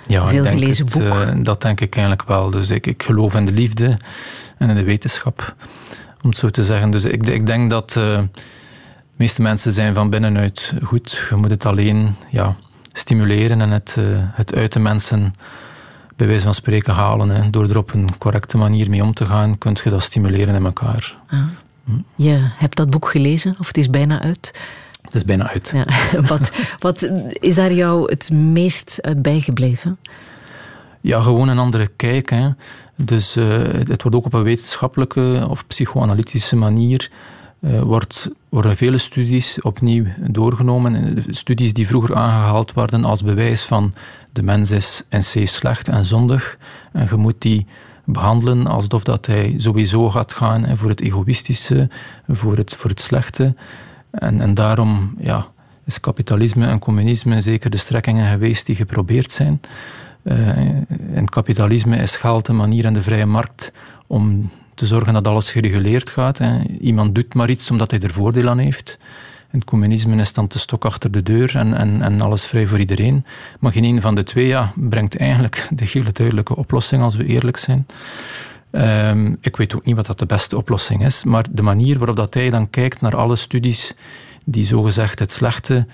ja, 0.08 0.28
veelgelezen 0.28 0.86
boek. 0.86 1.02
Uh, 1.02 1.30
dat 1.44 1.62
denk 1.62 1.82
ik 1.82 1.96
eigenlijk 1.96 2.28
wel. 2.28 2.50
Dus 2.50 2.70
ik, 2.70 2.88
ik 2.88 3.04
geloof 3.04 3.34
in 3.34 3.46
de 3.46 3.52
liefde 3.52 3.98
en 4.58 4.70
in 4.70 4.76
de 4.76 4.84
wetenschap, 4.84 5.56
om 6.22 6.30
het 6.30 6.38
zo 6.38 6.50
te 6.50 6.64
zeggen. 6.64 6.92
Dus 6.92 7.06
ik, 7.06 7.28
ik 7.28 7.46
denk 7.46 7.70
dat 7.70 7.96
uh, 7.98 8.18
de 8.18 8.30
meeste 9.16 9.42
mensen 9.42 9.72
zijn 9.72 9.94
van 9.94 10.10
binnenuit 10.10 10.74
goed. 10.84 11.26
Je 11.30 11.36
moet 11.36 11.50
het 11.50 11.66
alleen 11.66 12.16
ja, 12.30 12.56
stimuleren 12.94 13.62
en 13.62 13.70
het, 13.70 13.98
het 14.34 14.56
uit 14.56 14.74
de 14.74 14.80
mensen 14.80 15.34
bij 16.16 16.28
wijze 16.28 16.44
van 16.44 16.54
spreken 16.54 16.94
halen. 16.94 17.30
Hè. 17.30 17.50
Door 17.50 17.70
er 17.70 17.78
op 17.78 17.94
een 17.94 18.18
correcte 18.18 18.58
manier 18.58 18.90
mee 18.90 19.04
om 19.04 19.14
te 19.14 19.26
gaan, 19.26 19.58
kun 19.58 19.78
je 19.84 19.90
dat 19.90 20.04
stimuleren 20.04 20.56
in 20.56 20.66
elkaar. 20.66 21.18
Ah. 21.28 21.40
Hm. 21.86 21.92
Je 22.16 22.38
hebt 22.40 22.78
dat 22.78 22.90
boek 22.90 23.10
gelezen, 23.10 23.56
of 23.60 23.68
het 23.68 23.78
is 23.78 23.90
bijna 23.90 24.22
uit? 24.22 24.54
Het 25.02 25.16
is 25.16 25.26
bijna 25.26 25.50
uit. 25.50 25.72
Ja. 25.74 25.86
wat, 26.32 26.52
wat 26.80 27.10
is 27.32 27.56
daar 27.56 27.74
jou 27.74 28.12
het 28.12 28.32
meest 28.32 28.98
uit 29.02 29.22
bijgebleven? 29.22 29.98
Ja, 31.02 31.22
gewoon 31.22 31.48
een 31.48 31.60
andere 31.60 31.88
kijk. 31.88 32.30
Hè. 32.30 32.50
Dus 32.96 33.38
uh, 33.38 33.46
het 33.64 34.02
wordt 34.02 34.18
ook 34.18 34.26
op 34.26 34.34
een 34.34 34.44
wetenschappelijke 34.44 35.46
of 35.50 35.68
psychoanalytische 35.68 36.56
manier 36.56 37.12
uh, 37.64 37.82
wordt, 37.82 38.30
worden 38.50 38.76
vele 38.76 38.98
studies 38.98 39.62
opnieuw 39.62 40.06
doorgenomen. 40.28 41.24
Studies 41.30 41.74
die 41.74 41.88
vroeger 41.88 42.16
aangehaald 42.16 42.74
werden 42.74 43.06
als 43.06 43.24
bewijs 43.24 43.64
van 43.64 43.94
de 44.32 44.44
mens 44.44 44.72
is 44.72 45.04
in 45.10 45.20
C 45.20 45.48
slecht 45.48 45.88
en 45.88 46.06
zondig. 46.06 46.58
En 46.92 47.08
je 47.10 47.16
moet 47.16 47.42
die 47.42 47.66
behandelen 48.06 48.68
alsof 48.68 49.04
dat 49.04 49.26
hij 49.26 49.54
sowieso 49.58 50.10
gaat 50.10 50.34
gaan 50.34 50.78
voor 50.78 50.90
het 50.90 51.02
egoïstische, 51.02 51.90
voor 52.28 52.58
het, 52.58 52.76
voor 52.76 52.90
het 52.90 53.02
slechte. 53.02 53.56
En, 54.12 54.42
en 54.42 54.54
daarom 54.54 55.16
ja, 55.20 55.48
is 55.86 56.00
kapitalisme 56.00 56.68
en 56.68 56.80
communisme 56.80 57.42
zeker 57.42 57.70
de 57.70 57.78
strekkingen 57.78 58.32
geweest 58.32 58.66
die 58.66 58.76
geprobeerd 58.76 59.32
zijn. 59.32 59.62
Uh, 60.24 60.58
in 61.16 61.30
kapitalisme 61.30 61.98
is 61.98 62.16
geld 62.16 62.46
de 62.46 62.54
manier 62.54 62.86
en 62.86 62.94
de 62.94 63.02
vrije 63.02 63.26
markt 63.26 63.72
om 64.08 64.50
te 64.76 64.86
zorgen 64.86 65.14
dat 65.14 65.28
alles 65.28 65.52
gereguleerd 65.52 66.10
gaat. 66.10 66.38
Hè. 66.38 66.64
Iemand 66.64 67.16
doet 67.16 67.34
maar 67.34 67.50
iets 67.50 67.72
omdat 67.72 67.92
hij 67.92 68.00
er 68.00 68.14
voordeel 68.14 68.50
aan 68.50 68.58
heeft. 68.58 68.98
In 69.52 69.60
het 69.60 69.68
communisme 69.68 70.16
is 70.16 70.34
dan 70.34 70.46
de 70.48 70.60
stok 70.60 70.86
achter 70.86 71.12
de 71.12 71.24
deur 71.24 71.56
en, 71.56 71.74
en, 71.74 72.02
en 72.02 72.22
alles 72.22 72.46
vrij 72.46 72.68
voor 72.68 72.80
iedereen. 72.80 73.26
Maar 73.60 73.72
geen 73.72 73.84
een 73.84 74.02
van 74.02 74.16
de 74.16 74.24
twee 74.24 74.48
ja, 74.48 74.74
brengt 74.76 75.18
eigenlijk 75.18 75.68
de 75.76 75.86
hele 75.88 76.12
duidelijke 76.12 76.56
oplossing, 76.56 77.02
als 77.02 77.16
we 77.16 77.26
eerlijk 77.26 77.58
zijn. 77.58 77.86
Ehm, 78.72 79.36
ik 79.42 79.56
weet 79.56 79.76
ook 79.76 79.86
niet 79.86 79.96
wat 79.96 80.06
dat 80.06 80.20
de 80.20 80.26
beste 80.26 80.58
oplossing 80.58 81.06
is, 81.06 81.24
maar 81.24 81.46
de 81.52 81.62
manier 81.62 81.98
waarop 81.98 82.16
dat 82.16 82.34
hij 82.34 82.50
dan 82.50 82.70
kijkt 82.70 83.02
naar 83.02 83.16
alle 83.16 83.36
studies 83.36 83.96
die 84.46 84.66
zogezegd 84.66 85.20
het 85.20 85.32
slechte 85.32 85.86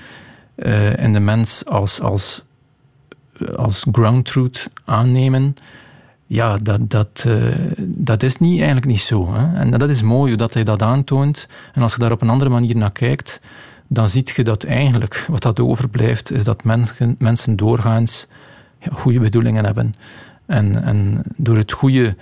uh, 0.56 0.98
in 0.98 1.14
de 1.14 1.20
mens 1.20 1.66
als, 1.66 2.02
als, 2.02 2.44
als 3.56 3.86
ground 3.92 4.26
truth 4.26 4.70
aannemen, 4.86 5.56
ja, 6.32 6.58
dat, 6.58 6.90
dat, 6.90 7.24
uh, 7.28 7.56
dat 7.80 8.24
is 8.24 8.38
niet, 8.38 8.58
eigenlijk 8.58 8.86
niet 8.86 9.02
zo. 9.02 9.34
Hè? 9.34 9.54
En 9.54 9.72
dat 9.72 9.90
is 9.90 10.02
mooi 10.02 10.36
dat 10.36 10.54
hij 10.54 10.64
dat 10.64 10.82
aantoont. 10.82 11.48
En 11.74 11.82
als 11.82 11.94
je 11.94 12.00
daar 12.00 12.12
op 12.12 12.22
een 12.22 12.30
andere 12.30 12.50
manier 12.50 12.76
naar 12.76 12.92
kijkt, 12.92 13.42
dan 13.88 14.10
zie 14.10 14.32
je 14.36 14.44
dat 14.44 14.64
eigenlijk 14.64 15.26
wat 15.30 15.42
dat 15.42 15.60
overblijft, 15.60 16.32
is 16.32 16.44
dat 16.44 16.64
mensen, 16.64 17.16
mensen 17.20 17.56
doorgaans 17.56 18.28
ja, 18.80 18.92
goede 18.94 19.20
bedoelingen 19.20 19.66
hebben. 19.66 19.94
En, 20.46 20.84
en 20.84 21.22
door 21.36 21.58
het 21.58 21.72
goede 21.72 22.16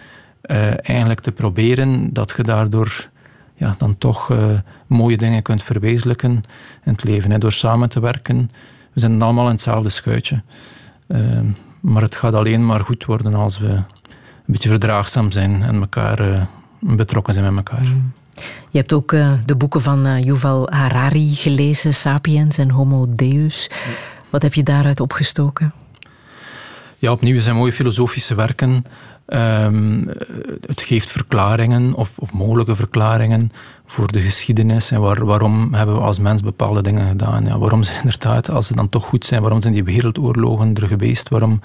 uh, 0.43 0.89
eigenlijk 0.89 1.19
te 1.19 1.31
proberen, 1.31 2.13
dat 2.13 2.33
je 2.37 2.43
daardoor 2.43 3.09
ja, 3.53 3.75
dan 3.77 3.97
toch 3.97 4.29
uh, 4.29 4.59
mooie 4.87 5.17
dingen 5.17 5.41
kunt 5.41 5.63
verwezenlijken 5.63 6.31
in 6.83 6.91
het 6.91 7.03
leven. 7.03 7.31
Hè, 7.31 7.37
door 7.37 7.51
samen 7.51 7.89
te 7.89 7.99
werken. 7.99 8.51
We 8.93 8.99
zijn 8.99 9.21
allemaal 9.21 9.45
in 9.45 9.51
hetzelfde 9.51 9.89
schuitje. 9.89 10.41
Uh, 11.07 11.39
maar 11.79 12.01
het 12.01 12.15
gaat 12.15 12.33
alleen 12.33 12.65
maar 12.65 12.79
goed 12.79 13.05
worden 13.05 13.33
als 13.33 13.59
we 13.59 13.81
beetje 14.53 14.69
verdraagzaam 14.69 15.31
zijn 15.31 15.61
en 15.63 15.75
elkaar 15.75 16.29
uh, 16.29 16.41
betrokken 16.79 17.33
zijn 17.33 17.53
met 17.53 17.67
elkaar. 17.67 17.85
Mm. 17.85 18.11
Je 18.69 18.77
hebt 18.77 18.93
ook 18.93 19.09
de 19.45 19.55
boeken 19.57 19.81
van 19.81 20.21
Yuval 20.21 20.69
Harari 20.69 21.35
gelezen, 21.35 21.93
Sapiens 21.93 22.57
en 22.57 22.69
Homo 22.69 23.05
Deus. 23.09 23.69
Wat 24.29 24.41
heb 24.41 24.53
je 24.53 24.63
daaruit 24.63 24.99
opgestoken? 24.99 25.73
Ja, 26.97 27.11
opnieuw 27.11 27.39
zijn 27.39 27.55
mooie 27.55 27.73
filosofische 27.73 28.35
werken. 28.35 28.85
Um, 29.29 30.07
het 30.65 30.81
geeft 30.81 31.09
verklaringen 31.09 31.93
of, 31.93 32.19
of, 32.19 32.33
mogelijke 32.33 32.75
verklaringen 32.75 33.51
voor 33.85 34.11
de 34.11 34.19
geschiedenis 34.19 34.91
en 34.91 35.01
waar, 35.01 35.25
waarom 35.25 35.73
hebben 35.73 35.95
we 35.95 36.01
als 36.01 36.19
mens 36.19 36.41
bepaalde 36.41 36.81
dingen 36.81 37.07
gedaan. 37.07 37.45
Ja, 37.45 37.57
waarom 37.57 37.83
zijn 37.83 37.97
inderdaad, 37.97 38.49
als 38.49 38.67
ze 38.67 38.75
dan 38.75 38.89
toch 38.89 39.05
goed 39.05 39.25
zijn, 39.25 39.41
waarom 39.41 39.61
zijn 39.61 39.73
die 39.73 39.83
wereldoorlogen 39.83 40.75
er 40.75 40.87
geweest? 40.87 41.29
Waarom 41.29 41.61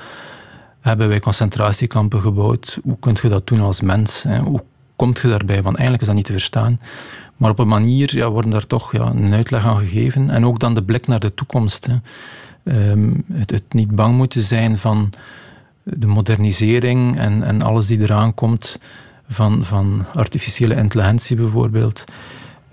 hebben 0.82 1.08
wij 1.08 1.20
concentratiekampen 1.20 2.20
gebouwd? 2.20 2.78
Hoe 2.82 2.96
kun 3.00 3.16
je 3.22 3.28
dat 3.28 3.46
doen 3.46 3.60
als 3.60 3.80
mens? 3.80 4.22
Hè? 4.22 4.38
Hoe 4.38 4.62
komt 4.96 5.18
je 5.18 5.28
daarbij? 5.28 5.62
Want 5.62 5.76
eigenlijk 5.76 6.00
is 6.00 6.06
dat 6.06 6.16
niet 6.16 6.26
te 6.26 6.32
verstaan. 6.32 6.80
Maar 7.36 7.50
op 7.50 7.58
een 7.58 7.68
manier 7.68 8.16
ja, 8.16 8.30
worden 8.30 8.50
daar 8.50 8.66
toch 8.66 8.92
ja, 8.92 9.06
een 9.06 9.34
uitleg 9.34 9.64
aan 9.64 9.78
gegeven. 9.78 10.30
En 10.30 10.46
ook 10.46 10.58
dan 10.58 10.74
de 10.74 10.82
blik 10.82 11.06
naar 11.06 11.20
de 11.20 11.34
toekomst. 11.34 11.86
Hè. 11.86 11.96
Um, 12.90 13.24
het, 13.32 13.50
het 13.50 13.72
niet 13.72 13.90
bang 13.90 14.16
moeten 14.16 14.42
zijn 14.42 14.78
van 14.78 15.12
de 15.82 16.06
modernisering 16.06 17.18
en, 17.18 17.42
en 17.42 17.62
alles 17.62 17.86
die 17.86 18.00
eraan 18.00 18.34
komt 18.34 18.78
van, 19.28 19.64
van 19.64 20.04
artificiële 20.14 20.74
intelligentie 20.74 21.36
bijvoorbeeld. 21.36 22.04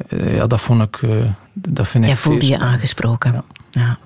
Uh, 0.10 0.36
ja, 0.36 0.48
dat 0.48 0.62
vond 0.62 0.82
ik. 0.82 1.02
Uh, 1.02 1.26
dat 1.54 1.88
vind 1.88 2.04
Jij 2.04 2.14
ik 2.14 2.20
voelde 2.20 2.48
je 2.48 2.60
aangesproken. 2.60 3.34
ja. 3.34 3.44
ja. 3.72 3.98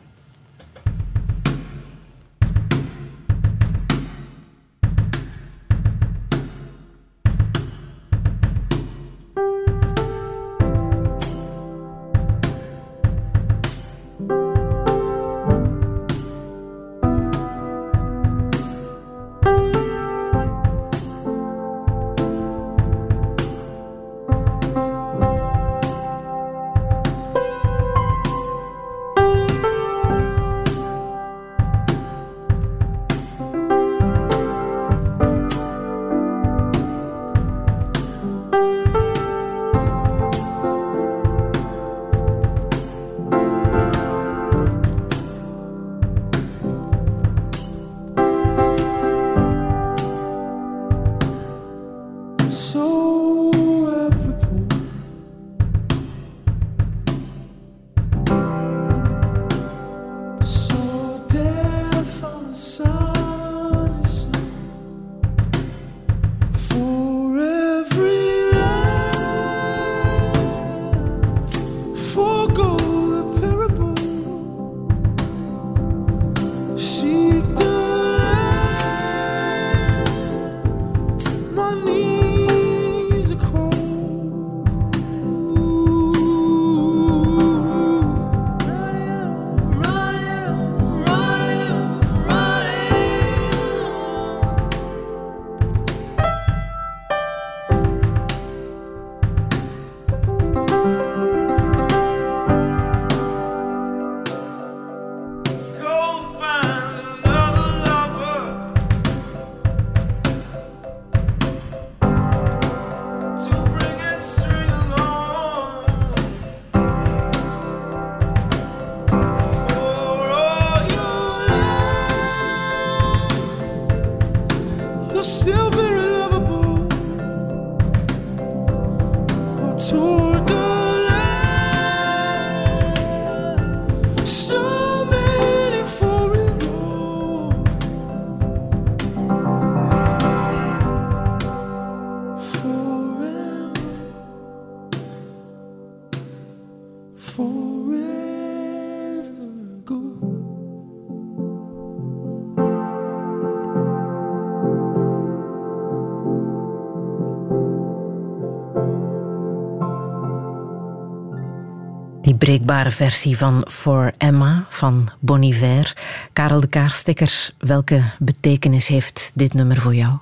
Breekbare 162.44 162.92
versie 162.92 163.38
van 163.38 163.66
For 163.70 164.14
Emma 164.18 164.66
van 164.70 165.10
Bon 165.20 165.44
Iver. 165.44 165.98
Karel 166.34 166.60
de 166.60 166.68
Kaarstekker, 166.68 167.50
welke 167.58 168.04
betekenis 168.20 168.88
heeft 168.88 169.32
dit 169.34 169.54
nummer 169.54 169.82
voor 169.82 169.96
jou? 169.96 170.18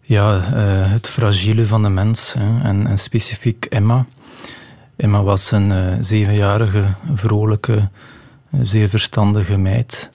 Ja, 0.00 0.34
uh, 0.34 0.42
het 0.92 1.08
fragiele 1.08 1.66
van 1.66 1.82
de 1.82 1.88
mens 1.88 2.32
hè, 2.32 2.60
en, 2.62 2.98
specifiek 2.98 3.64
Emma. 3.64 4.06
Emma 4.96 5.22
was 5.22 5.50
een 5.50 5.70
uh, 5.70 5.94
zevenjarige, 6.00 6.84
vrolijke, 7.14 7.88
uh, 8.50 8.60
zeer 8.62 8.88
verstandige 8.88 9.58
meid 9.58 10.10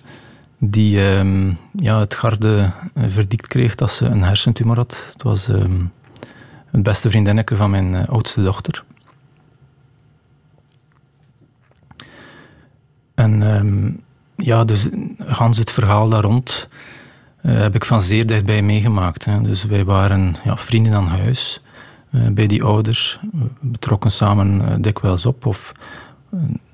die 0.57 0.97
uh, 0.97 1.51
ja, 1.71 1.99
het 1.99 2.15
garde 2.15 2.71
verdikt 3.07 3.47
kreeg 3.47 3.75
dat 3.75 3.91
ze 3.91 4.05
een 4.05 4.23
hersentumor 4.23 4.75
had. 4.75 5.03
Het 5.13 5.23
was 5.23 5.47
um, 5.47 5.91
het 6.71 6.83
beste 6.83 7.09
vriendinnetje 7.09 7.55
van 7.55 7.69
mijn 7.69 8.07
oudste 8.07 8.43
dochter. 8.43 8.83
En 13.17 13.43
ehm, 13.43 13.91
ja, 14.35 14.65
dus 14.65 14.87
gans 15.17 15.57
het 15.57 15.71
verhaal 15.71 16.09
daar 16.09 16.21
rond 16.21 16.69
uh, 17.41 17.59
heb 17.59 17.75
ik 17.75 17.85
van 17.85 18.01
zeer 18.01 18.25
dichtbij 18.25 18.61
meegemaakt. 18.61 19.25
Hè. 19.25 19.41
Dus 19.41 19.63
wij 19.63 19.85
waren 19.85 20.35
ja, 20.43 20.57
vrienden 20.57 20.93
aan 20.93 21.07
huis 21.07 21.61
uh, 22.11 22.27
bij 22.27 22.47
die 22.47 22.63
ouders. 22.63 23.19
We 23.31 23.47
betrokken 23.59 24.11
samen 24.11 24.61
uh, 24.61 24.75
dikwijls 24.79 25.25
op. 25.25 25.45
Of, 25.45 25.71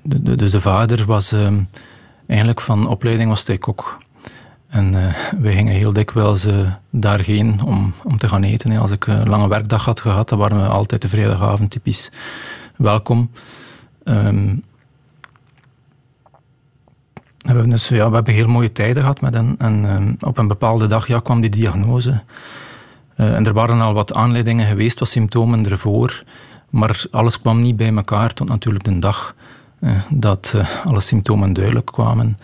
de, 0.02 0.22
de, 0.22 0.36
dus 0.36 0.50
de 0.50 0.60
vader 0.60 1.04
was 1.04 1.32
ehm, 1.32 1.62
eigenlijk 2.26 2.60
van 2.60 2.88
opleiding 2.88 3.28
was 3.28 3.46
hij 3.46 3.58
kok. 3.58 3.98
En 4.68 4.92
wij 5.40 5.54
gingen 5.54 5.74
heel 5.74 5.92
dikwijls 5.92 6.46
daarheen 6.90 7.62
om, 7.64 7.92
om 8.04 8.18
te 8.18 8.28
gaan 8.28 8.42
eten. 8.42 8.76
Als 8.76 8.90
ik 8.90 9.06
een 9.06 9.28
lange 9.28 9.48
werkdag 9.48 9.84
had 9.84 10.00
gehad, 10.00 10.28
dan 10.28 10.38
waren 10.38 10.62
we 10.62 10.68
altijd 10.68 11.02
de 11.02 11.08
vrijdagavond 11.08 11.70
typisch 11.70 12.10
welkom. 12.76 13.30
Um, 14.04 14.62
we 17.44 17.50
hebben, 17.50 17.70
dus, 17.70 17.88
ja, 17.88 18.08
we 18.08 18.14
hebben 18.14 18.34
heel 18.34 18.48
mooie 18.48 18.72
tijden 18.72 19.02
gehad 19.02 19.20
met 19.20 19.34
hen. 19.34 19.54
En 19.58 19.84
um, 19.84 20.16
op 20.20 20.38
een 20.38 20.48
bepaalde 20.48 20.86
dag 20.86 21.06
ja, 21.06 21.20
kwam 21.20 21.40
die 21.40 21.50
diagnose. 21.50 22.22
Uh, 23.16 23.34
en 23.34 23.46
er 23.46 23.52
waren 23.52 23.80
al 23.80 23.94
wat 23.94 24.14
aanleidingen 24.14 24.66
geweest, 24.66 24.98
wat 24.98 25.08
symptomen 25.08 25.70
ervoor. 25.70 26.24
Maar 26.70 27.04
alles 27.10 27.40
kwam 27.40 27.60
niet 27.60 27.76
bij 27.76 27.94
elkaar 27.94 28.34
tot 28.34 28.48
natuurlijk 28.48 28.84
de 28.84 28.98
dag 28.98 29.34
uh, 29.80 29.90
dat 30.10 30.52
uh, 30.56 30.68
alle 30.84 31.00
symptomen 31.00 31.52
duidelijk 31.52 31.86
kwamen. 31.86 32.38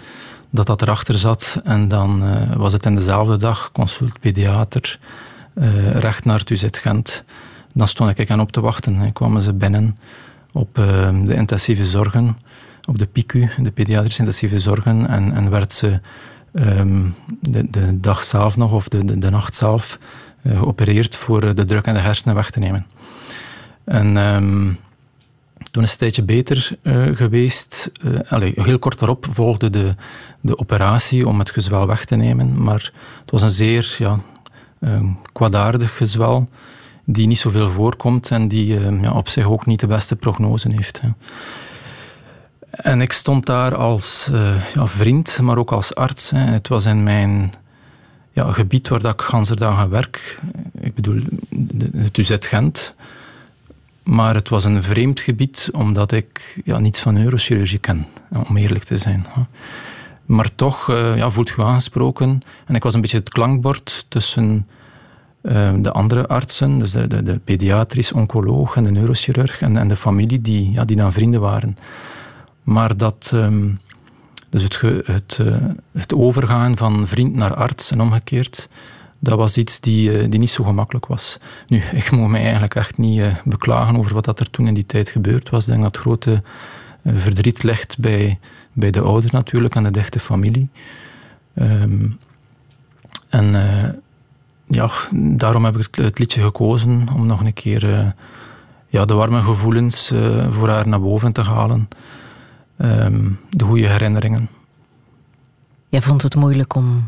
Dat 0.51 0.67
dat 0.67 0.83
erachter 0.83 1.15
zat. 1.19 1.61
En 1.65 1.89
dan 1.89 2.23
was 2.57 2.73
het 2.73 2.87
in 2.87 2.95
dezelfde 2.95 3.37
dag 3.37 3.73
consult 3.73 4.21
pediater, 4.21 4.99
recht 5.93 6.25
naar 6.25 6.39
het 6.39 6.51
UZ 6.51 6.65
Gent. 6.71 7.25
Dan 7.75 7.89
stond 7.89 8.19
ik 8.19 8.31
aan 8.31 8.41
op 8.41 8.53
te 8.53 8.61
wachten. 8.61 8.95
Hè. 8.97 9.11
Kwamen 9.11 9.43
ze 9.43 9.55
binnen 9.55 9.97
op 10.53 10.75
de 11.25 11.35
intensieve 11.35 11.85
zorgen 11.85 12.37
op 12.91 12.99
de 12.99 13.07
PICU, 13.07 13.49
de 13.59 13.71
pediatrische 13.71 14.19
intensieve 14.19 14.59
zorgen, 14.59 15.09
en, 15.09 15.33
en 15.33 15.51
werd 15.51 15.73
ze 15.73 16.01
um, 16.53 17.15
de, 17.41 17.71
de 17.71 18.01
dag 18.01 18.23
zelf 18.23 18.57
nog, 18.57 18.73
of 18.73 18.89
de, 18.89 19.19
de, 19.19 19.31
nacht 19.31 19.55
zelf, 19.55 19.99
uh, 20.43 20.59
geopereerd 20.59 21.17
voor 21.17 21.43
eh, 21.43 21.55
de 21.55 21.65
druk 21.65 21.87
in 21.87 21.95
de 21.95 22.01
hersenen 22.01 22.35
weg 22.35 22.51
te 22.51 22.59
nemen. 22.59 22.87
En 23.85 24.17
um, 24.17 24.79
toen 25.71 25.83
is 25.83 25.93
het 25.93 26.01
een 26.01 26.11
tijdje 26.11 26.23
beter 26.23 26.71
uh, 26.83 27.17
geweest. 27.17 27.91
Uh, 28.05 28.41
heel 28.65 28.79
kort 28.79 28.99
daarop 28.99 29.27
volgde 29.31 29.71
de, 29.71 29.95
de 30.41 30.59
operatie 30.59 31.27
om 31.27 31.39
het 31.39 31.51
gezwel 31.51 31.87
weg 31.87 32.05
te 32.05 32.17
nemen. 32.17 32.63
Maar 32.63 32.93
het 33.21 33.31
was 33.31 33.43
een 33.43 33.51
zeer 33.51 33.95
ja, 33.99 34.21
um, 34.81 35.19
kwaadaardig 35.33 35.97
gezwel, 35.97 36.49
die 37.05 37.27
niet 37.27 37.39
zoveel 37.39 37.71
voorkomt 37.71 38.31
en 38.31 38.49
die 38.49 38.81
ja, 39.01 39.13
op 39.13 39.29
zich 39.29 39.47
ook 39.47 39.67
niet 39.67 39.81
de 39.81 39.87
beste 39.87 40.17
prognose 40.17 40.73
heeft. 40.73 41.01
En 42.83 43.01
ik 43.01 43.13
stond 43.13 43.47
daar 43.47 43.75
als 43.75 44.29
uh, 44.33 44.73
ja, 44.75 44.87
vriend, 44.87 45.41
maar 45.41 45.59
ook 45.59 45.73
als 45.73 45.95
arts. 45.95 46.31
Hè. 46.31 46.39
Het 46.39 46.69
was 46.69 46.85
in 46.85 47.03
mijn 47.03 47.53
ja, 48.33 48.53
gebied 48.53 48.89
waar 48.89 49.01
dat 49.01 49.13
ik 49.13 49.21
ganse 49.21 49.57
dagen 49.57 49.91
werk. 49.91 50.39
Ik 50.81 50.95
bedoel, 50.95 51.23
het 51.97 52.19
UZ 52.19 52.37
Gent. 52.39 52.95
Maar 54.03 54.35
het 54.35 54.49
was 54.49 54.65
een 54.65 54.83
vreemd 54.83 55.21
gebied, 55.21 55.69
omdat 55.73 56.13
ik 56.13 56.61
ja, 56.65 56.79
niets 56.79 57.01
van 57.01 57.15
neurochirurgie 57.15 57.79
ken, 57.79 58.07
om 58.49 58.57
eerlijk 58.57 58.85
te 58.85 58.99
zijn. 58.99 59.27
Maar 60.27 60.55
toch 60.55 60.89
uh, 60.89 61.17
ja, 61.17 61.31
voelt 61.31 61.49
je 61.49 61.63
aangesproken. 61.63 62.41
En 62.67 62.75
ik 62.75 62.83
was 62.83 62.95
een 62.95 63.01
beetje 63.01 63.19
het 63.19 63.29
klankbord 63.29 64.05
tussen 64.09 64.69
uh, 65.43 65.73
de 65.77 65.93
andere 65.93 66.27
artsen, 66.27 66.79
dus 66.79 66.91
de, 66.91 67.07
de, 67.07 67.23
de 67.23 67.39
pediatrisch 67.45 68.13
oncoloog 68.13 68.77
en 68.77 68.85
de 68.85 68.91
neurochirurg, 68.91 69.61
en, 69.61 69.77
en 69.77 69.89
de 69.89 69.97
familie, 69.97 70.41
die, 70.41 70.71
ja, 70.73 70.85
die 70.85 70.97
dan 70.97 71.13
vrienden 71.13 71.41
waren. 71.41 71.77
Maar 72.63 72.97
dat, 72.97 73.31
um, 73.35 73.81
dus 74.49 74.63
het, 74.63 74.81
het, 75.05 75.39
uh, 75.41 75.57
het, 75.93 76.15
overgaan 76.15 76.77
van 76.77 77.07
vriend 77.07 77.35
naar 77.35 77.55
arts 77.55 77.91
en 77.91 78.01
omgekeerd, 78.01 78.69
dat 79.19 79.39
was 79.39 79.57
iets 79.57 79.81
die, 79.81 80.11
uh, 80.11 80.31
die 80.31 80.39
niet 80.39 80.51
zo 80.51 80.65
gemakkelijk 80.65 81.07
was. 81.07 81.39
Nu, 81.69 81.83
ik 81.93 82.11
moet 82.11 82.29
mij 82.29 82.43
eigenlijk 82.43 82.75
echt 82.75 82.99
niet 82.99 83.19
uh, 83.19 83.35
beklagen 83.45 83.97
over 83.97 84.15
wat 84.15 84.25
dat 84.25 84.41
er 84.41 84.51
toen 84.51 84.67
in 84.67 84.75
die 84.75 84.87
tijd 84.87 85.09
gebeurd 85.09 85.51
was. 85.51 85.63
Ik 85.63 85.69
denk 85.69 85.83
dat 85.83 85.95
het 85.95 86.05
grote 86.05 86.43
verdriet 87.05 87.63
ligt 87.63 87.99
bij, 87.99 88.39
bij 88.73 88.91
de 88.91 89.01
ouders 89.01 89.33
natuurlijk 89.33 89.75
en 89.75 89.83
de 89.83 89.91
dichte 89.91 90.19
familie. 90.19 90.69
Um, 91.55 92.19
en 93.29 93.53
ja, 94.67 94.91
daarom 95.13 95.65
heb 95.65 95.77
ik 95.77 95.83
het, 95.83 95.97
het, 95.97 96.19
liedje 96.19 96.43
gekozen 96.43 97.09
om 97.15 97.27
nog 97.27 97.41
een 97.41 97.53
keer 97.53 98.15
ja, 98.89 99.05
de 99.05 99.15
warme 99.15 99.43
gevoelens 99.43 100.13
voor 100.51 100.69
haar 100.69 100.89
naar 100.89 101.01
boven 101.01 101.33
te 101.33 101.43
halen 101.43 101.89
um, 102.83 103.39
de 103.51 103.65
goede 103.65 103.89
herinneringen. 103.89 104.49
Jij 105.89 106.03
vond 106.03 106.23
het 106.23 106.35
moeilijk 106.35 106.75
om 106.75 107.07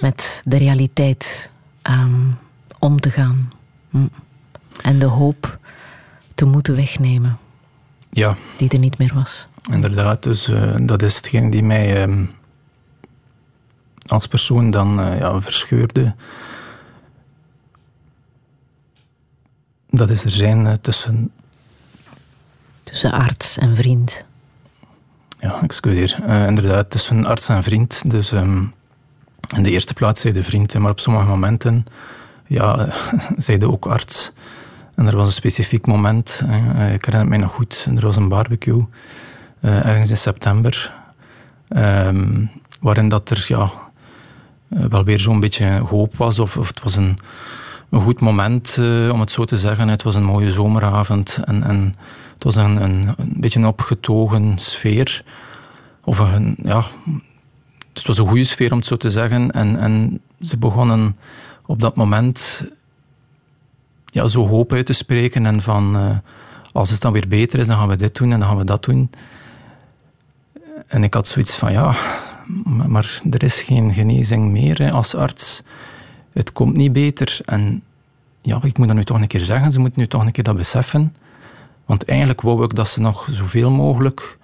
met 0.00 0.40
de 0.44 0.56
realiteit 0.56 1.50
um, 1.82 2.38
om 2.78 3.00
te 3.00 3.10
gaan. 3.10 3.52
Hm. 3.90 4.06
En 4.82 4.98
de 4.98 5.06
hoop 5.06 5.58
te 6.34 6.44
moeten 6.44 6.74
wegnemen. 6.76 7.38
Ja. 8.10 8.36
Die 8.56 8.70
er 8.70 8.78
niet 8.78 8.98
meer 8.98 9.14
was. 9.14 9.46
Inderdaad, 9.70 10.22
dus 10.22 10.48
uh, 10.48 10.76
dat 10.80 11.02
is 11.02 11.16
hetgeen 11.16 11.50
die 11.50 11.62
mij 11.62 12.02
um, 12.02 12.30
als 14.06 14.26
persoon 14.26 14.70
dan 14.70 15.00
uh, 15.00 15.18
ja, 15.18 15.40
verscheurde. 15.40 16.14
Dat 19.90 20.10
is 20.10 20.24
er 20.24 20.30
zijn 20.30 20.66
uh, 20.66 20.72
tussen. 20.72 21.32
Tussen 22.82 23.12
arts 23.12 23.58
en 23.58 23.76
vriend. 23.76 24.24
Ja, 25.42 25.62
excuseer. 25.62 26.18
Uh, 26.26 26.46
inderdaad, 26.46 26.90
tussen 26.90 27.26
arts 27.26 27.48
en 27.48 27.62
vriend. 27.62 28.10
Dus 28.10 28.32
um, 28.32 28.72
in 29.56 29.62
de 29.62 29.70
eerste 29.70 29.94
plaats 29.94 30.20
zei 30.20 30.32
de 30.32 30.42
vriend, 30.42 30.78
maar 30.78 30.90
op 30.90 31.00
sommige 31.00 31.26
momenten 31.26 31.84
ja, 32.46 32.88
zei 33.36 33.58
de 33.58 33.70
ook 33.70 33.86
arts. 33.86 34.32
En 34.94 35.06
er 35.06 35.16
was 35.16 35.26
een 35.26 35.32
specifiek 35.32 35.86
moment, 35.86 36.42
uh, 36.44 36.94
ik 36.94 37.04
herinner 37.04 37.18
het 37.18 37.28
mij 37.28 37.38
nog 37.38 37.52
goed, 37.52 37.88
er 37.94 38.06
was 38.06 38.16
een 38.16 38.28
barbecue 38.28 38.86
uh, 39.60 39.86
ergens 39.86 40.10
in 40.10 40.16
september, 40.16 40.92
um, 41.68 42.50
waarin 42.80 43.08
dat 43.08 43.30
er 43.30 43.44
ja, 43.48 43.70
wel 44.68 45.04
weer 45.04 45.20
zo'n 45.20 45.40
beetje 45.40 45.78
hoop 45.78 46.16
was, 46.16 46.38
of, 46.38 46.56
of 46.56 46.68
het 46.68 46.82
was 46.82 46.96
een, 46.96 47.18
een 47.90 48.00
goed 48.00 48.20
moment, 48.20 48.76
om 49.12 49.20
het 49.20 49.30
zo 49.30 49.44
te 49.44 49.58
zeggen. 49.58 49.88
Het 49.88 50.02
was 50.02 50.14
een 50.14 50.24
mooie 50.24 50.52
zomeravond 50.52 51.38
en, 51.44 51.62
en 51.62 51.94
het 52.42 52.54
was 52.54 52.64
een, 52.64 52.82
een, 52.82 53.14
een 53.16 53.32
beetje 53.36 53.58
een 53.58 53.66
opgetogen 53.66 54.58
sfeer. 54.58 55.24
Of 56.04 56.18
een, 56.18 56.56
ja, 56.62 56.84
het 57.92 58.06
was 58.06 58.18
een 58.18 58.28
goede 58.28 58.44
sfeer 58.44 58.72
om 58.72 58.78
het 58.78 58.86
zo 58.86 58.96
te 58.96 59.10
zeggen. 59.10 59.50
En, 59.50 59.76
en 59.76 60.20
ze 60.40 60.56
begonnen 60.56 61.16
op 61.66 61.80
dat 61.80 61.96
moment 61.96 62.64
ja, 64.06 64.28
zo 64.28 64.46
hoop 64.46 64.72
uit 64.72 64.86
te 64.86 64.92
spreken. 64.92 65.46
En 65.46 65.62
van, 65.62 65.96
uh, 65.96 66.16
als 66.72 66.90
het 66.90 67.00
dan 67.00 67.12
weer 67.12 67.28
beter 67.28 67.58
is, 67.58 67.66
dan 67.66 67.76
gaan 67.76 67.88
we 67.88 67.96
dit 67.96 68.14
doen 68.14 68.32
en 68.32 68.38
dan 68.38 68.48
gaan 68.48 68.58
we 68.58 68.64
dat 68.64 68.84
doen. 68.84 69.10
En 70.86 71.02
ik 71.02 71.14
had 71.14 71.28
zoiets 71.28 71.56
van, 71.56 71.72
ja, 71.72 71.96
maar 72.64 73.20
er 73.30 73.42
is 73.42 73.62
geen 73.62 73.92
genezing 73.92 74.50
meer 74.50 74.78
hè, 74.78 74.90
als 74.90 75.14
arts. 75.14 75.62
Het 76.32 76.52
komt 76.52 76.76
niet 76.76 76.92
beter. 76.92 77.40
En 77.44 77.82
ja, 78.40 78.60
ik 78.62 78.78
moet 78.78 78.86
dat 78.86 78.96
nu 78.96 79.04
toch 79.04 79.20
een 79.20 79.26
keer 79.26 79.44
zeggen. 79.44 79.72
Ze 79.72 79.80
moeten 79.80 80.00
nu 80.00 80.06
toch 80.06 80.24
een 80.24 80.32
keer 80.32 80.44
dat 80.44 80.56
beseffen. 80.56 81.14
Want 81.86 82.04
eigenlijk 82.04 82.40
wou 82.40 82.64
ik 82.64 82.74
dat 82.74 82.88
ze 82.88 83.00
nog 83.00 83.26
zoveel 83.30 83.70
mogelijk 83.70 84.38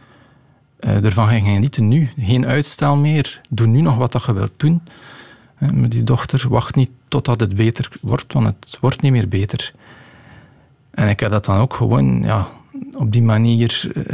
uh, 0.81 1.05
ervan 1.05 1.28
gingen 1.28 1.55
genieten. 1.55 1.89
Nu, 1.89 2.10
geen 2.19 2.47
uitstel 2.47 2.97
meer. 2.97 3.40
Doe 3.51 3.66
nu 3.66 3.81
nog 3.81 3.97
wat 3.97 4.12
dat 4.12 4.24
je 4.24 4.32
wilt 4.32 4.52
doen. 4.56 4.82
Met 5.59 5.90
die 5.90 6.05
dochter, 6.05 6.47
wacht 6.48 6.74
niet 6.74 6.90
totdat 7.09 7.40
het 7.40 7.56
beter 7.56 7.89
wordt, 8.01 8.32
want 8.32 8.47
het 8.47 8.78
wordt 8.81 9.02
niet 9.02 9.12
meer 9.12 9.28
beter. 9.28 9.73
En 10.90 11.09
ik 11.09 11.20
heb 11.20 11.31
dat 11.31 11.44
dan 11.44 11.59
ook 11.59 11.74
gewoon 11.74 12.23
ja, 12.23 12.48
op 12.94 13.12
die 13.12 13.23
manier 13.23 13.90
uh, 13.94 14.05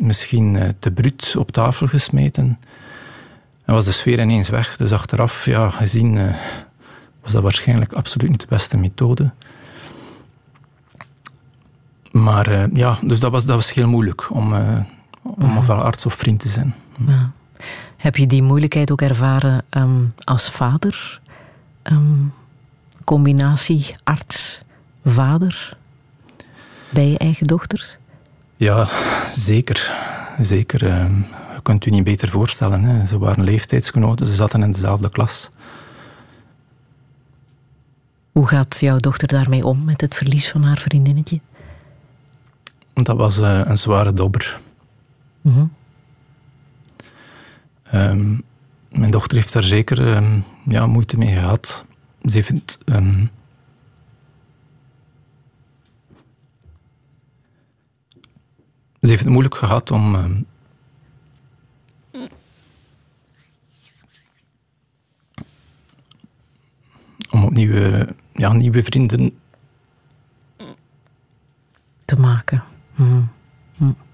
misschien 0.00 0.74
te 0.78 0.90
bruut 0.90 1.34
op 1.38 1.50
tafel 1.50 1.86
gesmeten. 1.86 2.58
En 3.64 3.74
was 3.74 3.84
de 3.84 3.92
sfeer 3.92 4.20
ineens 4.20 4.48
weg. 4.48 4.76
Dus 4.76 4.92
achteraf, 4.92 5.44
ja, 5.44 5.70
gezien, 5.70 6.34
was 7.22 7.32
dat 7.32 7.42
waarschijnlijk 7.42 7.92
absoluut 7.92 8.30
niet 8.30 8.40
de 8.40 8.46
beste 8.48 8.76
methode. 8.76 9.30
Maar 12.10 12.50
uh, 12.50 12.64
ja, 12.72 12.98
dus 13.02 13.20
dat 13.20 13.30
was, 13.30 13.46
dat 13.46 13.56
was 13.56 13.74
heel 13.74 13.88
moeilijk 13.88 14.30
om, 14.30 14.52
uh, 14.52 14.78
om 15.22 15.56
ofwel 15.56 15.82
arts 15.82 16.06
of 16.06 16.14
vriend 16.14 16.40
te 16.40 16.48
zijn. 16.48 16.74
Ja. 17.06 17.30
Heb 17.96 18.16
je 18.16 18.26
die 18.26 18.42
moeilijkheid 18.42 18.90
ook 18.90 19.02
ervaren 19.02 19.64
um, 19.70 20.14
als 20.24 20.50
vader? 20.50 21.20
Um, 21.82 22.32
combinatie 23.04 23.94
arts-vader 24.04 25.76
bij 26.90 27.08
je 27.08 27.18
eigen 27.18 27.46
dochters? 27.46 27.98
Ja, 28.56 28.88
zeker. 29.34 29.92
Zeker. 30.40 30.82
Uh, 30.82 31.04
je 31.54 31.62
kunt 31.62 31.86
u 31.86 31.90
niet 31.90 32.04
beter 32.04 32.28
voorstellen. 32.28 32.82
Hè. 32.82 33.06
Ze 33.06 33.18
waren 33.18 33.44
leeftijdsgenoten, 33.44 34.26
ze 34.26 34.34
zaten 34.34 34.62
in 34.62 34.72
dezelfde 34.72 35.10
klas. 35.10 35.50
Hoe 38.32 38.48
gaat 38.48 38.80
jouw 38.80 38.98
dochter 38.98 39.28
daarmee 39.28 39.64
om 39.64 39.84
met 39.84 40.00
het 40.00 40.14
verlies 40.14 40.50
van 40.50 40.62
haar 40.62 40.78
vriendinnetje? 40.78 41.40
Dat 43.02 43.16
was 43.16 43.38
eh, 43.38 43.60
een 43.64 43.78
zware 43.78 44.14
dobber. 44.14 44.60
Mhm. 45.40 45.66
Ehm, 47.82 48.36
mijn 48.90 49.10
dochter 49.10 49.36
heeft 49.36 49.52
daar 49.52 49.62
zeker 49.62 50.14
ehm, 50.14 50.40
ja, 50.68 50.86
moeite 50.86 51.18
mee 51.18 51.34
gehad. 51.34 51.84
Ze 52.22 52.62
ehm, 52.84 53.26
ze 59.00 59.08
heeft 59.08 59.20
het 59.20 59.28
moeilijk 59.28 59.54
gehad 59.54 59.90
om. 59.90 60.16
om 67.30 67.44
opnieuw 67.44 67.72
eh, 67.72 68.06
ja, 68.32 68.52
nieuwe 68.52 68.84
vrienden 68.84 69.38
te 72.04 72.20
maken. 72.20 72.62
Mm-hmm. 73.00 73.84
mm-hmm. 73.84 74.09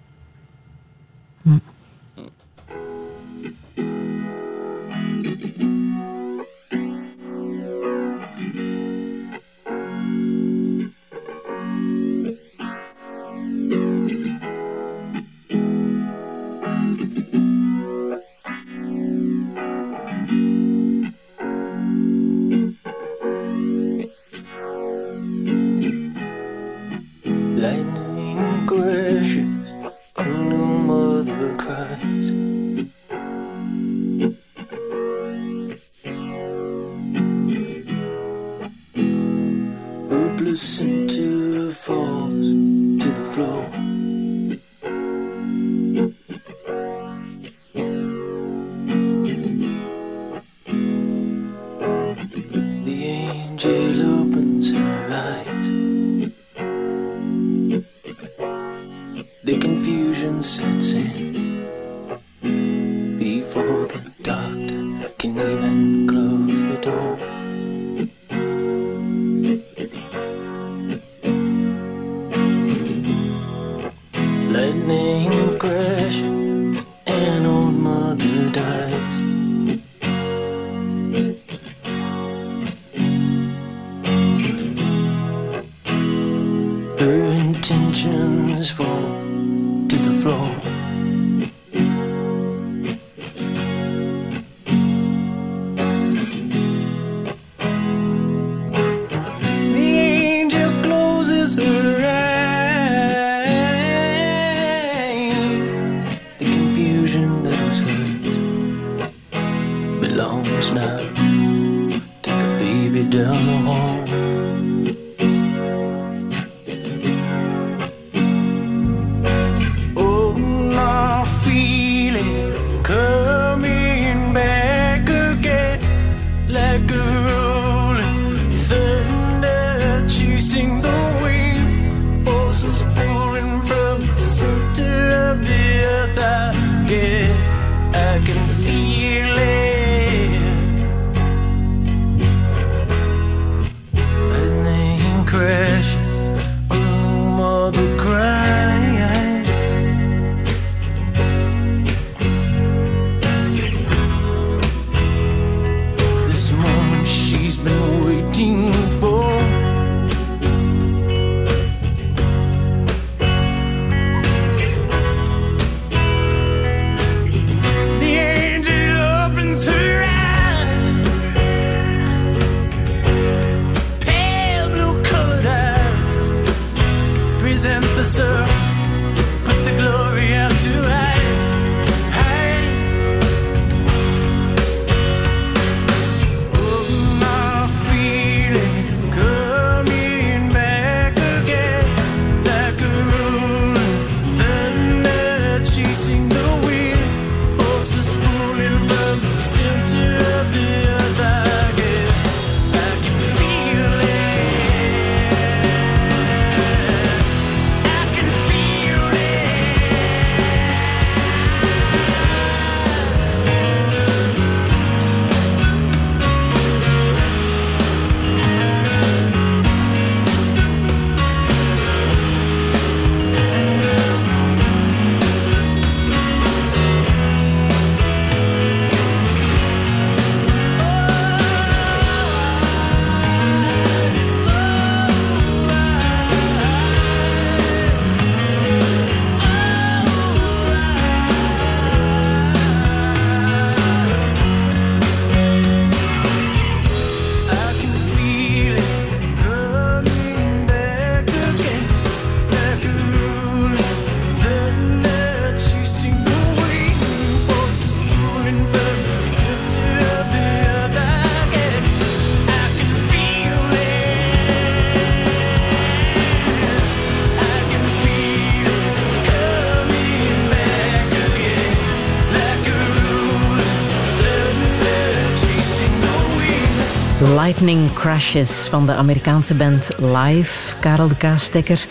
Lightning 277.67 277.99
Crashes 277.99 278.69
van 278.69 278.87
de 278.87 278.95
Amerikaanse 278.95 279.55
band 279.55 279.91
Live. 279.99 280.77
Karel 280.81 281.09
de 281.09 281.17
Kaastekker, 281.17 281.87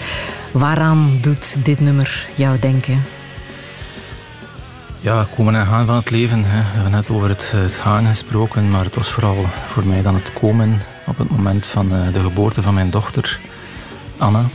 waaraan 0.51 1.17
doet 1.21 1.65
dit 1.65 1.79
nummer 1.79 2.27
jou 2.35 2.59
denken? 2.59 3.03
Ja, 4.99 5.27
komen 5.35 5.55
en 5.55 5.65
gaan 5.65 5.85
van 5.85 5.95
het 5.95 6.09
leven. 6.09 6.43
Hè. 6.45 6.57
We 6.57 6.67
hebben 6.73 6.91
net 6.91 7.09
over 7.09 7.29
het, 7.29 7.51
het 7.51 7.73
gaan 7.73 8.05
gesproken, 8.05 8.69
maar 8.69 8.83
het 8.83 8.95
was 8.95 9.11
vooral 9.11 9.45
voor 9.67 9.85
mij 9.85 10.01
dan 10.01 10.15
het 10.15 10.33
komen 10.33 10.81
op 11.05 11.17
het 11.17 11.29
moment 11.29 11.65
van 11.65 11.93
uh, 11.93 12.13
de 12.13 12.19
geboorte 12.19 12.61
van 12.61 12.73
mijn 12.73 12.89
dochter, 12.89 13.39
Anna. 14.17 14.45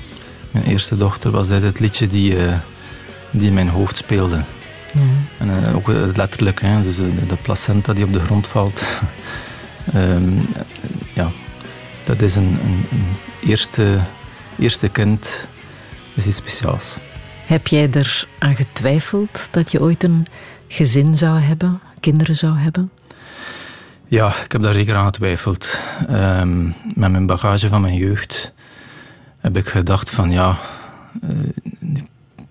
Mijn 0.50 0.64
eerste 0.64 0.96
dochter 0.96 1.30
was 1.30 1.48
dit 1.48 1.62
het 1.62 1.80
liedje 1.80 2.06
die, 2.06 2.36
uh, 2.36 2.54
die 3.30 3.46
in 3.46 3.54
mijn 3.54 3.68
hoofd 3.68 3.96
speelde. 3.96 4.42
Mm. 4.92 5.26
En 5.38 5.48
uh, 5.48 5.76
ook 5.76 5.88
letterlijk, 6.14 6.60
hè, 6.60 6.82
dus 6.82 6.96
de, 6.96 7.26
de, 7.26 7.36
placenta 7.42 7.92
die 7.92 8.04
op 8.04 8.12
de 8.12 8.20
grond 8.24 8.46
valt. 8.46 8.82
um, 9.94 10.46
ja, 11.14 11.30
dat 12.04 12.20
is 12.22 12.34
een, 12.34 12.58
een, 12.64 12.86
een, 12.90 13.06
eerste, 13.48 14.00
eerste 14.58 14.88
kind, 14.88 15.46
is 16.14 16.26
iets 16.26 16.36
speciaals. 16.36 16.98
Heb 17.46 17.66
jij 17.66 17.90
er 17.90 18.28
aan 18.38 18.56
getwijfeld 18.56 19.48
dat 19.50 19.72
je 19.72 19.80
ooit 19.80 20.02
een 20.02 20.26
gezin 20.68 21.16
zou 21.16 21.38
hebben, 21.38 21.80
kinderen 22.00 22.34
zou 22.34 22.58
hebben? 22.58 22.90
Ja, 24.06 24.34
ik 24.44 24.52
heb 24.52 24.62
daar 24.62 24.74
zeker 24.74 24.94
aan 24.94 25.04
getwijfeld. 25.04 25.78
Um, 26.10 26.74
met 26.94 27.10
mijn 27.10 27.26
bagage 27.26 27.68
van 27.68 27.80
mijn 27.80 27.94
jeugd 27.94 28.52
heb 29.38 29.56
ik 29.56 29.68
gedacht 29.68 30.10
van 30.10 30.30
ja, 30.30 30.56
uh, 31.24 31.50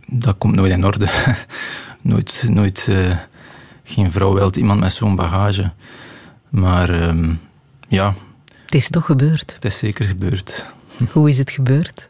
dat 0.07 0.35
komt 0.37 0.55
nooit 0.55 0.71
in 0.71 0.85
orde. 0.85 1.09
nooit, 2.01 2.45
nooit 2.47 2.87
uh, 2.89 3.15
geen 3.83 4.11
vrouw 4.11 4.33
wilt 4.33 4.55
iemand 4.55 4.79
met 4.79 4.93
zo'n 4.93 5.15
bagage. 5.15 5.71
Maar 6.49 6.89
um, 6.89 7.39
ja. 7.87 8.13
Het 8.69 8.77
is 8.77 8.89
toch 8.89 9.05
gebeurd? 9.05 9.53
Het 9.53 9.65
is 9.65 9.77
zeker 9.77 10.05
gebeurd. 10.05 10.65
Hoe 11.11 11.29
is 11.29 11.37
het 11.37 11.51
gebeurd? 11.51 12.09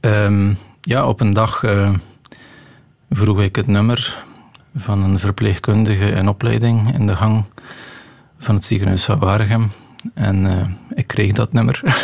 Um, 0.00 0.58
ja, 0.80 1.06
op 1.06 1.20
een 1.20 1.32
dag 1.32 1.62
uh, 1.62 1.94
vroeg 3.10 3.40
ik 3.40 3.56
het 3.56 3.66
nummer 3.66 4.24
van 4.76 5.02
een 5.02 5.18
verpleegkundige 5.18 6.10
in 6.10 6.28
opleiding 6.28 6.94
in 6.94 7.06
de 7.06 7.16
gang 7.16 7.44
van 8.38 8.54
het 8.54 8.64
ziekenhuis 8.64 9.04
van 9.04 9.18
Waregem. 9.18 9.70
En 10.14 10.44
uh, 10.44 10.66
ik 10.94 11.06
kreeg 11.06 11.32
dat 11.32 11.52
nummer. 11.52 11.82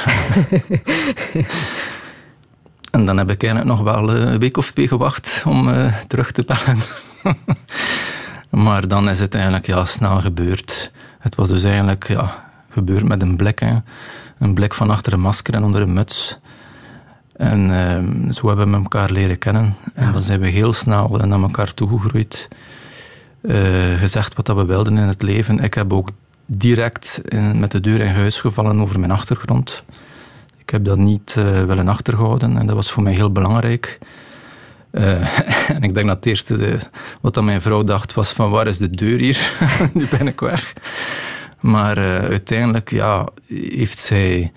en 2.96 3.06
dan 3.06 3.16
heb 3.16 3.30
ik 3.30 3.42
eigenlijk 3.42 3.76
nog 3.76 3.80
wel 3.80 4.16
een 4.16 4.38
week 4.38 4.56
of 4.56 4.70
twee 4.70 4.88
gewacht 4.88 5.42
om 5.46 5.68
uh, 5.68 5.94
terug 6.06 6.30
te 6.30 6.44
bellen. 6.44 6.78
maar 8.64 8.88
dan 8.88 9.08
is 9.08 9.20
het 9.20 9.34
eigenlijk 9.34 9.66
ja, 9.66 9.84
snel 9.84 10.20
gebeurd. 10.20 10.90
Het 11.26 11.34
was 11.34 11.48
dus 11.48 11.64
eigenlijk 11.64 12.08
ja, 12.08 12.44
gebeurd 12.70 13.08
met 13.08 13.22
een 13.22 13.36
blik. 13.36 13.58
Hè. 13.58 13.76
Een 14.38 14.54
blik 14.54 14.74
van 14.74 14.90
achter 14.90 15.12
een 15.12 15.20
masker 15.20 15.54
en 15.54 15.64
onder 15.64 15.80
een 15.80 15.92
muts. 15.92 16.38
En 17.36 17.70
uh, 17.70 18.32
zo 18.32 18.48
hebben 18.48 18.70
we 18.70 18.76
elkaar 18.76 19.10
leren 19.10 19.38
kennen. 19.38 19.74
En 19.94 20.12
dan 20.12 20.22
zijn 20.22 20.40
we 20.40 20.48
heel 20.48 20.72
snel 20.72 21.08
naar 21.08 21.40
elkaar 21.40 21.74
toegegroeid. 21.74 22.48
Uh, 23.40 23.98
gezegd 23.98 24.34
wat 24.34 24.46
dat 24.46 24.56
we 24.56 24.64
wilden 24.64 24.98
in 24.98 25.08
het 25.08 25.22
leven. 25.22 25.58
Ik 25.58 25.74
heb 25.74 25.92
ook 25.92 26.08
direct 26.46 27.20
in, 27.24 27.60
met 27.60 27.70
de 27.70 27.80
deur 27.80 28.00
in 28.00 28.14
huis 28.14 28.40
gevallen 28.40 28.80
over 28.80 29.00
mijn 29.00 29.12
achtergrond. 29.12 29.82
Ik 30.56 30.70
heb 30.70 30.84
dat 30.84 30.98
niet 30.98 31.34
uh, 31.38 31.64
willen 31.64 31.88
achterhouden 31.88 32.58
en 32.58 32.66
dat 32.66 32.76
was 32.76 32.90
voor 32.90 33.02
mij 33.02 33.14
heel 33.14 33.32
belangrijk. 33.32 33.98
Uh, 34.98 35.38
en 35.76 35.82
ik 35.82 35.94
denk 35.94 36.06
dat 36.06 36.16
het 36.16 36.26
eerste 36.26 36.56
de, 36.56 36.78
wat 37.20 37.34
dat 37.34 37.44
mijn 37.44 37.60
vrouw 37.60 37.84
dacht 37.84 38.14
was 38.14 38.32
van 38.32 38.50
waar 38.50 38.66
is 38.66 38.78
de 38.78 38.90
deur 38.90 39.18
hier? 39.18 39.52
nu 39.92 40.06
ben 40.06 40.28
ik 40.28 40.40
weg. 40.40 40.72
Maar 41.60 41.98
uh, 41.98 42.16
uiteindelijk 42.16 42.90
ja, 42.90 43.28
heeft 43.48 43.98
zij 43.98 44.52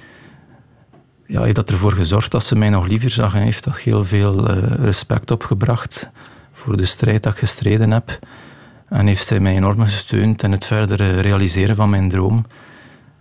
ja, 1.25 1.41
heeft 1.41 1.55
dat 1.55 1.69
ervoor 1.69 1.91
gezorgd 1.91 2.31
dat 2.31 2.43
ze 2.43 2.55
mij 2.55 2.69
nog 2.69 2.87
liever 2.87 3.09
zag 3.09 3.33
en 3.33 3.41
heeft 3.41 3.63
dat 3.63 3.77
heel 3.77 4.05
veel 4.05 4.47
respect 4.75 5.31
opgebracht 5.31 6.09
voor 6.51 6.77
de 6.77 6.85
strijd 6.85 7.23
dat 7.23 7.33
ik 7.33 7.39
gestreden 7.39 7.91
heb. 7.91 8.19
En 8.89 9.07
heeft 9.07 9.25
zij 9.25 9.39
mij 9.39 9.55
enorm 9.55 9.81
gesteund 9.81 10.43
in 10.43 10.51
het 10.51 10.65
verdere 10.65 11.19
realiseren 11.19 11.75
van 11.75 11.89
mijn 11.89 12.09
droom. 12.09 12.45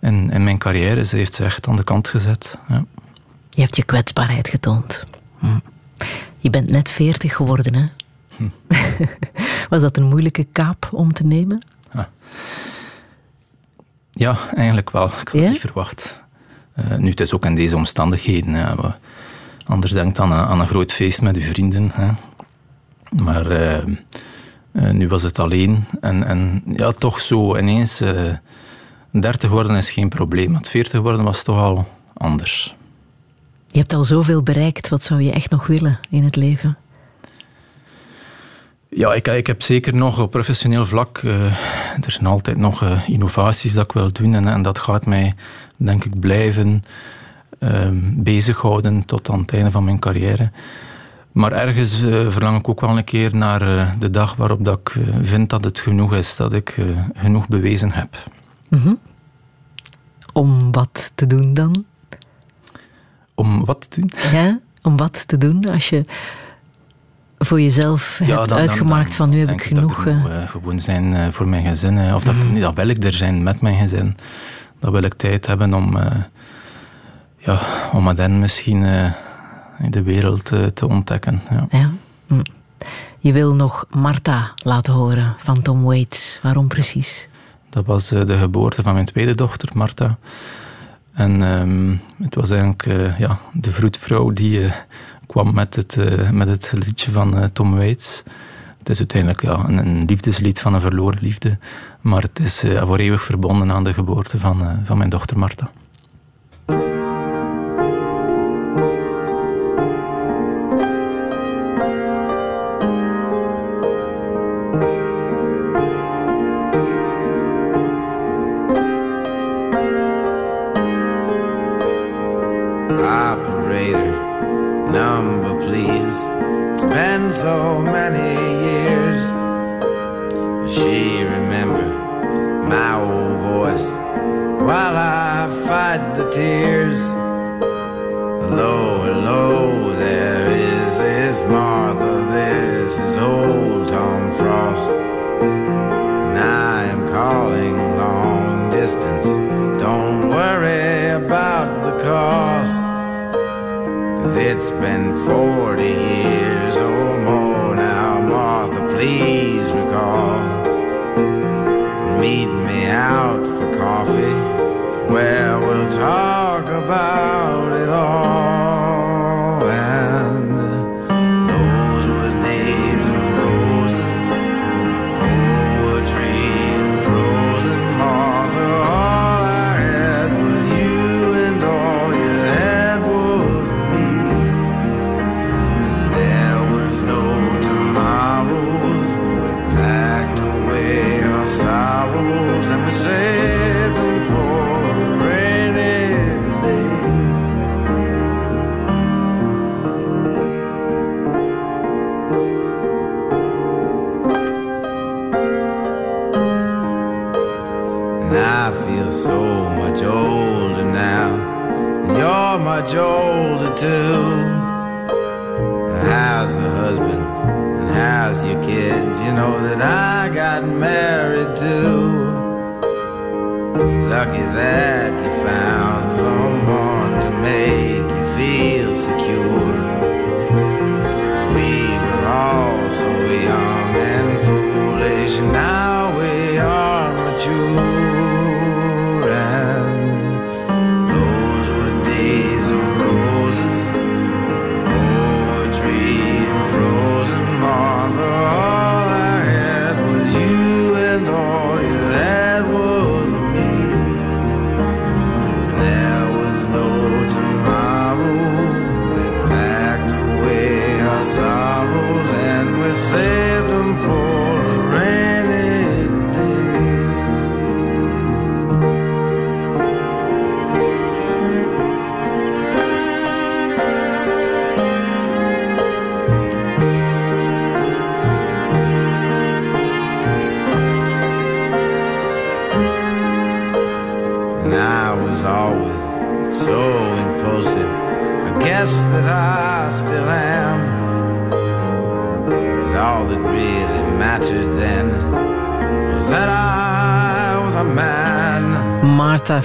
En 0.01 0.31
in 0.31 0.45
mijn 0.45 0.59
carrière, 0.59 1.05
ze 1.05 1.17
heeft 1.17 1.35
ze 1.35 1.45
echt 1.45 1.69
aan 1.69 1.77
de 1.77 1.85
kant 1.85 2.09
gezet. 2.09 2.59
Ja. 2.69 2.85
Je 3.51 3.61
hebt 3.61 3.77
je 3.77 3.85
kwetsbaarheid 3.85 4.49
getoond. 4.49 5.05
Hm. 5.39 5.59
Je 6.39 6.51
bent 6.51 6.71
net 6.71 6.89
veertig 6.89 7.37
geworden, 7.37 7.75
hè? 7.75 7.85
Hm. 8.37 8.49
Was 9.71 9.81
dat 9.81 9.97
een 9.97 10.09
moeilijke 10.09 10.47
kaap 10.53 10.89
om 10.93 11.13
te 11.13 11.25
nemen? 11.25 11.65
Ja, 11.93 12.09
ja 14.11 14.39
eigenlijk 14.55 14.91
wel. 14.91 15.07
Ik 15.07 15.13
had 15.13 15.33
het 15.33 15.49
niet 15.49 15.61
verwacht. 15.61 16.21
Uh, 16.79 16.97
nu, 16.97 17.11
het 17.11 17.21
is 17.21 17.33
ook 17.35 17.45
in 17.45 17.55
deze 17.55 17.77
omstandigheden. 17.77 18.97
Anders 19.65 19.93
denkt 19.93 20.19
aan, 20.19 20.33
aan 20.33 20.61
een 20.61 20.69
groot 20.69 20.93
feest 20.93 21.23
met 21.23 21.37
uw 21.37 21.43
vrienden. 21.43 21.91
Hè. 21.93 22.11
Maar... 23.23 23.53
Uh, 23.53 23.85
uh, 24.73 24.91
nu 24.91 25.09
was 25.09 25.23
het 25.23 25.39
alleen. 25.39 25.85
En, 26.01 26.25
en 26.25 26.63
ja, 26.67 26.93
toch 26.93 27.21
zo 27.21 27.57
ineens. 27.57 28.03
Uh, 28.03 28.33
30 29.11 29.51
worden 29.51 29.77
is 29.77 29.91
geen 29.91 30.09
probleem. 30.09 30.51
Maar 30.51 30.65
40 30.65 31.01
worden 31.01 31.25
was 31.25 31.43
toch 31.43 31.59
al 31.59 31.87
anders. 32.15 32.75
Je 33.71 33.79
hebt 33.79 33.95
al 33.95 34.05
zoveel 34.05 34.43
bereikt. 34.43 34.89
Wat 34.89 35.03
zou 35.03 35.23
je 35.23 35.33
echt 35.33 35.51
nog 35.51 35.67
willen 35.67 35.99
in 36.11 36.25
het 36.25 36.37
leven? 36.37 36.79
Ja, 38.89 39.15
ik, 39.15 39.29
ik 39.29 39.47
heb 39.47 39.63
zeker 39.63 39.95
nog 39.95 40.19
op 40.19 40.31
professioneel 40.31 40.87
vlak. 40.87 41.19
Uh, 41.19 41.45
er 42.05 42.11
zijn 42.11 42.27
altijd 42.27 42.57
nog 42.57 42.83
uh, 42.83 43.09
innovaties 43.09 43.73
dat 43.73 43.85
ik 43.85 43.93
wil 43.93 44.13
doen. 44.13 44.35
En, 44.35 44.49
en, 44.49 44.63
dat 44.63 44.79
gaat 44.79 45.07
mij, 45.07 45.35
denk 45.77 46.05
ik, 46.05 46.21
blijven 46.21 46.85
uh, 47.61 47.89
bezighouden 48.03 49.05
tot 49.05 49.31
aan 49.31 49.41
het 49.41 49.53
einde 49.53 49.71
van 49.71 49.85
mijn 49.85 49.99
carrière. 49.99 50.51
Maar 51.33 51.53
ergens 51.53 52.03
uh, 52.03 52.31
verlang 52.31 52.59
ik 52.59 52.69
ook 52.69 52.81
wel 52.81 52.97
een 52.97 53.05
keer 53.05 53.37
naar 53.37 53.95
de 53.99 54.11
dag 54.11 54.37
waarop 54.37 54.65
dat 54.65 54.79
ik 54.79 54.95
vind 55.23 55.51
dat 55.51 55.65
het 55.65 55.79
genoeg 55.79 56.15
is, 56.15 56.37
dat 56.37 56.53
ik 56.53 56.77
genoeg 57.15 57.49
bewezen 57.49 57.93
heb. 57.93 58.17
Mm 58.69 58.79
-hmm. 58.79 58.99
Om 60.33 60.73
wat 60.73 61.13
te 61.15 61.27
doen 61.27 61.55
dan? 61.55 61.85
Om 63.39 63.65
wat 63.65 63.91
te 63.91 64.01
doen? 64.01 64.11
Ja, 64.33 64.59
om 64.83 64.97
wat 64.97 65.29
te 65.29 65.39
doen 65.39 65.69
als 65.69 65.89
je 65.89 66.05
voor 67.39 67.61
jezelf 67.61 68.21
ja, 68.25 68.37
hebt 68.37 68.49
dan, 68.49 68.59
uitgemaakt 68.59 69.07
dan, 69.07 69.17
van 69.17 69.29
nu 69.29 69.39
heb 69.39 69.51
ik 69.51 69.63
genoeg. 69.63 70.05
Dat 70.05 70.43
ik 70.43 70.49
gewoon 70.49 70.81
zijn 70.81 71.33
voor 71.33 71.49
mijn 71.49 71.67
gezin. 71.67 72.15
Of 72.15 72.25
dat, 72.25 72.35
mm. 72.35 72.53
nee, 72.53 72.61
dat 72.61 72.75
wil 72.75 72.89
ik 72.89 73.05
er 73.05 73.13
zijn 73.13 73.43
met 73.43 73.61
mijn 73.61 73.77
gezin. 73.77 74.17
Dan 74.81 74.93
wil 74.93 75.03
ik 75.03 75.15
tijd 75.15 75.47
hebben 75.47 75.75
om, 75.75 75.99
ja, 77.37 77.61
om 77.93 78.05
met 78.05 78.19
hen 78.19 78.39
misschien 78.39 78.83
in 79.79 79.91
de 79.91 80.03
wereld 80.03 80.45
te, 80.75 80.89
ontdekken. 80.89 81.43
Ja. 81.51 81.67
ja. 81.71 81.91
Hm. 82.27 82.43
Je 83.19 83.33
wil 83.33 83.55
nog 83.55 83.87
Martha 83.91 84.53
laten 84.57 84.93
horen 84.93 85.35
van 85.39 85.63
Tom 85.63 85.83
Waits. 85.83 86.39
Waarom 86.43 86.69
precies? 86.69 87.29
Dat 87.71 87.87
was 87.87 88.13
uh, 88.13 88.25
de 88.25 88.39
geboorte 88.39 88.83
van 88.83 88.95
mijn 88.95 89.07
tweede 89.07 89.35
dochter, 89.35 89.69
Martha. 89.75 90.19
En 91.19 91.41
um, 91.43 92.01
het 92.23 92.35
was 92.35 92.51
eigenlijk 92.51 92.87
uh, 92.87 93.19
ja, 93.19 93.39
de 93.53 93.73
vroedvrouw 93.73 94.31
die 94.31 94.61
uh, 94.61 94.73
kwam 95.27 95.55
met 95.55 95.77
het, 95.77 95.97
met 96.33 96.49
het 96.49 96.73
liedje 96.85 97.11
van 97.11 97.51
Tom 97.53 97.77
Waits. 97.77 98.23
Het 98.79 98.89
is 98.89 98.99
uiteindelijk 98.99 99.43
ja, 99.43 99.65
een, 99.67 99.79
een, 99.79 100.05
liefdeslied 100.05 100.61
van 100.61 100.75
een 100.75 100.81
verloren 100.81 101.19
liefde. 101.23 101.59
Maar 102.01 102.23
het 102.23 102.39
is 102.39 102.65
voor 102.81 102.99
eeuwig 102.99 103.23
verbonden 103.23 103.73
aan 103.73 103.85
de 103.85 103.95
geboorte 103.95 104.39
van, 104.39 104.81
van 104.85 104.99
mijn 104.99 105.11
dochter 105.11 105.39
Martha. 105.39 105.71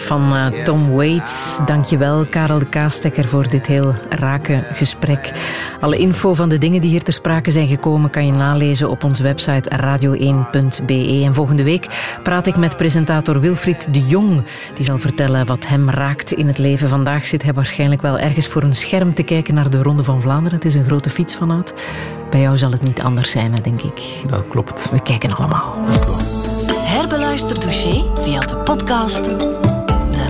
Van 0.04 0.36
eh, 0.36 0.64
Tom 0.64 0.92
Waits. 0.92 1.60
Dankjewel, 1.66 2.26
Karel 2.26 2.60
de 2.60 2.66
Kaastekker, 2.66 3.28
voor 3.28 3.50
dit 3.50 3.68
heel 3.68 3.96
rake 4.10 4.64
gesprek. 4.74 5.32
Alle 5.80 5.98
info 5.98 6.34
van 6.34 6.50
de 6.50 6.58
dingen 6.58 6.82
die 6.82 6.90
hier 6.90 7.04
ter 7.04 7.14
sprake 7.14 7.52
zijn 7.52 7.68
gekomen 7.68 8.10
kan 8.10 8.26
je 8.26 8.32
nalezen 8.32 8.90
op 8.90 9.04
onze 9.04 9.24
website 9.24 9.72
radio1.be. 9.82 11.22
En 11.26 11.34
volgende 11.34 11.64
week 11.64 11.88
praat 12.24 12.48
ik 12.48 12.56
met 12.56 12.78
presentator 12.78 13.40
Wilfried 13.40 13.94
de 13.94 14.08
Jong. 14.08 14.44
Die 14.74 14.86
zal 14.86 14.98
vertellen 14.98 15.46
wat 15.46 15.68
hem 15.68 15.90
raakt 15.90 16.32
in 16.32 16.48
het 16.48 16.58
leven. 16.58 16.90
Vandaag 16.90 17.26
zit 17.26 17.44
hij 17.44 17.54
waarschijnlijk 17.54 18.02
wel 18.02 18.20
ergens 18.20 18.48
voor 18.48 18.64
een 18.64 18.76
scherm 18.76 19.14
te 19.14 19.24
kijken 19.24 19.54
naar 19.54 19.70
de 19.70 19.82
Ronde 19.82 20.04
van 20.04 20.22
Vlaanderen. 20.22 20.58
Het 20.58 20.66
is 20.66 20.76
een 20.76 20.86
grote 20.86 21.10
fiets 21.10 21.36
vanuit. 21.36 21.74
Bij 22.30 22.42
jou 22.42 22.58
zal 22.58 22.72
het 22.72 22.84
niet 22.84 23.02
anders 23.02 23.32
zijn, 23.32 23.56
denk 23.62 23.82
ik. 23.82 24.02
Dat 24.28 24.48
klopt. 24.48 24.90
We 24.92 25.02
kijken 25.02 25.36
allemaal. 25.36 25.76
Herbeluister 26.94 27.60
Douché 27.60 28.04
via 28.22 28.40
de 28.40 28.56
podcast, 28.56 29.30